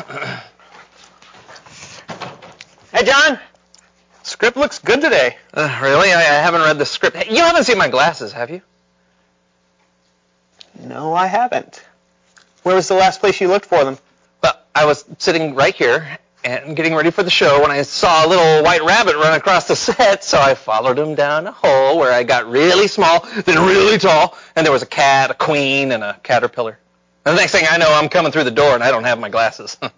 hey, 2.93 3.05
John. 3.05 3.39
Script 4.23 4.56
looks 4.56 4.78
good 4.78 5.01
today. 5.02 5.36
Uh, 5.52 5.78
really? 5.82 6.11
I, 6.12 6.20
I 6.20 6.23
haven't 6.43 6.62
read 6.62 6.78
the 6.78 6.86
script. 6.86 7.16
Hey, 7.16 7.35
you 7.35 7.43
haven't 7.43 7.65
seen 7.65 7.77
my 7.77 7.89
glasses, 7.89 8.32
have 8.32 8.51
you? 8.51 8.62
No, 10.81 11.12
I 11.15 11.27
haven't. 11.27 11.85
Where 12.62 12.74
was 12.74 12.89
the 12.89 12.94
last 12.94 13.20
place 13.20 13.40
you 13.40 13.48
looked 13.48 13.66
for 13.66 13.85
them? 13.85 13.98
Well, 14.43 14.59
I 14.74 14.86
was 14.86 15.05
sitting 15.19 15.55
right 15.55 15.74
here 15.74 16.19
and 16.44 16.76
getting 16.76 16.94
ready 16.94 17.10
for 17.10 17.22
the 17.22 17.30
show 17.30 17.60
when 17.60 17.70
I 17.70 17.82
saw 17.82 18.26
a 18.26 18.28
little 18.28 18.62
white 18.62 18.82
rabbit 18.84 19.16
run 19.16 19.34
across 19.34 19.66
the 19.66 19.76
set, 19.76 20.22
so 20.22 20.38
I 20.38 20.54
followed 20.54 20.98
him 20.98 21.14
down 21.14 21.46
a 21.46 21.52
hole 21.52 21.98
where 21.98 22.12
I 22.12 22.22
got 22.22 22.48
really 22.48 22.86
small, 22.88 23.26
then 23.44 23.64
really 23.66 23.98
tall, 23.98 24.36
and 24.54 24.64
there 24.64 24.72
was 24.72 24.82
a 24.82 24.86
cat, 24.86 25.30
a 25.30 25.34
queen, 25.34 25.92
and 25.92 26.04
a 26.04 26.18
caterpillar. 26.22 26.78
And 27.24 27.36
the 27.36 27.40
next 27.40 27.52
thing 27.52 27.64
I 27.68 27.78
know, 27.78 27.90
I'm 27.90 28.08
coming 28.08 28.30
through 28.32 28.44
the 28.44 28.50
door 28.50 28.74
and 28.74 28.84
I 28.84 28.90
don't 28.90 29.04
have 29.04 29.18
my 29.18 29.28
glasses. 29.30 29.76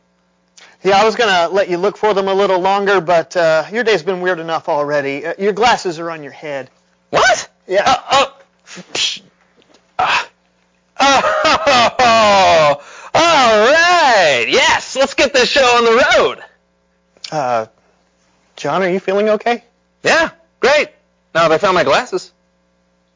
Yeah, 0.82 1.01
I 1.01 1.05
was 1.05 1.16
gonna 1.16 1.48
let 1.52 1.68
you 1.68 1.78
look 1.78 1.97
for 1.97 2.14
them 2.14 2.28
a 2.28 2.35
little 2.35 2.60
longer, 2.60 3.01
but 3.01 3.36
uh, 3.36 3.64
your 3.73 3.82
day's 3.82 4.05
been 4.05 4.20
weird 4.20 4.39
enough 4.39 4.68
already. 4.68 5.27
Uh, 5.27 5.35
your 5.36 5.52
glasses 5.52 5.98
are 5.98 6.10
on 6.10 6.23
your 6.23 6.32
head. 6.32 6.70
what? 7.10 7.48
Yeah. 7.66 7.82
Uh, 7.86 7.97
oh. 8.12 8.39
Ah. 9.98 10.28
Oh, 11.98 12.82
all 13.14 13.66
let's 14.97 15.14
get 15.14 15.32
this 15.32 15.48
show 15.48 15.64
on 15.64 15.85
the 15.85 16.05
road. 16.18 16.44
Uh, 17.31 17.66
John, 18.56 18.82
are 18.82 18.89
you 18.89 19.01
feeling 19.01 19.28
okay? 19.31 19.62
Yeah, 20.02 20.31
great. 20.60 20.89
Now 21.35 21.48
that 21.48 21.52
I 21.52 21.59
found 21.59 21.74
my 21.74 21.85
glasses. 21.85 22.32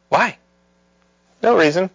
Why? 0.08 0.36
No 1.42 1.56
reason. 1.56 1.88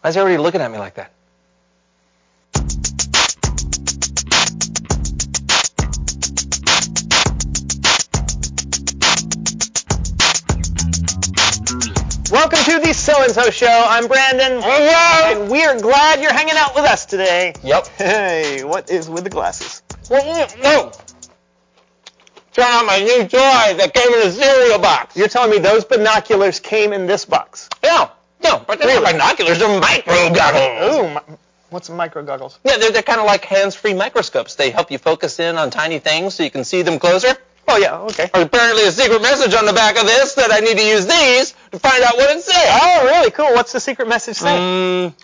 Why 0.00 0.10
is 0.10 0.16
everybody 0.16 0.42
looking 0.42 0.60
at 0.60 0.70
me 0.70 0.78
like 0.78 0.94
that? 0.94 1.12
So 13.00 13.22
and 13.22 13.32
So 13.32 13.50
Show. 13.50 13.66
I'm 13.88 14.06
Brandon, 14.08 14.60
and 14.62 15.50
we 15.50 15.64
are 15.64 15.80
glad 15.80 16.20
you're 16.20 16.32
hanging 16.34 16.54
out 16.56 16.74
with 16.74 16.84
us 16.84 17.06
today. 17.06 17.54
Yep. 17.64 17.86
Hey, 17.96 18.62
what 18.62 18.90
is 18.90 19.08
with 19.08 19.24
the 19.24 19.30
glasses? 19.30 19.82
No. 20.10 20.92
John, 22.52 22.86
my 22.86 22.98
new 22.98 23.22
toy 23.22 23.74
that 23.78 23.92
came 23.94 24.12
in 24.12 24.26
a 24.28 24.30
cereal 24.30 24.78
box. 24.78 25.16
You're 25.16 25.28
telling 25.28 25.50
me 25.50 25.58
those 25.58 25.84
binoculars 25.84 26.60
came 26.60 26.92
in 26.92 27.06
this 27.06 27.24
box? 27.24 27.68
Yeah. 27.82 28.10
No, 28.42 28.62
but 28.66 28.78
they're 28.78 29.00
not 29.00 29.12
binoculars. 29.12 29.58
They're 29.58 29.80
micro 29.80 30.34
goggles. 30.34 30.96
Ooh, 30.96 31.14
mi- 31.14 31.36
what's 31.70 31.88
micro 31.88 32.22
goggles? 32.22 32.58
Yeah, 32.64 32.76
they're, 32.78 32.90
they're 32.90 33.02
kind 33.02 33.20
of 33.20 33.26
like 33.26 33.44
hands-free 33.44 33.94
microscopes. 33.94 34.56
They 34.56 34.70
help 34.70 34.90
you 34.90 34.98
focus 34.98 35.40
in 35.40 35.56
on 35.56 35.70
tiny 35.70 36.00
things 36.00 36.34
so 36.34 36.42
you 36.42 36.50
can 36.50 36.64
see 36.64 36.82
them 36.82 36.98
closer. 36.98 37.34
Oh 37.72 37.76
yeah, 37.76 37.98
okay. 37.98 38.28
There's 38.34 38.46
apparently 38.46 38.84
a 38.84 38.90
secret 38.90 39.22
message 39.22 39.54
on 39.54 39.64
the 39.64 39.72
back 39.72 39.96
of 39.96 40.04
this 40.04 40.34
that 40.34 40.50
I 40.50 40.58
need 40.58 40.76
to 40.76 40.84
use 40.84 41.06
these 41.06 41.54
to 41.70 41.78
find 41.78 42.02
out 42.02 42.16
what 42.16 42.36
it 42.36 42.42
says. 42.42 42.56
Oh, 42.56 43.04
really 43.06 43.30
cool. 43.30 43.52
What's 43.54 43.72
the 43.72 43.78
secret 43.78 44.08
message 44.08 44.38
say? 44.38 44.56
Mm, 44.58 45.14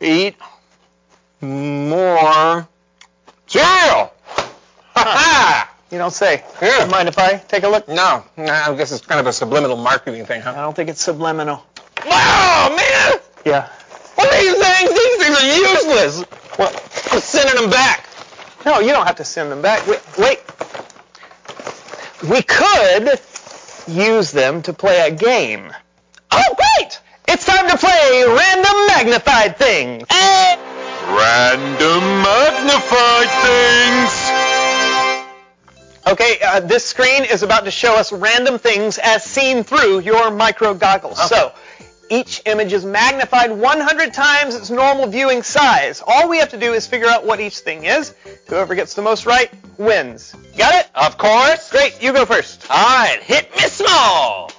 eat 0.00 0.36
more 1.42 2.66
cereal. 3.46 4.14
Ha 4.94 5.70
You 5.90 5.98
don't 5.98 6.10
say. 6.12 6.42
Yeah. 6.62 6.86
Mind 6.86 7.08
if 7.08 7.18
I 7.18 7.36
take 7.36 7.64
a 7.64 7.68
look? 7.68 7.88
No, 7.88 8.24
no, 8.38 8.52
I 8.52 8.74
guess 8.74 8.90
it's 8.90 9.04
kind 9.04 9.20
of 9.20 9.26
a 9.26 9.34
subliminal 9.34 9.76
marketing 9.76 10.24
thing, 10.24 10.40
huh? 10.40 10.52
I 10.52 10.62
don't 10.62 10.74
think 10.74 10.88
it's 10.88 11.02
subliminal. 11.02 11.62
Oh 12.06 12.74
man! 12.74 13.20
Yeah. 13.44 13.68
What 14.14 14.32
are 14.32 14.40
these 14.40 14.54
things? 14.54 14.90
These 14.90 15.16
things 15.22 15.36
are 15.36 15.56
useless. 15.58 16.24
Well, 16.58 16.72
I'm 17.12 17.20
sending 17.20 17.60
them 17.60 17.70
back. 17.70 18.08
no, 18.64 18.80
you 18.80 18.92
don't 18.92 19.06
have 19.06 19.16
to 19.16 19.24
send 19.24 19.52
them 19.52 19.60
back. 19.60 19.86
Wait, 19.86 20.00
wait. 20.18 20.40
We 22.30 22.42
could 22.42 23.20
use 23.86 24.32
them 24.32 24.62
to 24.62 24.72
play 24.72 25.06
a 25.06 25.10
game. 25.10 25.72
Oh, 26.32 26.56
great! 26.56 27.00
It's 27.28 27.44
time 27.44 27.68
to 27.68 27.76
play 27.76 28.24
Random 28.26 28.86
Magnified 28.88 29.56
Things. 29.56 30.04
Random 31.06 32.02
magnified 32.22 33.30
things. 33.46 34.10
Okay, 36.08 36.38
uh, 36.44 36.60
this 36.60 36.84
screen 36.84 37.24
is 37.24 37.44
about 37.44 37.64
to 37.64 37.70
show 37.70 37.94
us 37.94 38.12
random 38.12 38.58
things 38.58 38.98
as 38.98 39.22
seen 39.22 39.62
through 39.62 40.00
your 40.00 40.32
micro 40.32 40.74
goggles. 40.74 41.28
So, 41.28 41.52
each 42.10 42.42
image 42.46 42.72
is 42.72 42.84
magnified 42.84 43.50
100 43.50 44.14
times 44.14 44.54
its 44.54 44.70
normal 44.70 45.06
viewing 45.06 45.42
size. 45.42 46.02
All 46.06 46.28
we 46.28 46.38
have 46.38 46.50
to 46.50 46.58
do 46.58 46.72
is 46.72 46.86
figure 46.86 47.08
out 47.08 47.26
what 47.26 47.40
each 47.40 47.58
thing 47.58 47.84
is. 47.84 48.14
Whoever 48.48 48.74
gets 48.74 48.94
the 48.94 49.02
most 49.02 49.26
right 49.26 49.50
wins. 49.78 50.34
Got 50.56 50.74
it? 50.74 50.90
Of 50.94 51.18
course. 51.18 51.70
Great, 51.70 52.00
you 52.02 52.12
go 52.12 52.24
first. 52.24 52.66
All 52.70 52.76
right, 52.76 53.20
hit 53.22 53.50
me 53.56 53.62
small. 53.62 54.50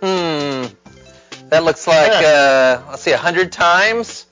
Hmm. 0.00 0.66
That 1.50 1.64
looks 1.64 1.86
like 1.86 2.12
uh, 2.12 2.82
let's 2.90 3.02
see, 3.02 3.10
a 3.12 3.18
hundred 3.18 3.52
times. 3.52 4.26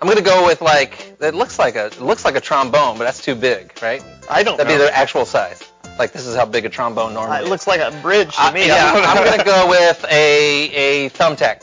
I'm 0.00 0.08
gonna 0.08 0.22
go 0.22 0.46
with 0.46 0.60
like 0.62 1.16
it 1.20 1.34
looks 1.34 1.58
like 1.58 1.76
a 1.76 1.86
it 1.86 2.00
looks 2.00 2.24
like 2.24 2.34
a 2.34 2.40
trombone, 2.40 2.98
but 2.98 3.04
that's 3.04 3.22
too 3.22 3.34
big, 3.34 3.72
right? 3.82 4.02
I 4.28 4.42
don't 4.42 4.56
think 4.56 4.68
That'd 4.68 4.80
know. 4.80 4.86
be 4.86 4.90
the 4.90 4.96
actual 4.96 5.24
size. 5.24 5.62
Like 5.98 6.12
this 6.12 6.26
is 6.26 6.36
how 6.36 6.44
big 6.46 6.64
a 6.64 6.68
trombone 6.68 7.14
normally 7.14 7.38
Uh, 7.38 7.40
it 7.40 7.44
is. 7.44 7.50
looks 7.50 7.66
like 7.66 7.80
a 7.80 7.90
bridge 8.02 8.34
to 8.36 8.42
Uh, 8.42 8.52
me. 8.52 8.66
yeah, 8.66 8.86
I 8.86 8.92
don't 8.92 9.02
know. 9.02 9.08
I'm 9.08 9.24
gonna 9.30 9.44
go 9.44 9.66
with 9.68 10.04
a 10.10 10.70
a 11.06 11.10
thumbtack. 11.10 11.62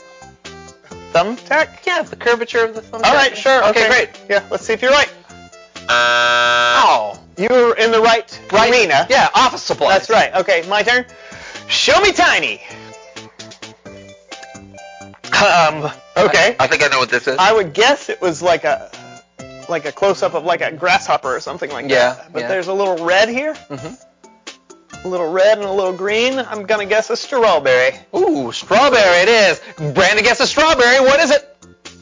thumbtack. 1.12 1.68
Yeah, 1.86 2.02
the 2.02 2.16
curvature 2.16 2.64
of 2.64 2.74
the 2.74 2.80
thumbtack. 2.82 3.04
All 3.06 3.14
right, 3.14 3.36
sure. 3.38 3.64
Okay, 3.68 3.86
great. 3.88 4.10
Yeah, 4.28 4.42
let's 4.50 4.66
see 4.66 4.72
if 4.72 4.82
you're 4.82 4.90
right. 4.90 5.08
Oh, 5.88 7.18
you 7.36 7.46
were 7.50 7.74
in 7.76 7.92
the 7.92 8.00
right, 8.00 8.40
right. 8.52 8.70
arena. 8.72 9.06
Yeah, 9.08 9.28
office 9.34 9.62
supplies. 9.62 10.06
That's 10.06 10.10
right. 10.10 10.34
Okay, 10.34 10.64
my 10.68 10.82
turn. 10.82 11.04
Show 11.68 12.00
me 12.00 12.10
tiny. 12.12 12.60
Um. 15.34 15.90
Okay. 16.16 16.56
I 16.60 16.66
think 16.68 16.82
I 16.82 16.88
know 16.88 16.98
what 17.00 17.10
this 17.10 17.26
is. 17.26 17.36
I 17.38 17.52
would 17.52 17.72
guess 17.74 18.08
it 18.08 18.20
was 18.20 18.40
like 18.40 18.64
a 18.64 18.90
like 19.68 19.84
a 19.84 19.92
close 19.92 20.22
up 20.22 20.34
of 20.34 20.44
like 20.44 20.60
a 20.60 20.70
grasshopper 20.72 21.34
or 21.34 21.40
something 21.40 21.70
like 21.70 21.86
that. 21.88 21.90
Yeah, 21.90 22.14
that. 22.14 22.32
But 22.32 22.42
yeah. 22.42 22.48
there's 22.48 22.68
a 22.68 22.72
little 22.72 23.04
red 23.04 23.28
here. 23.28 23.54
Mhm. 23.54 23.98
A 25.04 25.08
little 25.08 25.30
red 25.30 25.58
and 25.58 25.66
a 25.66 25.72
little 25.72 25.92
green. 25.92 26.38
I'm 26.38 26.64
gonna 26.64 26.86
guess 26.86 27.10
a 27.10 27.16
strawberry. 27.16 27.94
Ooh, 28.16 28.50
strawberry 28.52 29.18
it 29.22 29.28
is. 29.28 29.60
Brandon 29.92 30.24
gets 30.24 30.40
a 30.40 30.46
strawberry. 30.46 31.00
What 31.00 31.20
is 31.20 31.30
it? 31.30 31.50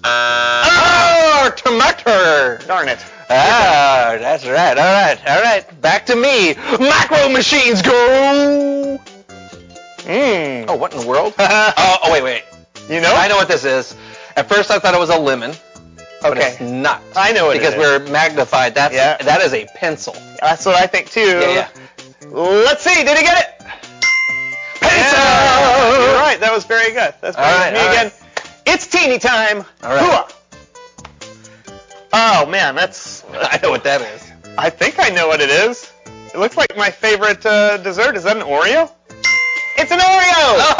oh, 0.05 1.53
tomato. 1.57 2.59
Darn 2.67 2.89
it. 2.89 2.99
Ah, 3.29 4.17
that's 4.19 4.47
right. 4.47 4.77
All 4.79 4.85
right, 4.85 5.19
all 5.27 5.43
right. 5.43 5.81
Back 5.81 6.07
to 6.07 6.17
me. 6.17 6.55
Macro 6.79 7.29
machines 7.31 7.83
go. 7.83 9.01
Mmm. 9.99 10.67
Oh, 10.69 10.77
what 10.77 10.93
in 10.93 11.01
the 11.01 11.07
world? 11.07 11.35
oh, 11.39 11.97
oh, 12.05 12.13
wait, 12.13 12.23
wait. 12.23 12.45
You 12.89 13.01
know? 13.01 13.13
I 13.15 13.29
know 13.29 13.37
what 13.37 13.49
this 13.49 13.65
is. 13.65 13.97
At 14.37 14.49
first, 14.49 14.71
I 14.71 14.79
thought 14.79 14.95
it 14.95 15.01
was 15.01 15.11
a 15.11 15.19
lemon. 15.19 15.51
Okay. 15.51 15.57
But 16.23 16.39
it's 16.39 16.61
not. 16.61 17.03
I 17.17 17.33
know 17.33 17.47
what 17.47 17.57
it 17.57 17.61
because 17.61 17.75
is. 17.75 17.81
we're 17.81 17.99
magnified. 18.13 18.75
That's 18.75 18.95
Yeah. 18.95 19.17
that 19.19 19.41
is 19.41 19.53
a 19.55 19.67
pencil. 19.75 20.15
That's 20.41 20.65
what 20.67 20.77
I 20.77 20.87
think 20.87 21.11
too. 21.11 21.21
Yeah, 21.21 21.55
yeah. 21.55 21.69
Let's 22.33 22.83
see. 22.83 23.05
Did 23.05 23.17
he 23.19 23.25
get 23.25 23.39
it? 23.39 23.67
Pencil. 24.81 25.19
Yeah, 25.19 25.99
You're 26.01 26.21
right. 26.21 26.41
That 26.41 26.53
was 26.53 26.65
very 26.65 26.93
good. 26.93 27.15
That's 27.21 27.37
All 27.37 27.43
right. 27.43 27.73
Me 27.73 27.81
again. 27.81 28.11
It's 28.67 28.87
teeny 28.87 29.19
time. 29.19 29.65
All 29.83 29.95
right. 29.95 30.33
Oh 32.15 32.47
man, 32.47 32.75
that's. 32.75 33.25
I 33.33 33.59
know 33.63 33.71
what 33.71 33.85
that 33.85 34.01
is. 34.01 34.31
I 34.59 34.71
think 34.71 34.99
I 34.99 35.09
know 35.11 35.29
what 35.29 35.41
it 35.41 35.51
is. 35.51 35.93
It 36.35 36.39
looks 36.39 36.57
like 36.57 36.75
my 36.77 36.91
favorite 36.91 37.45
uh, 37.45 37.77
dessert. 37.79 38.17
Is 38.17 38.25
that 38.25 38.37
an 38.37 38.43
Oreo? 38.43 38.91
It's 39.77 39.91
an 39.91 39.99
Oreo. 39.99 40.75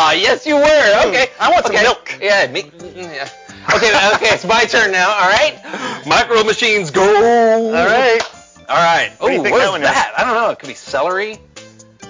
Oh, 0.00 0.12
yes, 0.16 0.46
you 0.46 0.54
were. 0.54 1.08
Okay. 1.08 1.28
I 1.38 1.50
want 1.50 1.66
some 1.66 1.74
okay. 1.74 1.82
milk. 1.82 2.16
Yeah, 2.20 2.50
me. 2.50 2.62
mm, 2.62 2.94
Yeah. 2.94 3.28
Okay, 3.74 3.92
okay, 4.14 4.32
it's 4.32 4.46
my 4.46 4.64
turn 4.64 4.92
now. 4.92 5.10
All 5.10 5.28
right. 5.28 5.60
Micro 6.06 6.42
machines 6.44 6.90
go. 6.90 7.02
All 7.04 7.86
right. 7.86 8.20
All 8.68 8.76
right. 8.76 9.10
What 9.18 9.28
do 9.28 9.34
you 9.34 9.40
Ooh, 9.40 9.42
think 9.44 9.54
what 9.54 9.60
that 9.60 9.74
is 9.80 9.82
that? 9.82 10.12
I 10.18 10.24
don't 10.24 10.34
know. 10.34 10.50
It 10.50 10.58
could 10.58 10.68
be 10.68 10.74
celery. 10.74 11.38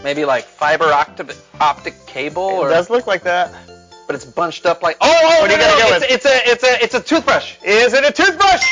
Maybe 0.03 0.25
like 0.25 0.45
fiber 0.45 0.87
optic 0.87 1.35
optic 1.61 1.95
cable, 2.07 2.49
It 2.51 2.67
or 2.67 2.69
does 2.71 2.89
look 2.91 3.07
like 3.07 3.23
that. 3.25 3.53
but 4.07 4.15
it's 4.17 4.25
bunched 4.25 4.65
up 4.67 4.83
like. 4.83 4.97
Oh, 5.01 5.09
oh, 5.11 5.41
What 5.43 5.49
no, 5.51 5.55
you 5.55 5.61
no, 5.61 5.79
no, 5.79 5.89
go 5.91 5.97
it's, 5.97 6.25
it's 6.25 6.27
a 6.27 6.51
it's 6.51 6.65
a 6.65 6.85
it's 6.85 6.95
a 6.95 7.01
toothbrush. 7.01 7.57
Is 7.65 7.93
it 7.95 8.05
a 8.05 8.13
toothbrush? 8.13 8.65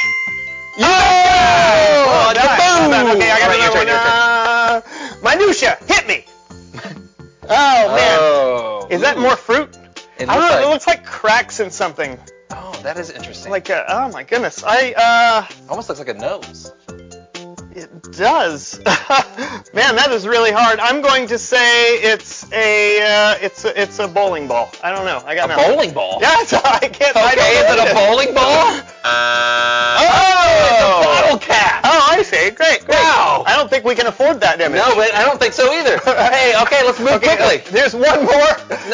Oh, 0.78 2.04
Well 2.06 2.34
done. 2.34 2.90
Well. 2.90 3.16
Okay, 3.16 3.30
I 3.30 3.38
got 3.38 3.42
All 3.42 3.48
right, 3.48 3.58
your 3.58 3.82
another 3.82 3.86
turn, 3.86 3.88
one. 3.88 5.36
Uh, 5.38 5.38
minutia, 5.38 5.78
hit 5.86 6.06
me. 6.06 6.24
Oh 7.48 7.48
man, 7.94 8.18
Oh. 8.20 8.86
is 8.90 9.00
that 9.02 9.16
ooh. 9.16 9.20
more 9.20 9.36
fruit? 9.36 9.78
It 10.18 10.28
I 10.28 10.34
don't 10.36 10.48
know. 10.50 10.66
It 10.68 10.72
looks 10.72 10.86
like 10.88 11.04
cracks 11.06 11.60
in 11.60 11.70
something. 11.70 12.18
Oh, 12.50 12.72
that 12.82 12.96
is 12.98 13.10
interesting. 13.10 13.52
Like, 13.52 13.70
uh, 13.70 13.84
oh 13.88 14.08
my 14.10 14.24
goodness. 14.24 14.64
I 14.66 14.92
uh, 14.96 15.46
almost 15.68 15.88
looks 15.88 16.00
like 16.00 16.08
a 16.08 16.14
nose. 16.14 16.72
Yeah, 17.76 17.86
does. 18.12 18.78
Man, 19.74 19.94
that 19.96 20.08
is 20.10 20.26
really 20.26 20.50
hard. 20.50 20.78
I'm 20.80 21.02
going 21.02 21.26
to 21.28 21.38
say 21.38 21.96
it's 21.96 22.50
a 22.52 23.00
uh, 23.02 23.34
it's 23.42 23.64
a, 23.64 23.80
it's 23.80 23.98
a 23.98 24.08
bowling 24.08 24.48
ball. 24.48 24.72
I 24.82 24.90
don't 24.92 25.04
know. 25.04 25.22
I 25.26 25.34
got 25.34 25.50
A 25.50 25.56
nothing. 25.56 25.70
bowling 25.74 25.92
ball? 25.92 26.18
Yeah, 26.22 26.34
I 26.38 26.88
can't. 26.92 27.16
I 27.16 27.32
Okay, 27.32 27.62
don't 27.62 27.78
is 27.78 27.86
it 27.86 27.92
a 27.92 27.94
bowling 27.94 28.34
ball? 28.34 28.80
Oh, 29.04 30.02
It's 30.66 30.82
a 30.82 31.04
bottle 31.06 31.38
cap. 31.38 31.80
Oh, 31.84 32.08
I 32.10 32.22
see. 32.22 32.50
Great, 32.50 32.80
great. 32.84 32.88
Wow. 32.96 33.44
I 33.46 33.54
don't 33.56 33.68
think 33.68 33.84
we 33.84 33.94
can 33.94 34.06
afford 34.06 34.40
that 34.40 34.60
image. 34.60 34.78
No, 34.78 34.94
but 34.94 35.12
I 35.14 35.24
don't 35.24 35.38
think 35.38 35.52
so 35.52 35.70
either. 35.72 35.98
hey, 36.32 36.54
okay, 36.62 36.84
let's 36.84 36.98
move 36.98 37.10
Okay, 37.12 37.36
quickly. 37.36 37.60
uh, 37.60 37.70
there's 37.72 37.94
one 37.94 38.24
more. 38.24 38.52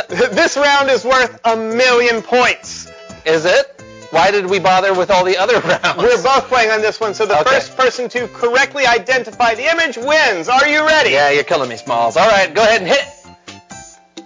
This 0.09 0.57
round 0.57 0.91
is 0.91 1.05
worth 1.05 1.41
a 1.45 1.57
million 1.57 2.23
points. 2.23 2.91
Is 3.25 3.45
it? 3.45 3.82
Why 4.13 4.31
did 4.31 4.45
we 4.47 4.59
bother 4.59 4.93
with 4.93 5.11
all 5.11 5.25
the 5.25 5.39
other 5.39 5.59
rounds? 5.71 5.97
We're 5.97 6.23
both 6.23 6.47
playing 6.49 6.71
on 6.71 6.83
this 6.83 7.01
one, 7.01 7.15
so 7.15 7.25
the 7.25 7.41
Okay. 7.41 7.51
first 7.51 7.77
person 7.77 8.09
to 8.11 8.29
correctly 8.29 8.87
identify 8.87 9.55
the 9.55 9.71
image 9.73 9.97
wins. 9.97 10.49
Are 10.49 10.69
you 10.69 10.87
ready? 10.87 11.11
Yeah, 11.11 11.31
you're 11.31 11.45
killing 11.45 11.71
me, 11.71 11.77
Smalls. 11.77 12.17
All 12.19 12.29
right, 12.29 12.53
go 12.55 12.63
ahead 12.63 12.83
and 12.83 12.89
hit. 12.91 13.05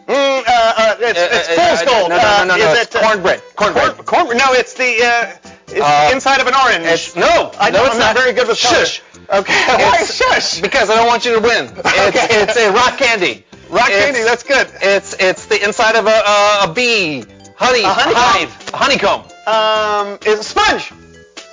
Mm, 0.08 0.12
uh, 0.12 0.42
uh, 0.48 0.96
it's, 1.00 1.18
Uh, 1.18 1.28
it's 1.32 1.48
uh, 1.48 1.54
fool's 1.54 1.80
uh, 1.82 1.84
gold. 1.84 2.10
No, 2.10 2.16
no, 2.16 2.22
no, 2.22 2.28
Uh, 2.28 2.44
no, 2.44 2.56
no. 2.56 2.72
is 2.72 2.78
It's 2.82 2.94
it, 2.94 3.02
uh, 3.02 3.06
cornbread. 3.08 3.42
Cornbread. 3.56 3.96
Corn, 4.04 4.26
corn, 4.26 4.36
no, 4.36 4.52
it's 4.54 4.74
the 4.74 5.02
uh, 5.04 5.36
it's 5.68 5.80
Uh, 5.80 6.10
inside 6.12 6.40
of 6.40 6.46
an 6.48 6.54
orange. 6.54 6.84
It's, 6.86 7.16
no, 7.16 7.52
I 7.58 7.70
no, 7.70 7.78
know 7.78 7.84
it's 7.86 7.94
I'm 7.94 8.00
not 8.00 8.16
very 8.16 8.32
good 8.32 8.46
with 8.48 8.58
Shush. 8.58 9.02
Okay, 9.32 9.52
why 9.66 10.04
shush? 10.04 10.60
Because 10.60 10.90
I 10.90 10.96
don't 10.96 11.08
want 11.08 11.24
you 11.24 11.34
to 11.34 11.40
win. 11.40 11.64
It's, 11.76 12.16
Okay. 12.16 12.26
it's 12.42 12.56
a 12.56 12.70
rock 12.72 12.98
candy. 12.98 13.44
Rock 13.70 13.88
It's- 13.90 14.04
candy, 14.04 14.22
that's 14.22 14.42
good. 14.44 14.68
It's 14.82 15.14
it's 15.18 15.46
the 15.46 15.62
inside 15.64 15.96
of 15.96 16.06
a 16.06 16.18
a, 16.34 16.70
a 16.70 16.72
bee, 16.72 17.24
honey, 17.56 17.82
A 17.82 17.88
honeycomb? 17.88 18.14
hive, 18.14 18.70
honeycomb. 18.74 19.22
Um, 19.46 20.18
it's 20.22 20.40
a 20.40 20.44
sponge. 20.44 20.92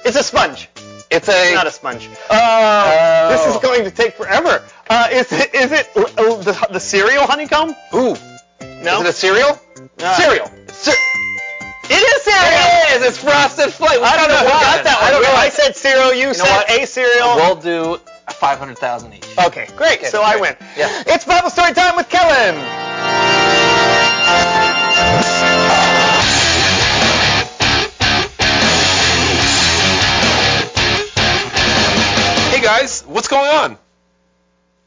It's 0.06 0.18
a 0.18 0.24
sponge. 0.24 0.68
It's 1.12 1.30
a 1.30 1.54
Not 1.54 1.68
a 1.68 1.72
sponge. 1.72 2.10
Uh, 2.30 3.30
this 3.30 3.46
is 3.56 3.62
going 3.62 3.84
to 3.84 3.92
take 3.92 4.14
forever. 4.16 4.64
Uh, 4.90 5.08
is 5.12 5.32
it 5.32 5.54
is 5.54 5.72
it 5.72 5.88
uh, 5.96 6.04
the, 6.42 6.68
the 6.72 6.80
cereal 6.80 7.28
honeycomb? 7.28 7.76
ooh. 7.94 8.16
No. 8.82 9.00
Is 9.00 9.02
it 9.02 9.08
a 9.10 9.14
cereal? 9.14 9.60
Cereal. 10.00 10.48
Cer- 10.68 10.92
It 11.90 12.02
is 12.02 12.22
cereal. 12.24 12.50
it 12.50 13.02
is. 13.02 13.08
It's 13.10 13.18
frosted 13.20 13.72
flakes. 13.72 14.02
I 14.02 14.18
don't 14.18 14.28
know 14.30 14.38
who 14.40 14.50
got 14.50 14.84
that 14.84 14.98
one. 15.00 15.08
I 15.08 15.12
don't 15.12 15.22
know. 15.22 15.34
I 15.36 15.50
said 15.50 15.76
cereal. 15.76 16.14
You, 16.14 16.28
know 16.28 16.34
said 16.34 16.66
a 16.82 16.86
cereal. 16.88 17.36
We'll 17.36 17.56
do 17.56 17.98
five 18.32 18.58
hundred 18.58 18.80
thousand 18.80 19.14
each. 19.14 19.28
Okay, 19.38 19.68
great. 19.76 20.00
Okay, 20.00 20.08
so 20.10 20.22
I 20.24 20.36
win. 20.38 20.56
Yeah. 20.76 21.04
It's 21.08 21.26
Bible 21.26 21.50
story 21.52 21.74
time 21.74 21.96
with 21.96 22.10
Kellen. 22.10 22.58
Guys, 32.64 33.02
what's 33.02 33.28
going 33.28 33.50
on? 33.50 33.78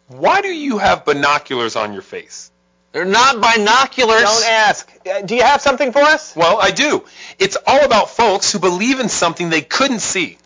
Why 0.08 0.40
do 0.40 0.48
you 0.48 0.78
have 0.78 1.04
binoculars 1.04 1.76
on 1.76 1.92
your 1.92 2.02
face? 2.02 2.50
They're 2.92 3.04
not 3.04 3.40
binoculars. 3.40 4.22
Don't 4.22 4.48
ask. 4.48 4.90
Uh, 5.06 5.20
do 5.20 5.36
you 5.36 5.42
have 5.42 5.60
something 5.60 5.92
for 5.92 6.00
us? 6.00 6.34
Well, 6.34 6.58
I 6.60 6.70
do. 6.70 7.04
It's 7.38 7.58
all 7.66 7.84
about 7.84 8.10
folks 8.10 8.50
who 8.50 8.58
believe 8.58 9.00
in 9.00 9.10
something 9.10 9.50
they 9.50 9.60
couldn't 9.60 10.00
see. 10.00 10.38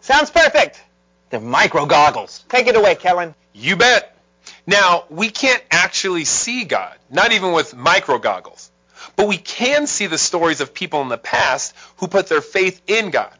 Sounds 0.00 0.30
perfect. 0.30 0.82
They're 1.30 1.40
micro 1.40 1.86
goggles. 1.86 2.44
Take 2.48 2.66
it 2.66 2.74
away, 2.74 2.96
Kellen. 2.96 3.36
You 3.52 3.76
bet. 3.76 4.16
Now, 4.66 5.04
we 5.10 5.30
can't 5.30 5.62
actually 5.70 6.24
see 6.24 6.64
God, 6.64 6.96
not 7.08 7.32
even 7.32 7.52
with 7.52 7.76
micro 7.76 8.18
goggles. 8.18 8.70
But 9.14 9.28
we 9.28 9.36
can 9.36 9.86
see 9.86 10.08
the 10.08 10.18
stories 10.18 10.60
of 10.60 10.74
people 10.74 11.02
in 11.02 11.08
the 11.08 11.18
past 11.18 11.74
who 11.98 12.08
put 12.08 12.26
their 12.26 12.40
faith 12.40 12.82
in 12.88 13.10
God. 13.10 13.32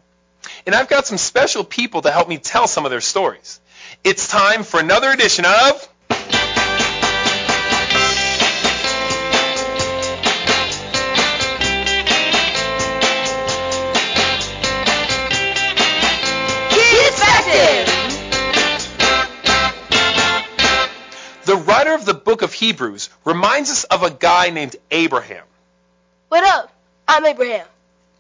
And 0.65 0.75
I've 0.75 0.89
got 0.89 1.07
some 1.07 1.19
special 1.19 1.65
people 1.65 2.03
to 2.03 2.11
help 2.11 2.29
me 2.29 2.39
tell 2.39 2.69
some 2.69 2.85
of 2.85 2.91
their 2.91 3.01
stories. 3.01 3.61
It's 4.05 4.29
time 4.29 4.63
for 4.63 4.79
another 4.81 5.11
edition 5.11 5.45
of! 5.45 5.89
The 21.45 21.57
writer 21.57 21.93
of 21.93 22.05
the 22.05 22.15
book 22.15 22.43
of 22.43 22.53
Hebrews 22.53 23.11
reminds 23.25 23.69
us 23.69 23.85
of 23.85 24.05
a 24.05 24.11
guy 24.11 24.51
named 24.51 24.77
Abraham. 24.91 25.45
What 26.29 26.45
up? 26.45 26.73
I'm 27.07 27.27
Abraham. 27.27 27.67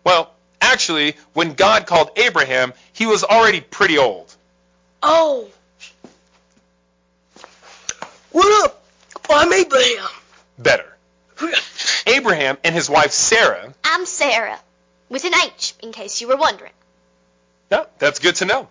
Well, 0.04 0.34
actually, 0.62 1.16
when 1.34 1.52
God 1.52 1.86
called 1.86 2.10
Abraham, 2.16 2.72
he 2.92 3.06
was 3.06 3.24
already 3.24 3.60
pretty 3.60 3.98
old. 3.98 4.34
Oh. 5.02 5.48
What 8.30 8.64
up? 8.64 8.82
Oh, 9.28 9.36
I'm 9.36 9.52
Abraham. 9.52 10.08
Better. 10.58 10.86
Abraham 12.06 12.56
and 12.64 12.74
his 12.74 12.88
wife 12.88 13.10
Sarah, 13.10 13.74
I'm 13.84 14.06
Sarah, 14.06 14.58
with 15.08 15.24
an 15.24 15.32
H, 15.44 15.74
in 15.82 15.92
case 15.92 16.20
you 16.20 16.28
were 16.28 16.36
wondering. 16.36 16.72
no, 17.70 17.86
that's 17.98 18.20
good 18.20 18.36
to 18.36 18.44
know. 18.44 18.68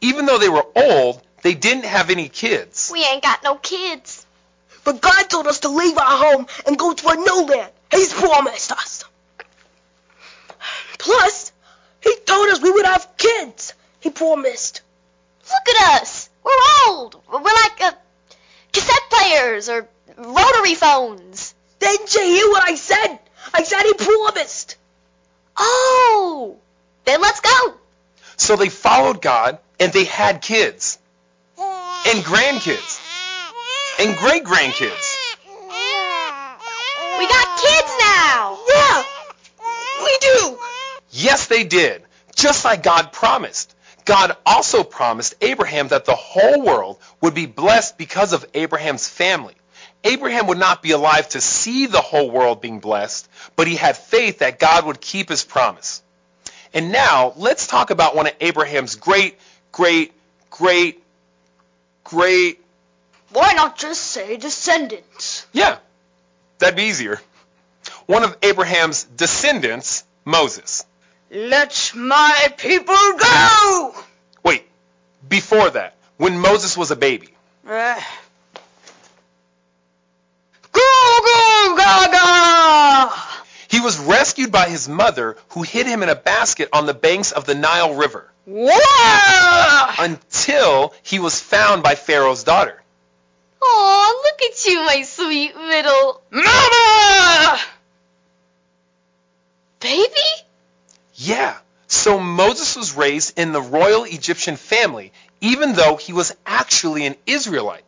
Even 0.00 0.26
though 0.26 0.38
they 0.38 0.48
were 0.48 0.64
old, 0.76 1.20
they 1.42 1.54
didn't 1.54 1.84
have 1.84 2.10
any 2.10 2.28
kids. 2.28 2.90
We 2.92 3.04
ain't 3.04 3.22
got 3.22 3.42
no 3.42 3.56
kids. 3.56 4.24
But 4.84 5.00
God 5.00 5.24
told 5.28 5.46
us 5.46 5.60
to 5.60 5.68
leave 5.68 5.98
our 5.98 6.04
home 6.24 6.46
and 6.66 6.78
go 6.78 6.92
to 6.94 7.08
a 7.08 7.16
new 7.16 7.46
land. 7.46 7.72
He's 7.90 8.12
promised 8.12 8.70
us. 8.72 8.97
Plus, 11.08 11.52
he 12.02 12.14
told 12.26 12.50
us 12.50 12.60
we 12.60 12.70
would 12.70 12.84
have 12.84 13.16
kids. 13.16 13.72
He 14.00 14.10
promised. 14.10 14.82
Look 15.48 15.74
at 15.74 16.02
us. 16.02 16.28
We're 16.44 16.52
old. 16.86 17.16
We're 17.32 17.40
like 17.40 17.80
uh, 17.80 17.92
cassette 18.70 19.08
players 19.08 19.70
or 19.70 19.88
rotary 20.18 20.74
phones. 20.74 21.54
Didn't 21.78 22.14
you 22.14 22.20
hear 22.20 22.50
what 22.50 22.62
I 22.62 22.74
said? 22.74 23.18
I 23.54 23.62
said 23.62 23.84
he 23.84 23.94
promised. 23.94 24.76
Oh, 25.56 26.58
then 27.06 27.22
let's 27.22 27.40
go. 27.40 27.74
So 28.36 28.56
they 28.56 28.68
followed 28.68 29.22
God 29.22 29.60
and 29.80 29.90
they 29.90 30.04
had 30.04 30.42
kids. 30.42 30.98
And 31.58 32.22
grandkids. 32.22 33.00
And 33.98 34.14
great 34.18 34.44
grandkids. 34.44 35.14
We 37.18 37.26
got 37.26 37.60
kids 37.62 37.92
now. 37.98 38.58
Yeah, 38.68 39.04
we 40.04 40.18
do. 40.20 40.58
Yes, 41.18 41.48
they 41.48 41.64
did. 41.64 42.02
Just 42.36 42.64
like 42.64 42.84
God 42.84 43.12
promised. 43.12 43.74
God 44.04 44.36
also 44.46 44.84
promised 44.84 45.34
Abraham 45.40 45.88
that 45.88 46.04
the 46.04 46.14
whole 46.14 46.62
world 46.62 46.98
would 47.20 47.34
be 47.34 47.46
blessed 47.46 47.98
because 47.98 48.32
of 48.32 48.46
Abraham's 48.54 49.08
family. 49.08 49.54
Abraham 50.04 50.46
would 50.46 50.58
not 50.58 50.80
be 50.80 50.92
alive 50.92 51.28
to 51.30 51.40
see 51.40 51.86
the 51.86 52.00
whole 52.00 52.30
world 52.30 52.60
being 52.60 52.78
blessed, 52.78 53.28
but 53.56 53.66
he 53.66 53.74
had 53.74 53.96
faith 53.96 54.38
that 54.38 54.60
God 54.60 54.86
would 54.86 55.00
keep 55.00 55.28
his 55.28 55.42
promise. 55.42 56.02
And 56.72 56.92
now, 56.92 57.32
let's 57.36 57.66
talk 57.66 57.90
about 57.90 58.14
one 58.14 58.28
of 58.28 58.34
Abraham's 58.40 58.94
great, 58.94 59.38
great, 59.72 60.12
great, 60.50 61.02
great, 62.04 62.60
Why 63.32 63.54
not 63.54 63.76
just 63.76 64.00
say 64.02 64.36
descendants? 64.36 65.48
yeah, 65.52 65.78
that'd 66.58 66.76
be 66.76 66.84
easier. 66.84 67.20
One 68.06 68.22
of 68.22 68.36
Abraham's 68.42 69.02
descendants, 69.02 70.04
Moses. 70.24 70.86
Let 71.30 71.92
my 71.94 72.54
people 72.56 72.94
go. 72.94 73.94
Wait, 74.42 74.64
before 75.28 75.68
that, 75.70 75.94
when 76.16 76.38
Moses 76.38 76.76
was 76.76 76.90
a 76.90 76.96
baby. 76.96 77.28
Uh. 77.68 78.00
Go, 80.72 80.80
go, 81.24 81.74
gaga! 81.76 83.14
He 83.68 83.80
was 83.80 83.98
rescued 83.98 84.50
by 84.50 84.70
his 84.70 84.88
mother, 84.88 85.36
who 85.50 85.62
hid 85.62 85.86
him 85.86 86.02
in 86.02 86.08
a 86.08 86.14
basket 86.14 86.70
on 86.72 86.86
the 86.86 86.94
banks 86.94 87.32
of 87.32 87.44
the 87.44 87.54
Nile 87.54 87.94
River, 87.94 88.30
Whoa! 88.46 89.94
until 89.98 90.94
he 91.02 91.18
was 91.18 91.38
found 91.38 91.82
by 91.82 91.94
Pharaoh's 91.94 92.44
daughter. 92.44 92.82
Aw, 93.60 94.22
look 94.24 94.50
at 94.50 94.64
you, 94.64 94.82
my 94.86 95.02
sweet 95.02 95.54
little 95.54 96.22
Mama! 96.30 97.58
baby. 99.80 100.47
Yeah, 101.20 101.56
so 101.88 102.20
Moses 102.20 102.76
was 102.76 102.94
raised 102.94 103.36
in 103.40 103.50
the 103.50 103.60
royal 103.60 104.04
Egyptian 104.04 104.54
family, 104.54 105.12
even 105.40 105.72
though 105.72 105.96
he 105.96 106.12
was 106.12 106.32
actually 106.46 107.06
an 107.06 107.16
Israelite. 107.26 107.82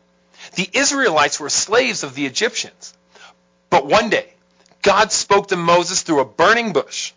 The 0.55 0.69
Israelites 0.73 1.39
were 1.39 1.49
slaves 1.49 2.03
of 2.03 2.13
the 2.13 2.25
Egyptians. 2.25 2.93
But 3.69 3.85
one 3.85 4.09
day, 4.09 4.33
God 4.81 5.13
spoke 5.13 5.47
to 5.47 5.55
Moses 5.55 6.01
through 6.01 6.19
a 6.19 6.25
burning 6.25 6.73
bush. 6.73 7.13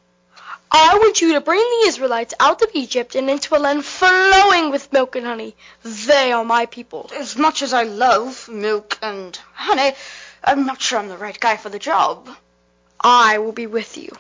I 0.71 0.99
want 0.99 1.21
you 1.21 1.33
to 1.33 1.41
bring 1.41 1.59
the 1.59 1.89
Israelites 1.89 2.35
out 2.39 2.63
of 2.63 2.71
Egypt 2.75 3.17
and 3.17 3.29
into 3.29 3.57
a 3.57 3.59
land 3.59 3.85
flowing 3.85 4.71
with 4.71 4.93
milk 4.93 5.17
and 5.17 5.27
honey. 5.27 5.57
They 5.83 6.31
are 6.31 6.45
my 6.45 6.67
people. 6.67 7.11
As 7.17 7.37
much 7.37 7.61
as 7.63 7.73
I 7.73 7.83
love 7.83 8.49
milk 8.49 8.99
and 9.03 9.37
honey, 9.53 9.97
I'm 10.45 10.65
not 10.65 10.81
sure 10.81 11.01
I'm 11.01 11.09
the 11.09 11.17
right 11.17 11.39
guy 11.41 11.57
for 11.57 11.71
the 11.71 11.81
job. 11.81 12.29
I 13.01 13.39
will 13.39 13.53
be 13.53 13.67
with 13.67 13.97
you. 13.97 14.17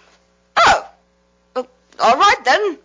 All 1.99 2.16
right 2.16 2.45
then. 2.45 2.79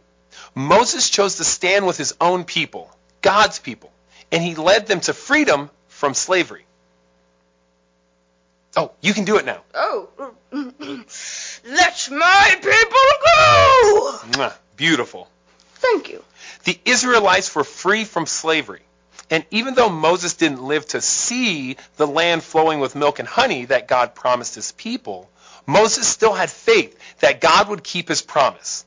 Moses 0.56 1.10
chose 1.10 1.36
to 1.36 1.44
stand 1.44 1.86
with 1.86 1.98
his 1.98 2.14
own 2.20 2.44
people, 2.44 2.96
God's 3.22 3.60
people, 3.60 3.92
and 4.32 4.44
he 4.44 4.56
led 4.56 4.88
them 4.88 5.00
to 5.02 5.14
freedom 5.14 5.70
from 5.88 6.14
slavery. 6.14 6.66
Oh, 8.76 8.92
you 9.02 9.14
can 9.14 9.26
do 9.26 9.38
it 9.38 9.46
now. 9.46 9.62
Oh, 9.74 10.10
let 10.52 12.10
my 12.12 12.56
people 12.62 14.38
go! 14.38 14.52
Beautiful. 14.76 15.28
Thank 15.76 16.10
you. 16.10 16.24
The 16.66 16.80
Israelites 16.86 17.54
were 17.56 17.64
free 17.64 18.06
from 18.06 18.26
slavery. 18.26 18.82
And 19.30 19.46
even 19.52 19.76
though 19.76 19.90
Moses 19.90 20.34
didn't 20.34 20.64
live 20.64 20.86
to 20.88 21.02
see 21.02 21.78
the 21.98 22.08
land 22.08 22.44
flowing 22.44 22.80
with 22.80 22.96
milk 22.96 23.20
and 23.20 23.28
honey 23.28 23.66
that 23.66 23.88
God 23.88 24.16
promised 24.16 24.56
his 24.56 24.72
people, 24.72 25.30
Moses 25.66 26.08
still 26.08 26.34
had 26.34 26.50
faith 26.50 26.98
that 27.20 27.42
God 27.42 27.70
would 27.70 27.84
keep 27.84 28.08
his 28.08 28.22
promise. 28.22 28.86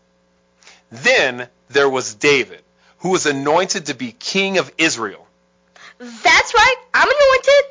Then 0.93 1.49
there 1.71 1.89
was 1.89 2.15
David, 2.15 2.63
who 2.99 3.09
was 3.09 3.25
anointed 3.25 3.87
to 3.87 3.95
be 3.95 4.13
king 4.13 4.59
of 4.59 4.71
Israel. 4.77 5.27
That's 5.99 6.55
right. 6.55 6.77
I'm 6.93 7.09
anointed. 7.09 7.65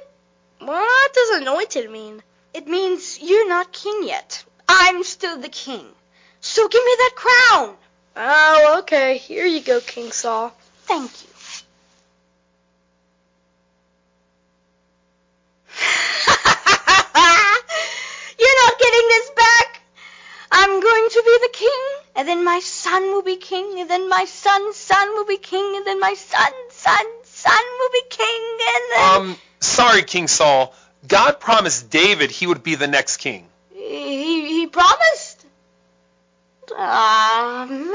What 0.59 1.13
does 1.13 1.41
anointed 1.41 1.91
mean? 1.91 2.23
It 2.53 2.67
means 2.67 3.19
you're 3.21 3.47
not 3.47 3.71
king 3.71 4.01
yet. 4.03 4.43
I'm 4.67 5.03
still 5.03 5.37
the 5.39 5.49
king. 5.49 5.85
So 6.39 6.67
give 6.67 6.83
me 6.83 6.95
that 6.97 7.11
crown. 7.15 7.75
Oh, 8.15 8.79
okay. 8.79 9.17
Here 9.17 9.45
you 9.45 9.61
go, 9.61 9.79
King 9.79 10.11
Saul. 10.11 10.51
Thank 10.85 11.11
you. 11.23 11.29
You're 18.39 18.65
not 18.65 18.79
getting 18.79 19.07
this 19.07 19.29
back. 19.31 19.81
I'm 20.51 20.81
going 20.81 21.09
to 21.09 21.23
be 21.25 21.37
the 21.41 21.49
king, 21.53 21.81
and 22.21 22.29
then 22.29 22.45
my 22.45 22.59
son 22.59 23.01
will 23.01 23.23
be 23.23 23.35
king, 23.35 23.79
and 23.79 23.89
then 23.89 24.07
my 24.07 24.25
son's 24.25 24.75
son 24.75 25.09
will 25.15 25.25
be 25.25 25.37
king, 25.37 25.75
and 25.75 25.87
then 25.87 25.99
my 25.99 26.13
son's 26.13 26.53
son's 26.69 27.27
son 27.27 27.63
will 27.79 27.89
be 27.91 28.03
king, 28.11 28.57
and 28.75 28.83
then. 28.93 29.21
Um, 29.21 29.37
sorry, 29.59 30.03
King 30.03 30.27
Saul. 30.27 30.71
God 31.07 31.39
promised 31.39 31.89
David 31.89 32.29
he 32.29 32.45
would 32.45 32.61
be 32.61 32.75
the 32.75 32.85
next 32.85 33.17
king. 33.17 33.47
He, 33.73 34.59
he 34.59 34.67
promised. 34.67 35.43
Ah, 36.77 37.65
man. 37.67 37.89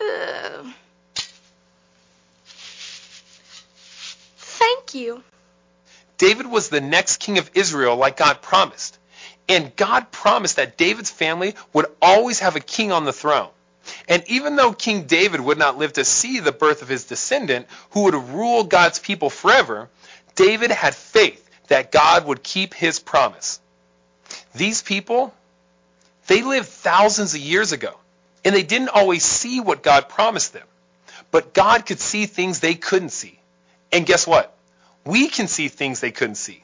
Uh, 0.00 0.72
Thank 4.38 4.94
you. 4.94 5.22
David 6.16 6.46
was 6.46 6.70
the 6.70 6.80
next 6.80 7.18
king 7.18 7.36
of 7.36 7.50
Israel 7.52 7.96
like 7.96 8.16
God 8.16 8.40
promised. 8.40 8.98
And 9.48 9.74
God 9.76 10.10
promised 10.12 10.56
that 10.56 10.76
David's 10.76 11.10
family 11.10 11.54
would 11.72 11.86
always 12.00 12.40
have 12.40 12.56
a 12.56 12.60
king 12.60 12.92
on 12.92 13.04
the 13.04 13.12
throne. 13.12 13.50
And 14.08 14.22
even 14.28 14.56
though 14.56 14.72
King 14.72 15.04
David 15.04 15.40
would 15.40 15.58
not 15.58 15.78
live 15.78 15.94
to 15.94 16.04
see 16.04 16.40
the 16.40 16.52
birth 16.52 16.82
of 16.82 16.88
his 16.88 17.04
descendant, 17.04 17.66
who 17.90 18.04
would 18.04 18.14
rule 18.14 18.64
God's 18.64 18.98
people 18.98 19.30
forever, 19.30 19.88
David 20.34 20.70
had 20.70 20.94
faith 20.94 21.48
that 21.68 21.90
God 21.92 22.26
would 22.26 22.42
keep 22.42 22.74
his 22.74 22.98
promise. 22.98 23.60
These 24.54 24.82
people, 24.82 25.34
they 26.26 26.42
lived 26.42 26.68
thousands 26.68 27.34
of 27.34 27.40
years 27.40 27.72
ago, 27.72 27.94
and 28.44 28.54
they 28.54 28.62
didn't 28.62 28.90
always 28.90 29.24
see 29.24 29.60
what 29.60 29.82
God 29.82 30.08
promised 30.08 30.52
them. 30.52 30.66
But 31.30 31.54
God 31.54 31.86
could 31.86 32.00
see 32.00 32.26
things 32.26 32.60
they 32.60 32.74
couldn't 32.74 33.10
see. 33.10 33.38
And 33.90 34.06
guess 34.06 34.26
what? 34.26 34.54
We 35.04 35.28
can 35.28 35.48
see 35.48 35.68
things 35.68 36.00
they 36.00 36.10
couldn't 36.10 36.36
see. 36.36 36.62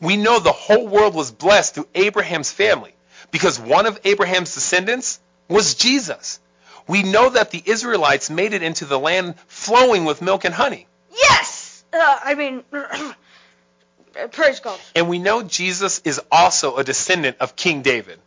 We 0.00 0.16
know 0.16 0.38
the 0.38 0.52
whole 0.52 0.86
world 0.86 1.14
was 1.14 1.30
blessed 1.30 1.74
through 1.74 1.88
Abraham's 1.94 2.50
family 2.50 2.94
because 3.30 3.58
one 3.58 3.86
of 3.86 3.98
Abraham's 4.04 4.54
descendants 4.54 5.20
was 5.48 5.74
Jesus. 5.74 6.40
We 6.86 7.02
know 7.02 7.30
that 7.30 7.50
the 7.50 7.62
Israelites 7.64 8.30
made 8.30 8.52
it 8.52 8.62
into 8.62 8.84
the 8.84 8.98
land 8.98 9.34
flowing 9.46 10.04
with 10.04 10.22
milk 10.22 10.44
and 10.44 10.54
honey. 10.54 10.86
yes! 11.10 11.84
Uh, 11.92 12.18
I 12.24 12.34
mean, 12.34 12.64
praise 14.32 14.60
God. 14.60 14.78
And 14.94 15.08
we 15.08 15.18
know 15.18 15.42
Jesus 15.42 16.00
is 16.04 16.20
also 16.30 16.76
a 16.76 16.84
descendant 16.84 17.36
of 17.40 17.56
King 17.56 17.82
David. 17.82 18.18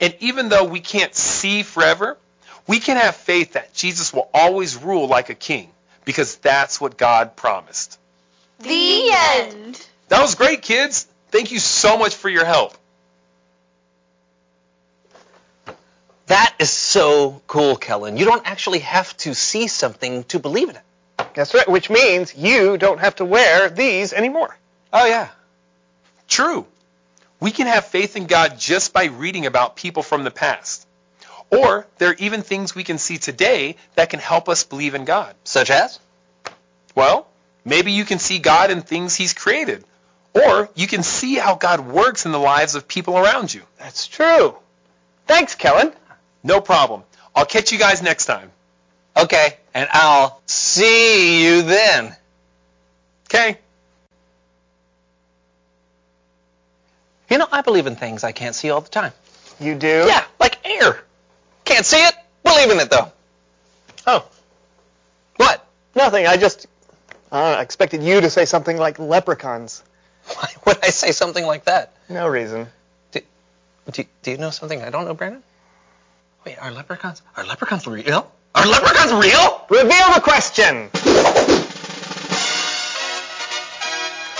And 0.00 0.14
even 0.20 0.48
though 0.48 0.64
we 0.64 0.80
can't 0.80 1.14
see 1.14 1.62
forever, 1.62 2.16
we 2.66 2.80
can 2.80 2.96
have 2.96 3.16
faith 3.16 3.54
that 3.54 3.74
Jesus 3.74 4.12
will 4.12 4.28
always 4.32 4.76
rule 4.76 5.08
like 5.08 5.30
a 5.30 5.34
king 5.34 5.70
because 6.04 6.36
that's 6.36 6.80
what 6.80 6.96
God 6.96 7.36
promised. 7.36 7.98
The 8.60 9.10
end. 9.12 9.86
That 10.08 10.22
was 10.22 10.34
great, 10.34 10.62
kids. 10.62 11.06
Thank 11.30 11.52
you 11.52 11.58
so 11.58 11.98
much 11.98 12.14
for 12.14 12.28
your 12.28 12.44
help. 12.44 12.76
That 16.26 16.54
is 16.58 16.70
so 16.70 17.40
cool, 17.46 17.76
Kellen. 17.76 18.16
You 18.16 18.26
don't 18.26 18.46
actually 18.46 18.80
have 18.80 19.16
to 19.18 19.34
see 19.34 19.66
something 19.66 20.24
to 20.24 20.38
believe 20.38 20.68
in 20.68 20.76
it. 20.76 20.82
That's 21.34 21.54
right, 21.54 21.68
which 21.68 21.88
means 21.88 22.34
you 22.34 22.76
don't 22.76 23.00
have 23.00 23.16
to 23.16 23.24
wear 23.24 23.70
these 23.70 24.12
anymore. 24.12 24.56
Oh, 24.92 25.06
yeah. 25.06 25.28
True. 26.26 26.66
We 27.40 27.50
can 27.50 27.66
have 27.66 27.86
faith 27.86 28.16
in 28.16 28.26
God 28.26 28.58
just 28.58 28.92
by 28.92 29.06
reading 29.06 29.46
about 29.46 29.76
people 29.76 30.02
from 30.02 30.24
the 30.24 30.30
past. 30.30 30.86
Or 31.50 31.86
there 31.98 32.10
are 32.10 32.16
even 32.18 32.42
things 32.42 32.74
we 32.74 32.84
can 32.84 32.98
see 32.98 33.16
today 33.16 33.76
that 33.94 34.10
can 34.10 34.20
help 34.20 34.48
us 34.48 34.64
believe 34.64 34.94
in 34.94 35.04
God. 35.04 35.34
Such 35.44 35.70
as? 35.70 35.98
Well, 36.94 37.26
maybe 37.64 37.92
you 37.92 38.04
can 38.04 38.18
see 38.18 38.38
God 38.38 38.70
in 38.70 38.82
things 38.82 39.14
he's 39.14 39.32
created. 39.32 39.84
Or 40.34 40.68
you 40.74 40.86
can 40.86 41.02
see 41.02 41.34
how 41.34 41.54
God 41.56 41.80
works 41.80 42.26
in 42.26 42.32
the 42.32 42.38
lives 42.38 42.74
of 42.74 42.86
people 42.86 43.16
around 43.18 43.52
you. 43.52 43.62
That's 43.78 44.06
true. 44.06 44.56
Thanks, 45.26 45.54
Kellen. 45.54 45.92
No 46.44 46.60
problem. 46.60 47.02
I'll 47.34 47.46
catch 47.46 47.72
you 47.72 47.78
guys 47.78 48.02
next 48.02 48.26
time. 48.26 48.50
Okay, 49.16 49.56
and 49.74 49.88
I'll 49.92 50.40
see 50.46 51.44
you 51.44 51.62
then. 51.62 52.14
Okay. 53.26 53.58
You 57.28 57.38
know, 57.38 57.48
I 57.50 57.60
believe 57.62 57.86
in 57.86 57.96
things 57.96 58.24
I 58.24 58.32
can't 58.32 58.54
see 58.54 58.70
all 58.70 58.80
the 58.80 58.88
time. 58.88 59.12
You 59.60 59.74
do? 59.74 60.04
Yeah, 60.06 60.24
like 60.40 60.58
air. 60.64 61.02
Can't 61.64 61.84
see 61.84 61.98
it, 61.98 62.14
believe 62.44 62.70
in 62.70 62.78
it 62.78 62.90
though. 62.90 63.12
Oh, 64.06 64.24
What? 65.36 65.64
nothing. 65.94 66.26
I 66.26 66.36
just 66.36 66.66
uh, 67.30 67.56
expected 67.60 68.02
you 68.02 68.20
to 68.20 68.30
say 68.30 68.44
something 68.46 68.76
like 68.78 68.98
leprechauns. 68.98 69.82
Why 70.34 70.48
would 70.66 70.78
I 70.82 70.90
say 70.90 71.12
something 71.12 71.44
like 71.44 71.64
that? 71.64 71.92
No 72.08 72.28
reason. 72.28 72.68
Do, 73.12 73.20
do, 73.92 74.04
do 74.22 74.30
you 74.30 74.38
know 74.38 74.50
something 74.50 74.82
I 74.82 74.90
don't 74.90 75.04
know, 75.04 75.14
Brandon? 75.14 75.42
Wait, 76.44 76.58
are 76.58 76.70
leprechauns 76.70 77.22
are 77.36 77.44
leprechauns 77.44 77.86
real? 77.86 78.30
Are 78.54 78.66
leprechauns 78.66 79.12
real? 79.12 79.62
Reveal 79.68 80.14
the 80.14 80.20
question. 80.20 80.88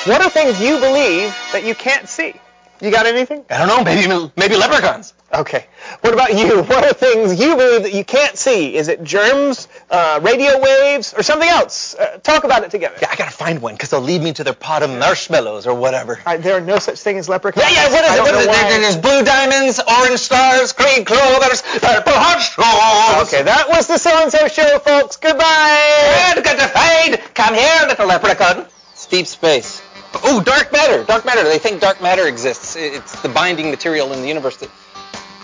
What 0.06 0.22
are 0.22 0.30
things 0.30 0.60
you 0.60 0.78
believe 0.78 1.36
that 1.52 1.64
you 1.64 1.74
can't 1.74 2.08
see? 2.08 2.34
You 2.80 2.90
got 2.92 3.06
anything? 3.06 3.44
I 3.50 3.58
don't 3.58 3.66
know, 3.68 3.82
maybe 3.82 4.30
maybe 4.36 4.56
leprechauns. 4.56 5.12
Okay. 5.34 5.66
What 6.00 6.14
about 6.14 6.38
you? 6.38 6.62
What 6.68 6.84
are 6.84 6.92
things 6.94 7.38
you 7.40 7.56
believe 7.56 7.82
that 7.82 7.92
you 7.92 8.04
can't 8.04 8.36
see? 8.36 8.76
Is 8.76 8.88
it 8.88 9.02
germs, 9.02 9.66
uh, 9.90 10.20
radio 10.22 10.60
waves, 10.60 11.12
or 11.12 11.22
something 11.22 11.48
else? 11.48 11.94
Uh, 11.96 12.18
talk 12.22 12.44
about 12.44 12.62
it 12.62 12.70
together. 12.70 12.96
Yeah, 13.02 13.08
I 13.10 13.16
gotta 13.16 13.32
find 13.32 13.60
one 13.60 13.74
because 13.74 13.90
they'll 13.90 14.00
lead 14.00 14.22
me 14.22 14.32
to 14.34 14.44
their 14.44 14.54
pot 14.54 14.82
of 14.84 14.90
marshmallows 14.90 15.66
or 15.66 15.74
whatever. 15.74 16.16
All 16.24 16.34
right, 16.34 16.42
there 16.42 16.56
are 16.56 16.60
no 16.60 16.78
such 16.78 16.98
thing 17.00 17.18
as 17.18 17.28
leprechauns. 17.28 17.66
Yeah, 17.70 17.88
yeah, 17.88 17.92
what 17.92 18.04
is 18.04 18.10
I 18.10 18.14
it? 18.14 18.16
don't 18.16 18.24
What 18.26 18.32
know 18.32 18.40
is 18.40 18.46
it? 18.46 18.50
There- 18.52 18.80
There's 18.80 18.96
blue 18.96 19.22
diamonds, 19.24 19.80
orange 19.80 20.20
stars, 20.20 20.72
green 20.72 21.04
clovers, 21.04 21.62
purple 21.62 22.12
heartstrings. 22.14 23.28
Okay, 23.28 23.42
that 23.42 23.66
was 23.68 23.86
the 23.88 23.98
so-and-so 23.98 24.48
show, 24.48 24.78
folks. 24.78 25.16
Goodbye. 25.16 26.32
Good, 26.34 26.44
good 26.44 26.58
to 26.58 26.68
fade. 26.68 27.20
Come 27.34 27.54
here, 27.54 27.86
little 27.88 28.06
leprechaun. 28.06 28.66
It's 28.92 29.06
deep 29.06 29.26
space. 29.26 29.82
Oh, 30.24 30.42
dark 30.44 30.72
matter. 30.72 31.04
Dark 31.04 31.24
matter. 31.24 31.44
They 31.44 31.58
think 31.58 31.80
dark 31.80 32.02
matter 32.02 32.26
exists. 32.26 32.76
It's 32.76 33.20
the 33.22 33.28
binding 33.28 33.70
material 33.70 34.12
in 34.12 34.20
the 34.20 34.28
universe. 34.28 34.56
That, 34.56 34.70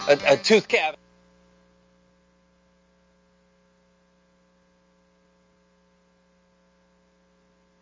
a, 0.09 0.35
a 0.35 0.37
tooth 0.37 0.69
cavity. 0.69 0.99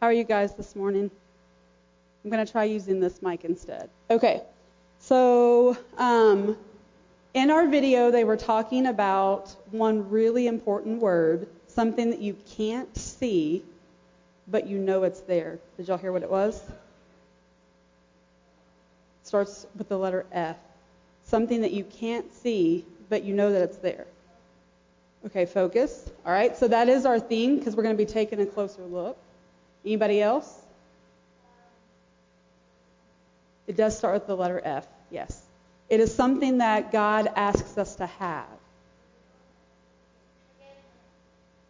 How 0.01 0.09
are 0.09 0.13
you 0.13 0.25
guys 0.25 0.55
this 0.55 0.75
morning? 0.75 1.11
I'm 2.25 2.31
going 2.31 2.45
to 2.45 2.51
try 2.51 2.65
using 2.65 3.01
this 3.01 3.23
mic 3.23 3.45
instead. 3.45 3.89
Okay, 4.11 4.43
so 4.99 5.77
um, 5.97 6.57
in 7.35 7.51
our 7.51 7.69
video, 7.69 8.11
they 8.11 8.25
were 8.25 8.37
talking 8.37 8.87
about 8.87 9.55
one 9.71 10.11
really 10.11 10.47
important 10.47 11.01
word, 11.01 11.49
something 11.69 12.11
that 12.11 12.21
you 12.21 12.37
can't 12.57 12.97
see, 12.97 13.63
but 14.49 14.67
you 14.67 14.79
know 14.79 15.05
it's 15.05 15.21
there. 15.21 15.59
Did 15.77 15.89
y'all 15.89 15.99
hear 15.99 16.13
what 16.13 16.23
it 16.23 16.31
was? 16.31 16.61
Starts 19.33 19.67
with 19.79 19.89
the 19.89 19.97
letter 19.97 20.27
F. 20.31 20.59
Something 21.25 21.63
that 21.63 21.73
you 21.73 21.85
can't 21.85 22.31
see, 22.43 22.85
but 23.09 23.25
you 23.25 23.33
know 23.33 23.51
that 23.51 23.63
it's 23.63 23.79
there. 23.79 24.05
Okay, 25.25 25.47
focus. 25.47 26.11
All 26.27 26.33
right, 26.33 26.55
so 26.55 26.69
that 26.69 26.91
is 26.91 27.07
our 27.07 27.19
theme 27.19 27.57
because 27.57 27.75
we're 27.75 27.83
going 27.83 27.97
to 27.97 28.05
be 28.05 28.13
taking 28.13 28.43
a 28.43 28.45
closer 28.45 28.83
look. 28.83 29.17
Anybody 29.87 30.21
else? 30.21 30.55
It 33.67 33.75
does 33.75 33.97
start 33.97 34.13
with 34.13 34.27
the 34.27 34.37
letter 34.37 34.61
F, 34.63 34.87
yes. 35.11 35.41
It 35.89 36.01
is 36.01 36.15
something 36.15 36.59
that 36.59 36.93
God 36.93 37.27
asks 37.35 37.79
us 37.79 37.95
to 37.97 38.07
have. 38.07 38.45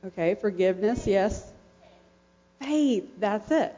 Okay, 0.05 0.35
forgiveness, 0.35 1.07
yes. 1.07 1.49
Faith, 2.59 3.09
that's 3.21 3.49
it. 3.53 3.73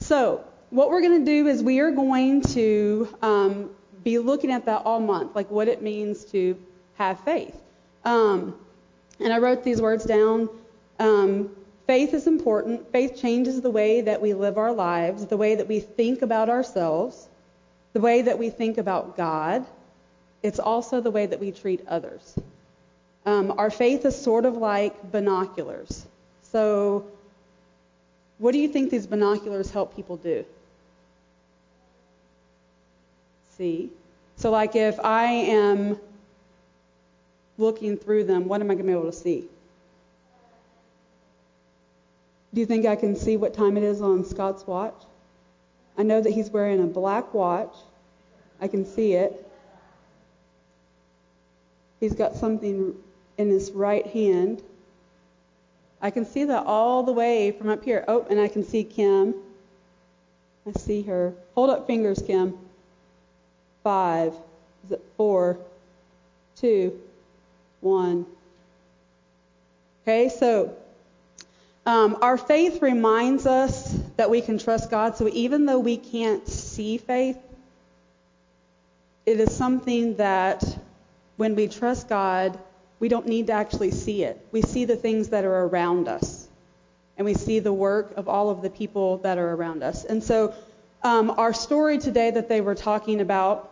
So, 0.00 0.44
what 0.74 0.90
we're 0.90 1.00
going 1.00 1.24
to 1.24 1.24
do 1.24 1.46
is 1.46 1.62
we 1.62 1.78
are 1.78 1.92
going 1.92 2.42
to 2.42 3.08
um, 3.22 3.70
be 4.02 4.18
looking 4.18 4.50
at 4.50 4.66
that 4.66 4.82
all 4.84 4.98
month, 4.98 5.36
like 5.36 5.48
what 5.48 5.68
it 5.68 5.82
means 5.82 6.24
to 6.24 6.60
have 6.96 7.20
faith. 7.20 7.56
Um, 8.04 8.58
and 9.20 9.32
I 9.32 9.38
wrote 9.38 9.62
these 9.62 9.80
words 9.80 10.04
down. 10.04 10.48
Um, 10.98 11.50
faith 11.86 12.12
is 12.12 12.26
important. 12.26 12.90
Faith 12.90 13.16
changes 13.16 13.60
the 13.60 13.70
way 13.70 14.00
that 14.00 14.20
we 14.20 14.34
live 14.34 14.58
our 14.58 14.72
lives, 14.72 15.26
the 15.26 15.36
way 15.36 15.54
that 15.54 15.68
we 15.68 15.78
think 15.78 16.22
about 16.22 16.48
ourselves, 16.50 17.28
the 17.92 18.00
way 18.00 18.22
that 18.22 18.36
we 18.36 18.50
think 18.50 18.76
about 18.76 19.16
God. 19.16 19.64
It's 20.42 20.58
also 20.58 21.00
the 21.00 21.12
way 21.12 21.26
that 21.26 21.38
we 21.38 21.52
treat 21.52 21.86
others. 21.86 22.36
Um, 23.26 23.54
our 23.58 23.70
faith 23.70 24.04
is 24.04 24.20
sort 24.20 24.44
of 24.44 24.56
like 24.56 25.12
binoculars. 25.12 26.04
So, 26.42 27.06
what 28.38 28.50
do 28.50 28.58
you 28.58 28.66
think 28.66 28.90
these 28.90 29.06
binoculars 29.06 29.70
help 29.70 29.94
people 29.94 30.16
do? 30.16 30.44
See? 33.56 33.90
So, 34.36 34.50
like 34.50 34.74
if 34.74 34.98
I 35.00 35.24
am 35.24 35.98
looking 37.56 37.96
through 37.96 38.24
them, 38.24 38.48
what 38.48 38.60
am 38.60 38.70
I 38.70 38.74
going 38.74 38.86
to 38.86 38.92
be 38.92 38.98
able 38.98 39.10
to 39.10 39.12
see? 39.12 39.48
Do 42.52 42.60
you 42.60 42.66
think 42.66 42.86
I 42.86 42.96
can 42.96 43.16
see 43.16 43.36
what 43.36 43.54
time 43.54 43.76
it 43.76 43.82
is 43.82 44.00
on 44.00 44.24
Scott's 44.24 44.66
watch? 44.66 44.94
I 45.96 46.02
know 46.02 46.20
that 46.20 46.30
he's 46.30 46.50
wearing 46.50 46.82
a 46.82 46.86
black 46.86 47.32
watch. 47.34 47.74
I 48.60 48.68
can 48.68 48.84
see 48.84 49.14
it. 49.14 49.48
He's 52.00 52.14
got 52.14 52.34
something 52.34 52.94
in 53.38 53.48
his 53.48 53.70
right 53.72 54.06
hand. 54.06 54.62
I 56.00 56.10
can 56.10 56.24
see 56.24 56.44
that 56.44 56.66
all 56.66 57.02
the 57.02 57.12
way 57.12 57.50
from 57.52 57.68
up 57.68 57.84
here. 57.84 58.04
Oh, 58.08 58.26
and 58.28 58.40
I 58.40 58.48
can 58.48 58.64
see 58.64 58.84
Kim. 58.84 59.34
I 60.66 60.72
see 60.78 61.02
her. 61.02 61.34
Hold 61.54 61.70
up 61.70 61.86
fingers, 61.86 62.22
Kim. 62.24 62.58
Five. 63.84 64.34
Is 64.84 64.92
it 64.92 65.02
four? 65.16 65.58
Okay, 70.02 70.28
so 70.28 70.76
um, 71.86 72.16
our 72.22 72.36
faith 72.38 72.80
reminds 72.80 73.46
us 73.46 73.92
that 74.16 74.30
we 74.30 74.40
can 74.40 74.58
trust 74.58 74.90
God. 74.90 75.16
So 75.16 75.28
even 75.28 75.66
though 75.66 75.78
we 75.78 75.98
can't 75.98 76.48
see 76.48 76.96
faith, 76.98 77.38
it 79.26 79.38
is 79.38 79.54
something 79.54 80.16
that 80.16 80.64
when 81.36 81.54
we 81.54 81.68
trust 81.68 82.08
God, 82.08 82.58
we 83.00 83.08
don't 83.08 83.26
need 83.26 83.48
to 83.48 83.52
actually 83.52 83.90
see 83.90 84.22
it. 84.22 84.38
We 84.50 84.62
see 84.62 84.86
the 84.86 84.96
things 84.96 85.28
that 85.28 85.44
are 85.44 85.64
around 85.64 86.08
us, 86.08 86.48
and 87.18 87.24
we 87.26 87.34
see 87.34 87.58
the 87.58 87.72
work 87.72 88.14
of 88.16 88.28
all 88.28 88.48
of 88.48 88.62
the 88.62 88.70
people 88.70 89.18
that 89.18 89.36
are 89.36 89.52
around 89.52 89.82
us. 89.82 90.04
And 90.04 90.22
so, 90.22 90.54
um, 91.02 91.30
our 91.30 91.52
story 91.52 91.98
today 91.98 92.30
that 92.30 92.48
they 92.48 92.62
were 92.62 92.74
talking 92.74 93.20
about, 93.20 93.70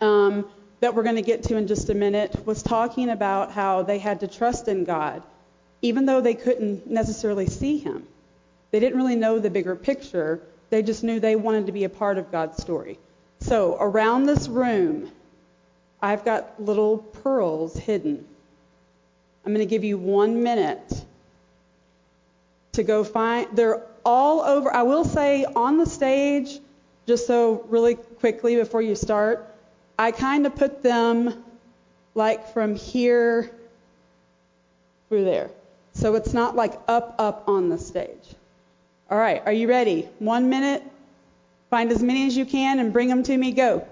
um, 0.00 0.48
that 0.80 0.94
we're 0.94 1.02
going 1.02 1.16
to 1.16 1.22
get 1.22 1.42
to 1.44 1.56
in 1.56 1.66
just 1.66 1.90
a 1.90 1.94
minute, 1.94 2.46
was 2.46 2.62
talking 2.62 3.10
about 3.10 3.52
how 3.52 3.82
they 3.82 3.98
had 3.98 4.20
to 4.20 4.28
trust 4.28 4.68
in 4.68 4.84
God, 4.84 5.22
even 5.82 6.06
though 6.06 6.20
they 6.20 6.34
couldn't 6.34 6.86
necessarily 6.86 7.46
see 7.46 7.78
Him. 7.78 8.06
They 8.70 8.80
didn't 8.80 8.98
really 8.98 9.16
know 9.16 9.38
the 9.38 9.50
bigger 9.50 9.74
picture. 9.74 10.40
They 10.70 10.82
just 10.82 11.02
knew 11.02 11.20
they 11.20 11.36
wanted 11.36 11.66
to 11.66 11.72
be 11.72 11.84
a 11.84 11.88
part 11.88 12.18
of 12.18 12.30
God's 12.30 12.62
story. 12.62 12.98
So, 13.40 13.76
around 13.80 14.26
this 14.26 14.48
room, 14.48 15.10
I've 16.02 16.24
got 16.24 16.60
little 16.62 16.98
pearls 16.98 17.76
hidden. 17.76 18.26
I'm 19.44 19.54
going 19.54 19.66
to 19.66 19.70
give 19.70 19.84
you 19.84 19.96
one 19.96 20.42
minute 20.42 21.04
to 22.72 22.82
go 22.82 23.04
find. 23.04 23.48
They're 23.52 23.82
all 24.04 24.42
over. 24.42 24.72
I 24.72 24.82
will 24.82 25.04
say 25.04 25.44
on 25.44 25.78
the 25.78 25.86
stage, 25.86 26.60
just 27.06 27.26
so 27.26 27.64
really 27.68 27.94
quickly 27.94 28.56
before 28.56 28.82
you 28.82 28.94
start, 28.94 29.47
I 29.98 30.12
kind 30.12 30.46
of 30.46 30.54
put 30.54 30.82
them 30.82 31.42
like 32.14 32.52
from 32.52 32.76
here 32.76 33.50
through 35.08 35.24
there. 35.24 35.50
So 35.92 36.14
it's 36.14 36.32
not 36.32 36.54
like 36.54 36.74
up, 36.86 37.16
up 37.18 37.44
on 37.48 37.68
the 37.68 37.78
stage. 37.78 38.34
All 39.10 39.18
right, 39.18 39.42
are 39.44 39.52
you 39.52 39.68
ready? 39.68 40.08
One 40.20 40.48
minute. 40.48 40.82
Find 41.70 41.90
as 41.90 42.02
many 42.02 42.26
as 42.26 42.36
you 42.36 42.46
can 42.46 42.78
and 42.78 42.92
bring 42.92 43.08
them 43.08 43.22
to 43.24 43.36
me. 43.36 43.52
Go. 43.52 43.86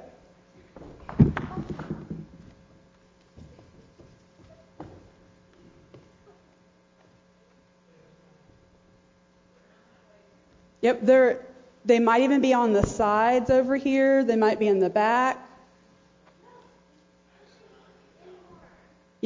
Yep, 10.83 11.01
they're, 11.03 11.45
they 11.85 11.99
might 11.99 12.23
even 12.23 12.41
be 12.41 12.55
on 12.55 12.73
the 12.73 12.87
sides 12.87 13.51
over 13.51 13.77
here. 13.77 14.23
They 14.23 14.37
might 14.37 14.61
be 14.61 14.69
in 14.69 14.79
the 14.79 14.89
back. 14.89 15.46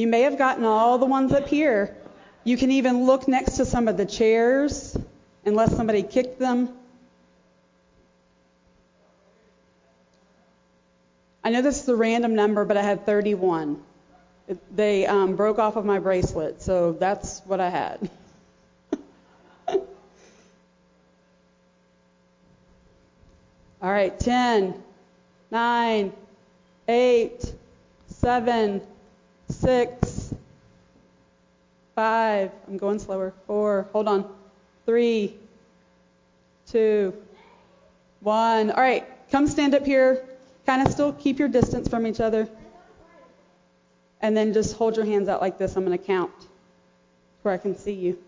You 0.01 0.07
may 0.07 0.21
have 0.21 0.35
gotten 0.35 0.65
all 0.65 0.97
the 0.97 1.05
ones 1.05 1.31
up 1.31 1.47
here. 1.47 1.95
You 2.43 2.57
can 2.57 2.71
even 2.71 3.05
look 3.05 3.27
next 3.27 3.57
to 3.57 3.65
some 3.65 3.87
of 3.87 3.97
the 3.97 4.05
chairs, 4.07 4.97
unless 5.45 5.77
somebody 5.77 6.01
kicked 6.01 6.39
them. 6.39 6.69
I 11.43 11.51
know 11.51 11.61
this 11.61 11.83
is 11.83 11.87
a 11.87 11.95
random 11.95 12.33
number, 12.33 12.65
but 12.65 12.77
I 12.77 12.81
had 12.81 13.05
31. 13.05 13.79
It, 14.47 14.75
they 14.75 15.05
um, 15.05 15.35
broke 15.35 15.59
off 15.59 15.75
of 15.75 15.85
my 15.85 15.99
bracelet, 15.99 16.63
so 16.63 16.93
that's 16.93 17.41
what 17.41 17.59
I 17.59 17.69
had. 17.69 18.09
All 19.67 19.81
right, 23.83 24.19
10, 24.19 24.81
9, 25.51 26.13
8, 26.87 27.53
7, 28.07 28.81
6, 29.51 30.33
5, 31.95 32.51
I'm 32.67 32.77
going 32.77 32.99
slower, 32.99 33.33
4, 33.47 33.89
hold 33.91 34.07
on, 34.07 34.33
3, 34.85 35.35
2, 36.67 37.13
1. 38.21 38.71
All 38.71 38.81
right, 38.81 39.05
come 39.31 39.47
stand 39.47 39.75
up 39.75 39.85
here. 39.85 40.25
Kind 40.65 40.85
of 40.85 40.93
still 40.93 41.11
keep 41.13 41.39
your 41.39 41.47
distance 41.47 41.87
from 41.87 42.05
each 42.05 42.19
other. 42.19 42.47
And 44.21 44.37
then 44.37 44.53
just 44.53 44.77
hold 44.77 44.95
your 44.95 45.05
hands 45.05 45.27
out 45.27 45.41
like 45.41 45.57
this. 45.57 45.75
I'm 45.75 45.83
going 45.83 45.97
to 45.97 46.03
count 46.03 46.31
where 47.41 47.53
I 47.53 47.57
can 47.57 47.75
see 47.75 47.93
you. 47.93 48.19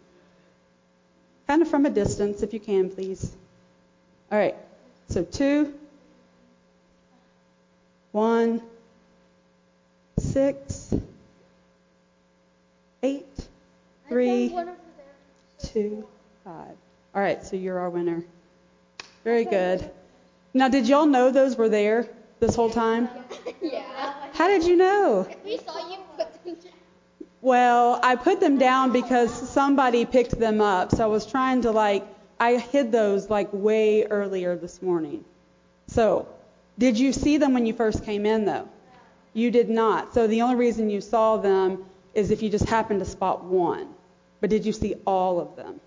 Kind 1.48 1.62
of 1.62 1.68
from 1.68 1.86
a 1.86 1.90
distance, 1.90 2.42
if 2.42 2.54
you 2.54 2.60
can, 2.60 2.90
please. 2.90 3.36
All 4.32 4.38
right. 4.38 4.56
So 5.10 5.24
two, 5.24 5.74
one, 8.12 8.62
six, 10.18 10.94
eight, 13.04 13.48
three, 14.08 14.56
two, 15.62 16.08
five. 16.44 16.76
All 17.14 17.22
right, 17.22 17.44
so 17.44 17.56
you're 17.56 17.78
our 17.78 17.90
winner. 17.90 18.24
Very 19.24 19.46
good. 19.46 19.92
Now, 20.54 20.70
did 20.70 20.88
y'all 20.88 21.06
know 21.06 21.30
those 21.30 21.56
were 21.56 21.70
there 21.70 22.08
this 22.40 22.56
whole 22.56 22.70
time? 22.70 23.10
Yeah. 23.62 24.14
How 24.34 24.48
did 24.48 24.64
you 24.64 24.76
know? 24.76 25.28
We 25.46 25.58
saw 25.58 25.90
you 25.90 25.98
put 26.18 26.44
them 26.44 26.56
down. 26.56 26.74
Well, 27.42 28.00
I 28.04 28.16
put 28.16 28.40
them 28.40 28.58
down 28.58 28.92
because 28.92 29.32
somebody 29.50 30.06
picked 30.06 30.40
them 30.40 30.62
up. 30.62 30.92
So 30.96 31.04
I 31.04 31.08
was 31.08 31.26
trying 31.26 31.62
to 31.64 31.72
like 31.72 32.06
I 32.40 32.58
hid 32.58 32.92
those 32.92 33.30
like 33.30 33.50
way 33.52 34.06
earlier 34.06 34.56
this 34.56 34.82
morning. 34.82 35.24
So, 35.88 36.28
did 36.78 36.98
you 36.98 37.14
see 37.14 37.38
them 37.38 37.54
when 37.54 37.66
you 37.66 37.74
first 37.74 38.04
came 38.04 38.26
in 38.26 38.46
though? 38.46 38.68
You 39.34 39.52
did 39.52 39.70
not. 39.70 40.14
So 40.14 40.28
the 40.28 40.42
only 40.42 40.56
reason 40.56 40.90
you 40.90 41.02
saw 41.02 41.38
them 41.38 41.86
is 42.14 42.32
if 42.32 42.42
you 42.42 42.50
just 42.50 42.66
happened 42.66 43.00
to 43.00 43.06
spot 43.06 43.44
one. 43.44 43.88
But 44.42 44.50
did 44.50 44.66
you 44.66 44.74
see 44.74 44.96
all 45.06 45.40
of 45.40 45.56
them? 45.56 45.80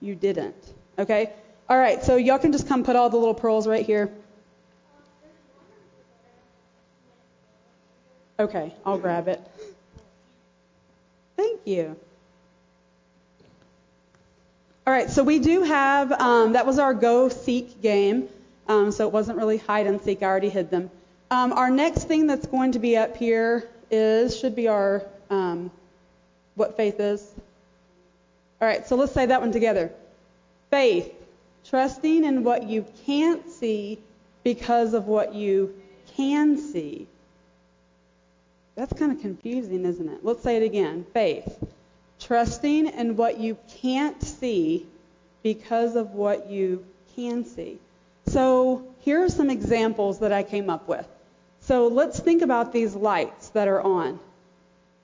You 0.00 0.14
didn't. 0.14 0.56
Okay? 0.98 1.30
All 1.68 1.78
right, 1.78 2.02
so 2.02 2.16
y'all 2.16 2.38
can 2.38 2.52
just 2.52 2.68
come 2.68 2.84
put 2.84 2.96
all 2.96 3.08
the 3.08 3.16
little 3.16 3.34
pearls 3.34 3.66
right 3.66 3.84
here. 3.84 4.12
Okay, 8.38 8.74
I'll 8.84 8.98
grab 8.98 9.28
it. 9.28 9.40
Thank 11.36 11.60
you. 11.64 11.96
All 14.84 14.92
right, 14.92 15.08
so 15.08 15.22
we 15.22 15.38
do 15.38 15.62
have, 15.62 16.10
um, 16.10 16.54
that 16.54 16.66
was 16.66 16.80
our 16.80 16.92
go 16.92 17.28
seek 17.28 17.80
game. 17.80 18.28
Um, 18.68 18.90
so 18.90 19.06
it 19.06 19.12
wasn't 19.12 19.38
really 19.38 19.58
hide 19.58 19.86
and 19.86 20.00
seek, 20.00 20.22
I 20.22 20.26
already 20.26 20.48
hid 20.48 20.70
them. 20.70 20.90
Um, 21.30 21.52
our 21.52 21.70
next 21.70 22.04
thing 22.04 22.26
that's 22.26 22.46
going 22.46 22.72
to 22.72 22.78
be 22.78 22.96
up 22.96 23.16
here 23.16 23.68
is, 23.90 24.36
should 24.38 24.56
be 24.56 24.68
our, 24.68 25.04
um, 25.32 25.70
what 26.54 26.76
faith 26.76 27.00
is. 27.00 27.32
All 28.60 28.68
right, 28.68 28.86
so 28.86 28.96
let's 28.96 29.12
say 29.12 29.26
that 29.26 29.40
one 29.40 29.50
together. 29.50 29.90
Faith, 30.70 31.12
trusting 31.68 32.24
in 32.24 32.44
what 32.44 32.68
you 32.68 32.86
can't 33.06 33.50
see 33.50 33.98
because 34.44 34.94
of 34.94 35.06
what 35.06 35.34
you 35.34 35.74
can 36.16 36.58
see. 36.58 37.08
That's 38.74 38.92
kind 38.92 39.12
of 39.12 39.20
confusing, 39.20 39.84
isn't 39.84 40.08
it? 40.08 40.24
Let's 40.24 40.42
say 40.42 40.56
it 40.56 40.62
again. 40.62 41.06
Faith, 41.12 41.62
Trusting 42.20 42.86
in 42.86 43.16
what 43.16 43.38
you 43.38 43.58
can't 43.80 44.22
see 44.22 44.86
because 45.42 45.96
of 45.96 46.12
what 46.12 46.48
you 46.48 46.86
can 47.16 47.44
see. 47.44 47.78
So 48.26 48.86
here 49.00 49.24
are 49.24 49.28
some 49.28 49.50
examples 49.50 50.20
that 50.20 50.30
I 50.30 50.44
came 50.44 50.70
up 50.70 50.86
with. 50.86 51.06
So 51.60 51.88
let's 51.88 52.20
think 52.20 52.42
about 52.42 52.72
these 52.72 52.94
lights 52.94 53.48
that 53.50 53.66
are 53.66 53.80
on. 53.80 54.20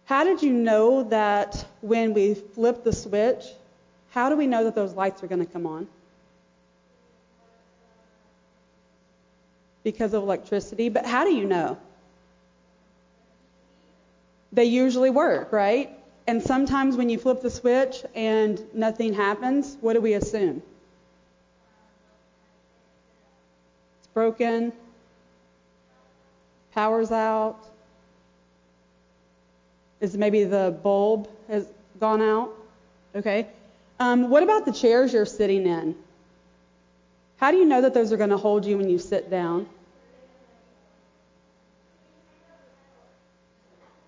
How 0.09 0.25
did 0.25 0.43
you 0.43 0.55
know 0.55 1.03
that 1.11 1.67
when 1.83 2.15
we 2.15 2.33
flip 2.33 2.83
the 2.83 2.95
switch, 2.95 3.45
how 4.09 4.31
do 4.31 4.37
we 4.37 4.47
know 4.47 4.65
that 4.65 4.75
those 4.75 4.95
lights 4.95 5.23
are 5.23 5.27
going 5.27 5.45
to 5.45 5.53
come 5.53 5.67
on? 5.67 5.87
Because 9.85 10.15
of 10.15 10.23
electricity. 10.23 10.89
But 10.89 11.05
how 11.05 11.25
do 11.25 11.35
you 11.35 11.45
know? 11.45 11.77
They 14.51 14.65
usually 14.65 15.11
work, 15.11 15.53
right? 15.53 15.91
And 16.27 16.43
sometimes 16.43 16.97
when 16.97 17.11
you 17.11 17.19
flip 17.19 17.43
the 17.43 17.51
switch 17.51 18.03
and 18.15 18.65
nothing 18.73 19.13
happens, 19.13 19.77
what 19.83 19.93
do 19.93 20.01
we 20.01 20.15
assume? 20.15 20.63
It's 23.99 24.07
broken, 24.15 24.73
power's 26.73 27.13
out, 27.13 27.63
is 30.01 30.17
maybe 30.17 30.45
the 30.45 30.79
bulb 30.83 31.29
has 31.49 31.67
gone 31.99 32.23
out. 32.23 32.53
Okay. 33.15 33.47
Um, 34.01 34.31
what 34.31 34.43
about 34.43 34.65
the 34.65 34.73
chairs 34.73 35.13
you're 35.13 35.27
sitting 35.27 35.67
in? 35.67 35.97
How 37.37 37.51
do 37.51 37.57
you 37.57 37.65
know 37.65 37.81
that 37.83 37.95
those 37.95 38.13
are 38.13 38.17
going 38.17 38.31
to 38.31 38.37
hold 38.37 38.65
you 38.65 38.79
when 38.79 38.89
you 38.89 38.99
sit 38.99 39.31
down? 39.31 39.67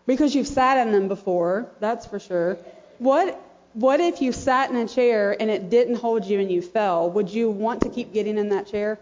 Because 0.06 0.34
you've 0.34 0.48
sat 0.48 0.84
in 0.84 0.92
them 0.92 1.08
before, 1.08 1.70
that's 1.78 2.06
for 2.06 2.18
sure. 2.18 2.58
What 2.98 3.40
what 3.74 4.00
if 4.00 4.20
you 4.20 4.32
sat 4.32 4.70
in 4.70 4.76
a 4.76 4.88
chair 4.88 5.36
and 5.38 5.48
it 5.48 5.70
didn't 5.70 5.96
hold 5.96 6.24
you 6.24 6.40
and 6.40 6.50
you 6.50 6.60
fell? 6.60 7.08
Would 7.10 7.30
you 7.30 7.50
want 7.50 7.82
to 7.82 7.88
keep 7.88 8.12
getting 8.12 8.36
in 8.36 8.48
that 8.48 8.66
chair? 8.66 8.98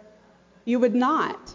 You 0.66 0.78
would 0.80 0.94
not. 0.94 1.54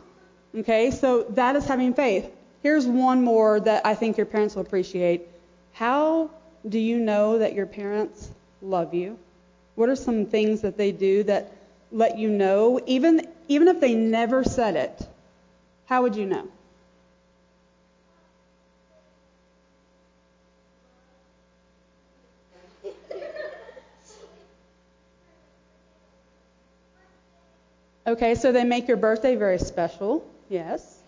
Okay? 0.56 0.90
So 0.90 1.24
that 1.30 1.56
is 1.56 1.66
having 1.66 1.94
faith. 1.94 2.30
Here's 2.64 2.88
one 2.88 3.26
more 3.26 3.60
that 3.60 3.86
I 3.86 3.94
think 3.94 4.16
your 4.16 4.26
parents 4.26 4.56
will 4.56 4.62
appreciate. 4.62 5.28
How 5.74 6.32
do 6.68 6.80
you 6.80 6.98
know 6.98 7.40
that 7.40 7.54
your 7.54 7.66
parents 7.66 8.30
love 8.62 8.94
you? 8.94 9.20
What 9.76 9.90
are 9.90 9.98
some 9.98 10.26
things 10.26 10.62
that 10.62 10.78
they 10.78 10.94
do 10.94 11.24
that 11.24 11.52
let 11.92 12.18
you 12.18 12.30
know 12.30 12.80
even 12.86 13.28
even 13.50 13.68
if 13.68 13.82
they 13.82 13.94
never 13.94 14.46
said 14.46 14.78
it? 14.78 15.08
How 15.88 16.04
would 16.04 16.16
you 16.16 16.26
know? 16.26 16.48
Okay, 28.08 28.36
so 28.36 28.54
they 28.54 28.64
make 28.64 28.88
your 28.88 28.98
birthday 28.98 29.36
very 29.36 29.60
special. 29.60 30.26
Yes. 30.50 31.03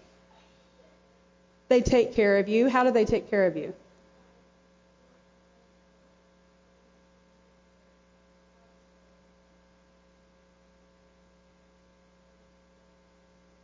They 1.67 1.81
take 1.81 2.13
care 2.13 2.37
of 2.37 2.47
you. 2.47 2.69
How 2.69 2.83
do 2.83 2.91
they 2.91 3.05
take 3.05 3.29
care 3.29 3.45
of 3.45 3.57
you? 3.57 3.73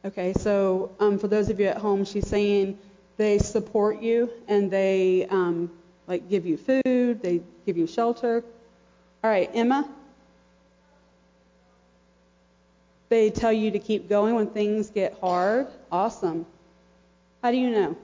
Okay, 0.03 0.33
so 0.33 0.91
um, 0.99 1.19
for 1.19 1.27
those 1.27 1.49
of 1.49 1.59
you 1.59 1.67
at 1.67 1.77
home, 1.77 2.03
she's 2.05 2.27
saying 2.27 2.77
they 3.17 3.37
support 3.37 4.01
you 4.01 4.31
and 4.47 4.71
they 4.71 5.27
um, 5.29 5.69
like 6.07 6.27
give 6.27 6.43
you 6.43 6.57
food, 6.57 7.21
they 7.21 7.41
give 7.67 7.77
you 7.77 7.85
shelter. 7.85 8.43
All 9.23 9.29
right, 9.29 9.49
Emma. 9.53 9.87
They 13.09 13.29
tell 13.29 13.53
you 13.53 13.69
to 13.71 13.79
keep 13.79 14.09
going 14.09 14.33
when 14.33 14.47
things 14.47 14.89
get 14.89 15.19
hard. 15.19 15.67
Awesome. 15.91 16.47
How 17.41 17.49
do 17.49 17.57
you 17.57 17.71
know? 17.71 17.97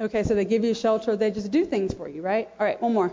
Okay, 0.00 0.24
so 0.24 0.34
they 0.34 0.44
give 0.44 0.64
you 0.64 0.74
shelter, 0.74 1.16
they 1.16 1.30
just 1.30 1.50
do 1.50 1.64
things 1.64 1.94
for 1.94 2.08
you, 2.08 2.22
right? 2.22 2.48
All 2.58 2.66
right, 2.66 2.80
one 2.82 2.92
more. 2.92 3.12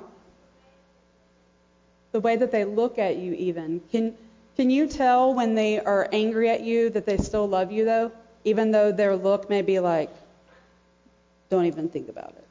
The 2.12 2.20
way 2.20 2.36
that 2.36 2.52
they 2.52 2.66
look 2.66 2.98
at 2.98 3.18
you, 3.18 3.34
even. 3.34 3.82
Can, 3.92 4.16
can 4.60 4.70
you 4.70 4.88
tell 4.88 5.34
when 5.34 5.56
they 5.56 5.80
are 5.80 6.10
angry 6.12 6.50
at 6.50 6.60
you 6.60 6.90
that 6.90 7.06
they 7.06 7.16
still 7.16 7.48
love 7.48 7.72
you, 7.72 7.86
though? 7.86 8.12
Even 8.44 8.72
though 8.72 8.92
their 8.92 9.16
look 9.16 9.50
may 9.50 9.62
be 9.62 9.80
like, 9.80 10.10
don't 11.50 11.64
even 11.64 11.88
think 11.88 12.10
about 12.10 12.32
it. 12.32 12.48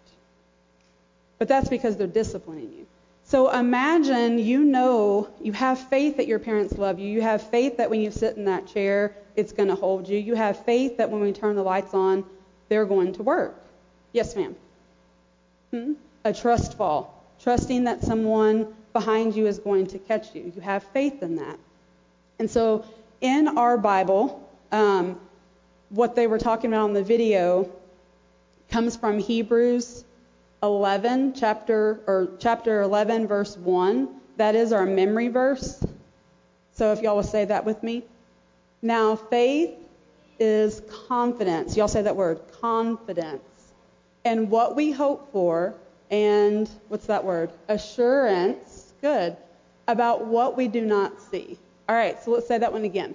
But 1.39 1.49
that's 1.49 1.69
because 1.69 1.99
they're 1.99 2.07
disciplining 2.07 2.73
you. 2.73 2.87
So 3.25 3.51
imagine 3.51 4.39
you 4.39 4.65
know, 4.65 5.29
you 5.43 5.53
have 5.53 5.79
faith 5.79 6.17
that 6.17 6.27
your 6.27 6.39
parents 6.39 6.79
love 6.79 6.99
you. 6.99 7.11
You 7.11 7.21
have 7.21 7.43
faith 7.43 7.77
that 7.77 7.91
when 7.91 8.01
you 8.01 8.11
sit 8.11 8.39
in 8.39 8.47
that 8.47 8.67
chair, 8.69 9.15
it's 9.37 9.53
going 9.53 9.69
to 9.69 9.75
hold 9.75 10.09
you. 10.09 10.19
You 10.19 10.35
have 10.35 10.65
faith 10.65 10.97
that 10.97 11.11
when 11.11 11.21
we 11.21 11.33
turn 11.33 11.57
the 11.57 11.63
lights 11.63 11.93
on, 11.93 12.25
they're 12.71 12.87
going 12.87 13.13
to 13.13 13.23
work. 13.23 13.63
Yes, 14.13 14.35
ma'am. 14.35 14.57
Hmm? 15.73 15.93
A 16.25 16.33
trust 16.33 16.79
fall. 16.79 17.23
Trusting 17.43 17.85
that 17.85 18.01
someone 18.01 18.75
behind 18.95 19.37
you 19.37 19.47
is 19.47 19.59
going 19.59 19.89
to 19.89 19.99
catch 19.99 20.35
you. 20.35 20.51
You 20.57 20.63
have 20.63 20.83
faith 20.85 21.23
in 21.23 21.37
that. 21.37 21.59
And 22.39 22.51
so 22.51 22.85
in 23.21 23.59
our 23.59 23.77
Bible, 23.77 24.49
um, 24.71 25.21
what 25.91 26.15
they 26.15 26.27
were 26.27 26.39
talking 26.39 26.73
about 26.73 26.87
in 26.87 26.95
the 26.95 27.03
video 27.03 27.71
comes 28.71 28.97
from 28.97 29.19
Hebrews 29.19 30.05
11, 30.63 31.35
chapter 31.35 32.01
or 32.07 32.29
chapter 32.39 32.83
11, 32.83 33.27
verse 33.27 33.57
1. 33.57 34.09
That 34.37 34.55
is 34.55 34.73
our 34.73 34.87
memory 34.87 35.29
verse. 35.29 35.83
So 36.73 36.93
if 36.93 37.03
y'all 37.03 37.17
will 37.17 37.23
say 37.23 37.45
that 37.45 37.65
with 37.65 37.83
me. 37.83 38.05
Now, 38.83 39.17
faith 39.17 39.75
is 40.39 40.83
confidence. 41.09 41.77
Y'all 41.77 41.89
say 41.89 42.03
that 42.03 42.15
word, 42.15 42.41
confidence. 42.61 43.43
And 44.25 44.51
what 44.51 44.77
we 44.77 44.93
hope 44.93 45.33
for, 45.33 45.75
and 46.11 46.71
what's 46.89 47.07
that 47.07 47.25
word? 47.25 47.51
Assurance, 47.69 48.93
good, 49.01 49.37
about 49.89 50.27
what 50.27 50.57
we 50.57 50.69
do 50.69 50.83
not 50.83 51.21
see. 51.21 51.59
All 51.89 51.97
right, 51.97 52.23
so 52.23 52.33
let's 52.33 52.47
say 52.47 52.59
that 52.59 52.73
one 52.73 52.85
again. 52.85 53.15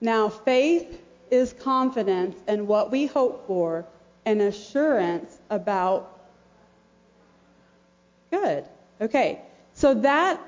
Now, 0.00 0.28
faith 0.28 1.00
is 1.30 1.52
confidence 1.52 2.36
in 2.48 2.66
what 2.66 2.90
we 2.90 3.06
hope 3.06 3.46
for 3.46 3.86
and 4.26 4.40
assurance 4.40 5.38
about 5.50 6.14
good. 8.30 8.64
Okay. 9.00 9.40
So 9.74 9.94
that 9.94 10.40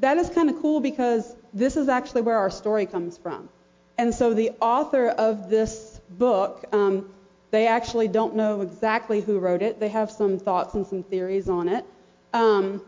that 0.00 0.16
is 0.18 0.30
kind 0.30 0.48
of 0.48 0.60
cool 0.60 0.80
because 0.80 1.34
this 1.52 1.76
is 1.76 1.88
actually 1.88 2.22
where 2.22 2.36
our 2.36 2.50
story 2.50 2.86
comes 2.86 3.18
from. 3.18 3.48
And 3.96 4.14
so 4.14 4.32
the 4.32 4.52
author 4.60 5.08
of 5.08 5.50
this 5.50 6.00
book, 6.10 6.64
um, 6.72 7.10
they 7.50 7.66
actually 7.66 8.06
don't 8.06 8.36
know 8.36 8.60
exactly 8.60 9.20
who 9.20 9.40
wrote 9.40 9.62
it. 9.62 9.80
They 9.80 9.88
have 9.88 10.10
some 10.10 10.38
thoughts 10.38 10.74
and 10.74 10.86
some 10.86 11.02
theories 11.02 11.48
on 11.48 11.68
it. 11.68 11.84
Um, 12.32 12.82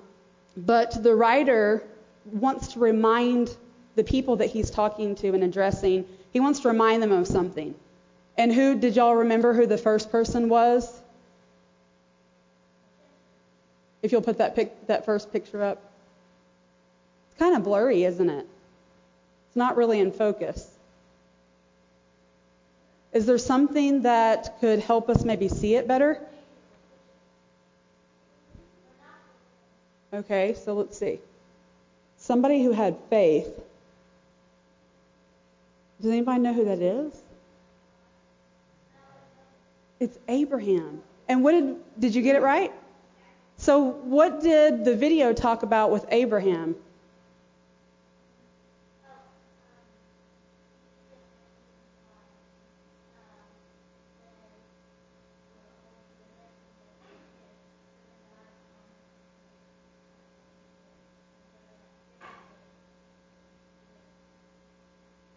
but 0.57 1.03
the 1.03 1.15
writer 1.15 1.83
wants 2.27 2.75
to 2.75 2.81
remind 2.81 3.57
the 3.97 4.05
people 4.05 4.37
that 4.37 4.51
he's 4.51 4.71
talking 4.71 5.15
to 5.17 5.29
and 5.29 5.43
addressing, 5.43 6.07
he 6.33 6.41
wants 6.41 6.61
to 6.61 6.69
remind 6.69 7.03
them 7.03 7.13
of 7.13 7.27
something. 7.27 7.75
And 8.37 8.53
who 8.53 8.79
did 8.79 8.97
y'all 8.97 9.17
remember 9.17 9.53
who 9.53 9.67
the 9.67 9.79
first 9.79 10.11
person 10.11 10.49
was? 10.49 11.01
If 14.03 14.13
you'll 14.13 14.23
put 14.23 14.39
that 14.39 14.57
pic, 14.57 14.87
that 14.87 15.05
first 15.05 15.33
picture 15.33 15.63
up. 15.63 15.83
It's 17.31 17.39
kind 17.39 17.57
of 17.57 17.65
blurry, 17.65 18.05
isn't 18.05 18.31
it? 18.31 18.47
It's 19.49 19.57
not 19.57 19.77
really 19.77 20.01
in 20.01 20.13
focus. 20.13 20.67
Is 23.13 23.27
there 23.27 23.39
something 23.39 24.03
that 24.03 24.61
could 24.61 24.79
help 24.79 25.11
us 25.11 25.25
maybe 25.25 25.49
see 25.49 25.75
it 25.75 25.89
better? 25.89 26.21
Okay, 30.13 30.55
so 30.65 30.75
let's 30.75 30.99
see. 30.99 31.21
Somebody 32.19 32.63
who 32.63 32.73
had 32.73 32.97
faith. 33.11 33.49
Does 36.01 36.11
anybody 36.11 36.41
know 36.41 36.55
who 36.55 36.65
that 36.65 36.81
is? 36.81 37.23
It's 39.99 40.19
Abraham. 40.29 41.03
And 41.29 41.45
what 41.45 41.53
did 41.53 41.77
did 41.99 42.15
you 42.15 42.23
get 42.23 42.37
it 42.37 42.43
right? 42.43 42.73
So 43.57 43.79
what 43.79 44.41
did 44.41 44.85
the 44.85 44.97
video 44.97 45.35
talk 45.35 45.63
about 45.63 45.91
with 45.91 46.07
Abraham? 46.11 46.75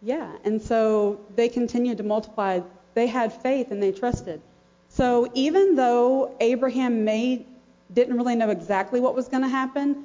Yeah, 0.04 0.30
and 0.44 0.60
so 0.60 1.18
they 1.34 1.48
continued 1.48 1.96
to 1.96 2.04
multiply. 2.04 2.60
They 2.92 3.06
had 3.06 3.32
faith 3.32 3.70
and 3.70 3.82
they 3.82 3.90
trusted. 3.90 4.42
So 4.90 5.30
even 5.32 5.76
though 5.76 6.36
Abraham 6.40 7.06
may 7.06 7.46
didn't 7.92 8.16
really 8.16 8.36
know 8.36 8.50
exactly 8.50 9.00
what 9.00 9.14
was 9.14 9.28
going 9.28 9.42
to 9.42 9.48
happen, 9.48 10.04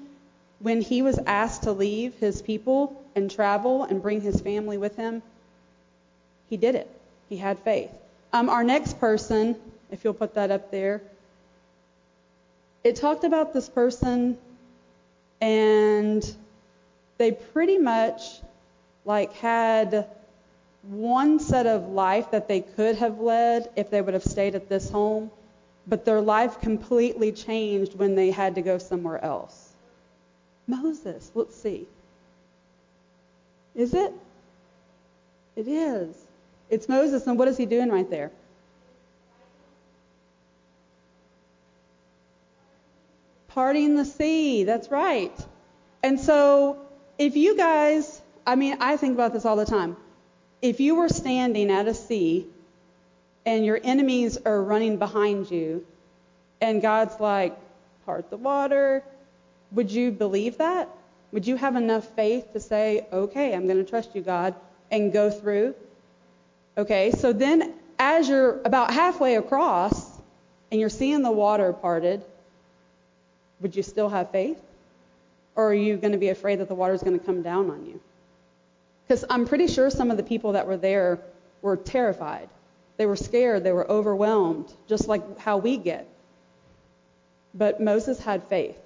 when 0.60 0.82
he 0.82 1.02
was 1.02 1.20
asked 1.26 1.64
to 1.64 1.74
leave 1.74 2.14
his 2.16 2.42
people 2.42 3.04
and 3.16 3.30
travel 3.30 3.84
and 3.84 4.02
bring 4.02 4.22
his 4.22 4.40
family 4.40 4.78
with 4.78 4.96
him, 4.96 5.22
he 6.50 6.56
did 6.56 6.76
it. 6.76 6.90
He 7.28 7.36
had 7.36 7.60
faith. 7.60 7.92
Um, 8.32 8.50
our 8.50 8.64
next 8.64 9.00
person, 9.02 9.58
if 9.92 10.06
you'll 10.06 10.14
put 10.14 10.34
that 10.36 10.50
up 10.50 10.72
there, 10.72 11.02
it 12.86 12.96
talked 12.96 13.26
about 13.26 13.54
this 13.54 13.68
person, 13.68 14.38
and 15.42 16.36
they 17.18 17.32
pretty 17.34 17.78
much 17.78 18.42
like 19.06 19.34
had 19.34 20.08
one 20.84 21.40
set 21.40 21.68
of 21.68 21.90
life 21.90 22.32
that 22.32 22.48
they 22.48 22.62
could 22.62 22.96
have 22.96 23.20
led 23.20 23.70
if 23.76 23.90
they 23.90 24.02
would 24.02 24.14
have 24.14 24.24
stayed 24.24 24.56
at 24.56 24.70
this 24.70 24.90
home, 24.90 25.32
but 25.88 26.06
their 26.06 26.22
life 26.22 26.60
completely 26.60 27.32
changed 27.32 27.96
when 27.96 28.16
they 28.16 28.32
had 28.32 28.56
to 28.56 28.62
go 28.62 28.78
somewhere 28.78 29.24
else. 29.24 29.74
Moses, 30.68 31.32
let's 31.34 31.56
see. 31.56 31.88
Is 33.76 33.94
it? 33.94 34.14
It 35.56 35.68
is. 35.68 36.16
It's 36.70 36.88
Moses, 36.88 37.26
and 37.28 37.38
what 37.38 37.48
is 37.48 37.58
he 37.58 37.66
doing 37.66 37.90
right 37.90 38.10
there? 38.10 38.32
Parting 43.48 43.96
the 43.96 44.06
sea, 44.06 44.64
that's 44.64 44.90
right. 44.92 45.36
And 46.04 46.20
so, 46.20 46.78
if 47.18 47.36
you 47.36 47.58
guys, 47.58 48.22
I 48.50 48.56
mean, 48.56 48.78
I 48.80 48.98
think 48.98 49.14
about 49.14 49.32
this 49.32 49.46
all 49.46 49.56
the 49.56 49.66
time. 49.66 49.96
If 50.60 50.80
you 50.80 50.96
were 50.96 51.08
standing 51.08 51.70
at 51.70 51.88
a 51.88 51.94
sea 51.94 52.48
and 53.46 53.64
your 53.64 53.80
enemies 53.84 54.40
are 54.44 54.64
running 54.64 54.98
behind 54.98 55.52
you, 55.52 55.86
and 56.60 56.82
God's 56.82 57.20
like, 57.20 57.56
part 58.08 58.32
the 58.32 58.38
water, 58.38 59.04
would 59.72 59.92
you 59.92 60.10
believe 60.10 60.58
that? 60.58 60.90
Would 61.32 61.46
you 61.46 61.58
have 61.58 61.76
enough 61.76 62.08
faith 62.16 62.52
to 62.54 62.60
say, 62.60 63.06
okay, 63.14 63.54
I'm 63.54 63.68
going 63.68 63.86
to 63.86 63.88
trust 63.88 64.16
you, 64.16 64.24
God, 64.24 64.56
and 64.90 65.14
go 65.14 65.30
through? 65.30 65.76
Okay, 66.76 67.12
so 67.12 67.32
then 67.32 67.76
as 68.00 68.28
you're 68.28 68.60
about 68.66 68.92
halfway 68.92 69.36
across 69.36 70.10
and 70.72 70.82
you're 70.82 70.90
seeing 70.90 71.22
the 71.22 71.32
water 71.32 71.72
parted, 71.72 72.26
would 73.62 73.76
you 73.76 73.84
still 73.84 74.10
have 74.10 74.32
faith? 74.32 74.60
Or 75.56 75.70
are 75.70 75.74
you 75.76 75.98
going 75.98 76.14
to 76.14 76.18
be 76.18 76.30
afraid 76.30 76.62
that 76.62 76.68
the 76.68 76.74
water's 76.74 77.04
going 77.04 77.20
to 77.20 77.24
come 77.24 77.44
down 77.44 77.70
on 77.70 77.86
you? 77.86 78.02
Because 79.10 79.26
I'm 79.28 79.48
pretty 79.48 79.66
sure 79.66 79.90
some 79.90 80.12
of 80.12 80.18
the 80.18 80.24
people 80.24 80.52
that 80.52 80.68
were 80.68 80.78
there 80.78 81.20
were 81.64 81.76
terrified. 81.76 82.48
They 82.98 83.08
were 83.08 83.16
scared. 83.16 83.64
They 83.64 83.72
were 83.72 83.90
overwhelmed, 83.90 84.72
just 84.88 85.08
like 85.08 85.40
how 85.40 85.58
we 85.58 85.78
get. 85.78 86.08
But 87.56 87.82
Moses 87.82 88.20
had 88.20 88.44
faith. 88.44 88.78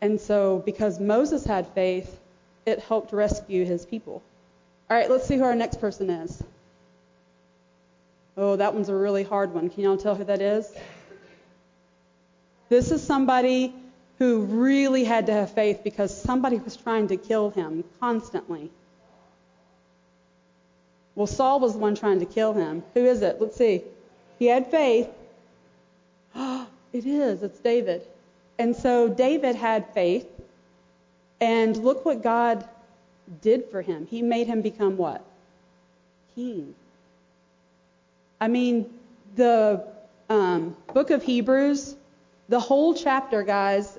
And 0.00 0.20
so, 0.20 0.62
because 0.64 1.00
Moses 1.00 1.44
had 1.44 1.66
faith, 1.74 2.16
it 2.64 2.78
helped 2.78 3.12
rescue 3.12 3.64
his 3.64 3.84
people. 3.84 4.22
All 4.88 4.96
right, 4.96 5.10
let's 5.10 5.26
see 5.26 5.36
who 5.36 5.42
our 5.42 5.56
next 5.56 5.80
person 5.80 6.10
is. 6.10 6.40
Oh, 8.36 8.54
that 8.54 8.72
one's 8.72 8.88
a 8.88 8.94
really 8.94 9.24
hard 9.24 9.52
one. 9.52 9.68
Can 9.68 9.82
y'all 9.82 9.96
tell 9.96 10.14
who 10.14 10.22
that 10.24 10.40
is? 10.40 10.72
This 12.68 12.92
is 12.92 13.02
somebody 13.02 13.74
who 14.18 14.42
really 14.42 15.02
had 15.02 15.26
to 15.26 15.32
have 15.32 15.50
faith 15.50 15.80
because 15.82 16.16
somebody 16.16 16.58
was 16.58 16.76
trying 16.76 17.08
to 17.08 17.16
kill 17.16 17.50
him 17.50 17.82
constantly. 17.98 18.70
Well, 21.16 21.26
Saul 21.26 21.60
was 21.60 21.72
the 21.72 21.78
one 21.78 21.94
trying 21.94 22.20
to 22.20 22.26
kill 22.26 22.52
him. 22.52 22.84
Who 22.94 23.04
is 23.04 23.22
it? 23.22 23.40
Let's 23.40 23.56
see. 23.56 23.82
He 24.38 24.46
had 24.46 24.70
faith. 24.70 25.08
it 26.36 27.06
is. 27.06 27.42
It's 27.42 27.58
David. 27.58 28.06
And 28.58 28.76
so 28.76 29.08
David 29.08 29.56
had 29.56 29.92
faith. 29.94 30.28
And 31.40 31.76
look 31.76 32.04
what 32.04 32.22
God 32.22 32.68
did 33.40 33.70
for 33.70 33.82
him. 33.82 34.06
He 34.06 34.22
made 34.22 34.46
him 34.46 34.60
become 34.60 34.96
what? 34.98 35.24
King. 36.34 36.74
I 38.38 38.48
mean, 38.48 38.92
the 39.36 39.86
um, 40.28 40.76
book 40.92 41.10
of 41.10 41.22
Hebrews, 41.22 41.96
the 42.50 42.60
whole 42.60 42.94
chapter, 42.94 43.42
guys, 43.42 43.98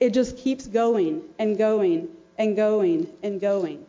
it 0.00 0.14
just 0.14 0.38
keeps 0.38 0.66
going 0.66 1.22
and 1.38 1.56
going 1.58 2.08
and 2.38 2.56
going 2.56 3.08
and 3.22 3.40
going. 3.40 3.84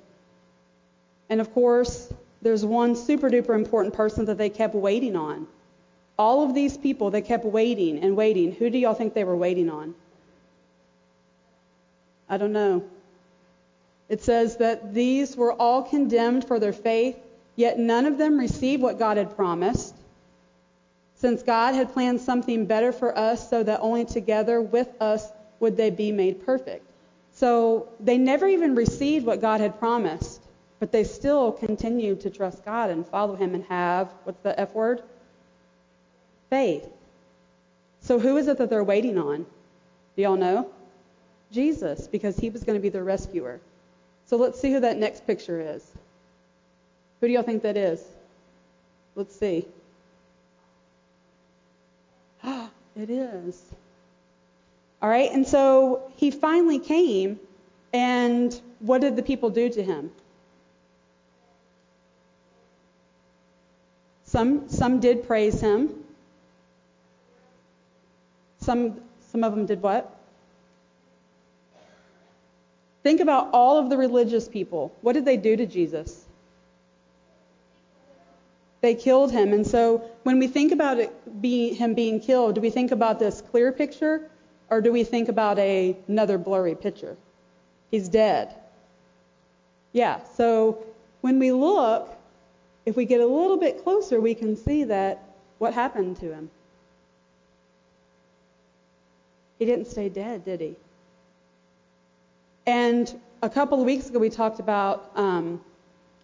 And 1.30 1.42
of 1.42 1.54
course, 1.54 2.12
there's 2.46 2.64
one 2.64 2.96
super 2.96 3.28
duper 3.28 3.56
important 3.56 3.96
person 3.96 4.26
that 4.26 4.38
they 4.38 4.52
kept 4.52 4.76
waiting 4.76 5.16
on. 5.16 5.48
All 6.16 6.44
of 6.44 6.54
these 6.54 6.78
people, 6.78 7.10
they 7.10 7.24
kept 7.24 7.44
waiting 7.44 7.98
and 7.98 8.16
waiting. 8.16 8.52
Who 8.52 8.70
do 8.70 8.78
y'all 8.78 8.94
think 8.94 9.16
they 9.16 9.24
were 9.24 9.36
waiting 9.36 9.68
on? 9.68 9.96
I 12.30 12.38
don't 12.38 12.54
know. 12.54 12.84
It 14.10 14.22
says 14.22 14.58
that 14.58 14.94
these 14.94 15.36
were 15.36 15.54
all 15.54 15.82
condemned 15.82 16.48
for 16.48 16.60
their 16.60 16.72
faith, 16.72 17.18
yet 17.56 17.80
none 17.80 18.06
of 18.06 18.20
them 18.20 18.38
received 18.38 18.84
what 18.84 19.00
God 19.00 19.18
had 19.18 19.36
promised, 19.36 19.96
since 21.16 21.42
God 21.42 21.74
had 21.74 21.94
planned 21.94 22.22
something 22.22 22.68
better 22.68 22.92
for 22.92 23.18
us 23.18 23.50
so 23.50 23.64
that 23.64 23.80
only 23.82 24.06
together 24.06 24.62
with 24.62 24.90
us 25.02 25.28
would 25.60 25.78
they 25.78 25.90
be 25.90 26.12
made 26.12 26.46
perfect. 26.46 26.86
So 27.34 27.88
they 28.00 28.20
never 28.20 28.48
even 28.48 28.76
received 28.76 29.26
what 29.26 29.42
God 29.42 29.62
had 29.62 29.80
promised, 29.80 30.42
but 30.86 30.92
they 30.92 31.04
still 31.04 31.52
continued 31.52 32.22
to 32.22 32.30
trust 32.30 32.64
God 32.64 32.92
and 32.92 33.08
follow 33.08 33.36
Him 33.36 33.56
and 33.56 33.64
have, 33.64 34.14
what's 34.24 34.40
the 34.44 34.60
F 34.60 34.72
word? 34.76 35.02
Faith. 36.52 36.88
So 38.02 38.20
who 38.20 38.38
is 38.38 38.48
it 38.48 38.60
that 38.60 38.70
they're 38.70 38.84
waiting 38.84 39.18
on? 39.18 39.48
Do 40.16 40.22
y'all 40.22 40.36
know? 40.36 40.70
Jesus, 41.52 42.06
because 42.06 42.38
He 42.38 42.52
was 42.52 42.64
going 42.64 42.78
to 42.78 42.80
be 42.80 42.90
their 42.90 43.04
rescuer. 43.04 43.60
So 44.28 44.38
let's 44.38 44.62
see 44.62 44.72
who 44.72 44.80
that 44.82 44.98
next 44.98 45.26
picture 45.26 45.60
is. 45.60 45.84
Who 47.20 47.30
do 47.30 47.34
y'all 47.34 47.42
think 47.42 47.64
that 47.64 47.78
is? 47.78 48.04
Let's 49.16 49.36
see. 49.36 49.66
Ah, 52.44 52.70
it 52.96 53.10
is. 53.10 53.60
All 55.02 55.10
right, 55.10 55.32
and 55.32 55.48
so 55.48 56.12
he 56.16 56.30
finally 56.30 56.78
came, 56.78 57.40
and 57.92 58.62
what 58.82 59.02
did 59.02 59.16
the 59.16 59.24
people 59.24 59.50
do 59.50 59.68
to 59.68 59.82
him? 59.82 60.12
Some, 64.36 64.68
some 64.68 65.00
did 65.00 65.26
praise 65.26 65.62
him. 65.62 65.92
Some, 68.60 69.00
some 69.32 69.46
of 69.46 69.56
them 69.56 69.66
did 69.66 69.82
what? 69.82 70.14
Think 73.02 73.22
about 73.22 73.52
all 73.54 73.78
of 73.78 73.90
the 73.90 73.96
religious 73.96 74.50
people. 74.50 74.94
What 75.00 75.14
did 75.14 75.24
they 75.24 75.38
do 75.38 75.56
to 75.56 75.66
Jesus? 75.66 76.26
They 78.82 78.94
killed 78.94 79.32
him. 79.32 79.54
And 79.54 79.66
so 79.66 80.04
when 80.24 80.38
we 80.38 80.48
think 80.48 80.74
about 80.74 80.98
being, 81.40 81.74
him 81.74 81.94
being 81.94 82.20
killed, 82.20 82.56
do 82.56 82.62
we 82.62 82.72
think 82.72 82.92
about 82.92 83.20
this 83.20 83.40
clear 83.40 83.72
picture 83.72 84.30
or 84.70 84.82
do 84.82 84.92
we 84.92 85.06
think 85.06 85.30
about 85.30 85.58
a, 85.60 85.96
another 86.10 86.38
blurry 86.38 86.76
picture? 86.76 87.16
He's 87.90 88.10
dead. 88.10 88.54
Yeah, 89.94 90.20
so 90.36 90.86
when 91.22 91.40
we 91.40 91.54
look, 91.54 92.15
if 92.86 92.96
we 92.96 93.06
get 93.06 93.20
a 93.22 93.26
little 93.26 93.58
bit 93.58 93.84
closer, 93.84 94.22
we 94.22 94.36
can 94.36 94.56
see 94.56 94.84
that 94.86 95.24
what 95.58 95.74
happened 95.74 96.18
to 96.18 96.34
him. 96.34 96.50
He 99.58 99.66
didn't 99.66 99.86
stay 99.88 100.10
dead, 100.10 100.44
did 100.44 100.60
he? 100.62 100.76
And 102.68 103.20
a 103.42 103.50
couple 103.50 103.80
of 103.80 103.86
weeks 103.86 104.10
ago, 104.10 104.20
we 104.20 104.30
talked 104.30 104.60
about 104.60 105.12
um, 105.16 105.62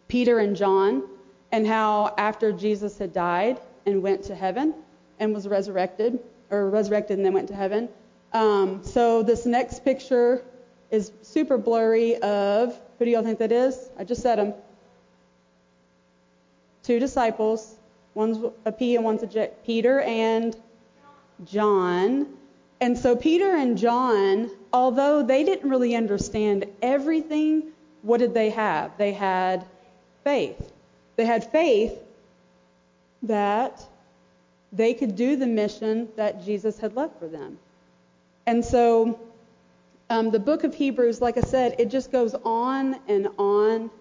Peter 0.07 0.39
and 0.39 0.55
John 0.55 1.03
and 1.51 1.65
how 1.65 2.13
after 2.17 2.51
Jesus 2.51 2.97
had 2.97 3.13
died 3.13 3.59
and 3.85 4.01
went 4.01 4.23
to 4.23 4.35
heaven 4.35 4.73
and 5.19 5.33
was 5.33 5.47
resurrected, 5.47 6.19
or 6.49 6.69
resurrected 6.69 7.17
and 7.17 7.25
then 7.25 7.33
went 7.33 7.47
to 7.47 7.55
heaven. 7.55 7.89
Um, 8.33 8.83
so 8.83 9.23
this 9.23 9.45
next 9.45 9.83
picture 9.85 10.43
is 10.89 11.11
super 11.21 11.57
blurry 11.57 12.17
of, 12.17 12.79
who 12.97 13.05
do 13.05 13.11
y'all 13.11 13.23
think 13.23 13.39
that 13.39 13.51
is? 13.51 13.89
I 13.97 14.03
just 14.03 14.21
said 14.21 14.37
them. 14.37 14.53
Two 16.83 16.99
disciples. 16.99 17.75
One's 18.13 18.43
a 18.65 18.71
P 18.71 18.95
and 18.95 19.05
one's 19.05 19.23
a 19.23 19.27
J. 19.27 19.51
Peter 19.65 20.01
and 20.01 20.55
John. 21.45 22.27
And 22.81 22.97
so 22.97 23.15
Peter 23.15 23.55
and 23.55 23.77
John, 23.77 24.49
although 24.73 25.21
they 25.23 25.43
didn't 25.43 25.69
really 25.69 25.95
understand 25.95 26.65
everything, 26.81 27.71
what 28.01 28.17
did 28.17 28.33
they 28.33 28.49
have? 28.49 28.97
They 28.97 29.13
had 29.13 29.65
faith. 30.23 30.71
They 31.15 31.25
had 31.25 31.49
faith 31.51 31.93
that 33.23 33.83
they 34.73 34.93
could 34.93 35.15
do 35.15 35.35
the 35.35 35.47
mission 35.47 36.07
that 36.15 36.43
Jesus 36.43 36.79
had 36.79 36.95
left 36.95 37.19
for 37.19 37.27
them. 37.27 37.59
And 38.47 38.63
so 38.63 39.19
um, 40.09 40.31
the 40.31 40.39
book 40.39 40.63
of 40.63 40.73
Hebrews, 40.73 41.21
like 41.21 41.37
I 41.37 41.41
said, 41.41 41.75
it 41.77 41.89
just 41.89 42.11
goes 42.11 42.33
on 42.43 42.99
and 43.07 43.27
on 43.37 43.91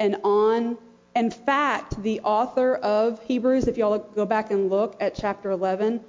and 0.00 0.16
on. 0.24 0.78
In 1.14 1.30
fact, 1.30 2.02
the 2.02 2.20
author 2.20 2.74
of 2.74 3.22
Hebrews, 3.22 3.68
if 3.68 3.76
y'all 3.76 3.98
go 3.98 4.26
back 4.26 4.50
and 4.50 4.68
look 4.68 4.96
at 5.00 5.14
chapter 5.14 5.50
11, 5.50 6.00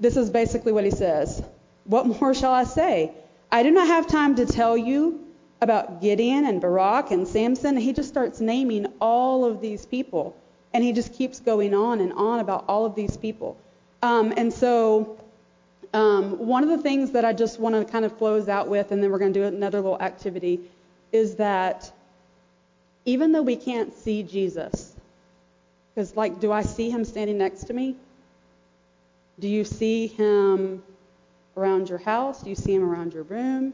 this 0.00 0.16
is 0.16 0.30
basically 0.30 0.72
what 0.72 0.84
he 0.84 0.90
says. 0.90 1.42
What 1.84 2.06
more 2.06 2.34
shall 2.34 2.52
I 2.52 2.64
say? 2.64 3.12
I 3.52 3.62
do 3.62 3.70
not 3.70 3.86
have 3.86 4.06
time 4.06 4.34
to 4.36 4.46
tell 4.46 4.76
you 4.76 5.24
about 5.60 6.00
Gideon 6.00 6.46
and 6.46 6.60
Barak 6.60 7.10
and 7.10 7.26
Samson. 7.26 7.76
He 7.76 7.92
just 7.92 8.08
starts 8.08 8.40
naming 8.40 8.86
all 9.00 9.44
of 9.44 9.60
these 9.60 9.84
people. 9.84 10.36
And 10.72 10.84
he 10.84 10.92
just 10.92 11.14
keeps 11.14 11.40
going 11.40 11.74
on 11.74 12.00
and 12.00 12.12
on 12.12 12.40
about 12.40 12.64
all 12.68 12.84
of 12.84 12.94
these 12.94 13.16
people. 13.16 13.58
Um, 14.02 14.32
and 14.36 14.52
so, 14.52 15.18
um, 15.94 16.38
one 16.46 16.62
of 16.62 16.68
the 16.68 16.78
things 16.78 17.12
that 17.12 17.24
I 17.24 17.32
just 17.32 17.58
want 17.58 17.74
to 17.74 17.90
kind 17.90 18.04
of 18.04 18.16
close 18.18 18.48
out 18.48 18.68
with, 18.68 18.92
and 18.92 19.02
then 19.02 19.10
we're 19.10 19.18
going 19.18 19.32
to 19.32 19.40
do 19.40 19.46
another 19.46 19.80
little 19.80 20.00
activity, 20.00 20.60
is 21.10 21.36
that 21.36 21.90
even 23.08 23.32
though 23.32 23.40
we 23.40 23.56
can't 23.56 23.94
see 23.94 24.22
Jesus, 24.22 24.92
because, 25.94 26.14
like, 26.14 26.40
do 26.40 26.52
I 26.52 26.60
see 26.60 26.90
him 26.90 27.06
standing 27.06 27.38
next 27.38 27.64
to 27.64 27.72
me? 27.72 27.96
Do 29.38 29.48
you 29.48 29.64
see 29.64 30.08
him 30.08 30.82
around 31.56 31.88
your 31.88 31.96
house? 31.96 32.42
Do 32.42 32.50
you 32.50 32.54
see 32.54 32.74
him 32.74 32.84
around 32.84 33.14
your 33.14 33.22
room? 33.22 33.72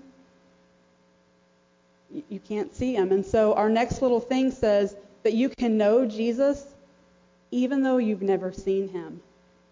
You 2.28 2.38
can't 2.38 2.72
see 2.76 2.94
him. 2.94 3.10
And 3.10 3.26
so 3.26 3.54
our 3.54 3.68
next 3.68 4.00
little 4.00 4.20
thing 4.20 4.52
says 4.52 4.94
that 5.24 5.32
you 5.32 5.48
can 5.48 5.76
know 5.78 6.06
Jesus 6.06 6.64
even 7.50 7.82
though 7.82 7.98
you've 7.98 8.22
never 8.22 8.52
seen 8.52 8.88
him. 8.88 9.20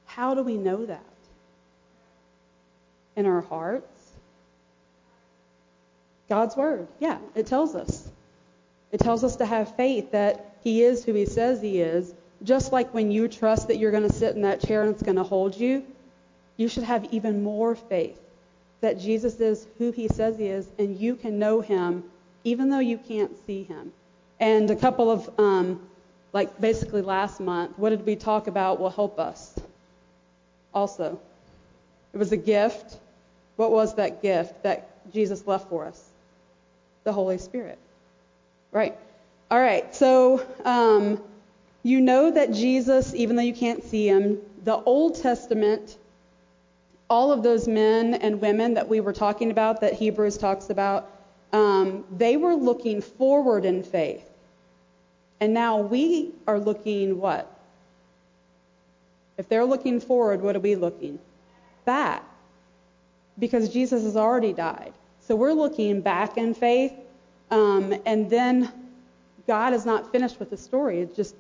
How 0.07 0.35
do 0.35 0.43
we 0.43 0.57
know 0.57 0.87
that? 0.87 1.05
In 3.15 3.27
our 3.27 3.43
hearts? 3.43 4.11
God's 6.29 6.57
word. 6.57 6.89
Yeah, 6.99 7.19
it 7.37 7.47
tells 7.47 7.77
us. 7.77 8.09
It 8.93 9.01
tells 9.01 9.25
us 9.25 9.37
to 9.37 9.47
have 9.47 9.75
faith 9.75 10.13
that 10.13 10.57
he 10.63 10.83
is 10.83 11.05
who 11.05 11.15
he 11.15 11.27
says 11.27 11.61
he 11.61 11.81
is. 11.81 12.15
Just 12.43 12.73
like 12.73 12.93
when 12.93 13.11
you 13.11 13.27
trust 13.27 13.69
that 13.69 13.79
you're 13.79 13.91
going 13.91 14.09
to 14.09 14.13
sit 14.13 14.37
in 14.37 14.43
that 14.43 14.61
chair 14.61 14.83
and 14.83 14.93
it's 14.93 15.03
going 15.03 15.17
to 15.17 15.23
hold 15.23 15.57
you, 15.57 15.85
you 16.57 16.69
should 16.69 16.85
have 16.85 17.07
even 17.13 17.43
more 17.43 17.75
faith 17.75 18.21
that 18.83 18.99
Jesus 18.99 19.41
is 19.41 19.67
who 19.79 19.93
he 19.93 20.09
says 20.09 20.39
he 20.39 20.47
is 20.47 20.69
and 20.79 20.99
you 20.99 21.17
can 21.17 21.39
know 21.39 21.61
him 21.61 22.05
even 22.45 22.69
though 22.71 22.81
you 22.81 22.99
can't 22.99 23.33
see 23.47 23.63
him. 23.63 23.93
And 24.41 24.71
a 24.71 24.77
couple 24.77 25.11
of, 25.11 25.31
um, 25.39 25.81
like 26.33 26.61
basically 26.61 27.01
last 27.01 27.41
month, 27.41 27.79
what 27.79 27.91
did 27.91 28.05
we 28.05 28.17
talk 28.17 28.49
about 28.49 28.81
will 28.81 28.91
help 28.91 29.19
us? 29.21 29.55
Also, 30.75 31.21
it 32.13 32.17
was 32.17 32.33
a 32.33 32.37
gift. 32.37 32.97
What 33.57 33.71
was 33.71 33.95
that 33.95 34.21
gift 34.21 34.65
that 34.65 35.13
Jesus 35.13 35.47
left 35.47 35.69
for 35.69 35.87
us? 35.87 36.03
The 37.05 37.13
Holy 37.13 37.39
Spirit. 37.39 37.79
Right. 38.73 38.97
All 39.51 39.61
right. 39.61 39.95
So, 39.95 40.45
um, 40.65 41.23
you 41.83 42.01
know 42.01 42.31
that 42.31 42.53
Jesus, 42.53 43.15
even 43.15 43.37
though 43.37 43.43
you 43.43 43.55
can't 43.55 43.85
see 43.85 44.09
him, 44.09 44.39
the 44.65 44.77
Old 44.77 45.21
Testament, 45.21 45.99
all 47.11 47.33
of 47.33 47.43
those 47.43 47.69
men 47.69 48.15
and 48.15 48.41
women 48.41 48.75
that 48.75 48.89
we 48.89 49.01
were 49.01 49.13
talking 49.13 49.51
about, 49.51 49.81
that 49.83 49.93
Hebrews 49.93 50.39
talks 50.39 50.71
about, 50.71 51.11
um, 51.53 52.05
they 52.17 52.39
were 52.39 52.55
looking 52.55 53.03
forward 53.03 53.67
in 53.67 53.83
faith. 53.83 54.25
And 55.41 55.53
now 55.53 55.79
we 55.79 56.31
are 56.47 56.59
looking 56.59 57.19
what? 57.19 57.49
If 59.37 59.49
they're 59.49 59.65
looking 59.65 60.01
forward, 60.01 60.41
what 60.41 60.57
are 60.57 60.61
we 60.61 60.77
looking? 60.77 61.19
Back. 61.85 62.23
Because 63.39 63.69
Jesus 63.69 64.05
has 64.05 64.17
already 64.17 64.53
died. 64.53 64.93
So 65.21 65.35
we're 65.35 65.53
looking 65.53 66.01
back 66.01 66.39
in 66.39 66.55
faith. 66.55 66.93
Um, 67.53 67.95
and 68.07 68.31
then 68.31 68.73
God 69.47 69.75
is 69.75 69.85
not 69.85 70.11
finished 70.11 70.41
with 70.41 70.49
the 70.49 70.57
story. 70.57 71.01
It's 71.01 71.15
just 71.15 71.35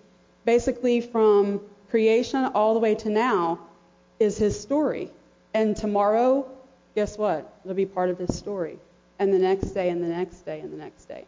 basically 0.45 1.01
from 1.01 1.61
creation 1.89 2.45
all 2.45 2.75
the 2.75 2.81
way 2.81 2.95
to 2.97 3.09
now 3.09 3.59
is 4.21 4.37
his 4.37 4.61
story. 4.61 5.11
And 5.55 5.75
tomorrow, 5.75 6.47
guess 6.95 7.17
what? 7.17 7.51
It'll 7.65 7.75
be 7.75 7.87
part 7.87 8.11
of 8.11 8.19
his 8.19 8.37
story. 8.37 8.79
And 9.19 9.33
the 9.33 9.39
next 9.39 9.69
day, 9.71 9.89
and 9.89 10.05
the 10.05 10.09
next 10.09 10.45
day, 10.45 10.61
and 10.61 10.71
the 10.71 10.77
next 10.77 11.07
day. 11.07 11.25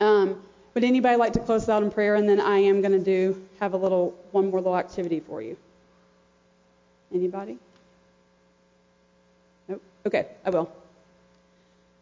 Um, 0.00 0.42
would 0.74 0.82
anybody 0.82 1.16
like 1.16 1.34
to 1.34 1.40
close 1.40 1.68
out 1.68 1.84
in 1.84 1.90
prayer? 1.90 2.16
And 2.16 2.28
then 2.28 2.40
I 2.40 2.58
am 2.58 2.80
going 2.80 2.92
to 2.92 3.04
do 3.04 3.40
have 3.60 3.72
a 3.74 3.76
little 3.76 4.16
one 4.32 4.50
more 4.50 4.60
little 4.60 4.76
activity 4.76 5.20
for 5.20 5.40
you. 5.40 5.56
Anybody? 7.14 7.56
Nope. 9.68 9.82
Okay, 10.06 10.26
I 10.44 10.50
will. 10.50 10.72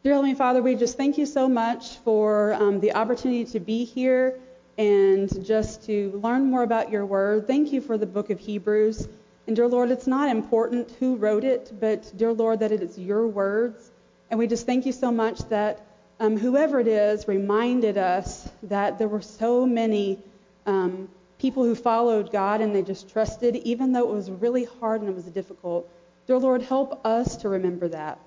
Dear 0.03 0.15
Heavenly 0.15 0.35
Father, 0.35 0.63
we 0.63 0.77
just 0.77 0.97
thank 0.97 1.19
you 1.19 1.27
so 1.27 1.47
much 1.47 1.99
for 1.99 2.55
um, 2.55 2.81
the 2.81 2.95
opportunity 2.95 3.45
to 3.45 3.61
be 3.61 3.85
here 3.85 4.41
and 4.79 5.45
just 5.45 5.85
to 5.85 6.19
learn 6.25 6.47
more 6.47 6.63
about 6.63 6.91
your 6.91 7.05
word. 7.05 7.47
Thank 7.47 7.71
you 7.71 7.83
for 7.83 7.99
the 7.99 8.07
book 8.07 8.31
of 8.31 8.41
Hebrews. 8.41 9.07
And 9.47 9.55
dear 9.55 9.69
Lord, 9.69 9.91
it's 9.91 10.07
not 10.07 10.31
important 10.31 10.91
who 11.01 11.17
wrote 11.17 11.45
it, 11.45 11.75
but 11.79 12.11
dear 12.17 12.33
Lord, 12.33 12.61
that 12.61 12.73
it 12.73 12.81
is 12.81 12.99
your 12.99 13.27
words. 13.29 13.91
And 14.31 14.39
we 14.39 14.47
just 14.47 14.65
thank 14.65 14.87
you 14.87 14.93
so 14.93 15.13
much 15.13 15.41
that 15.51 15.85
um, 16.19 16.39
whoever 16.39 16.81
it 16.81 16.89
is 16.89 17.29
reminded 17.29 17.99
us 17.99 18.49
that 18.63 18.97
there 18.97 19.09
were 19.09 19.21
so 19.21 19.67
many 19.67 20.19
um, 20.65 21.11
people 21.39 21.63
who 21.63 21.75
followed 21.75 22.33
God 22.33 22.63
and 22.63 22.75
they 22.75 22.81
just 22.81 23.11
trusted, 23.11 23.55
even 23.55 23.93
though 23.93 24.09
it 24.09 24.15
was 24.15 24.31
really 24.31 24.65
hard 24.65 25.03
and 25.03 25.11
it 25.11 25.15
was 25.15 25.27
difficult. 25.27 25.87
Dear 26.27 26.39
Lord, 26.39 26.63
help 26.63 27.05
us 27.05 27.37
to 27.37 27.51
remember 27.51 27.89
that. 27.89 28.19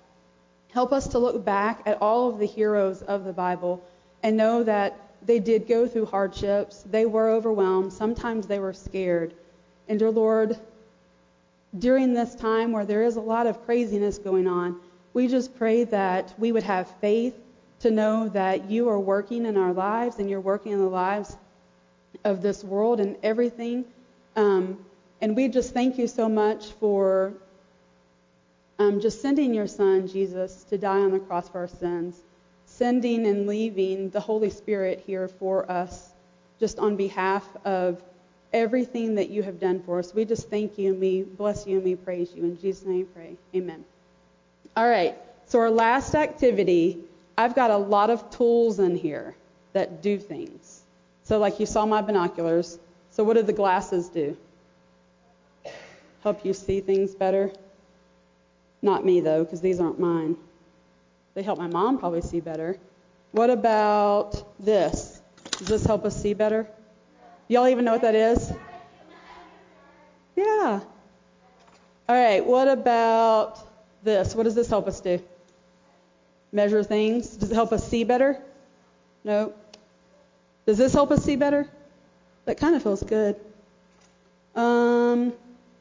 Help 0.74 0.91
us 0.91 1.08
to 1.10 1.20
look 1.20 1.45
back 1.45 1.84
at 1.86 2.02
all 2.02 2.30
of 2.30 2.40
the 2.40 2.48
heroes 2.48 3.04
of 3.04 3.26
the 3.26 3.32
Bible 3.32 3.80
and 4.24 4.36
know 4.36 4.64
that 4.64 5.00
they 5.24 5.40
did 5.40 5.68
go 5.68 5.88
through 5.88 6.08
hardships. 6.08 6.84
They 6.90 7.06
were 7.06 7.30
overwhelmed. 7.30 7.94
Sometimes 7.94 8.48
they 8.48 8.58
were 8.58 8.74
scared. 8.74 9.36
And 9.88 10.00
dear 10.00 10.10
Lord, 10.10 10.60
during 11.78 12.16
this 12.16 12.34
time 12.34 12.72
where 12.72 12.86
there 12.86 13.04
is 13.04 13.18
a 13.18 13.22
lot 13.22 13.45
of 13.45 13.64
craziness 13.66 14.18
going 14.18 14.48
on, 14.48 14.80
we 15.14 15.28
just 15.28 15.56
pray 15.56 15.84
that 15.86 16.34
we 16.40 16.52
would 16.52 16.64
have 16.64 16.90
faith 17.00 17.36
to 17.82 17.91
know 17.91 18.30
that 18.30 18.72
you 18.72 18.90
are 18.90 19.00
working 19.00 19.45
in 19.45 19.58
our 19.58 19.74
lives 19.74 20.18
and 20.18 20.28
you're 20.28 20.41
working 20.41 20.72
in 20.72 20.80
the 20.80 20.90
lives 20.90 21.38
of 22.24 22.41
this 22.41 22.64
world 22.64 23.00
and 23.00 23.16
everything. 23.22 23.86
Um, 24.36 24.84
and 25.22 25.36
we 25.36 25.50
just 25.50 25.72
thank 25.72 26.00
you 26.00 26.08
so 26.08 26.28
much 26.28 26.72
for 26.80 27.34
um, 28.80 29.00
just 29.00 29.22
sending 29.22 29.54
your 29.54 29.68
son, 29.68 30.08
Jesus, 30.08 30.64
to 30.66 30.78
die 30.78 31.00
on 31.00 31.12
the 31.12 31.20
cross 31.20 31.50
for 31.50 31.60
our 31.60 31.68
sins, 31.68 32.20
sending 32.66 33.28
and 33.28 33.48
leaving 33.48 34.10
the 34.10 34.20
Holy 34.20 34.50
Spirit 34.50 35.04
here 35.06 35.28
for 35.28 35.70
us, 35.70 36.12
just 36.60 36.80
on 36.80 36.95
behalf 36.95 37.48
of 37.66 38.02
everything 38.52 39.16
that 39.16 39.30
you 39.30 39.44
have 39.44 39.60
done 39.60 39.82
for 39.82 40.00
us. 40.00 40.14
We 40.14 40.26
just 40.26 40.50
thank 40.50 40.78
you 40.78 40.91
and 40.91 41.00
we 41.00 41.24
bless 41.24 41.66
you 41.68 41.78
and 41.78 41.84
we 41.84 41.95
praise 41.95 42.32
you. 42.36 42.44
In 42.44 42.60
Jesus' 42.60 42.86
name 42.86 42.98
we 42.98 43.04
pray. 43.04 43.36
Amen. 43.56 43.84
All 44.76 44.88
right. 44.88 45.18
So 45.45 45.60
our 45.60 45.72
last 45.72 46.16
activity 46.16 47.04
I've 47.38 47.56
got 47.56 47.72
a 47.72 47.78
lot 47.78 48.10
of 48.10 48.30
tools 48.30 48.80
in 48.80 48.95
here 48.95 49.36
that 49.74 50.02
do 50.02 50.20
things. 50.20 50.82
So, 51.24 51.40
like 51.40 51.60
you 51.60 51.66
saw 51.66 51.86
my 51.86 52.02
binoculars. 52.02 52.78
So, 53.12 53.24
what 53.24 53.36
do 53.36 53.44
the 53.44 53.54
glasses 53.54 54.10
do? 54.10 54.38
Help 56.22 56.45
you 56.45 56.54
see 56.54 56.80
things 56.82 57.16
better? 57.16 57.52
Not 58.84 59.03
me, 59.03 59.19
though, 59.19 59.43
because 59.43 59.61
these 59.61 59.80
aren't 59.80 59.99
mine. 59.99 60.38
They 61.34 61.41
help 61.41 61.57
my 61.57 61.65
mom 61.65 61.97
probably 61.97 62.22
see 62.22 62.39
better. 62.39 62.77
What 63.31 63.49
about 63.49 64.64
this? 64.64 65.22
Does 65.57 65.68
this 65.68 65.85
help 65.85 66.05
us 66.05 66.15
see 66.15 66.35
better? 66.35 66.68
Y'all 67.47 67.68
even 67.68 67.84
know 67.85 67.93
what 67.93 68.03
that 68.03 68.14
is? 68.14 68.53
Yeah. 70.35 70.81
All 72.07 72.15
right, 72.15 72.45
what 72.45 72.68
about 72.68 73.60
this? 74.03 74.35
What 74.35 74.43
does 74.43 74.53
this 74.53 74.69
help 74.69 74.88
us 74.88 74.99
do? 74.99 75.19
measure 76.53 76.84
things? 76.84 77.35
Does 77.35 77.51
it 77.51 77.55
help 77.55 77.73
us 77.73 77.85
see 77.85 78.05
better? 78.05 78.39
No. 79.26 79.53
Does 80.65 80.77
this 80.77 80.93
help 80.93 81.11
us 81.11 81.23
see 81.23 81.35
better? 81.35 81.68
That 82.45 82.57
kind 82.57 82.76
of 82.76 82.84
feels 82.84 83.03
good. 83.03 83.35
Um, 84.55 85.34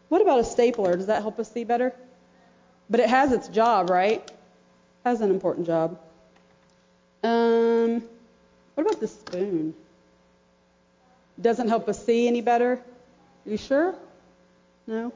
what 0.09 0.23
about 0.23 0.41
a 0.41 0.45
stapler? 0.45 0.97
Does 0.97 1.07
that 1.07 1.21
help 1.23 1.39
us 1.39 1.53
see 1.53 1.65
better? 1.65 1.95
But 2.91 3.01
it 3.01 3.09
has 3.09 3.33
its 3.33 3.49
job, 3.49 3.91
right? 3.91 4.21
It 4.21 4.39
Has 5.05 5.21
an 5.21 5.31
important 5.31 5.67
job. 5.67 5.99
Um, 7.23 8.03
what 8.75 8.87
about 8.87 9.01
the 9.01 9.09
spoon? 9.09 9.75
Doesn't 11.41 11.69
help 11.69 11.89
us 11.89 12.05
see 12.05 12.29
any 12.29 12.41
better? 12.41 12.81
You 13.47 13.57
sure? 13.57 13.95
No? 14.87 15.13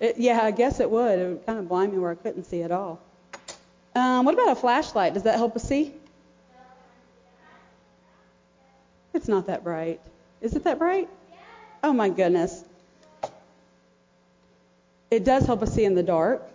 It, 0.00 0.18
yeah, 0.18 0.40
I 0.42 0.50
guess 0.50 0.80
it 0.80 0.90
would. 0.90 1.18
It 1.18 1.28
would 1.28 1.46
kind 1.46 1.58
of 1.58 1.68
blind 1.68 1.92
me 1.92 1.98
where 1.98 2.10
I 2.10 2.14
couldn't 2.14 2.44
see 2.44 2.62
at 2.62 2.70
all. 2.70 3.00
Um, 3.94 4.26
what 4.26 4.34
about 4.34 4.50
a 4.50 4.54
flashlight? 4.56 5.14
Does 5.14 5.22
that 5.22 5.36
help 5.36 5.56
us 5.56 5.62
see? 5.62 5.94
It's 9.14 9.28
not 9.28 9.46
that 9.46 9.64
bright. 9.64 10.00
Is 10.42 10.54
it 10.54 10.64
that 10.64 10.78
bright? 10.78 11.08
Oh 11.82 11.94
my 11.94 12.10
goodness. 12.10 12.62
It 15.16 15.24
does 15.24 15.46
help 15.46 15.62
us 15.62 15.72
see 15.72 15.86
in 15.86 15.94
the 15.94 16.02
dark. 16.02 16.46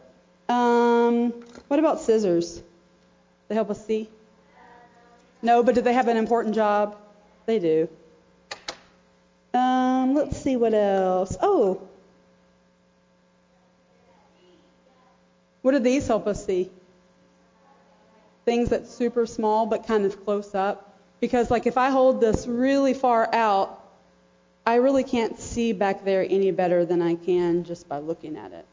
Um, 0.47 1.31
what 1.67 1.79
about 1.79 1.99
scissors? 1.99 2.61
They 3.47 3.55
help 3.55 3.71
us 3.71 3.83
see? 3.83 4.07
No, 5.41 5.63
but 5.63 5.73
do 5.73 5.81
they 5.81 5.93
have 5.93 6.07
an 6.07 6.15
important 6.15 6.53
job? 6.53 6.95
They 7.47 7.57
do. 7.57 7.89
Um, 9.51 10.13
let's 10.13 10.37
see 10.37 10.57
what 10.57 10.75
else. 10.75 11.35
Oh. 11.41 11.81
What 15.63 15.71
do 15.71 15.79
these 15.79 16.05
help 16.05 16.27
us 16.27 16.45
see? 16.45 16.69
Things 18.45 18.69
that's 18.69 18.93
super 18.93 19.25
small 19.25 19.65
but 19.65 19.87
kind 19.87 20.05
of 20.05 20.23
close 20.23 20.53
up. 20.53 20.99
Because 21.19 21.49
like 21.49 21.65
if 21.65 21.79
I 21.79 21.89
hold 21.89 22.21
this 22.21 22.45
really 22.45 22.93
far 22.93 23.27
out, 23.33 23.80
I 24.65 24.75
really 24.75 25.03
can't 25.03 25.39
see 25.39 25.73
back 25.73 26.05
there 26.05 26.25
any 26.29 26.51
better 26.51 26.85
than 26.85 27.01
I 27.01 27.15
can 27.15 27.63
just 27.63 27.89
by 27.89 27.97
looking 27.97 28.37
at 28.37 28.51
it. 28.51 28.65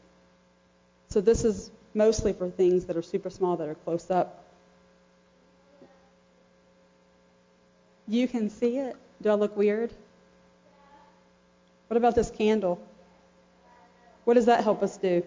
So 1.09 1.21
this 1.21 1.43
is 1.43 1.71
mostly 1.93 2.33
for 2.33 2.49
things 2.49 2.85
that 2.85 2.95
are 2.95 3.01
super 3.01 3.29
small 3.29 3.57
that 3.57 3.67
are 3.67 3.75
close 3.75 4.11
up. 4.11 4.45
You 8.07 8.27
can 8.27 8.49
see 8.49 8.77
it. 8.77 8.95
Do 9.21 9.29
I 9.29 9.33
look 9.33 9.55
weird? 9.57 9.91
What 11.87 11.97
about 11.97 12.13
this 12.13 12.29
candle? 12.29 12.79
What 14.25 14.35
does 14.35 14.45
that 14.45 14.63
help 14.63 14.83
us 14.83 14.97
do? 14.97 15.23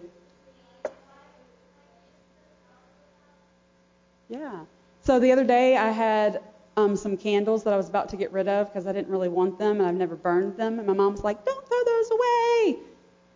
Yeah. 4.29 4.63
So 5.03 5.19
the 5.19 5.31
other 5.33 5.43
day 5.43 5.75
I 5.75 5.91
had 5.91 6.41
um, 6.75 6.95
some 6.95 7.17
candles 7.17 7.63
that 7.63 7.73
I 7.73 7.77
was 7.77 7.89
about 7.89 8.09
to 8.09 8.17
get 8.17 8.31
rid 8.31 8.47
of 8.47 8.67
because 8.67 8.87
I 8.87 8.91
didn't 8.93 9.09
really 9.09 9.29
want 9.29 9.59
them 9.59 9.79
and 9.79 9.87
I've 9.87 9.95
never 9.95 10.15
burned 10.15 10.57
them. 10.57 10.79
And 10.79 10.87
my 10.87 10.93
mom 10.93 11.13
was 11.13 11.23
like, 11.23 11.43
don't 11.45 11.67
throw 11.67 11.83
those 11.85 12.11
away 12.11 12.77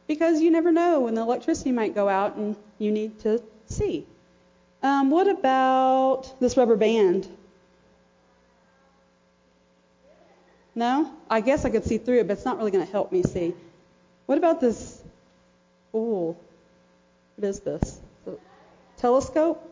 because 0.07 0.41
you 0.41 0.49
never 0.49 0.71
know 0.71 1.01
when 1.01 1.13
the 1.13 1.21
electricity 1.21 1.71
might 1.71 1.93
go 1.93 2.07
out 2.09 2.35
and 2.35 2.55
you 2.79 2.91
need 2.91 3.19
to 3.19 3.41
see. 3.67 4.05
Um, 4.81 5.09
what 5.09 5.27
about 5.27 6.39
this 6.39 6.55
rubber 6.55 6.75
band? 6.75 7.27
No? 10.75 11.11
I 11.29 11.41
guess 11.41 11.65
I 11.65 11.69
could 11.69 11.83
see 11.83 11.97
through 11.97 12.19
it, 12.19 12.27
but 12.27 12.33
it's 12.33 12.45
not 12.45 12.57
really 12.57 12.71
going 12.71 12.85
to 12.85 12.91
help 12.91 13.11
me 13.11 13.23
see. 13.23 13.53
What 14.27 14.37
about 14.37 14.61
this? 14.61 15.01
Oh, 15.93 16.37
what 17.35 17.47
is 17.47 17.59
this? 17.59 17.99
The 18.25 18.37
telescope? 18.97 19.66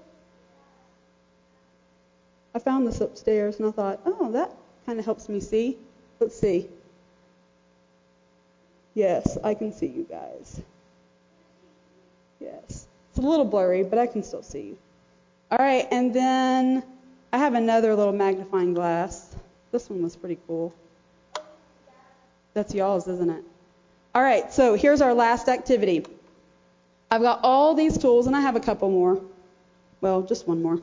I 2.55 2.59
found 2.59 2.87
this 2.87 3.01
upstairs 3.01 3.59
and 3.59 3.67
I 3.67 3.71
thought, 3.71 3.99
oh, 4.05 4.31
that 4.31 4.49
kind 4.85 4.97
of 4.97 5.03
helps 5.03 5.27
me 5.27 5.41
see. 5.41 5.77
Let's 6.21 6.39
see. 6.39 6.69
Yes, 8.93 9.37
I 9.43 9.53
can 9.53 9.73
see 9.73 9.87
you 9.87 10.07
guys. 10.09 10.61
Yes. 12.39 12.87
It's 13.09 13.19
a 13.19 13.21
little 13.21 13.43
blurry, 13.43 13.83
but 13.83 13.99
I 13.99 14.07
can 14.07 14.23
still 14.23 14.41
see 14.41 14.61
you. 14.61 14.77
All 15.51 15.57
right, 15.57 15.85
and 15.91 16.13
then 16.13 16.81
I 17.33 17.39
have 17.39 17.55
another 17.55 17.93
little 17.93 18.13
magnifying 18.13 18.73
glass. 18.73 19.35
This 19.73 19.89
one 19.89 20.01
was 20.01 20.15
pretty 20.15 20.37
cool. 20.47 20.73
That's 22.53 22.73
y'all's, 22.73 23.05
isn't 23.09 23.29
it? 23.29 23.43
All 24.15 24.23
right, 24.23 24.51
so 24.53 24.75
here's 24.75 25.01
our 25.01 25.13
last 25.13 25.49
activity. 25.49 26.05
I've 27.11 27.21
got 27.21 27.41
all 27.43 27.75
these 27.75 27.97
tools, 27.97 28.27
and 28.27 28.35
I 28.35 28.39
have 28.39 28.55
a 28.55 28.61
couple 28.61 28.89
more. 28.89 29.21
Well, 29.99 30.21
just 30.21 30.47
one 30.47 30.63
more. 30.63 30.79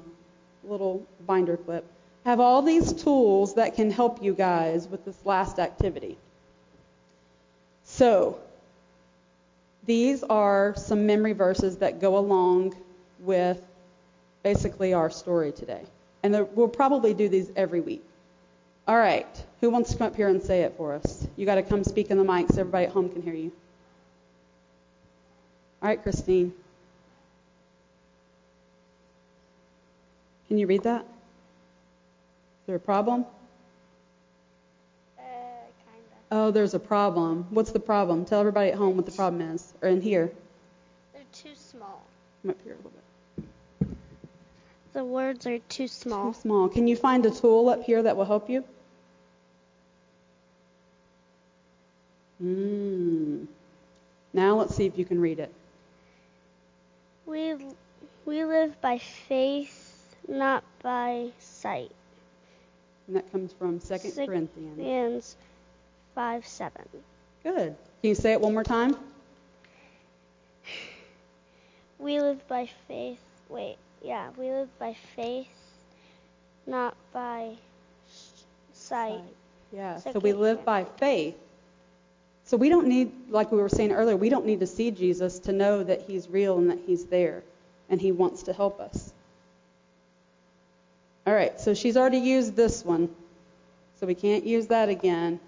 Little 0.65 1.07
binder 1.27 1.57
clip. 1.57 1.85
Have 2.25 2.41
all 2.41 2.63
these 2.63 2.93
tools 2.93 3.55
that 3.55 3.75
can 3.75 3.91
help 3.91 4.23
you 4.23 4.33
guys 4.33 4.87
with 4.89 5.05
this 5.05 5.17
last 5.25 5.59
activity. 5.59 6.17
So, 7.85 8.39
these 9.87 10.23
are 10.23 10.75
some 10.77 11.07
memory 11.07 11.33
verses 11.33 11.79
that 11.79 12.01
go 12.01 12.17
along 12.17 12.77
with 13.19 13.61
basically 14.43 14.95
our 14.95 15.11
story 15.11 15.51
today. 15.51 15.83
And 16.23 16.49
we'll 16.55 16.69
probably 16.69 17.15
do 17.15 17.29
these 17.29 17.51
every 17.57 17.81
week. 17.81 18.05
All 18.87 18.97
right. 18.97 19.27
Who 19.61 19.71
wants 19.71 19.93
to 19.93 19.99
come 19.99 20.09
up 20.09 20.17
here 20.17 20.29
and 20.29 20.43
say 20.43 20.63
it 20.63 20.75
for 20.77 20.93
us? 20.93 21.27
You 21.37 21.47
got 21.47 21.57
to 21.57 21.63
come 21.63 21.85
speak 21.85 22.11
in 22.11 22.19
the 22.19 22.25
mic 22.25 22.49
so 22.49 22.61
everybody 22.61 22.87
at 22.87 22.93
home 22.93 23.09
can 23.09 23.23
hear 23.23 23.35
you. 23.35 23.53
All 25.83 25.89
right, 25.89 26.03
Christine. 26.03 26.53
Can 30.53 30.59
you 30.59 30.67
read 30.67 30.83
that? 30.83 31.01
Is 31.01 32.67
there 32.67 32.77
a 32.77 32.79
problem? 32.79 33.25
Uh, 35.19 35.23
kinda. 35.23 36.17
Oh, 36.31 36.51
there's 36.51 36.75
a 36.75 36.79
problem. 36.79 37.47
What's 37.49 37.73
the 37.73 37.81
problem? 37.81 38.27
Tell 38.27 38.41
everybody 38.41 38.69
at 38.69 38.77
home 38.77 38.97
what 38.97 39.07
the 39.07 39.13
problem 39.13 39.41
is. 39.41 39.73
Or 39.81 39.89
in 39.89 40.03
here. 40.03 40.31
They're 41.15 41.23
too 41.33 41.55
small. 41.55 42.03
Come 42.43 42.51
up 42.51 42.59
here 42.65 42.75
a 42.75 42.77
little 42.77 42.93
bit. 43.39 43.49
The 44.93 45.03
words 45.03 45.47
are 45.47 45.59
too 45.71 45.89
small. 45.89 46.35
Too 46.35 46.41
small. 46.43 46.69
Can 46.69 46.87
you 46.87 46.97
find 46.97 47.25
a 47.25 47.31
tool 47.31 47.71
up 47.71 47.85
here 47.85 48.03
that 48.03 48.15
will 48.15 48.27
help 48.27 48.51
you? 48.51 48.63
Mm. 52.45 53.47
Now 54.35 54.57
let's 54.57 54.75
see 54.75 54.85
if 54.85 54.99
you 54.99 55.07
can 55.07 55.19
read 55.19 55.39
it. 55.39 55.51
We 57.25 57.55
we 58.27 58.45
live 58.45 58.81
by 58.81 58.99
faith, 58.99 59.82
not 60.29 60.65
by 60.83 61.31
sight. 61.39 61.91
And 63.07 63.17
that 63.17 63.31
comes 63.33 63.53
from 63.53 63.81
2 63.81 63.87
Corinthians. 63.87 64.27
Corinthians 64.27 65.37
5 66.15 66.47
7. 66.47 66.83
Good. 67.43 67.77
Can 68.01 68.09
you 68.09 68.15
say 68.15 68.33
it 68.33 68.41
one 68.41 68.53
more 68.53 68.65
time? 68.65 68.97
We 71.99 72.21
live 72.21 72.49
by 72.49 72.69
faith. 72.89 73.21
Wait, 73.49 73.77
yeah, 74.03 74.31
we 74.37 74.51
live 74.51 74.77
by 74.81 74.97
faith, 75.15 75.47
not 76.67 76.97
by 77.13 77.55
sight. 78.73 79.21
Yeah, 79.73 79.99
so 79.99 80.03
Second 80.05 80.23
we 80.23 80.33
live 80.33 80.65
by 80.65 80.83
faith. 80.83 81.37
So 82.45 82.57
we 82.57 82.69
don't 82.69 82.89
need, 82.89 83.13
like 83.31 83.53
we 83.53 83.59
were 83.59 83.69
saying 83.69 83.93
earlier, 83.93 84.17
we 84.17 84.29
don't 84.29 84.45
need 84.45 84.61
to 84.61 84.67
see 84.67 84.91
Jesus 84.91 85.39
to 85.41 85.53
know 85.53 85.85
that 85.85 86.03
he's 86.03 86.29
real 86.29 86.59
and 86.59 86.71
that 86.71 86.81
he's 86.85 87.05
there 87.05 87.45
and 87.89 88.01
he 88.01 88.11
wants 88.11 88.43
to 88.45 88.53
help 88.53 88.81
us. 88.81 89.12
All 91.27 91.35
right, 91.35 91.61
so 91.61 91.73
she's 91.73 91.97
already 91.97 92.19
used 92.19 92.57
this 92.57 92.85
one, 92.85 93.09
so 94.01 94.07
we 94.07 94.15
can't 94.15 94.45
use 94.45 94.67
that 94.67 94.89
again. 94.89 95.39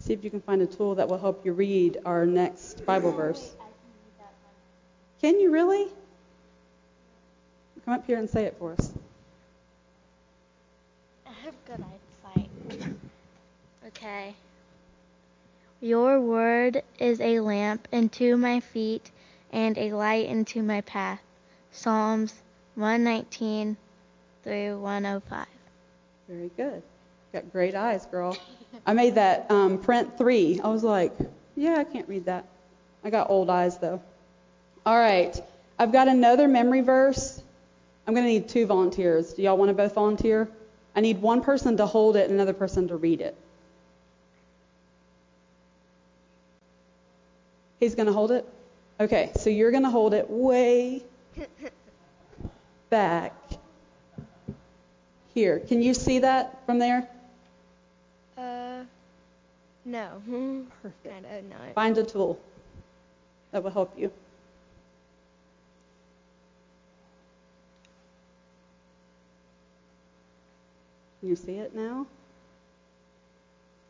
See 0.00 0.12
if 0.12 0.22
you 0.22 0.28
can 0.28 0.42
find 0.42 0.60
a 0.60 0.66
tool 0.66 0.96
that 0.96 1.08
will 1.08 1.16
help 1.16 1.46
you 1.46 1.54
read 1.54 1.96
our 2.04 2.26
next 2.26 2.84
Bible 2.84 3.10
verse. 3.10 3.54
Can 5.22 5.40
you 5.40 5.50
really? 5.50 5.88
Come 7.86 7.94
up 7.94 8.06
here 8.06 8.18
and 8.18 8.28
say 8.28 8.44
it 8.44 8.56
for 8.58 8.72
us. 8.72 8.92
I 11.26 11.30
have 11.44 11.54
good 11.66 11.82
eyesight. 12.34 12.50
Okay. 13.86 14.34
Your 15.80 16.20
word 16.20 16.82
is 16.98 17.20
a 17.20 17.40
lamp 17.40 17.88
unto 17.90 18.36
my 18.36 18.60
feet 18.60 19.10
and 19.54 19.78
a 19.78 19.92
light 19.92 20.26
into 20.26 20.62
my 20.62 20.80
path. 20.82 21.20
Psalms 21.70 22.34
119 22.74 23.76
through 24.42 24.78
105. 24.78 25.46
Very 26.28 26.50
good. 26.56 26.82
Got 27.32 27.52
great 27.52 27.74
eyes, 27.74 28.04
girl. 28.06 28.36
I 28.84 28.92
made 28.92 29.14
that 29.14 29.50
um, 29.50 29.78
print 29.78 30.18
three. 30.18 30.60
I 30.62 30.68
was 30.68 30.82
like, 30.82 31.12
yeah, 31.56 31.76
I 31.78 31.84
can't 31.84 32.08
read 32.08 32.26
that. 32.26 32.46
I 33.04 33.10
got 33.10 33.30
old 33.30 33.48
eyes 33.48 33.78
though. 33.78 34.02
All 34.84 34.98
right. 34.98 35.40
I've 35.78 35.92
got 35.92 36.08
another 36.08 36.48
memory 36.48 36.80
verse. 36.80 37.40
I'm 38.06 38.14
going 38.14 38.26
to 38.26 38.32
need 38.32 38.48
two 38.48 38.66
volunteers. 38.66 39.32
Do 39.32 39.42
y'all 39.42 39.56
want 39.56 39.70
to 39.70 39.74
both 39.74 39.94
volunteer? 39.94 40.48
I 40.96 41.00
need 41.00 41.22
one 41.22 41.40
person 41.42 41.76
to 41.78 41.86
hold 41.86 42.16
it 42.16 42.24
and 42.24 42.34
another 42.34 42.52
person 42.52 42.88
to 42.88 42.96
read 42.96 43.20
it. 43.20 43.36
He's 47.80 47.94
going 47.94 48.06
to 48.06 48.12
hold 48.12 48.30
it? 48.30 48.46
Okay, 49.00 49.32
so 49.36 49.50
you're 49.50 49.72
going 49.72 49.82
to 49.82 49.90
hold 49.90 50.14
it 50.14 50.30
way 50.30 51.02
back 52.90 53.34
here. 55.34 55.58
Can 55.58 55.82
you 55.82 55.94
see 55.94 56.20
that 56.20 56.64
from 56.64 56.78
there? 56.78 57.08
Uh, 58.38 58.84
no. 59.84 60.22
Perfect. 60.80 61.24
Don't. 61.24 61.74
Find 61.74 61.98
a 61.98 62.04
tool 62.04 62.38
that 63.50 63.64
will 63.64 63.72
help 63.72 63.92
you. 63.98 64.12
Can 71.18 71.30
you 71.30 71.36
see 71.36 71.54
it 71.54 71.74
now? 71.74 72.06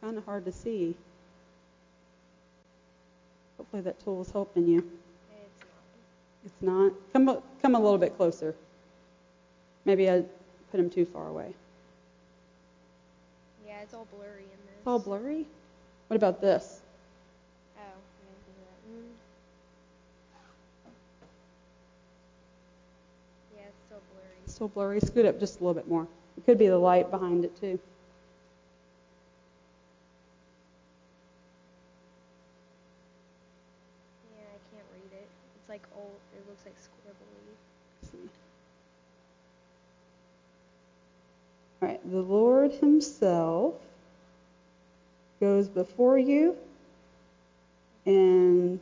Kind 0.00 0.16
of 0.16 0.24
hard 0.24 0.46
to 0.46 0.52
see. 0.52 0.94
Hopefully 3.74 3.92
that 3.92 4.04
tool 4.04 4.22
is 4.22 4.30
helping 4.30 4.68
you. 4.68 4.88
It's 6.44 6.54
not. 6.60 6.92
Come 7.12 7.28
a- 7.28 7.42
come 7.60 7.74
a 7.74 7.80
little 7.80 7.98
bit 7.98 8.16
closer. 8.16 8.54
Maybe 9.84 10.08
I 10.08 10.22
put 10.70 10.78
him 10.78 10.88
too 10.88 11.04
far 11.04 11.26
away. 11.26 11.52
Yeah, 13.66 13.80
it's 13.82 13.92
all 13.92 14.06
blurry 14.16 14.44
in 14.44 14.60
this. 14.66 14.78
It's 14.78 14.86
all 14.86 15.00
blurry. 15.00 15.48
What 16.06 16.14
about 16.14 16.40
this? 16.40 16.82
Oh, 17.76 17.80
I 17.80 17.90
didn't 18.22 18.46
do 18.46 18.52
that. 18.62 18.92
Mm. 23.64 23.72
still 24.46 24.68
blurry? 24.68 25.00
Scoot 25.00 25.26
up 25.26 25.40
just 25.40 25.58
a 25.58 25.64
little 25.64 25.74
bit 25.74 25.88
more. 25.88 26.06
It 26.36 26.46
could 26.46 26.58
be 26.58 26.68
the 26.68 26.78
light 26.78 27.10
behind 27.10 27.44
it 27.44 27.60
too. 27.60 27.80
Yeah, 34.34 34.46
I 34.46 34.58
can't 34.70 34.88
read 34.92 35.10
it. 35.18 35.28
It's 35.58 35.68
like 35.68 35.82
old. 35.96 36.18
It 36.36 36.44
looks 36.64 36.88
like 37.02 37.12
scribbly. 37.12 38.18
All 41.82 41.88
right, 41.88 42.10
the 42.10 42.20
Lord 42.20 42.72
Himself 42.72 43.74
goes 45.40 45.68
before 45.68 46.18
you 46.18 46.56
and 48.06 48.80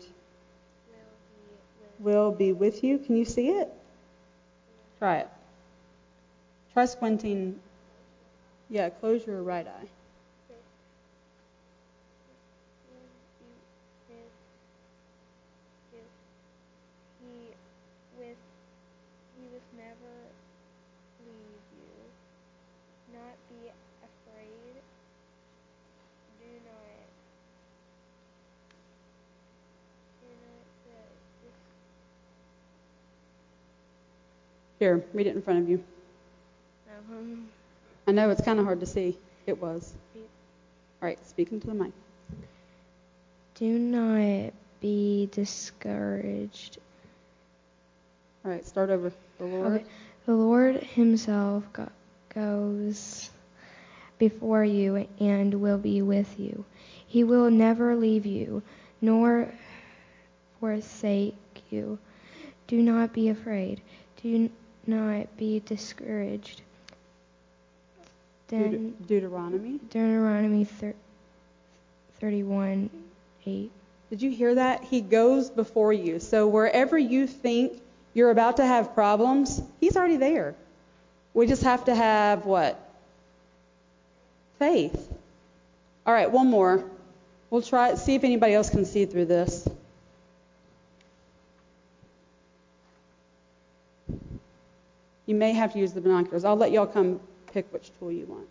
will 1.98 2.32
be 2.32 2.52
with 2.52 2.82
you. 2.84 2.98
Can 2.98 3.16
you 3.16 3.24
see 3.24 3.48
it? 3.48 3.72
Try 4.98 5.18
it. 5.18 5.28
Try 6.72 6.84
squinting. 6.86 7.58
Yeah, 8.70 8.88
close 8.90 9.26
your 9.26 9.42
right 9.42 9.66
eye. 9.66 9.88
He 17.20 17.54
with 18.18 18.36
he 19.36 19.44
with 19.52 19.62
never 19.76 20.14
leave 21.26 21.62
you. 21.76 23.14
Not 23.14 23.36
be 23.48 23.70
afraid. 24.02 24.82
Do 26.40 26.50
not 26.64 27.06
do 30.20 30.28
not 30.42 30.66
uh, 30.88 31.12
dis- 31.42 31.72
Here, 34.82 35.00
read 35.14 35.28
it 35.28 35.36
in 35.36 35.42
front 35.42 35.60
of 35.60 35.68
you. 35.68 35.80
um, 37.08 37.46
I 38.08 38.10
know 38.10 38.30
it's 38.30 38.42
kind 38.42 38.58
of 38.58 38.64
hard 38.64 38.80
to 38.80 38.86
see. 38.86 39.16
It 39.46 39.62
was. 39.62 39.94
All 40.16 40.22
right, 41.02 41.24
speaking 41.24 41.60
to 41.60 41.68
the 41.68 41.74
mic. 41.74 41.92
Do 43.54 43.78
not 43.78 44.52
be 44.80 45.28
discouraged. 45.30 46.78
All 48.44 48.50
right, 48.50 48.66
start 48.66 48.90
over. 48.90 49.12
The 49.38 49.44
Lord. 49.44 49.72
Okay. 49.72 49.84
The 50.26 50.34
Lord 50.34 50.74
Himself 50.82 51.62
go- 51.72 51.88
goes 52.34 53.30
before 54.18 54.64
you 54.64 55.06
and 55.20 55.54
will 55.54 55.78
be 55.78 56.02
with 56.02 56.40
you. 56.40 56.64
He 57.06 57.22
will 57.22 57.52
never 57.52 57.94
leave 57.94 58.26
you 58.26 58.64
nor 59.00 59.48
forsake 60.58 61.36
you. 61.70 62.00
Do 62.66 62.82
not 62.82 63.12
be 63.12 63.28
afraid. 63.28 63.80
Do 64.20 64.50
not 64.86 65.36
be 65.36 65.60
discouraged. 65.60 66.62
Then 68.48 68.94
Deut- 69.00 69.06
Deuteronomy. 69.08 69.78
Deuteronomy 69.90 70.64
thir- 70.64 70.94
31 72.20 72.90
8. 73.46 73.70
Did 74.10 74.22
you 74.22 74.30
hear 74.30 74.54
that? 74.56 74.84
He 74.84 75.00
goes 75.00 75.50
before 75.50 75.92
you. 75.92 76.20
So 76.20 76.46
wherever 76.46 76.98
you 76.98 77.26
think 77.26 77.80
you're 78.14 78.30
about 78.30 78.58
to 78.58 78.66
have 78.66 78.94
problems, 78.94 79.62
He's 79.80 79.96
already 79.96 80.18
there. 80.18 80.54
We 81.34 81.46
just 81.46 81.62
have 81.62 81.86
to 81.86 81.94
have 81.94 82.44
what? 82.44 82.78
Faith. 84.58 85.10
All 86.06 86.12
right, 86.12 86.30
one 86.30 86.48
more. 86.48 86.84
We'll 87.50 87.62
try 87.62 87.94
see 87.94 88.14
if 88.14 88.24
anybody 88.24 88.54
else 88.54 88.68
can 88.70 88.84
see 88.84 89.06
through 89.06 89.26
this. 89.26 89.66
You 95.26 95.34
may 95.34 95.52
have 95.52 95.72
to 95.74 95.78
use 95.78 95.92
the 95.92 96.00
binoculars. 96.00 96.44
I'll 96.44 96.56
let 96.56 96.72
y'all 96.72 96.86
come 96.86 97.20
pick 97.52 97.72
which 97.72 97.90
tool 97.98 98.10
you 98.10 98.26
want. 98.26 98.46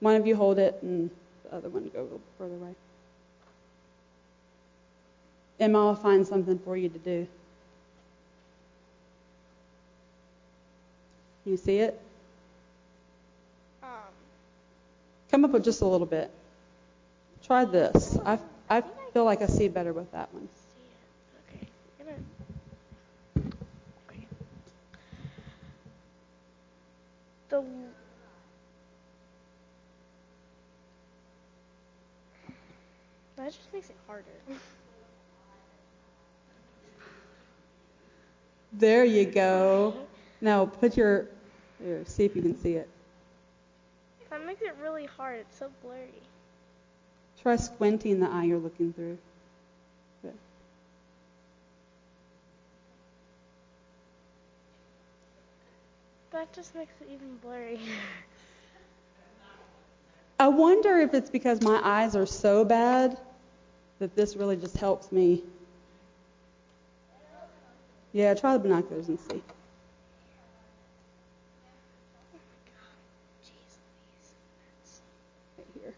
One 0.00 0.16
of 0.16 0.26
you 0.26 0.36
hold 0.36 0.58
it 0.58 0.78
and 0.82 1.10
the 1.44 1.56
other 1.56 1.68
one 1.68 1.90
go 1.92 2.00
a 2.00 2.02
little 2.02 2.20
further 2.38 2.54
away. 2.54 2.74
Emma 5.60 5.78
will 5.84 5.94
find 5.94 6.26
something 6.26 6.58
for 6.58 6.76
you 6.76 6.88
to 6.88 6.98
do. 6.98 7.26
You 11.44 11.56
see 11.56 11.78
it? 11.78 12.00
Um, 13.82 13.88
Come 15.30 15.44
up 15.44 15.50
with 15.50 15.64
just 15.64 15.80
a 15.80 15.86
little 15.86 16.06
bit. 16.06 16.30
Try 17.44 17.64
this. 17.64 18.16
I, 18.24 18.38
I 18.70 18.82
feel 19.12 19.24
like 19.24 19.42
I 19.42 19.46
see 19.46 19.68
better 19.68 19.92
with 19.92 20.10
that 20.12 20.32
one. 20.32 20.48
okay. 21.48 21.66
Gonna- 21.98 23.50
okay. 24.08 24.26
The 27.52 27.62
that 33.36 33.46
just 33.52 33.70
makes 33.74 33.90
it 33.90 33.96
harder. 34.06 34.24
There 38.74 39.04
you 39.04 39.26
go. 39.26 39.94
Now 40.40 40.64
put 40.64 40.96
your, 40.96 41.26
here, 41.78 42.02
see 42.06 42.24
if 42.24 42.34
you 42.34 42.40
can 42.40 42.58
see 42.58 42.76
it. 42.76 42.88
That 44.30 44.46
makes 44.46 44.62
it 44.62 44.74
really 44.80 45.04
hard. 45.04 45.40
It's 45.40 45.58
so 45.58 45.70
blurry. 45.82 46.08
Try 47.42 47.56
squinting 47.56 48.18
the 48.18 48.30
eye 48.30 48.44
you're 48.44 48.58
looking 48.58 48.94
through. 48.94 49.18
That 56.32 56.50
just 56.54 56.74
makes 56.74 56.94
it 57.02 57.08
even 57.12 57.36
blurry. 57.42 57.78
I 60.40 60.48
wonder 60.48 60.98
if 60.98 61.12
it's 61.12 61.28
because 61.28 61.60
my 61.60 61.80
eyes 61.84 62.16
are 62.16 62.26
so 62.26 62.64
bad 62.64 63.18
that 63.98 64.16
this 64.16 64.34
really 64.34 64.56
just 64.56 64.76
helps 64.76 65.12
me. 65.12 65.44
Yeah, 68.12 68.34
try 68.34 68.54
the 68.54 68.58
binoculars 68.58 69.08
and 69.08 69.20
see. 69.20 69.42
Right 75.58 75.66
here. 75.74 75.94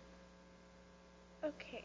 Okay. 1.45 1.85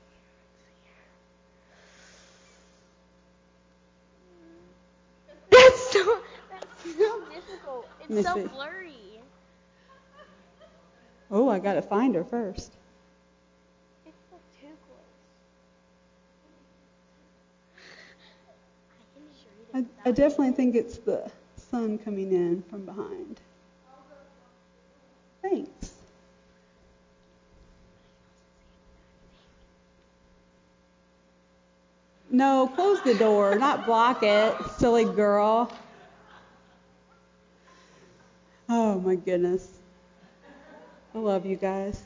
That's 5.51 5.93
so 5.93 6.19
that's 6.51 6.83
so 6.97 7.21
difficult. 7.31 7.87
Let 7.89 7.98
me 7.98 7.98
It's 8.09 8.27
so 8.27 8.47
blurry. 8.47 8.95
Oh, 11.31 11.47
I 11.47 11.59
got 11.59 11.73
to 11.73 11.81
find 11.81 12.15
her 12.15 12.23
first. 12.23 12.71
It's 14.05 14.15
too 14.59 14.67
close. 14.87 14.99
I 18.91 19.03
can 19.13 19.23
just 19.31 19.45
read 19.73 19.83
it. 19.83 19.87
I, 20.05 20.09
I 20.09 20.11
definitely 20.11 20.53
think 20.53 20.75
it's 20.75 20.97
the 20.97 21.29
sun 21.69 21.99
coming 21.99 22.31
in 22.31 22.63
from 22.63 22.85
behind. 22.85 23.39
Thanks. 25.43 25.93
No, 32.31 32.71
close 32.75 33.01
the 33.03 33.15
door, 33.15 33.55
not 33.55 33.85
block 33.85 34.23
it, 34.23 34.55
silly 34.77 35.05
girl. 35.05 35.71
Oh 38.71 38.99
my 38.99 39.15
goodness. 39.15 39.67
I 41.15 41.17
love 41.17 41.43
you 41.43 41.55
guys. 41.55 42.03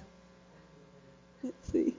Let's 1.44 1.72
see. 1.72 1.94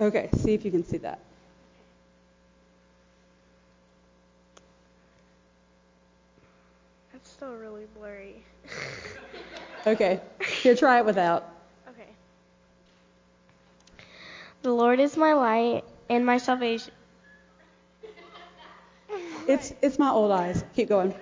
Okay, 0.00 0.28
see 0.36 0.54
if 0.54 0.64
you 0.64 0.70
can 0.70 0.84
see 0.84 0.98
that. 0.98 1.18
That's 7.12 7.28
still 7.30 7.54
really 7.54 7.86
blurry. 7.96 8.44
Okay, 9.86 10.20
here, 10.60 10.74
try 10.74 10.98
it 10.98 11.06
without. 11.06 11.48
Okay. 11.88 12.08
The 14.62 14.72
Lord 14.72 15.00
is 15.00 15.16
my 15.16 15.32
light 15.32 15.84
and 16.10 16.26
my 16.26 16.36
salvation. 16.36 16.92
It's 19.48 19.72
it's 19.80 19.98
my 19.98 20.10
old 20.10 20.30
eyes. 20.30 20.62
Keep 20.76 20.90
going. 20.90 21.14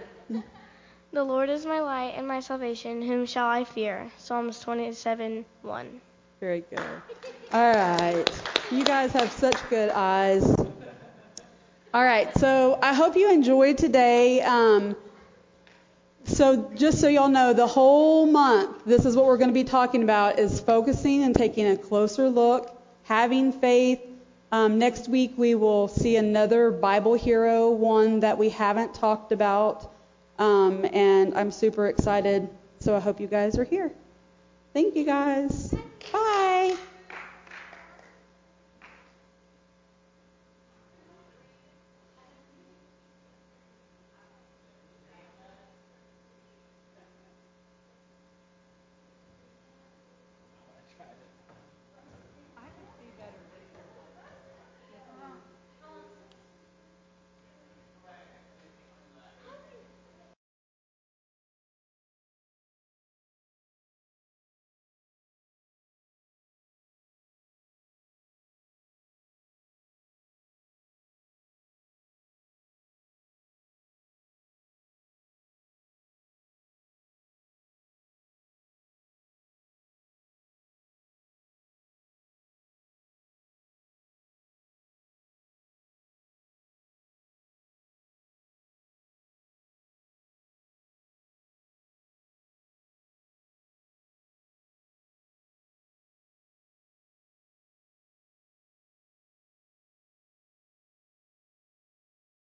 The 1.12 1.22
Lord 1.22 1.48
is 1.48 1.64
my 1.64 1.80
light 1.80 2.14
and 2.16 2.26
my 2.26 2.40
salvation. 2.40 3.00
Whom 3.00 3.24
shall 3.24 3.46
I 3.46 3.62
fear? 3.62 4.10
Psalms 4.18 4.58
27 4.60 5.44
1. 5.62 6.00
Very 6.40 6.64
good. 6.68 6.80
All 7.52 7.72
right. 7.72 8.24
You 8.72 8.84
guys 8.84 9.12
have 9.12 9.30
such 9.30 9.56
good 9.70 9.90
eyes. 9.90 10.44
All 11.94 12.04
right. 12.04 12.36
So 12.38 12.78
I 12.82 12.92
hope 12.92 13.16
you 13.16 13.30
enjoyed 13.30 13.78
today. 13.78 14.42
Um, 14.42 14.96
so 16.24 16.70
just 16.74 17.00
so 17.00 17.06
y'all 17.06 17.28
know, 17.28 17.52
the 17.52 17.68
whole 17.68 18.26
month, 18.26 18.84
this 18.84 19.06
is 19.06 19.14
what 19.14 19.26
we're 19.26 19.38
going 19.38 19.50
to 19.50 19.54
be 19.54 19.64
talking 19.64 20.02
about: 20.02 20.40
is 20.40 20.58
focusing 20.58 21.22
and 21.22 21.32
taking 21.32 21.68
a 21.68 21.76
closer 21.76 22.28
look, 22.28 22.76
having 23.04 23.52
faith, 23.52 24.00
Um, 24.52 24.78
next 24.78 25.08
week, 25.08 25.34
we 25.36 25.54
will 25.54 25.88
see 25.88 26.16
another 26.16 26.70
Bible 26.70 27.14
hero, 27.14 27.70
one 27.70 28.20
that 28.20 28.38
we 28.38 28.48
haven't 28.48 28.94
talked 28.94 29.32
about. 29.32 29.92
Um, 30.38 30.84
and 30.92 31.34
I'm 31.34 31.50
super 31.50 31.88
excited. 31.88 32.48
So 32.78 32.94
I 32.94 33.00
hope 33.00 33.20
you 33.20 33.26
guys 33.26 33.58
are 33.58 33.64
here. 33.64 33.92
Thank 34.72 34.94
you 34.94 35.04
guys. 35.04 35.74
Bye. 36.12 36.76